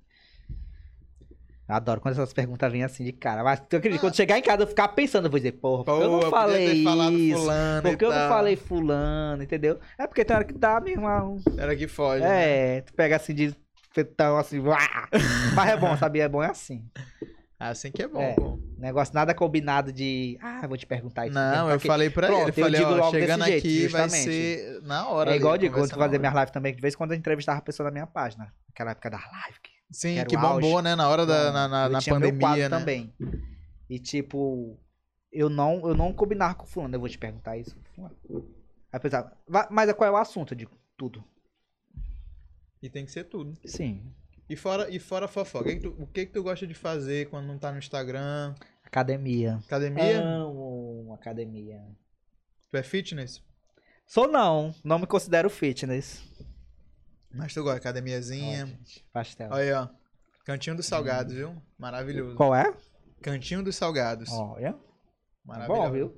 Adoro 1.67 1.99
quando 1.99 2.13
essas 2.13 2.31
perguntas 2.31 2.71
vêm 2.71 2.83
assim 2.83 3.03
de 3.03 3.11
cara. 3.11 3.43
Mas 3.43 3.59
tu 3.59 3.77
acredita, 3.77 3.99
quando 3.99 4.15
chegar 4.15 4.37
em 4.37 4.41
casa 4.41 4.63
eu 4.63 4.67
ficar 4.67 4.87
pensando, 4.89 5.25
eu 5.25 5.31
vou 5.31 5.39
dizer, 5.39 5.53
porra, 5.53 5.83
por 5.83 5.97
que 5.97 6.03
eu 6.03 6.11
não 6.11 6.29
falei 6.29 6.73
isso? 6.73 7.39
fulano 7.39 7.81
Por 7.81 7.91
e 7.93 7.97
que 7.97 8.05
eu 8.05 8.09
não 8.11 8.29
falei 8.29 8.55
fulano, 8.55 9.43
entendeu? 9.43 9.79
É 9.97 10.05
porque 10.05 10.23
tem 10.23 10.35
hora 10.35 10.45
que 10.45 10.53
dá, 10.53 10.79
meu 10.79 10.93
irmão. 10.93 11.37
Era 11.57 11.75
que 11.75 11.87
foge. 11.87 12.21
né? 12.21 12.77
É, 12.77 12.81
tu 12.81 12.93
pega 12.93 13.15
assim 13.15 13.33
de 13.33 13.55
fetão 13.91 14.37
assim, 14.37 14.59
uá! 14.59 14.77
mas 15.55 15.69
é 15.71 15.77
bom, 15.77 15.97
sabia? 15.97 16.23
É 16.25 16.29
bom 16.29 16.43
é 16.43 16.47
assim. 16.51 16.83
Assim 17.57 17.89
que 17.89 18.03
é 18.03 18.07
bom, 18.07 18.21
É. 18.21 18.33
pô. 18.33 18.59
Negócio 18.77 19.15
nada 19.15 19.33
combinado 19.33 19.91
de, 19.91 20.37
ah, 20.41 20.67
vou 20.67 20.77
te 20.77 20.85
perguntar 20.85 21.25
isso. 21.25 21.33
Não, 21.33 21.71
eu 21.71 21.79
falei 21.79 22.09
pra 22.09 22.27
Pronto, 22.27 22.49
ele, 22.49 22.49
eu 22.49 22.63
falei, 22.65 22.79
digo 22.81 22.91
ó, 22.99 23.09
chegando 23.09 23.45
jeito, 23.45 23.57
aqui 23.65 23.87
vai 23.87 24.09
ser 24.09 24.81
na 24.83 25.07
hora. 25.07 25.31
É 25.31 25.37
igual 25.37 25.55
eu 25.55 25.57
digo, 25.59 25.73
quando 25.73 25.89
fazia 25.89 26.05
hora. 26.05 26.19
minhas 26.19 26.33
lives 26.35 26.51
também, 26.51 26.75
de 26.75 26.81
vez 26.81 26.93
em 26.93 26.97
quando 26.97 27.13
eu 27.13 27.17
entrevistava 27.17 27.57
a 27.57 27.61
pessoa 27.61 27.85
na 27.85 27.91
minha 27.91 28.05
página. 28.05 28.53
Naquela 28.67 28.91
época 28.91 29.09
da 29.09 29.17
live. 29.17 29.59
Que, 29.63 29.71
Sim, 29.91 30.23
que 30.25 30.35
o 30.35 30.39
bombou, 30.39 30.81
né, 30.81 30.95
na 30.95 31.07
hora 31.07 31.25
da 31.25 31.51
na, 31.51 31.67
na, 31.67 31.85
eu 31.85 31.89
na 31.91 32.01
pandemia, 32.01 32.69
né? 32.69 32.79
também. 32.79 33.13
E 33.89 33.99
tipo, 33.99 34.77
eu 35.31 35.49
não, 35.49 35.87
eu 35.87 35.95
não 35.95 36.11
combinava 36.13 36.55
com 36.55 36.63
o 36.63 36.67
fulano, 36.67 36.95
eu 36.95 36.99
vou 36.99 37.07
te 37.09 37.17
perguntar 37.17 37.57
isso. 37.57 37.75
fulano. 37.95 38.15
Aí 38.29 38.97
eu 38.97 38.99
pensava, 38.99 39.31
"Va- 39.47 39.67
mas 39.71 39.91
qual 39.93 40.07
é 40.07 40.11
o 40.11 40.17
assunto? 40.17 40.55
Digo, 40.55 40.71
tudo. 40.97 41.23
E 42.81 42.89
tem 42.89 43.05
que 43.05 43.11
ser 43.11 43.25
tudo. 43.25 43.57
Sim. 43.65 44.03
E 44.49 44.55
fora, 44.55 44.89
e 44.89 44.99
fora 44.99 45.27
fofoca, 45.27 45.65
o 45.65 45.67
que, 45.71 45.75
que 45.75 45.81
tu, 45.81 45.95
o 46.03 46.07
que 46.07 46.25
que 46.27 46.31
tu 46.33 46.43
gosta 46.43 46.67
de 46.67 46.73
fazer 46.75 47.29
quando 47.29 47.47
não 47.47 47.57
tá 47.57 47.71
no 47.71 47.79
Instagram? 47.79 48.53
Academia. 48.83 49.59
Academia? 49.65 50.21
Amo 50.21 51.11
academia. 51.13 51.81
Tu 52.69 52.77
é 52.77 52.83
fitness? 52.83 53.41
Sou 54.05 54.27
não, 54.27 54.73
não 54.83 54.99
me 54.99 55.07
considero 55.07 55.49
fitness. 55.49 56.23
Mas 57.35 57.53
tu 57.53 57.61
gosta, 57.63 57.77
academiazinha. 57.77 58.65
Ó, 58.65 59.01
pastel. 59.11 59.49
Olha 59.51 59.63
aí, 59.63 59.73
ó. 59.73 59.89
Cantinho 60.45 60.75
dos 60.75 60.85
salgados, 60.85 61.33
viu? 61.33 61.61
Maravilhoso. 61.77 62.35
Qual 62.35 62.55
é? 62.55 62.75
Cantinho 63.21 63.63
dos 63.63 63.75
salgados. 63.75 64.29
Olha. 64.31 64.77
Maravilhoso. 65.43 65.81
Bom, 65.81 65.91
viu? 65.91 66.17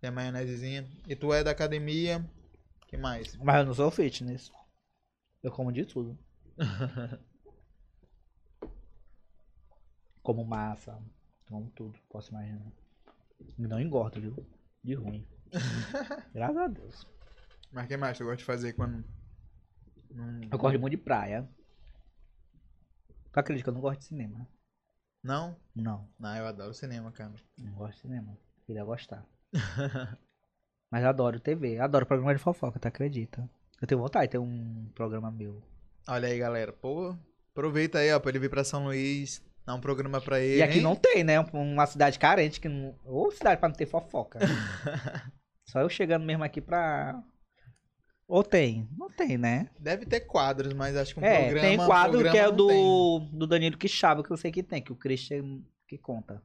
Tem 0.00 0.08
a 0.08 0.12
maionesezinha. 0.12 0.86
E 1.08 1.14
tu 1.14 1.32
é 1.32 1.42
da 1.44 1.52
academia. 1.52 2.28
que 2.88 2.96
mais? 2.96 3.36
Mas 3.36 3.56
eu 3.56 3.66
não 3.66 3.74
sou 3.74 3.90
fitness. 3.90 4.52
Eu 5.42 5.50
como 5.50 5.72
de 5.72 5.86
tudo. 5.86 6.18
como 10.22 10.44
massa, 10.44 10.98
como 11.48 11.70
tudo, 11.70 11.98
posso 12.08 12.30
imaginar. 12.30 12.72
Não 13.58 13.80
engordo, 13.80 14.20
viu? 14.20 14.46
De 14.82 14.94
ruim. 14.94 15.26
Graças 16.34 16.56
a 16.56 16.66
Deus. 16.68 17.06
Mas 17.72 17.84
o 17.84 17.88
que 17.88 17.96
mais 17.96 18.18
tu 18.18 18.24
gosta 18.24 18.36
de 18.36 18.44
fazer 18.44 18.72
quando. 18.74 19.04
Não, 20.14 20.40
Eu 20.50 20.58
gosto 20.58 20.78
muito 20.78 20.96
de 20.96 21.02
praia. 21.02 21.48
Tu 23.32 23.40
acredita 23.40 23.64
que 23.64 23.70
eu 23.70 23.74
não 23.74 23.80
gosto 23.80 24.00
de 24.00 24.06
cinema? 24.06 24.46
não? 25.22 25.56
Não, 25.74 26.08
Não, 26.18 26.36
eu 26.36 26.46
adoro 26.46 26.74
cinema, 26.74 27.10
cara. 27.12 27.32
não 27.56 27.72
gosto 27.72 27.94
de 27.94 28.00
cinema. 28.00 28.36
Queria 28.66 28.84
gostar. 28.84 29.24
Mas 30.90 31.04
adoro 31.04 31.40
TV, 31.40 31.78
adoro 31.78 32.04
programa 32.04 32.34
de 32.34 32.42
fofoca, 32.42 32.78
tu 32.78 32.86
acredita? 32.86 33.48
Eu 33.80 33.86
tenho 33.86 34.00
vontade 34.00 34.26
de 34.26 34.32
ter 34.32 34.38
um 34.38 34.90
programa 34.94 35.30
meu. 35.30 35.62
Olha 36.06 36.28
aí, 36.28 36.38
galera. 36.38 36.72
Pô, 36.72 37.16
aproveita 37.52 37.98
aí, 37.98 38.12
ó, 38.12 38.20
pra 38.20 38.30
ele 38.30 38.38
vir 38.40 38.50
pra 38.50 38.64
São 38.64 38.84
Luís. 38.84 39.42
Dar 39.64 39.74
um 39.74 39.80
programa 39.80 40.20
pra 40.20 40.40
ele. 40.40 40.58
E 40.58 40.62
aqui 40.62 40.78
hein? 40.78 40.82
não 40.82 40.96
tem, 40.96 41.22
né? 41.24 41.38
Uma 41.40 41.86
cidade 41.86 42.18
carente 42.18 42.60
que 42.60 42.68
não. 42.68 42.94
Ou 43.04 43.30
cidade 43.30 43.58
pra 43.60 43.68
não 43.68 43.76
ter 43.76 43.86
fofoca. 43.86 44.38
Só 45.68 45.80
eu 45.80 45.88
chegando 45.88 46.24
mesmo 46.24 46.44
aqui 46.44 46.60
pra. 46.60 47.22
Ou 48.32 48.42
tem? 48.42 48.88
Não 48.96 49.10
tem, 49.10 49.36
né? 49.36 49.68
Deve 49.78 50.06
ter 50.06 50.20
quadros, 50.20 50.72
mas 50.72 50.96
acho 50.96 51.12
que 51.12 51.20
um 51.20 51.22
é, 51.22 51.42
programa. 51.50 51.68
tem 51.68 51.76
quadro 51.76 52.12
programa 52.12 52.30
que 52.32 52.38
é 52.38 52.48
o 52.48 52.56
tem. 52.56 52.56
do, 52.56 53.18
do 53.30 53.46
Danilo 53.46 53.76
Quixaba, 53.76 54.22
que 54.24 54.30
eu 54.30 54.38
sei 54.38 54.50
que 54.50 54.62
tem, 54.62 54.80
que 54.80 54.90
o 54.90 54.96
Christian 54.96 55.60
que 55.86 55.98
conta. 55.98 56.42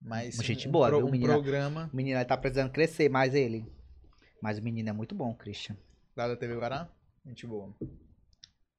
Mas 0.00 0.36
Gente 0.36 0.68
um, 0.68 0.70
boa, 0.70 0.86
pro- 0.86 0.98
viu, 0.98 1.06
um 1.08 1.10
menina? 1.10 1.32
programa 1.32 1.90
O 1.92 1.96
menino 1.96 2.24
tá 2.24 2.36
precisando 2.36 2.70
crescer 2.70 3.08
mais 3.08 3.34
ele. 3.34 3.66
Mas 4.40 4.58
o 4.58 4.62
menino 4.62 4.88
é 4.88 4.92
muito 4.92 5.16
bom, 5.16 5.34
Christian. 5.34 5.76
lá 6.16 6.28
da 6.28 6.36
TV 6.36 6.54
Guará. 6.54 6.88
Gente 7.26 7.44
boa. 7.44 7.74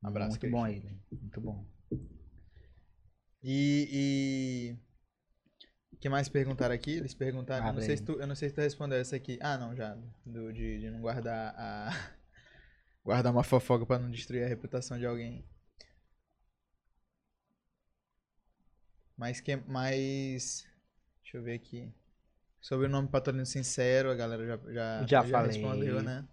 Um 0.01 0.07
abraço, 0.07 0.29
Muito 0.29 0.39
Christian. 0.39 0.57
bom 0.61 0.67
ele. 0.67 0.97
Muito 1.11 1.41
bom. 1.41 1.65
E. 3.43 4.77
Que 6.05 6.09
mais 6.09 6.29
perguntaram 6.29 6.75
aqui? 6.75 6.91
Eles 6.91 7.15
perguntaram. 7.15 7.65
Eu 7.65 7.73
não, 7.73 7.81
sei 7.81 7.97
se 7.97 8.03
tu, 8.03 8.11
eu 8.11 8.27
não 8.27 8.35
sei 8.35 8.49
se 8.49 8.53
tu 8.53 8.61
respondeu 8.61 8.99
essa 8.99 9.15
aqui. 9.15 9.39
Ah, 9.41 9.57
não, 9.57 9.75
já. 9.75 9.97
Do, 10.23 10.53
de, 10.53 10.79
de 10.79 10.91
não 10.91 11.01
guardar 11.01 11.55
a. 11.57 11.89
guardar 13.03 13.31
uma 13.33 13.43
fofoca 13.43 13.87
pra 13.87 13.97
não 13.97 14.11
destruir 14.11 14.43
a 14.43 14.47
reputação 14.47 14.99
de 14.99 15.05
alguém. 15.07 15.43
Mas 19.17 19.41
que 19.41 19.55
mais. 19.55 20.67
Deixa 21.23 21.37
eu 21.37 21.41
ver 21.41 21.55
aqui. 21.55 21.91
Sobre 22.61 22.85
o 22.85 22.89
nome 22.89 23.07
Patolino 23.07 23.43
Sincero, 23.43 24.11
a 24.11 24.15
galera 24.15 24.45
já, 24.45 24.71
já, 24.71 25.07
Já 25.07 25.23
falei. 25.23 25.59
respondeu, 25.59 26.03
né? 26.03 26.23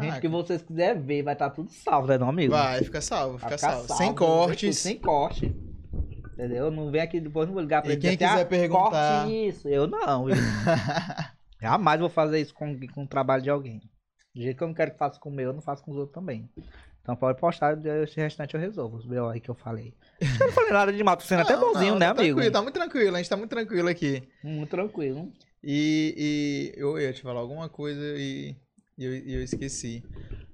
Gente, 0.00 0.12
Ah, 0.12 0.20
que 0.20 0.28
vocês 0.28 0.62
quiserem 0.62 1.02
ver, 1.02 1.24
vai 1.24 1.32
estar 1.34 1.50
tudo 1.50 1.72
salvo, 1.72 2.06
né, 2.06 2.16
não, 2.16 2.28
amigo? 2.28 2.52
Vai, 2.52 2.84
fica 2.84 3.00
salvo, 3.00 3.38
fica 3.38 3.58
ficar 3.58 3.72
salvo. 3.72 3.88
salvo, 3.88 4.02
Sem 4.04 4.14
cortes. 4.14 4.78
Sem 4.78 4.98
corte. 5.00 5.67
Entendeu? 6.38 6.70
Não 6.70 6.88
vem 6.90 7.00
aqui 7.00 7.20
depois, 7.20 7.48
não 7.48 7.54
vou 7.54 7.62
ligar 7.62 7.82
pra 7.82 7.90
E 7.90 7.94
ele 7.94 8.00
quem 8.00 8.10
dizer, 8.16 8.28
quiser 8.28 8.42
"Ah, 8.42 8.46
perguntar- 8.46 9.22
Corte 9.24 9.48
isso. 9.48 9.68
Eu 9.68 9.88
não. 9.88 10.28
Eu 10.28 10.36
jamais 11.60 11.98
vou 11.98 12.08
fazer 12.08 12.40
isso 12.40 12.54
com, 12.54 12.78
com 12.94 13.02
o 13.02 13.08
trabalho 13.08 13.42
de 13.42 13.50
alguém. 13.50 13.80
Do 14.34 14.42
jeito 14.42 14.56
que 14.56 14.62
eu 14.62 14.68
não 14.68 14.74
quero 14.74 14.92
que 14.92 14.98
faça 14.98 15.18
com 15.18 15.30
o 15.30 15.32
meu, 15.32 15.46
eu 15.48 15.52
não 15.52 15.60
faço 15.62 15.82
com 15.82 15.90
os 15.90 15.96
outros 15.96 16.14
também. 16.14 16.48
Então 17.02 17.16
pode 17.16 17.40
postar, 17.40 17.76
esse 18.04 18.20
restante 18.20 18.54
eu 18.54 18.60
resolvo. 18.60 18.98
Os 18.98 19.06
B.O. 19.06 19.28
aí 19.28 19.40
que 19.40 19.48
eu 19.48 19.54
falei. 19.54 19.94
Eu 20.20 20.46
não 20.46 20.52
falei 20.52 20.70
nada 20.72 20.92
de 20.92 21.02
mal, 21.02 21.16
tô 21.16 21.24
sendo 21.24 21.40
até 21.42 21.56
Não, 21.56 21.72
bonzinho, 21.72 21.92
não, 21.94 21.98
né, 21.98 22.06
tá 22.06 22.20
amigo? 22.20 22.34
Tranquilo, 22.36 22.52
tá 22.52 22.62
muito 22.62 22.74
tranquilo, 22.74 23.14
a 23.16 23.18
gente 23.18 23.30
tá 23.30 23.36
muito 23.36 23.50
tranquilo 23.50 23.88
aqui. 23.88 24.22
Muito 24.44 24.70
tranquilo. 24.70 25.32
E, 25.64 26.72
e 26.76 26.80
eu 26.80 27.00
ia 27.00 27.12
te 27.12 27.22
falar 27.22 27.40
alguma 27.40 27.68
coisa 27.68 28.00
e, 28.16 28.54
e 28.96 29.04
eu, 29.04 29.12
eu 29.12 29.42
esqueci. 29.42 30.04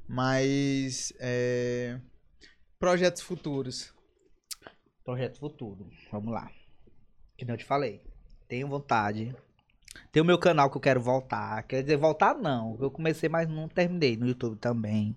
Mas. 0.09 1.12
é, 1.20 1.99
projetos 2.78 3.20
futuros. 3.22 3.93
Projeto 5.05 5.38
futuro. 5.38 5.86
Vamos 6.11 6.32
lá. 6.32 6.50
Que 7.36 7.44
nem 7.44 7.52
eu 7.55 7.59
te 7.59 7.64
falei. 7.64 8.00
Tenho 8.48 8.68
vontade. 8.68 9.35
Tem 10.10 10.22
o 10.22 10.24
meu 10.24 10.39
canal 10.39 10.70
que 10.70 10.76
eu 10.76 10.81
quero 10.81 11.01
voltar. 11.01 11.62
Quer 11.64 11.82
dizer, 11.82 11.97
voltar 11.97 12.35
não. 12.35 12.76
Eu 12.81 12.90
comecei, 12.90 13.28
mas 13.28 13.48
não 13.48 13.68
terminei. 13.68 14.16
No 14.16 14.26
YouTube 14.26 14.56
também. 14.56 15.16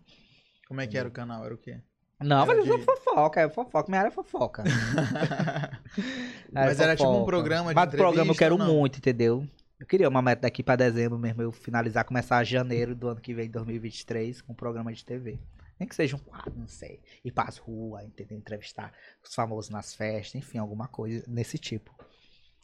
Como 0.68 0.82
é 0.82 0.88
que 0.88 0.98
era 0.98 1.08
o 1.08 1.12
canal? 1.12 1.46
Era 1.46 1.54
o 1.54 1.58
quê? 1.58 1.80
Não, 2.20 2.38
Era 2.44 2.46
mas 2.48 2.58
eu 2.58 2.66
sou 2.66 2.78
de- 2.78 2.84
fofoca. 2.86 3.42
É 3.42 3.50
fofoca. 3.50 3.90
Minha 3.90 4.02
área 4.02 4.10
é 4.10 4.12
fofoca. 4.12 4.64
Mas 6.52 6.80
era 6.80 6.96
tipo 6.96 7.08
um 7.10 7.14
fofoca. 7.14 7.26
programa 7.26 7.70
de 7.70 7.76
Mas 7.76 7.90
programa 7.92 8.32
eu 8.32 8.36
quero 8.36 8.58
não? 8.58 8.66
muito, 8.74 8.98
entendeu? 8.98 9.48
Eu 9.80 9.86
queria 9.86 10.10
uma 10.10 10.22
meta 10.22 10.42
daqui 10.44 10.64
pra 10.64 10.76
dezembro 10.76 11.18
mesmo. 11.20 11.42
Eu 11.42 11.52
finalizar, 11.52 12.04
começar 12.06 12.44
janeiro 12.44 12.96
do 12.96 13.08
ano 13.10 13.22
que 13.22 13.34
vem, 13.34 13.50
2023, 13.50 14.42
com 14.42 14.54
um 14.54 14.56
programa 14.56 14.92
de 14.92 15.04
TV. 15.06 15.40
Nem 15.80 15.88
que 15.88 15.96
seja 15.96 16.16
um 16.16 16.20
quadro, 16.20 16.54
não 16.58 16.68
sei. 16.68 17.02
Ir 17.24 17.32
pras 17.32 17.58
ruas, 17.58 18.04
entendeu? 18.06 18.38
Entrevistar 18.38 18.92
os 19.24 19.34
famosos 19.34 19.70
nas 19.70 19.94
festas, 19.94 20.36
enfim, 20.36 20.58
alguma 20.58 20.88
coisa 20.88 21.24
nesse 21.28 21.58
tipo. 21.58 21.94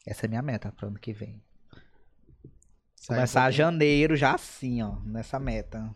Essa 0.05 0.25
é 0.25 0.27
a 0.27 0.29
minha 0.29 0.41
meta 0.41 0.71
pro 0.71 0.87
ano 0.87 0.99
que 0.99 1.13
vem. 1.13 1.41
Sai 2.95 3.17
um 3.17 3.19
Começar 3.19 3.41
pouquinho- 3.43 3.57
janeiro 3.57 4.15
já 4.15 4.33
assim, 4.35 4.81
ó, 4.81 4.95
nessa 5.05 5.39
meta. 5.39 5.93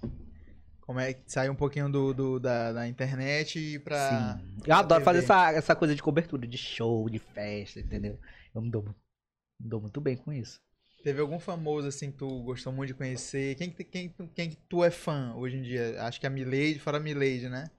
Como 0.81 0.99
é 0.99 1.14
que 1.14 1.30
sai 1.31 1.49
um 1.49 1.56
pouquinho 1.56 1.89
do, 1.91 2.14
do- 2.14 2.39
da, 2.39 2.72
da 2.72 2.88
internet 2.88 3.60
e 3.60 3.80
pra. 3.80 4.10
Sim. 4.38 4.56
Eu 4.60 4.64
pra 4.64 4.77
adoro 4.80 5.03
fazer 5.03 5.22
TV. 5.22 5.34
essa, 5.34 5.52
essa 5.52 5.76
coisa 5.76 5.94
de 5.95 6.02
cobertura, 6.02 6.48
de 6.48 6.57
show, 6.57 7.10
de 7.10 7.19
festa, 7.19 7.80
entendeu? 7.80 8.18
Eu 8.53 8.61
me 8.61 8.69
dou, 8.72 8.84
me 8.84 9.69
dou 9.69 9.81
muito 9.81 9.99
bem 9.99 10.15
com 10.15 10.31
isso. 10.31 10.61
Teve 11.08 11.22
algum 11.22 11.40
famoso 11.40 11.88
assim 11.88 12.12
que 12.12 12.18
tu 12.18 12.28
gostou 12.44 12.74
muito 12.74 12.90
de 12.90 12.94
conhecer? 12.94 13.56
Quem, 13.56 13.70
que- 13.70 13.86
quem, 13.86 14.10
tu- 14.10 14.28
quem 14.36 14.50
que 14.50 14.58
tu 14.68 14.84
é 14.84 14.92
fã 14.92 15.34
hoje 15.38 15.56
em 15.56 15.62
dia? 15.62 16.02
Acho 16.04 16.20
que 16.20 16.28
a 16.28 16.30
Milady, 16.30 16.80
fora 16.80 16.98
a 16.98 17.00
Milady, 17.00 17.48
né? 17.48 17.72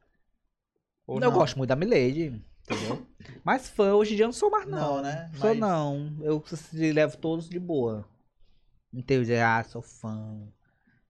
Ou 1.07 1.17
eu 1.17 1.21
não? 1.21 1.33
gosto 1.33 1.59
muito 1.59 1.69
da 1.69 1.77
Milady, 1.77 2.43
entendeu? 2.63 3.07
Mas 3.45 3.69
fã 3.69 3.93
hoje 3.93 4.15
em 4.15 4.17
dia 4.17 4.25
eu 4.25 4.29
não 4.29 4.33
sou 4.33 4.51
mais 4.51 4.67
não. 4.67 4.79
Não, 4.97 5.03
né? 5.03 5.31
Sou 5.35 5.51
Mas- 5.51 5.59
não. 5.59 6.17
Eu 6.23 6.43
levo 6.95 7.19
todos 7.19 7.51
de 7.51 7.59
boa. 7.59 8.09
Não 8.91 9.03
tenho 9.03 9.21
dizer, 9.21 9.43
ah, 9.43 9.63
sou 9.63 9.83
fã. 9.83 10.49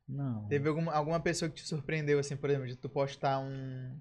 Não. 0.08 0.44
Teve 0.48 0.68
alguma, 0.68 0.92
alguma 0.92 1.20
pessoa 1.20 1.48
que 1.48 1.62
te 1.62 1.68
surpreendeu, 1.68 2.18
assim, 2.18 2.36
por 2.36 2.50
exemplo, 2.50 2.66
de 2.66 2.74
tu 2.74 2.88
postar 2.88 3.38
um. 3.38 3.96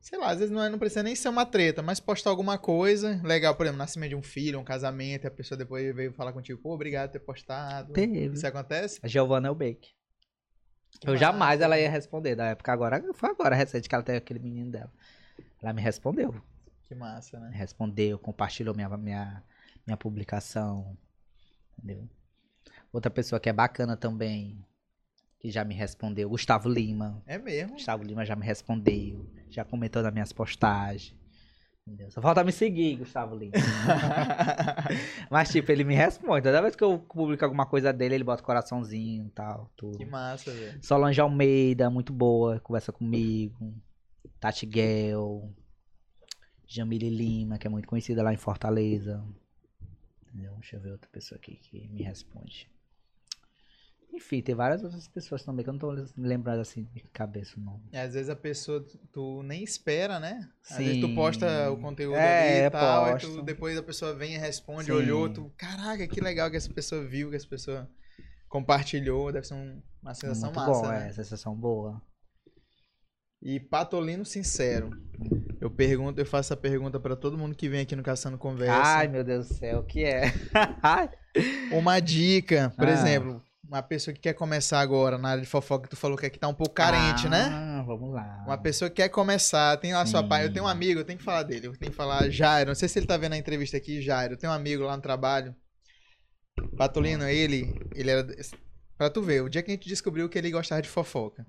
Sei 0.00 0.18
lá, 0.18 0.30
às 0.30 0.38
vezes 0.38 0.50
não, 0.54 0.62
é- 0.62 0.68
não 0.70 0.78
precisa 0.78 1.02
nem 1.02 1.14
ser 1.14 1.28
uma 1.28 1.44
treta, 1.44 1.82
mas 1.82 2.00
postar 2.00 2.30
alguma 2.30 2.56
coisa 2.56 3.20
legal, 3.24 3.54
por 3.54 3.64
exemplo, 3.66 3.78
nascimento 3.78 4.10
de 4.10 4.16
um 4.16 4.22
filho, 4.22 4.58
um 4.58 4.64
casamento, 4.64 5.24
e 5.24 5.26
a 5.26 5.30
pessoa 5.30 5.58
depois 5.58 5.94
veio 5.94 6.12
falar 6.12 6.32
contigo, 6.32 6.60
pô, 6.60 6.72
obrigado 6.72 7.08
por 7.10 7.12
ter 7.18 7.20
postado. 7.20 7.92
Teve. 7.92 8.26
Isso 8.34 8.46
acontece? 8.46 9.00
A 9.02 9.08
Giovanna 9.08 9.48
Elbeck. 9.48 9.88
Que 11.00 11.08
Eu 11.10 11.16
jamais 11.16 11.58
massa. 11.60 11.64
ela 11.64 11.78
ia 11.78 11.90
responder 11.90 12.34
da 12.34 12.46
época. 12.46 12.72
Agora 12.72 13.04
foi 13.12 13.30
agora, 13.30 13.54
recente, 13.54 13.88
que 13.88 13.94
ela 13.94 14.02
teve 14.04 14.18
aquele 14.18 14.38
menino 14.38 14.70
dela. 14.70 14.92
Ela 15.62 15.72
me 15.72 15.82
respondeu. 15.82 16.34
Que 16.86 16.94
massa, 16.94 17.38
né? 17.38 17.50
Respondeu, 17.52 18.18
compartilhou 18.18 18.74
minha, 18.74 18.88
minha, 18.96 19.42
minha 19.86 19.96
publicação. 19.96 20.96
Entendeu? 21.76 22.08
Outra 22.92 23.10
pessoa 23.10 23.38
que 23.38 23.48
é 23.48 23.52
bacana 23.52 23.96
também, 23.96 24.64
que 25.38 25.50
já 25.50 25.64
me 25.64 25.74
respondeu, 25.74 26.28
Gustavo 26.28 26.68
Lima. 26.68 27.22
É 27.26 27.38
mesmo. 27.38 27.74
Gustavo 27.74 28.02
Lima 28.02 28.24
já 28.24 28.34
me 28.34 28.44
respondeu, 28.44 29.30
já 29.48 29.64
comentou 29.64 30.02
nas 30.02 30.12
minhas 30.12 30.32
postagens. 30.32 31.16
Entendeu? 31.86 32.10
Só 32.10 32.20
falta 32.20 32.44
me 32.44 32.52
seguir, 32.52 32.96
Gustavo 32.96 33.34
Lima. 33.34 33.52
Mas, 35.30 35.48
tipo, 35.48 35.72
ele 35.72 35.84
me 35.84 35.94
responde. 35.94 36.42
Toda 36.42 36.60
vez 36.60 36.76
que 36.76 36.84
eu 36.84 36.98
publico 36.98 37.42
alguma 37.44 37.64
coisa 37.64 37.92
dele, 37.92 38.16
ele 38.16 38.24
bota 38.24 38.42
coraçãozinho 38.42 39.26
e 39.26 39.30
tal, 39.30 39.70
tudo. 39.74 39.96
que 39.96 40.04
massa, 40.04 40.50
velho. 40.50 40.84
Solange 40.84 41.18
Almeida, 41.18 41.88
muito 41.88 42.12
boa, 42.12 42.60
conversa 42.60 42.92
comigo. 42.92 43.74
Tati 44.38 44.66
Guel. 44.66 45.50
Jamile 46.66 47.08
Lima, 47.08 47.56
que 47.56 47.66
é 47.66 47.70
muito 47.70 47.88
conhecida 47.88 48.22
lá 48.22 48.34
em 48.34 48.36
Fortaleza. 48.36 49.24
Entendeu? 50.22 50.52
Deixa 50.56 50.76
eu 50.76 50.80
ver 50.80 50.92
outra 50.92 51.08
pessoa 51.10 51.38
aqui 51.38 51.56
que 51.56 51.88
me 51.88 52.02
responde. 52.02 52.70
Enfim, 54.12 54.40
tem 54.42 54.54
várias 54.54 54.82
outras 54.82 55.06
pessoas 55.06 55.44
também 55.44 55.62
que 55.62 55.68
eu 55.70 55.74
não 55.74 55.78
tô 55.80 55.94
lembrando 56.16 56.60
assim 56.60 56.84
de 56.94 57.00
cabeça 57.12 57.58
o 57.58 57.62
nome. 57.62 57.82
E 57.92 57.96
às 57.96 58.14
vezes 58.14 58.28
a 58.28 58.34
pessoa, 58.36 58.84
tu, 59.12 59.42
nem 59.42 59.62
espera, 59.62 60.18
né? 60.18 60.48
Às 60.68 60.76
Sim. 60.76 60.84
vezes 60.84 61.00
tu 61.00 61.14
posta 61.14 61.70
o 61.70 61.76
conteúdo 61.76 62.16
É, 62.16 62.60
ali 62.60 62.66
e 62.66 62.70
tal, 62.70 63.04
aí 63.04 63.12
tu, 63.18 63.26
posto. 63.28 63.42
depois 63.42 63.76
a 63.78 63.82
pessoa 63.82 64.14
vem 64.14 64.34
e 64.34 64.38
responde, 64.38 64.86
Sim. 64.86 64.92
olhou, 64.92 65.28
tu, 65.28 65.52
caraca, 65.56 66.06
que 66.08 66.20
legal 66.20 66.50
que 66.50 66.56
essa 66.56 66.72
pessoa 66.72 67.04
viu, 67.04 67.30
que 67.30 67.36
essa 67.36 67.46
pessoa 67.46 67.88
compartilhou, 68.48 69.30
deve 69.30 69.46
ser 69.46 69.54
um- 69.54 69.80
uma 70.02 70.14
sensação 70.14 70.44
muito 70.52 70.56
massa, 70.56 70.72
bom, 70.82 70.88
né? 70.88 71.08
é, 71.08 71.12
sensação 71.12 71.54
boa. 71.54 72.02
E 73.40 73.60
Patolino 73.60 74.24
Sincero, 74.24 74.90
eu 75.60 75.70
pergunto, 75.70 76.20
eu 76.20 76.26
faço 76.26 76.52
essa 76.52 76.56
pergunta 76.60 76.98
pra 76.98 77.14
todo 77.14 77.38
mundo 77.38 77.54
que 77.54 77.68
vem 77.68 77.82
aqui 77.82 77.94
no 77.94 78.02
Caçando 78.02 78.36
Conversa. 78.38 78.96
Ai, 78.98 79.06
meu 79.06 79.22
Deus 79.22 79.48
do 79.48 79.54
céu, 79.54 79.80
o 79.80 79.84
que 79.84 80.02
é? 80.04 80.22
Uma 81.70 82.00
dica, 82.00 82.72
por 82.76 82.88
Ah. 82.88 82.92
exemplo, 82.92 83.42
uma 83.68 83.82
pessoa 83.82 84.14
que 84.14 84.20
quer 84.20 84.32
começar 84.32 84.80
agora 84.80 85.18
na 85.18 85.28
área 85.28 85.42
de 85.42 85.48
fofoca, 85.48 85.84
que 85.84 85.90
tu 85.90 85.96
falou 85.96 86.16
que 86.16 86.24
aqui 86.24 86.38
tá 86.38 86.48
um 86.48 86.54
pouco 86.54 86.74
carente, 86.74 87.28
né? 87.28 87.50
Ah, 87.52 87.84
vamos 87.86 88.14
lá. 88.14 88.42
Uma 88.46 88.56
pessoa 88.56 88.88
que 88.88 88.96
quer 88.96 89.10
começar, 89.10 89.76
tem 89.76 89.92
lá 89.92 90.06
sua 90.06 90.22
Sim. 90.22 90.28
pai. 90.28 90.44
Eu 90.44 90.52
tenho 90.52 90.64
um 90.64 90.68
amigo, 90.68 91.00
eu 91.00 91.04
tenho 91.04 91.18
que 91.18 91.24
falar 91.24 91.42
dele. 91.42 91.66
Eu 91.66 91.76
tenho 91.76 91.90
que 91.92 91.96
falar 91.96 92.30
Jairo. 92.30 92.68
Não 92.68 92.74
sei 92.74 92.88
se 92.88 92.98
ele 92.98 93.06
tá 93.06 93.18
vendo 93.18 93.34
a 93.34 93.36
entrevista 93.36 93.76
aqui, 93.76 94.00
Jairo. 94.00 94.34
Eu 94.34 94.38
tenho 94.38 94.50
um 94.50 94.56
amigo 94.56 94.84
lá 94.84 94.96
no 94.96 95.02
trabalho. 95.02 95.54
Patolino, 96.78 97.28
ele, 97.28 97.78
ele 97.94 98.10
era. 98.10 98.26
Pra 98.96 99.10
tu 99.10 99.22
ver, 99.22 99.42
o 99.42 99.50
dia 99.50 99.62
que 99.62 99.70
a 99.70 99.74
gente 99.74 99.86
descobriu 99.86 100.28
que 100.30 100.38
ele 100.38 100.50
gostava 100.50 100.80
de 100.80 100.88
fofoca. 100.88 101.46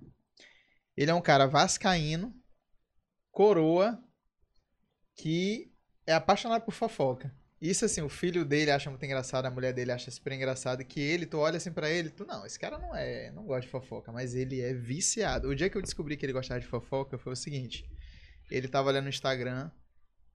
Ele 0.98 1.10
é 1.10 1.14
um 1.14 1.22
cara 1.22 1.48
vascaíno, 1.48 2.34
coroa, 3.32 3.98
que 5.16 5.72
é 6.06 6.14
apaixonado 6.14 6.64
por 6.64 6.74
fofoca. 6.74 7.34
Isso 7.62 7.84
assim, 7.84 8.02
o 8.02 8.08
filho 8.08 8.46
dele 8.46 8.72
acha 8.72 8.90
muito 8.90 9.04
engraçado, 9.04 9.46
a 9.46 9.52
mulher 9.52 9.74
dele 9.74 9.92
acha 9.92 10.10
super 10.10 10.32
engraçado, 10.32 10.84
que 10.86 11.00
ele, 11.00 11.26
tu 11.26 11.38
olha 11.38 11.58
assim 11.58 11.72
pra 11.72 11.90
ele, 11.90 12.10
tu 12.10 12.26
não, 12.26 12.46
esse 12.46 12.58
cara 12.58 12.78
não 12.78 12.96
é, 12.96 13.32
não 13.32 13.44
gosta 13.44 13.62
de 13.62 13.68
fofoca, 13.68 14.14
mas 14.14 14.34
ele 14.34 14.62
é 14.62 14.74
viciado. 14.74 15.50
O 15.50 15.56
dia 15.56 15.70
que 15.70 15.78
eu 15.78 15.82
descobri 15.82 16.16
que 16.16 16.26
ele 16.26 16.32
gostava 16.32 16.60
de 16.62 16.68
fofoca 16.68 17.18
foi 17.18 17.34
o 17.34 17.36
seguinte, 17.36 17.86
ele 18.50 18.70
tava 18.70 18.88
olhando 18.90 19.04
no 19.04 19.10
Instagram, 19.10 19.70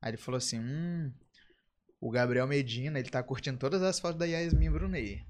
aí 0.02 0.10
ele 0.10 0.18
falou 0.18 0.36
assim, 0.36 0.60
hum, 0.60 1.10
o 1.98 2.10
Gabriel 2.10 2.46
Medina, 2.46 2.98
ele 2.98 3.08
tá 3.08 3.22
curtindo 3.22 3.58
todas 3.58 3.82
as 3.82 3.98
fotos 3.98 4.18
da 4.18 4.26
Yasmin 4.26 4.70
Brunet. 4.70 5.26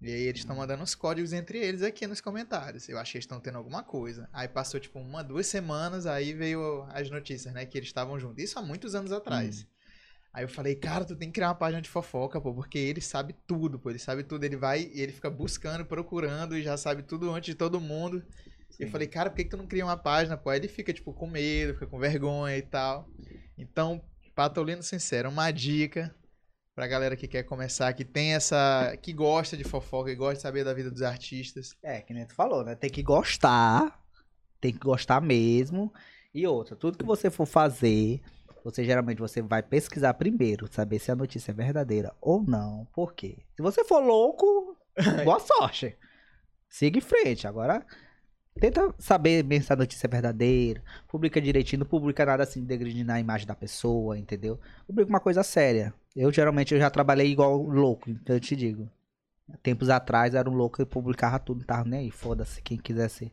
E 0.00 0.12
aí 0.12 0.22
eles 0.22 0.40
estão 0.40 0.56
mandando 0.56 0.82
os 0.82 0.96
códigos 0.96 1.32
entre 1.32 1.58
eles 1.58 1.80
aqui 1.80 2.08
nos 2.08 2.20
comentários. 2.20 2.88
Eu 2.88 2.98
acho 2.98 3.12
que 3.12 3.18
estão 3.18 3.38
tendo 3.38 3.58
alguma 3.58 3.84
coisa. 3.84 4.28
Aí 4.32 4.48
passou 4.48 4.80
tipo 4.80 4.98
uma, 4.98 5.22
duas 5.22 5.46
semanas, 5.46 6.04
aí 6.04 6.34
veio 6.34 6.82
as 6.88 7.08
notícias, 7.08 7.54
né, 7.54 7.64
que 7.64 7.78
eles 7.78 7.88
estavam 7.88 8.18
juntos. 8.18 8.42
Isso 8.42 8.58
há 8.58 8.62
muitos 8.62 8.96
anos 8.96 9.12
atrás. 9.12 9.64
Aí 10.34 10.44
eu 10.44 10.48
falei, 10.48 10.74
cara, 10.74 11.04
tu 11.04 11.14
tem 11.14 11.28
que 11.28 11.34
criar 11.34 11.48
uma 11.48 11.54
página 11.54 11.82
de 11.82 11.90
fofoca, 11.90 12.40
pô, 12.40 12.54
porque 12.54 12.78
ele 12.78 13.02
sabe 13.02 13.34
tudo, 13.46 13.78
pô, 13.78 13.90
ele 13.90 13.98
sabe 13.98 14.22
tudo, 14.22 14.44
ele 14.44 14.56
vai 14.56 14.90
e 14.92 15.00
ele 15.00 15.12
fica 15.12 15.28
buscando, 15.28 15.84
procurando 15.84 16.56
e 16.56 16.62
já 16.62 16.76
sabe 16.76 17.02
tudo 17.02 17.30
antes 17.30 17.52
de 17.52 17.54
todo 17.54 17.80
mundo. 17.80 18.22
E 18.80 18.84
eu 18.84 18.90
falei, 18.90 19.06
cara, 19.06 19.28
por 19.28 19.36
que, 19.36 19.44
que 19.44 19.50
tu 19.50 19.58
não 19.58 19.66
cria 19.66 19.84
uma 19.84 19.96
página, 19.96 20.36
pô? 20.36 20.48
Aí 20.48 20.58
ele 20.58 20.68
fica, 20.68 20.92
tipo, 20.92 21.12
com 21.12 21.26
medo, 21.26 21.74
fica 21.74 21.86
com 21.86 21.98
vergonha 21.98 22.56
e 22.56 22.62
tal. 22.62 23.06
Então, 23.58 24.02
Patolino 24.34 24.82
Sincero, 24.82 25.28
uma 25.28 25.50
dica 25.50 26.14
pra 26.74 26.86
galera 26.86 27.16
que 27.16 27.28
quer 27.28 27.42
começar, 27.42 27.92
que 27.92 28.04
tem 28.04 28.34
essa. 28.34 28.96
que 29.02 29.12
gosta 29.12 29.56
de 29.56 29.64
fofoca 29.64 30.10
e 30.10 30.14
gosta 30.14 30.36
de 30.36 30.42
saber 30.42 30.64
da 30.64 30.72
vida 30.72 30.90
dos 30.90 31.02
artistas. 31.02 31.76
É, 31.82 32.00
que 32.00 32.14
nem 32.14 32.26
tu 32.26 32.34
falou, 32.34 32.64
né? 32.64 32.74
Tem 32.74 32.90
que 32.90 33.02
gostar. 33.02 34.00
Tem 34.60 34.72
que 34.72 34.78
gostar 34.78 35.20
mesmo. 35.20 35.92
E 36.34 36.46
outra, 36.46 36.74
tudo 36.74 36.96
que 36.96 37.04
você 37.04 37.30
for 37.30 37.44
fazer, 37.44 38.22
você 38.64 38.84
geralmente 38.84 39.18
você 39.18 39.42
vai 39.42 39.62
pesquisar 39.62 40.14
primeiro, 40.14 40.72
saber 40.72 40.98
se 40.98 41.10
a 41.10 41.16
notícia 41.16 41.50
é 41.50 41.54
verdadeira 41.54 42.14
ou 42.20 42.42
não. 42.42 42.86
Por 42.92 43.12
quê? 43.12 43.38
Se 43.56 43.62
você 43.62 43.84
for 43.84 44.00
louco, 44.00 44.76
boa 45.24 45.40
sorte. 45.40 45.96
Siga 46.68 46.98
em 46.98 47.02
frente. 47.02 47.46
Agora, 47.46 47.84
tenta 48.58 48.94
saber 48.98 49.42
bem 49.42 49.60
se 49.60 49.72
a 49.72 49.76
notícia 49.76 50.06
é 50.06 50.10
verdadeira. 50.10 50.82
Publica 51.08 51.40
direitinho, 51.40 51.80
não 51.80 51.86
publica 51.86 52.24
nada 52.24 52.42
assim 52.42 52.64
degradando 52.64 53.12
a 53.12 53.20
imagem 53.20 53.46
da 53.46 53.54
pessoa, 53.54 54.18
entendeu? 54.18 54.58
Publica 54.86 55.08
uma 55.08 55.20
coisa 55.20 55.42
séria. 55.42 55.92
Eu 56.14 56.32
geralmente 56.32 56.74
eu 56.74 56.80
já 56.80 56.88
trabalhei 56.88 57.30
igual 57.30 57.56
louco, 57.62 58.10
então 58.10 58.36
eu 58.36 58.40
te 58.40 58.54
digo. 58.54 58.88
Tempos 59.62 59.90
atrás 59.90 60.34
era 60.34 60.48
um 60.48 60.54
louco 60.54 60.80
e 60.80 60.86
publicava 60.86 61.38
tudo, 61.38 61.58
não 61.58 61.66
tava 61.66 61.88
nem 61.88 62.00
aí. 62.00 62.10
Foda-se 62.10 62.62
quem 62.62 62.78
quisesse 62.78 63.32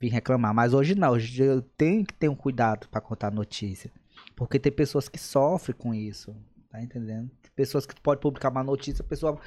vir 0.00 0.08
reclamar. 0.08 0.54
Mas 0.54 0.72
hoje 0.74 0.94
não, 0.94 1.10
hoje 1.10 1.42
eu 1.42 1.60
tenho 1.60 2.04
que 2.04 2.14
ter 2.14 2.28
um 2.28 2.34
cuidado 2.34 2.88
pra 2.88 3.00
contar 3.00 3.30
notícia. 3.30 3.90
Porque 4.34 4.58
tem 4.58 4.72
pessoas 4.72 5.08
que 5.08 5.18
sofrem 5.18 5.76
com 5.76 5.94
isso. 5.94 6.34
Tá 6.70 6.82
entendendo? 6.82 7.30
Tem 7.42 7.50
pessoas 7.54 7.84
que 7.84 8.00
pode 8.00 8.20
publicar 8.20 8.50
uma 8.50 8.64
notícia, 8.64 9.02
a 9.02 9.06
pessoa 9.06 9.38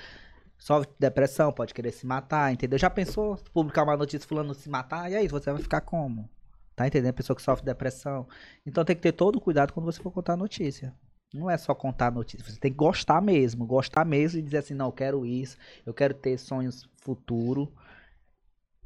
sofre 0.58 0.90
de 0.92 0.96
depressão, 1.00 1.52
pode 1.52 1.74
querer 1.74 1.92
se 1.92 2.06
matar, 2.06 2.54
entendeu? 2.54 2.78
Já 2.78 2.90
pensou 2.90 3.38
publicar 3.52 3.84
uma 3.84 3.98
notícia 3.98 4.28
fulano 4.28 4.54
se 4.54 4.70
matar? 4.70 5.12
E 5.12 5.16
aí, 5.16 5.28
você 5.28 5.52
vai 5.52 5.62
ficar 5.62 5.82
como? 5.82 6.30
Tá 6.76 6.86
entendendo? 6.86 7.14
Pessoa 7.14 7.36
que 7.36 7.42
sofre 7.42 7.64
de 7.64 7.72
depressão. 7.72 8.28
Então 8.66 8.86
tem 8.86 8.96
que 8.96 9.02
ter 9.02 9.14
todo 9.14 9.38
o 9.38 9.42
cuidado 9.42 9.74
quando 9.74 9.86
você 9.86 10.02
for 10.02 10.12
contar 10.12 10.34
a 10.34 10.38
notícia. 10.38 10.94
Não 11.34 11.50
é 11.50 11.58
só 11.58 11.74
contar 11.74 12.08
a 12.08 12.12
notícia, 12.12 12.46
você 12.46 12.60
tem 12.60 12.72
que 12.72 12.78
gostar 12.78 13.22
mesmo, 13.22 13.66
gostar 13.66 14.06
mesmo 14.06 14.40
e 14.40 14.42
dizer 14.42 14.60
assim, 14.60 14.74
não, 14.74 14.86
eu 14.86 14.92
quero 14.92 15.26
isso, 15.26 15.58
eu 15.86 15.94
quero 15.94 16.14
ter 16.14 16.38
sonhos 16.38 16.88
futuro, 17.02 17.74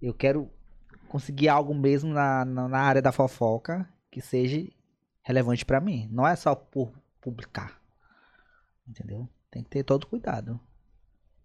eu 0.01 0.13
quero 0.13 0.49
conseguir 1.09 1.49
algo 1.49 1.75
mesmo 1.75 2.11
na, 2.13 2.45
na, 2.45 2.67
na 2.67 2.79
área 2.79 3.01
da 3.01 3.11
fofoca 3.11 3.87
que 4.09 4.21
seja 4.21 4.65
relevante 5.29 5.63
pra 5.63 5.79
mim. 5.79 6.09
Não 6.11 6.27
é 6.27 6.35
só 6.35 6.55
por 6.55 6.91
publicar. 7.21 7.79
Entendeu? 8.87 9.29
Tem 9.51 9.63
que 9.63 9.69
ter 9.69 9.83
todo 9.83 10.07
cuidado. 10.07 10.59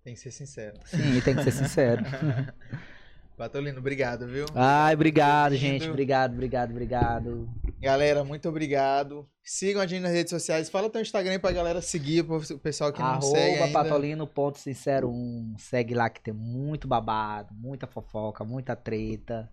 Tem 0.03 0.15
que 0.15 0.21
ser 0.21 0.31
sincero. 0.31 0.79
Sim, 0.87 1.21
tem 1.21 1.37
que 1.37 1.43
ser 1.45 1.53
sincero. 1.53 2.03
Patolino, 3.37 3.81
obrigado, 3.81 4.27
viu? 4.27 4.47
Ai, 4.55 4.95
obrigado, 4.95 5.57
gente. 5.57 5.89
Obrigado, 5.89 6.33
obrigado, 6.33 6.71
obrigado. 6.71 7.49
Galera, 7.81 8.23
muito 8.25 8.49
obrigado. 8.49 9.29
Sigam 9.43 9.83
a 9.83 9.87
gente 9.87 10.03
nas 10.03 10.13
redes 10.13 10.31
sociais. 10.31 10.71
Fala 10.71 10.89
teu 10.89 11.03
Instagram 11.03 11.39
pra 11.41 11.51
galera 11.53 11.83
seguir, 11.83 12.25
pro 12.25 12.41
pessoal 12.61 12.93
que 12.93 13.03
não 13.03 13.21
segue 13.21 13.57
Arroba 13.59 13.65
ainda. 13.65 13.79
patolino.sincero1. 13.79 15.59
Segue 15.59 15.95
lá 15.95 16.09
que 16.09 16.23
tem 16.23 16.33
muito 16.33 16.87
babado, 16.87 17.53
muita 17.53 17.87
fofoca, 17.87 18.45
muita 18.45 18.77
treta. 18.77 19.51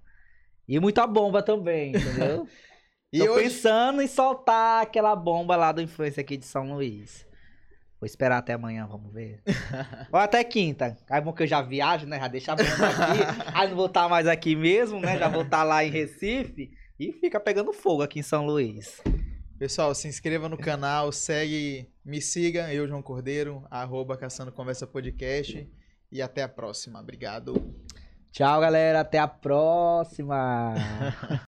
E 0.68 0.80
muita 0.80 1.06
bomba 1.08 1.42
também, 1.42 1.90
entendeu? 1.90 2.48
E 3.12 3.20
Tô 3.20 3.34
hoje... 3.34 3.44
pensando 3.44 4.02
em 4.02 4.08
soltar 4.08 4.84
aquela 4.84 5.16
bomba 5.16 5.56
lá 5.58 5.72
do 5.72 5.82
Influência 5.82 6.22
aqui 6.22 6.38
de 6.38 6.46
São 6.46 6.74
Luís. 6.74 7.28
Vou 8.00 8.08
esperar 8.08 8.38
até 8.38 8.54
amanhã, 8.54 8.88
vamos 8.88 9.14
ver. 9.14 9.44
Ou 10.12 10.20
até 10.20 10.44
quinta. 10.44 10.98
Aí 11.10 11.22
bom 11.22 11.34
que 11.34 11.44
eu 11.44 11.48
já 11.48 11.62
viajo, 11.62 12.08
né? 12.08 12.20
Já 12.20 12.28
deixa 12.28 12.54
a 12.54 12.56
bomba 12.56 12.70
aqui. 12.72 13.20
aí 13.54 13.70
não 13.70 13.76
vou 13.76 13.86
estar 13.88 14.08
mais 14.08 14.26
aqui 14.26 14.56
mesmo, 14.56 15.00
né? 15.00 15.20
Já 15.20 15.28
vou 15.28 15.44
estar 15.44 15.64
lá 15.64 15.84
em 15.84 15.92
Recife. 15.92 16.72
E 16.98 17.12
fica 17.12 17.40
pegando 17.40 17.74
fogo 17.74 18.02
aqui 18.02 18.20
em 18.20 18.24
São 18.24 18.46
Luís. 18.46 19.02
Pessoal, 19.60 19.94
se 19.94 20.08
inscreva 20.08 20.50
no 20.50 20.58
canal, 20.58 21.12
segue, 21.12 21.88
me 22.04 22.20
siga, 22.20 22.74
eu, 22.74 22.88
João 22.88 23.02
Cordeiro, 23.04 23.64
arroba 23.70 24.18
Caçando 24.18 24.52
Conversa 24.52 24.88
Podcast. 24.88 25.70
E 26.12 26.22
até 26.22 26.42
a 26.42 26.50
próxima. 26.50 27.00
Obrigado. 27.00 27.54
Tchau, 28.32 28.62
galera. 28.62 29.02
Até 29.02 29.20
a 29.20 29.28
próxima. 29.28 30.74